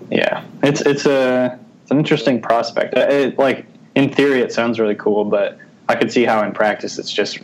yeah, 0.09 0.43
it's 0.63 0.81
it's 0.81 1.05
a 1.05 1.59
it's 1.60 1.60
an 1.91 1.97
interesting 1.97 2.41
prospect. 2.41 2.97
It, 2.97 3.37
like 3.37 3.65
in 3.95 4.11
theory, 4.11 4.41
it 4.41 4.51
sounds 4.51 4.79
really 4.79 4.95
cool, 4.95 5.25
but 5.25 5.59
I 5.87 5.95
could 5.95 6.11
see 6.11 6.23
how 6.23 6.43
in 6.43 6.53
practice 6.53 6.97
it's 6.97 7.11
just 7.11 7.39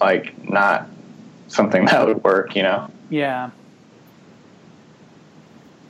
like 0.00 0.32
not 0.48 0.88
something 1.48 1.84
that 1.86 2.06
would 2.06 2.22
work. 2.24 2.56
You 2.56 2.62
know? 2.62 2.90
Yeah. 3.10 3.50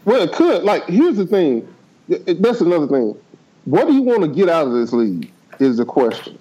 Well, 0.04 0.22
it 0.22 0.32
could. 0.32 0.64
Like, 0.64 0.86
here's 0.86 1.16
the 1.16 1.26
thing. 1.26 1.68
That's 2.08 2.62
another 2.62 2.86
thing. 2.86 3.14
What 3.66 3.86
do 3.86 3.92
you 3.92 4.00
want 4.00 4.22
to 4.22 4.28
get 4.28 4.48
out 4.48 4.66
of 4.66 4.72
this 4.72 4.92
league? 4.92 5.30
Is 5.60 5.76
the 5.76 5.84
question, 5.84 6.38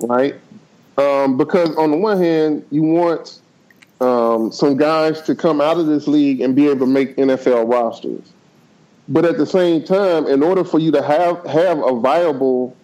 right? 0.00 0.36
Um, 0.98 1.36
because 1.36 1.74
on 1.76 1.90
the 1.90 1.96
one 1.96 2.18
hand, 2.18 2.64
you 2.70 2.82
want 2.82 3.40
um, 4.00 4.52
some 4.52 4.76
guys 4.76 5.22
to 5.22 5.34
come 5.34 5.60
out 5.60 5.78
of 5.78 5.86
this 5.86 6.06
league 6.06 6.40
and 6.40 6.54
be 6.54 6.68
able 6.68 6.80
to 6.80 6.86
make 6.86 7.16
NFL 7.16 7.68
rosters. 7.68 8.32
But 9.08 9.24
at 9.24 9.36
the 9.36 9.46
same 9.46 9.82
time, 9.82 10.26
in 10.26 10.42
order 10.42 10.64
for 10.64 10.78
you 10.78 10.90
to 10.92 11.02
have 11.02 11.44
have 11.46 11.78
a 11.78 11.98
viable 11.98 12.76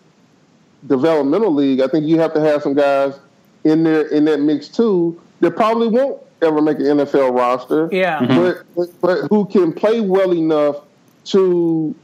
developmental 0.87 1.55
league, 1.55 1.81
I 1.81 1.89
think 1.89 2.07
you 2.07 2.19
have 2.19 2.35
to 2.35 2.41
have 2.41 2.63
some 2.63 2.75
guys 2.75 3.19
in 3.65 3.85
there 3.85 4.07
in 4.09 4.25
that 4.27 4.41
mix 4.41 4.69
too 4.69 5.21
that 5.41 5.53
probably 5.53 5.89
won't 5.89 6.21
ever 6.43 6.61
make 6.61 6.79
an 6.79 6.85
NFL 6.85 7.37
roster. 7.37 7.89
Yeah, 7.93 8.19
mm-hmm. 8.21 8.37
but, 8.37 8.75
but, 8.75 9.01
but 9.01 9.29
who 9.29 9.47
can 9.47 9.73
play 9.73 10.01
well 10.01 10.33
enough 10.33 10.77
to 11.27 11.95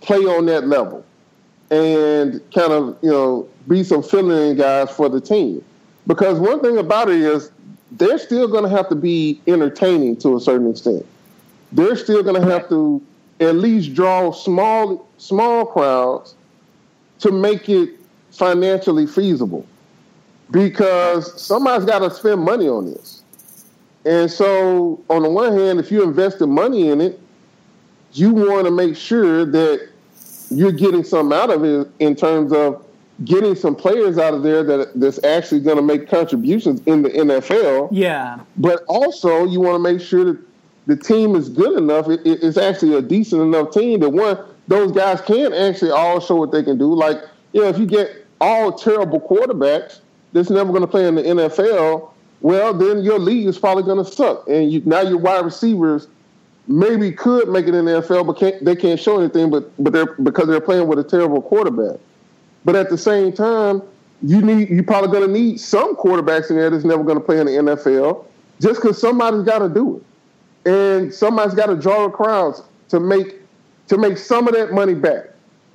play 0.00 0.18
on 0.18 0.46
that 0.46 0.66
level 0.66 1.04
and 1.70 2.40
kind 2.52 2.72
of 2.72 2.96
you 3.02 3.10
know 3.10 3.48
be 3.68 3.84
some 3.84 4.02
filling 4.02 4.56
guys 4.56 4.90
for 4.90 5.08
the 5.08 5.20
team. 5.20 5.64
Because 6.06 6.38
one 6.38 6.60
thing 6.60 6.78
about 6.78 7.08
it 7.08 7.20
is 7.20 7.50
they're 7.92 8.18
still 8.18 8.48
going 8.48 8.64
to 8.64 8.70
have 8.70 8.88
to 8.88 8.94
be 8.94 9.40
entertaining 9.46 10.16
to 10.16 10.36
a 10.36 10.40
certain 10.40 10.70
extent. 10.70 11.06
They're 11.70 11.96
still 11.96 12.22
going 12.22 12.40
to 12.40 12.50
have 12.50 12.68
to 12.70 13.00
at 13.42 13.56
least 13.56 13.94
draw 13.94 14.32
small 14.32 15.08
small 15.18 15.66
crowds 15.66 16.34
to 17.20 17.30
make 17.30 17.68
it 17.68 17.90
financially 18.30 19.06
feasible 19.06 19.66
because 20.50 21.40
somebody's 21.40 21.86
got 21.86 22.00
to 22.00 22.10
spend 22.10 22.42
money 22.42 22.68
on 22.68 22.86
this. 22.86 23.22
And 24.04 24.30
so, 24.30 25.02
on 25.08 25.22
the 25.22 25.30
one 25.30 25.56
hand, 25.56 25.78
if 25.78 25.90
you 25.90 26.02
invested 26.02 26.48
money 26.48 26.88
in 26.88 27.00
it, 27.00 27.20
you 28.12 28.32
want 28.32 28.66
to 28.66 28.70
make 28.70 28.96
sure 28.96 29.44
that 29.46 29.88
you're 30.50 30.72
getting 30.72 31.04
something 31.04 31.36
out 31.36 31.50
of 31.50 31.64
it 31.64 31.88
in 31.98 32.14
terms 32.14 32.52
of 32.52 32.84
getting 33.24 33.54
some 33.54 33.74
players 33.74 34.18
out 34.18 34.34
of 34.34 34.42
there 34.42 34.64
that 34.64 34.98
that's 34.98 35.22
actually 35.24 35.60
going 35.60 35.76
to 35.76 35.82
make 35.82 36.08
contributions 36.08 36.82
in 36.86 37.02
the 37.02 37.10
NFL. 37.10 37.88
Yeah. 37.92 38.40
But 38.56 38.82
also, 38.88 39.44
you 39.44 39.60
want 39.60 39.76
to 39.76 39.92
make 39.92 40.00
sure 40.00 40.24
that 40.24 40.38
the 40.86 40.96
team 40.96 41.36
is 41.36 41.48
good 41.48 41.78
enough. 41.78 42.08
It, 42.08 42.20
it's 42.24 42.56
actually 42.56 42.94
a 42.94 43.02
decent 43.02 43.42
enough 43.42 43.72
team 43.72 44.00
that 44.00 44.10
one 44.10 44.38
those 44.68 44.92
guys 44.92 45.20
can 45.20 45.52
actually 45.52 45.90
all 45.90 46.20
show 46.20 46.36
what 46.36 46.52
they 46.52 46.62
can 46.62 46.78
do. 46.78 46.92
Like 46.94 47.22
you 47.52 47.62
know, 47.62 47.68
if 47.68 47.78
you 47.78 47.86
get 47.86 48.26
all 48.40 48.72
terrible 48.72 49.20
quarterbacks 49.20 50.00
that's 50.32 50.50
never 50.50 50.70
going 50.70 50.82
to 50.82 50.88
play 50.88 51.06
in 51.06 51.14
the 51.14 51.22
NFL, 51.22 52.10
well, 52.40 52.74
then 52.74 53.02
your 53.02 53.18
league 53.18 53.46
is 53.46 53.58
probably 53.58 53.84
going 53.84 54.04
to 54.04 54.10
suck, 54.10 54.48
and 54.48 54.72
you, 54.72 54.82
now 54.84 55.00
your 55.00 55.18
wide 55.18 55.44
receivers 55.44 56.08
maybe 56.68 57.12
could 57.12 57.48
make 57.48 57.66
it 57.66 57.74
in 57.74 57.84
the 57.84 57.92
NFL, 57.92 58.26
but 58.26 58.34
can't, 58.34 58.64
they 58.64 58.76
can't 58.76 58.98
show 58.98 59.18
anything. 59.18 59.50
But 59.50 59.70
but 59.82 59.92
they're 59.92 60.14
because 60.14 60.48
they're 60.48 60.60
playing 60.60 60.88
with 60.88 60.98
a 60.98 61.04
terrible 61.04 61.42
quarterback. 61.42 62.00
But 62.64 62.76
at 62.76 62.90
the 62.90 62.98
same 62.98 63.32
time, 63.32 63.82
you 64.22 64.40
need 64.40 64.70
you 64.70 64.82
probably 64.82 65.10
going 65.10 65.26
to 65.26 65.32
need 65.32 65.60
some 65.60 65.96
quarterbacks 65.96 66.50
in 66.50 66.56
there 66.56 66.70
that's 66.70 66.84
never 66.84 67.02
going 67.04 67.18
to 67.18 67.24
play 67.24 67.38
in 67.38 67.46
the 67.46 67.52
NFL, 67.52 68.24
just 68.60 68.80
because 68.80 69.00
somebody's 69.00 69.42
got 69.42 69.58
to 69.60 69.68
do 69.68 69.96
it, 69.96 70.02
and 71.02 71.14
somebody's 71.14 71.54
got 71.54 71.66
to 71.66 71.76
draw 71.76 72.04
the 72.04 72.10
crowds 72.10 72.62
to 72.88 73.00
make 73.00 73.36
to 73.88 73.98
make 73.98 74.16
some 74.16 74.48
of 74.48 74.54
that 74.54 74.72
money 74.72 74.94
back. 74.94 75.26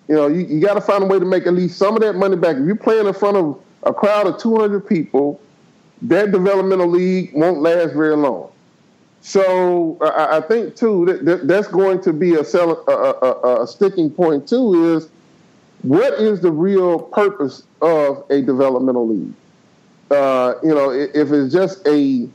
You 0.07 0.15
know, 0.15 0.27
you, 0.27 0.45
you 0.45 0.61
got 0.61 0.75
to 0.75 0.81
find 0.81 1.03
a 1.03 1.07
way 1.07 1.19
to 1.19 1.25
make 1.25 1.45
at 1.45 1.53
least 1.53 1.77
some 1.77 1.95
of 1.95 2.01
that 2.01 2.13
money 2.13 2.35
back. 2.35 2.55
If 2.55 2.65
you're 2.65 2.75
playing 2.75 3.07
in 3.07 3.13
front 3.13 3.37
of 3.37 3.61
a 3.83 3.93
crowd 3.93 4.27
of 4.27 4.39
200 4.39 4.87
people, 4.87 5.39
that 6.03 6.31
developmental 6.31 6.87
league 6.87 7.31
won't 7.33 7.59
last 7.59 7.93
very 7.93 8.15
long. 8.15 8.51
So 9.21 9.97
I, 10.01 10.37
I 10.37 10.41
think 10.41 10.75
too 10.75 11.05
that, 11.05 11.25
that, 11.25 11.47
that's 11.47 11.67
going 11.67 12.01
to 12.03 12.13
be 12.13 12.35
a, 12.35 12.41
a, 12.41 12.61
a, 12.91 13.63
a 13.63 13.67
sticking 13.67 14.09
point 14.09 14.47
too 14.47 14.95
is 14.95 15.09
what 15.81 16.13
is 16.13 16.41
the 16.41 16.51
real 16.51 16.99
purpose 16.99 17.63
of 17.81 18.25
a 18.29 18.41
developmental 18.41 19.07
league? 19.07 19.33
Uh, 20.09 20.53
you 20.63 20.73
know, 20.73 20.91
if 20.91 21.31
it's 21.31 21.51
just 21.51 21.85
a 21.87 22.27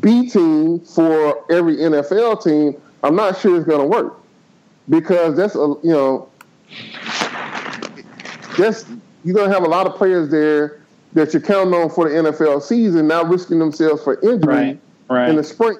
B 0.00 0.28
team 0.28 0.80
for 0.80 1.50
every 1.52 1.76
NFL 1.76 2.42
team, 2.42 2.80
I'm 3.02 3.16
not 3.16 3.38
sure 3.38 3.56
it's 3.56 3.66
going 3.66 3.80
to 3.80 3.86
work 3.86 4.20
because 4.88 5.36
that's 5.36 5.54
a 5.54 5.74
you 5.82 5.92
know 5.92 6.28
that's 8.58 8.86
you're 9.24 9.34
going 9.34 9.48
to 9.48 9.54
have 9.54 9.64
a 9.64 9.68
lot 9.68 9.86
of 9.86 9.94
players 9.94 10.30
there 10.30 10.80
that 11.14 11.32
you're 11.32 11.42
counting 11.42 11.74
on 11.74 11.90
for 11.90 12.08
the 12.08 12.14
NFL 12.14 12.62
season 12.62 13.08
now 13.08 13.24
risking 13.24 13.58
themselves 13.58 14.02
for 14.02 14.20
injury 14.20 14.54
right, 14.54 14.80
right. 15.08 15.30
in 15.30 15.36
the 15.36 15.44
spring. 15.44 15.78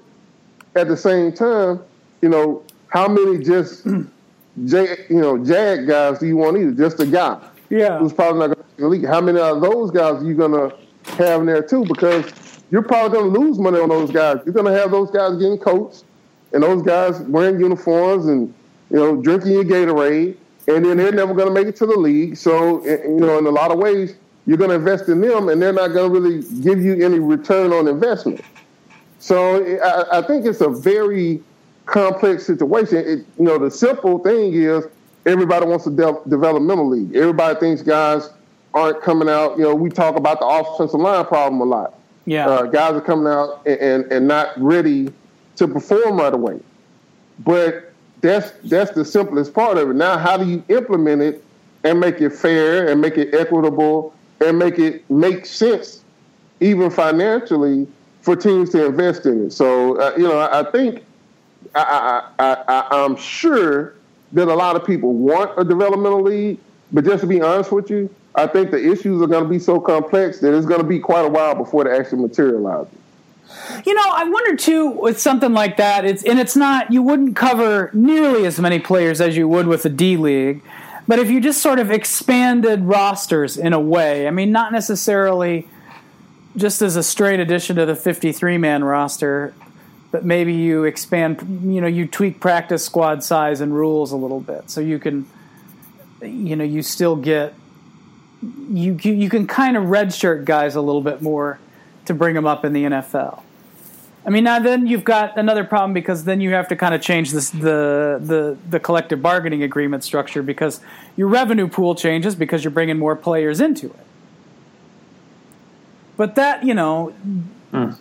At 0.76 0.88
the 0.88 0.96
same 0.96 1.32
time, 1.32 1.80
you 2.20 2.28
know 2.28 2.64
how 2.88 3.08
many 3.08 3.38
just 3.38 3.86
J, 4.64 5.06
you 5.10 5.20
know, 5.20 5.44
Jag 5.44 5.86
guys 5.86 6.18
do 6.18 6.26
you 6.26 6.36
want 6.36 6.56
either? 6.56 6.72
Just 6.72 7.00
a 7.00 7.06
guy. 7.06 7.40
Yeah. 7.70 7.98
Who's 7.98 8.12
probably 8.12 8.40
not 8.40 8.46
going 8.54 8.68
to 8.76 8.82
the 8.82 8.88
league. 8.88 9.06
How 9.06 9.20
many 9.20 9.40
of 9.40 9.60
those 9.60 9.90
guys 9.90 10.22
are 10.22 10.24
you 10.24 10.34
going 10.34 10.52
to 10.52 10.76
have 11.16 11.40
in 11.40 11.46
there 11.46 11.62
too? 11.62 11.84
Because 11.84 12.53
you're 12.70 12.82
probably 12.82 13.18
going 13.18 13.32
to 13.32 13.40
lose 13.40 13.58
money 13.58 13.78
on 13.78 13.88
those 13.88 14.10
guys. 14.10 14.38
You're 14.44 14.54
going 14.54 14.72
to 14.72 14.78
have 14.78 14.90
those 14.90 15.10
guys 15.10 15.36
getting 15.36 15.58
coached 15.58 16.04
and 16.52 16.62
those 16.62 16.82
guys 16.82 17.20
wearing 17.20 17.60
uniforms 17.60 18.26
and, 18.26 18.52
you 18.90 18.96
know, 18.96 19.16
drinking 19.16 19.52
your 19.52 19.64
Gatorade. 19.64 20.36
And 20.66 20.84
then 20.84 20.96
they're 20.96 21.12
never 21.12 21.34
going 21.34 21.48
to 21.48 21.54
make 21.54 21.66
it 21.66 21.76
to 21.76 21.86
the 21.86 21.96
league. 21.96 22.36
So, 22.36 22.84
you 22.86 23.20
know, 23.20 23.38
in 23.38 23.46
a 23.46 23.50
lot 23.50 23.70
of 23.70 23.78
ways, 23.78 24.16
you're 24.46 24.56
going 24.56 24.70
to 24.70 24.76
invest 24.76 25.08
in 25.08 25.20
them 25.20 25.48
and 25.48 25.60
they're 25.60 25.72
not 25.72 25.88
going 25.88 26.12
to 26.12 26.20
really 26.20 26.42
give 26.62 26.82
you 26.82 27.04
any 27.04 27.18
return 27.18 27.72
on 27.72 27.88
investment. 27.88 28.40
So 29.18 29.78
I, 30.12 30.20
think 30.22 30.44
it's 30.44 30.60
a 30.60 30.68
very 30.68 31.42
complex 31.86 32.44
situation. 32.46 32.98
It, 32.98 33.26
you 33.38 33.44
know, 33.44 33.58
the 33.58 33.70
simple 33.70 34.18
thing 34.18 34.52
is 34.52 34.84
everybody 35.24 35.66
wants 35.66 35.86
a 35.86 35.90
de- 35.90 36.20
developmental 36.28 36.88
league. 36.88 37.14
Everybody 37.16 37.58
thinks 37.58 37.80
guys 37.80 38.28
aren't 38.74 39.00
coming 39.02 39.28
out. 39.28 39.56
You 39.56 39.64
know, 39.64 39.74
we 39.74 39.88
talk 39.88 40.16
about 40.16 40.40
the 40.40 40.46
offensive 40.46 41.00
line 41.00 41.24
problem 41.24 41.60
a 41.62 41.64
lot. 41.64 41.94
Yeah, 42.26 42.48
uh, 42.48 42.62
guys 42.64 42.94
are 42.94 43.00
coming 43.00 43.26
out 43.26 43.62
and, 43.66 43.80
and, 43.80 44.12
and 44.12 44.28
not 44.28 44.50
ready 44.56 45.12
to 45.56 45.68
perform 45.68 46.18
right 46.18 46.32
away. 46.32 46.60
But 47.40 47.92
that's 48.20 48.52
that's 48.64 48.92
the 48.92 49.04
simplest 49.04 49.52
part 49.52 49.76
of 49.76 49.90
it. 49.90 49.94
Now, 49.94 50.16
how 50.16 50.36
do 50.36 50.46
you 50.46 50.64
implement 50.68 51.22
it 51.22 51.44
and 51.84 52.00
make 52.00 52.20
it 52.20 52.30
fair 52.30 52.88
and 52.88 53.00
make 53.00 53.18
it 53.18 53.34
equitable 53.34 54.14
and 54.40 54.58
make 54.58 54.78
it 54.78 55.08
make 55.10 55.46
sense, 55.46 56.02
even 56.60 56.90
financially, 56.90 57.86
for 58.22 58.34
teams 58.36 58.70
to 58.70 58.86
invest 58.86 59.26
in 59.26 59.46
it? 59.46 59.52
So, 59.52 60.00
uh, 60.00 60.14
you 60.16 60.24
know, 60.24 60.40
I, 60.40 60.64
think 60.70 61.04
I, 61.74 62.22
I, 62.38 62.84
I, 62.90 63.04
am 63.04 63.16
sure 63.16 63.94
that 64.32 64.48
a 64.48 64.54
lot 64.54 64.76
of 64.76 64.86
people 64.86 65.12
want 65.12 65.52
a 65.58 65.64
developmental 65.64 66.22
league, 66.22 66.58
but 66.92 67.04
just 67.04 67.20
to 67.22 67.26
be 67.26 67.42
honest 67.42 67.72
with 67.72 67.90
you, 67.90 68.08
I 68.34 68.46
think 68.46 68.70
the 68.70 68.90
issues 68.90 69.22
are 69.22 69.26
going 69.26 69.44
to 69.44 69.48
be 69.48 69.58
so 69.58 69.80
complex 69.80 70.40
that 70.40 70.56
it's 70.56 70.66
going 70.66 70.80
to 70.80 70.86
be 70.86 70.98
quite 70.98 71.24
a 71.24 71.28
while 71.28 71.54
before 71.54 71.84
they 71.84 71.96
actually 71.96 72.22
materialize. 72.22 72.88
You 73.86 73.94
know, 73.94 74.02
I 74.04 74.24
wonder 74.28 74.56
too 74.56 74.88
with 74.88 75.20
something 75.20 75.52
like 75.52 75.76
that. 75.76 76.04
It's 76.04 76.24
and 76.24 76.40
it's 76.40 76.56
not 76.56 76.92
you 76.92 77.02
wouldn't 77.02 77.36
cover 77.36 77.90
nearly 77.92 78.46
as 78.46 78.58
many 78.58 78.78
players 78.78 79.20
as 79.20 79.36
you 79.36 79.46
would 79.48 79.66
with 79.66 79.84
a 79.84 79.88
D 79.88 80.16
league, 80.16 80.62
but 81.06 81.18
if 81.18 81.30
you 81.30 81.40
just 81.40 81.62
sort 81.62 81.78
of 81.78 81.90
expanded 81.90 82.84
rosters 82.84 83.56
in 83.56 83.72
a 83.72 83.80
way, 83.80 84.26
I 84.26 84.30
mean, 84.30 84.52
not 84.52 84.72
necessarily 84.72 85.68
just 86.56 86.82
as 86.82 86.96
a 86.96 87.02
straight 87.02 87.40
addition 87.40 87.76
to 87.76 87.86
the 87.86 87.96
53 87.96 88.58
man 88.58 88.84
roster, 88.84 89.54
but 90.10 90.24
maybe 90.24 90.54
you 90.54 90.84
expand, 90.84 91.40
you 91.64 91.80
know, 91.80 91.86
you 91.86 92.06
tweak 92.06 92.40
practice 92.40 92.84
squad 92.84 93.22
size 93.22 93.60
and 93.60 93.74
rules 93.74 94.12
a 94.12 94.16
little 94.16 94.40
bit, 94.40 94.70
so 94.70 94.80
you 94.80 94.98
can, 94.98 95.28
you 96.22 96.56
know, 96.56 96.64
you 96.64 96.82
still 96.82 97.16
get, 97.16 97.54
you 98.70 98.94
you 98.94 99.28
can 99.28 99.46
kind 99.46 99.76
of 99.76 99.84
redshirt 99.84 100.44
guys 100.44 100.74
a 100.74 100.80
little 100.80 101.00
bit 101.00 101.22
more 101.22 101.58
to 102.06 102.14
bring 102.14 102.34
them 102.34 102.46
up 102.46 102.64
in 102.64 102.72
the 102.72 102.84
NFL. 102.84 103.42
I 104.26 104.30
mean, 104.30 104.44
now 104.44 104.58
then 104.58 104.86
you've 104.86 105.04
got 105.04 105.36
another 105.36 105.64
problem 105.64 105.92
because 105.92 106.24
then 106.24 106.40
you 106.40 106.50
have 106.50 106.68
to 106.68 106.76
kind 106.76 106.94
of 106.94 107.02
change 107.02 107.30
this 107.30 107.50
the 107.50 108.18
the 108.20 108.56
the 108.68 108.80
collective 108.80 109.20
bargaining 109.20 109.62
agreement 109.62 110.04
structure 110.04 110.42
because 110.42 110.80
your 111.16 111.28
revenue 111.28 111.68
pool 111.68 111.94
changes 111.94 112.34
because 112.34 112.64
you're 112.64 112.70
bringing 112.70 112.98
more 112.98 113.16
players 113.16 113.60
into 113.60 113.86
it. 113.86 114.06
But 116.16 116.34
that 116.36 116.64
you 116.64 116.74
know. 116.74 117.14
Mm 117.72 117.98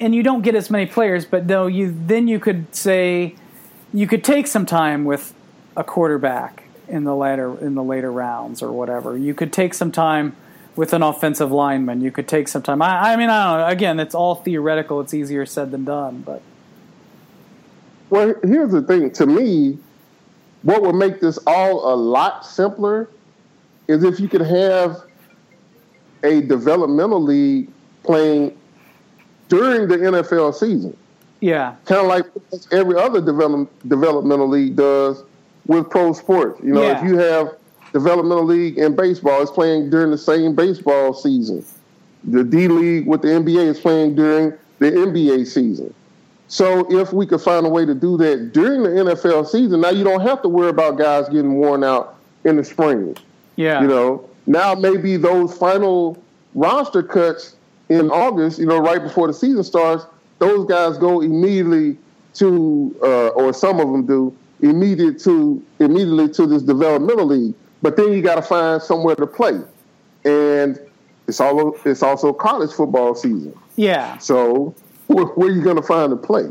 and 0.00 0.14
you 0.14 0.22
don't 0.22 0.42
get 0.42 0.54
as 0.54 0.70
many 0.70 0.86
players, 0.86 1.24
but 1.24 1.48
though 1.48 1.66
you 1.66 1.94
then 2.06 2.28
you 2.28 2.38
could 2.38 2.74
say 2.74 3.34
you 3.92 4.06
could 4.06 4.24
take 4.24 4.46
some 4.46 4.66
time 4.66 5.04
with 5.04 5.34
a 5.76 5.84
quarterback 5.84 6.64
in 6.88 7.04
the 7.04 7.14
later 7.14 7.58
in 7.58 7.74
the 7.74 7.82
later 7.82 8.12
rounds 8.12 8.62
or 8.62 8.72
whatever. 8.72 9.16
You 9.16 9.34
could 9.34 9.52
take 9.52 9.74
some 9.74 9.92
time 9.92 10.36
with 10.74 10.92
an 10.92 11.02
offensive 11.02 11.50
lineman. 11.50 12.00
You 12.00 12.10
could 12.10 12.28
take 12.28 12.48
some 12.48 12.62
time. 12.62 12.82
I, 12.82 13.12
I 13.12 13.16
mean, 13.16 13.30
I 13.30 13.44
don't 13.44 13.60
know. 13.60 13.66
Again, 13.66 14.00
it's 14.00 14.14
all 14.14 14.36
theoretical. 14.36 15.00
It's 15.00 15.14
easier 15.14 15.46
said 15.46 15.70
than 15.70 15.84
done, 15.84 16.22
but. 16.24 16.42
Well, 18.08 18.34
here's 18.42 18.70
the 18.70 18.82
thing. 18.82 19.10
To 19.12 19.26
me, 19.26 19.78
what 20.62 20.82
would 20.82 20.94
make 20.94 21.20
this 21.20 21.38
all 21.46 21.92
a 21.92 21.96
lot 21.96 22.46
simpler 22.46 23.08
is 23.88 24.04
if 24.04 24.20
you 24.20 24.28
could 24.28 24.42
have 24.42 25.02
a 26.22 26.40
developmental 26.40 27.22
league 27.22 27.68
playing 28.02 28.56
during 29.48 29.88
the 29.88 29.96
NFL 29.96 30.54
season. 30.54 30.96
Yeah. 31.40 31.76
Kind 31.84 32.00
of 32.00 32.06
like 32.06 32.24
every 32.72 32.98
other 32.98 33.20
develop, 33.20 33.70
developmental 33.88 34.48
league 34.48 34.76
does 34.76 35.22
with 35.66 35.90
pro 35.90 36.12
sports. 36.12 36.60
You 36.62 36.74
know, 36.74 36.82
yeah. 36.82 36.98
if 36.98 37.04
you 37.04 37.16
have 37.18 37.56
developmental 37.92 38.44
league 38.44 38.78
in 38.78 38.94
baseball, 38.94 39.42
it's 39.42 39.50
playing 39.50 39.90
during 39.90 40.10
the 40.10 40.18
same 40.18 40.54
baseball 40.54 41.14
season. 41.14 41.64
The 42.24 42.44
D 42.44 42.68
League 42.68 43.06
with 43.06 43.22
the 43.22 43.28
NBA 43.28 43.66
is 43.66 43.80
playing 43.80 44.16
during 44.16 44.52
the 44.78 44.90
NBA 44.90 45.46
season. 45.46 45.94
So 46.48 46.86
if 46.90 47.12
we 47.12 47.26
could 47.26 47.40
find 47.40 47.66
a 47.66 47.68
way 47.68 47.84
to 47.84 47.94
do 47.94 48.16
that 48.18 48.52
during 48.52 48.82
the 48.82 48.90
NFL 48.90 49.46
season, 49.48 49.80
now 49.80 49.90
you 49.90 50.04
don't 50.04 50.20
have 50.20 50.42
to 50.42 50.48
worry 50.48 50.68
about 50.68 50.96
guys 50.98 51.28
getting 51.28 51.54
worn 51.54 51.82
out 51.82 52.16
in 52.44 52.56
the 52.56 52.64
spring. 52.64 53.16
Yeah. 53.56 53.80
You 53.80 53.88
know, 53.88 54.28
now 54.46 54.74
maybe 54.74 55.16
those 55.16 55.56
final 55.56 56.22
roster 56.54 57.02
cuts 57.02 57.56
in 57.88 58.10
August, 58.10 58.58
you 58.58 58.66
know, 58.66 58.78
right 58.78 59.02
before 59.02 59.26
the 59.26 59.34
season 59.34 59.64
starts, 59.64 60.04
those 60.38 60.66
guys 60.68 60.98
go 60.98 61.20
immediately 61.20 61.96
to, 62.34 62.94
uh, 63.02 63.28
or 63.28 63.52
some 63.52 63.80
of 63.80 63.90
them 63.90 64.06
do, 64.06 64.36
immediate 64.60 65.18
to 65.20 65.62
immediately 65.78 66.28
to 66.30 66.46
this 66.46 66.62
developmental 66.62 67.26
league. 67.26 67.54
But 67.82 67.96
then 67.96 68.12
you 68.12 68.22
got 68.22 68.36
to 68.36 68.42
find 68.42 68.82
somewhere 68.82 69.14
to 69.16 69.26
play, 69.26 69.60
and 70.24 70.78
it's 71.28 71.40
all 71.40 71.76
it's 71.84 72.02
also 72.02 72.32
college 72.32 72.72
football 72.72 73.14
season. 73.14 73.56
Yeah. 73.76 74.18
So 74.18 74.74
where, 75.06 75.26
where 75.26 75.48
are 75.48 75.52
you 75.52 75.62
going 75.62 75.76
to 75.76 75.82
find 75.82 76.12
a 76.12 76.16
play? 76.16 76.50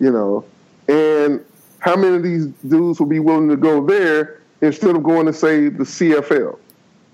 You 0.00 0.10
know, 0.10 0.44
and 0.88 1.44
how 1.78 1.96
many 1.96 2.16
of 2.16 2.22
these 2.22 2.46
dudes 2.68 2.98
will 2.98 3.06
be 3.06 3.20
willing 3.20 3.48
to 3.50 3.56
go 3.56 3.84
there 3.84 4.40
instead 4.60 4.96
of 4.96 5.02
going 5.02 5.26
to 5.26 5.32
say 5.32 5.68
the 5.68 5.84
CFL? 5.84 6.58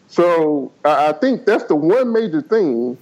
So 0.08 0.72
I 0.84 1.12
think 1.12 1.44
that's 1.44 1.64
the 1.64 1.76
one 1.76 2.12
major 2.12 2.42
thing 2.42 2.96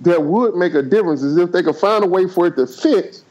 that 0.00 0.22
would 0.22 0.54
make 0.54 0.74
a 0.74 0.82
difference 0.82 1.22
is 1.22 1.36
if 1.36 1.52
they 1.52 1.62
could 1.62 1.76
find 1.76 2.04
a 2.04 2.06
way 2.06 2.28
for 2.28 2.46
it 2.46 2.56
to 2.56 2.66
fit 2.66 3.22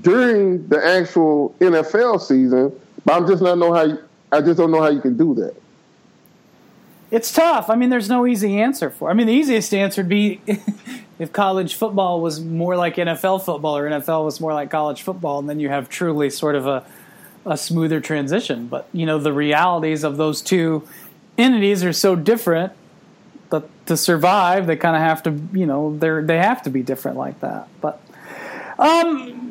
during 0.00 0.66
the 0.68 0.84
actual 0.84 1.54
NFL 1.60 2.20
season. 2.20 2.78
But 3.04 3.14
I'm 3.14 3.26
just 3.26 3.42
not 3.42 3.58
know 3.58 3.72
how. 3.72 3.84
You, 3.84 3.98
I 4.30 4.40
just 4.40 4.58
don't 4.58 4.70
know 4.70 4.82
how 4.82 4.90
you 4.90 5.00
can 5.00 5.16
do 5.16 5.34
that. 5.36 5.54
It's 7.10 7.32
tough. 7.32 7.70
I 7.70 7.76
mean, 7.76 7.88
there's 7.88 8.10
no 8.10 8.26
easy 8.26 8.60
answer 8.60 8.90
for. 8.90 9.10
I 9.10 9.14
mean, 9.14 9.26
the 9.26 9.32
easiest 9.32 9.72
answer 9.72 10.02
would 10.02 10.10
be 10.10 10.42
if 11.18 11.32
college 11.32 11.74
football 11.74 12.20
was 12.20 12.40
more 12.40 12.76
like 12.76 12.96
NFL 12.96 13.44
football, 13.44 13.76
or 13.76 13.88
NFL 13.88 14.24
was 14.24 14.40
more 14.40 14.52
like 14.52 14.70
college 14.70 15.02
football, 15.02 15.38
and 15.38 15.48
then 15.48 15.58
you 15.58 15.70
have 15.70 15.88
truly 15.88 16.28
sort 16.30 16.54
of 16.54 16.66
a 16.66 16.84
a 17.46 17.56
smoother 17.56 18.00
transition. 18.00 18.66
But 18.66 18.88
you 18.92 19.06
know, 19.06 19.18
the 19.18 19.32
realities 19.32 20.04
of 20.04 20.16
those 20.16 20.42
two 20.42 20.86
entities 21.38 21.84
are 21.84 21.92
so 21.92 22.14
different 22.14 22.72
that 23.50 23.64
to 23.86 23.96
survive, 23.96 24.66
they 24.66 24.76
kind 24.76 24.96
of 24.96 25.02
have 25.02 25.22
to, 25.22 25.30
you 25.52 25.66
know, 25.66 25.96
they're 25.96 26.22
they 26.22 26.38
have 26.38 26.62
to 26.64 26.70
be 26.70 26.82
different 26.82 27.16
like 27.16 27.40
that. 27.40 27.68
But 27.80 28.02
um, 28.78 29.47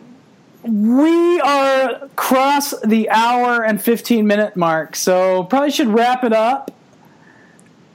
we 0.64 1.40
are 1.42 2.08
cross 2.16 2.74
the 2.82 3.10
hour 3.10 3.64
and 3.64 3.82
fifteen 3.82 4.28
minute 4.28 4.56
mark, 4.56 4.96
so 4.96 5.44
probably 5.44 5.72
should 5.72 5.88
wrap 5.88 6.24
it 6.24 6.34
up. 6.34 6.72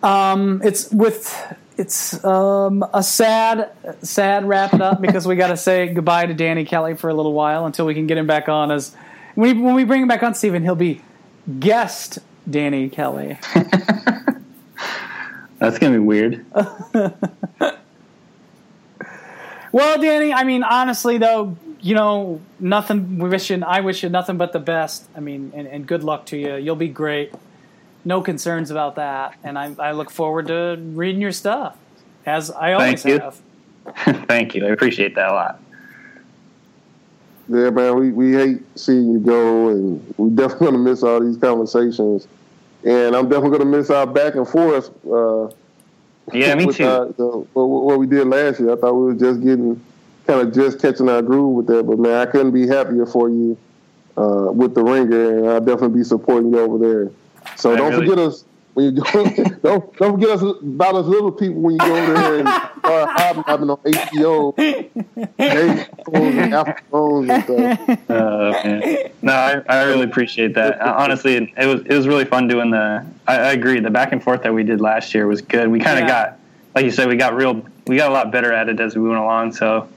Um, 0.03 0.61
it's 0.65 0.91
with 0.91 1.57
it's 1.77 2.23
um, 2.25 2.85
a 2.93 3.03
sad 3.03 3.71
sad 4.03 4.47
wrap 4.47 4.75
it 4.75 4.83
up 4.83 5.01
because 5.01 5.27
we 5.27 5.37
got 5.37 5.49
to 5.49 5.57
say 5.57 5.93
goodbye 5.93 6.27
to 6.27 6.35
Danny 6.35 6.65
Kelly 6.65 6.95
for 6.95 7.09
a 7.11 7.15
little 7.15 7.33
while 7.33 7.67
until 7.67 7.87
we 7.87 7.95
can 7.95 8.07
get 8.07 8.19
him 8.19 8.27
back 8.27 8.49
on 8.49 8.71
as 8.71 8.95
when 9.35 9.57
we, 9.57 9.63
when 9.63 9.75
we 9.75 9.85
bring 9.85 10.03
him 10.03 10.09
back 10.09 10.23
on 10.23 10.35
Stephen 10.35 10.63
he'll 10.63 10.75
be 10.75 11.01
guest 11.59 12.19
Danny 12.49 12.89
Kelly. 12.89 13.39
That's 15.59 15.79
gonna 15.79 15.95
be 15.95 15.99
weird. 15.99 16.45
well, 19.73 20.01
Danny, 20.01 20.33
I 20.33 20.45
mean 20.45 20.63
honestly 20.63 21.19
though, 21.19 21.57
you 21.83 21.95
know, 21.95 22.41
nothing 22.61 23.19
we 23.19 23.29
wish 23.29 23.51
you 23.51 23.63
I 23.67 23.81
wish 23.81 24.03
you 24.03 24.09
nothing 24.09 24.37
but 24.39 24.53
the 24.53 24.61
best. 24.61 25.07
I 25.17 25.21
mean, 25.21 25.53
and, 25.55 25.67
and 25.67 25.87
good 25.87 26.03
luck 26.05 26.27
to 26.27 26.37
you. 26.39 26.55
You'll 26.57 26.77
be 26.77 26.89
great 26.89 27.33
no 28.05 28.21
concerns 28.21 28.71
about 28.73 28.97
that, 28.97 29.35
and 29.45 29.57
I, 29.57 29.75
I 29.79 29.93
look 29.93 30.11
forward 30.11 30.49
to 30.49 30.77
reading 30.95 31.21
your 31.21 31.31
stuff 31.33 31.77
as 32.27 32.51
I 32.51 32.73
always 32.73 33.03
Thank 33.03 33.15
you. 33.15 33.21
have. 33.21 34.27
Thank 34.27 34.55
you. 34.57 34.67
I 34.67 34.71
appreciate 34.71 35.15
that 35.15 35.29
a 35.31 35.33
lot. 35.33 35.61
Yeah, 37.49 37.71
man, 37.71 37.97
we, 37.99 38.11
we 38.11 38.33
hate 38.33 38.63
seeing 38.79 39.13
you 39.13 39.19
go, 39.19 39.69
and 39.69 40.15
we 40.17 40.31
definitely 40.31 40.67
gonna 40.67 40.79
miss 40.79 41.03
all 41.03 41.21
these 41.21 41.37
conversations. 41.37 42.27
And 42.85 43.15
I'm 43.15 43.29
definitely 43.29 43.59
gonna 43.59 43.71
miss 43.71 43.91
our 43.91 44.07
back 44.07 44.35
and 44.37 44.49
forth. 44.49 44.91
Uh, 45.07 45.49
Yeah, 46.33 46.55
me 46.55 46.73
too. 46.73 46.85
our- 46.87 47.07
the- 47.07 47.47
what, 47.53 47.65
what 47.67 47.99
we 47.99 48.07
did 48.07 48.27
last 48.27 48.61
year. 48.61 48.73
I 48.73 48.77
thought 48.77 48.95
we 48.95 49.05
were 49.07 49.15
just 49.15 49.41
getting 49.43 49.81
kind 50.33 50.49
of 50.49 50.55
just 50.55 50.81
catching 50.81 51.09
our 51.09 51.23
groove 51.23 51.55
with 51.57 51.67
that. 51.67 51.85
But 51.87 51.99
man, 51.99 52.15
I 52.15 52.27
couldn't 52.31 52.53
be 52.53 52.67
happier 52.67 53.05
for 53.07 53.29
you 53.29 53.59
uh, 54.17 54.49
with 54.53 54.75
the 54.75 54.83
ringer, 54.83 55.39
and 55.39 55.49
I'll 55.49 55.61
definitely 55.61 55.99
be 55.99 56.05
supporting 56.05 56.53
you 56.53 56.59
over 56.59 56.79
there. 56.79 57.11
So 57.57 57.73
I 57.73 57.77
don't 57.77 57.93
really- 57.93 58.07
forget 58.07 58.19
us 58.25 58.45
when 58.75 58.85
you 58.97 59.03
go. 59.03 59.25
don't 59.63 59.97
don't 59.97 60.13
forget 60.13 60.31
us 60.31 60.43
about 60.43 60.95
us 60.95 61.05
little 61.07 61.31
people 61.33 61.61
when 61.61 61.75
you 61.75 61.79
go 61.81 61.95
over 61.95 62.13
there 62.15 62.39
and 62.41 62.49
start 62.49 63.11
hobnobbing 63.21 63.69
on 63.71 63.77
HBO, 63.79 64.57
day 64.57 64.91
and 65.39 66.55
afternoons 66.55 67.29
and 67.29 67.45
stuff. 67.45 68.11
Uh, 68.11 68.51
man. 68.65 69.11
No, 69.21 69.33
I, 69.33 69.63
I 69.69 69.83
really 69.85 70.05
appreciate 70.05 70.55
that. 70.55 70.81
Uh, 70.81 70.95
Honestly, 70.97 71.35
it, 71.35 71.49
it 71.59 71.67
was 71.67 71.81
it 71.85 71.95
was 71.95 72.09
really 72.09 72.25
fun 72.25 72.49
doing 72.49 72.71
the. 72.71 73.05
I, 73.27 73.35
I 73.37 73.53
agree. 73.53 73.81
The 73.81 73.91
back 73.91 74.13
and 74.13 74.23
forth 74.23 74.43
that 74.45 74.55
we 74.55 74.63
did 74.63 74.81
last 74.81 75.15
year 75.15 75.27
was 75.27 75.43
good. 75.43 75.69
We 75.69 75.79
kind 75.79 75.99
of 75.99 76.09
Yeah. 76.09 76.27
got, 76.31 76.39
like 76.75 76.85
you 76.87 76.91
said, 76.91 77.09
we 77.09 77.17
got 77.17 77.35
real. 77.35 77.63
We 77.87 77.97
got 77.97 78.11
a 78.11 78.15
lot 78.15 78.31
better 78.33 78.53
at 78.53 78.69
it 78.71 78.81
as 78.81 78.97
we 78.97 79.03
went 79.07 79.21
along. 79.21 79.53
So 79.53 79.89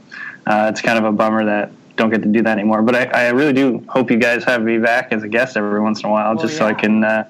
uh, 0.45 0.67
it's 0.72 0.81
kind 0.81 0.97
of 0.97 1.05
a 1.05 1.11
bummer 1.11 1.45
that 1.45 1.72
don't 1.95 2.09
get 2.09 2.22
to 2.23 2.27
do 2.30 2.41
that 2.43 2.57
anymore. 2.57 2.81
But 2.81 2.95
I, 2.95 3.27
I 3.27 3.30
really 3.30 3.53
do 3.53 3.84
hope 3.88 4.11
you 4.11 4.17
guys 4.17 4.43
have 4.43 4.61
me 4.61 4.77
back 4.77 5.11
as 5.11 5.23
a 5.23 5.27
guest 5.27 5.57
every 5.57 5.80
once 5.81 6.01
in 6.01 6.07
a 6.07 6.11
while, 6.11 6.35
Well, 6.35 6.45
just 6.45 6.57
so 6.57 6.65
I 6.65 6.73
can 6.73 7.03
uh, 7.03 7.27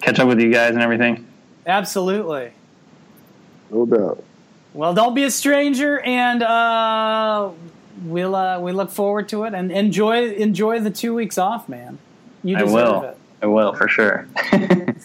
catch 0.00 0.18
up 0.18 0.28
with 0.28 0.40
you 0.40 0.52
guys 0.52 0.74
and 0.74 0.82
everything. 0.82 1.26
Absolutely. 1.66 2.52
No 3.70 3.86
doubt. 3.86 4.24
Well, 4.72 4.94
don't 4.94 5.14
be 5.14 5.24
a 5.24 5.30
stranger, 5.30 5.98
and 6.00 6.42
uh, 6.42 7.50
we'll 8.04 8.34
uh, 8.34 8.60
we 8.60 8.72
look 8.72 8.90
forward 8.90 9.28
to 9.30 9.44
it 9.44 9.54
and 9.54 9.70
enjoy 9.72 10.30
enjoy 10.30 10.80
the 10.80 10.90
two 10.90 11.14
weeks 11.14 11.38
off, 11.38 11.68
man. 11.68 11.98
You 12.42 12.56
I 12.56 12.60
deserve 12.60 12.72
will. 12.74 13.02
it. 13.02 13.16
I 13.42 13.46
will 13.46 13.74
for 13.74 13.88
sure. 13.88 14.26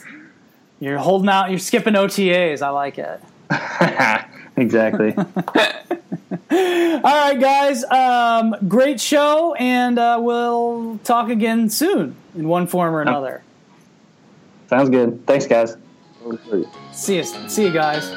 You're 0.79 0.97
holding 0.97 1.29
out. 1.29 1.49
You're 1.49 1.59
skipping 1.59 1.93
OTAs. 1.93 2.61
I 2.61 2.69
like 2.69 2.97
it. 2.99 3.19
exactly. 4.57 5.13
All 5.17 5.25
right, 6.51 7.39
guys. 7.39 7.83
Um, 7.85 8.55
great 8.67 8.99
show, 8.99 9.53
and 9.55 9.99
uh, 9.99 10.19
we'll 10.21 10.99
talk 11.03 11.29
again 11.29 11.69
soon 11.69 12.15
in 12.35 12.47
one 12.47 12.67
form 12.67 12.93
or 12.93 13.01
another. 13.01 13.43
Sounds 14.69 14.89
good. 14.89 15.25
Thanks, 15.27 15.45
guys. 15.45 15.77
See 16.91 17.17
you. 17.17 17.23
See 17.23 17.63
you 17.65 17.71
guys. 17.71 18.11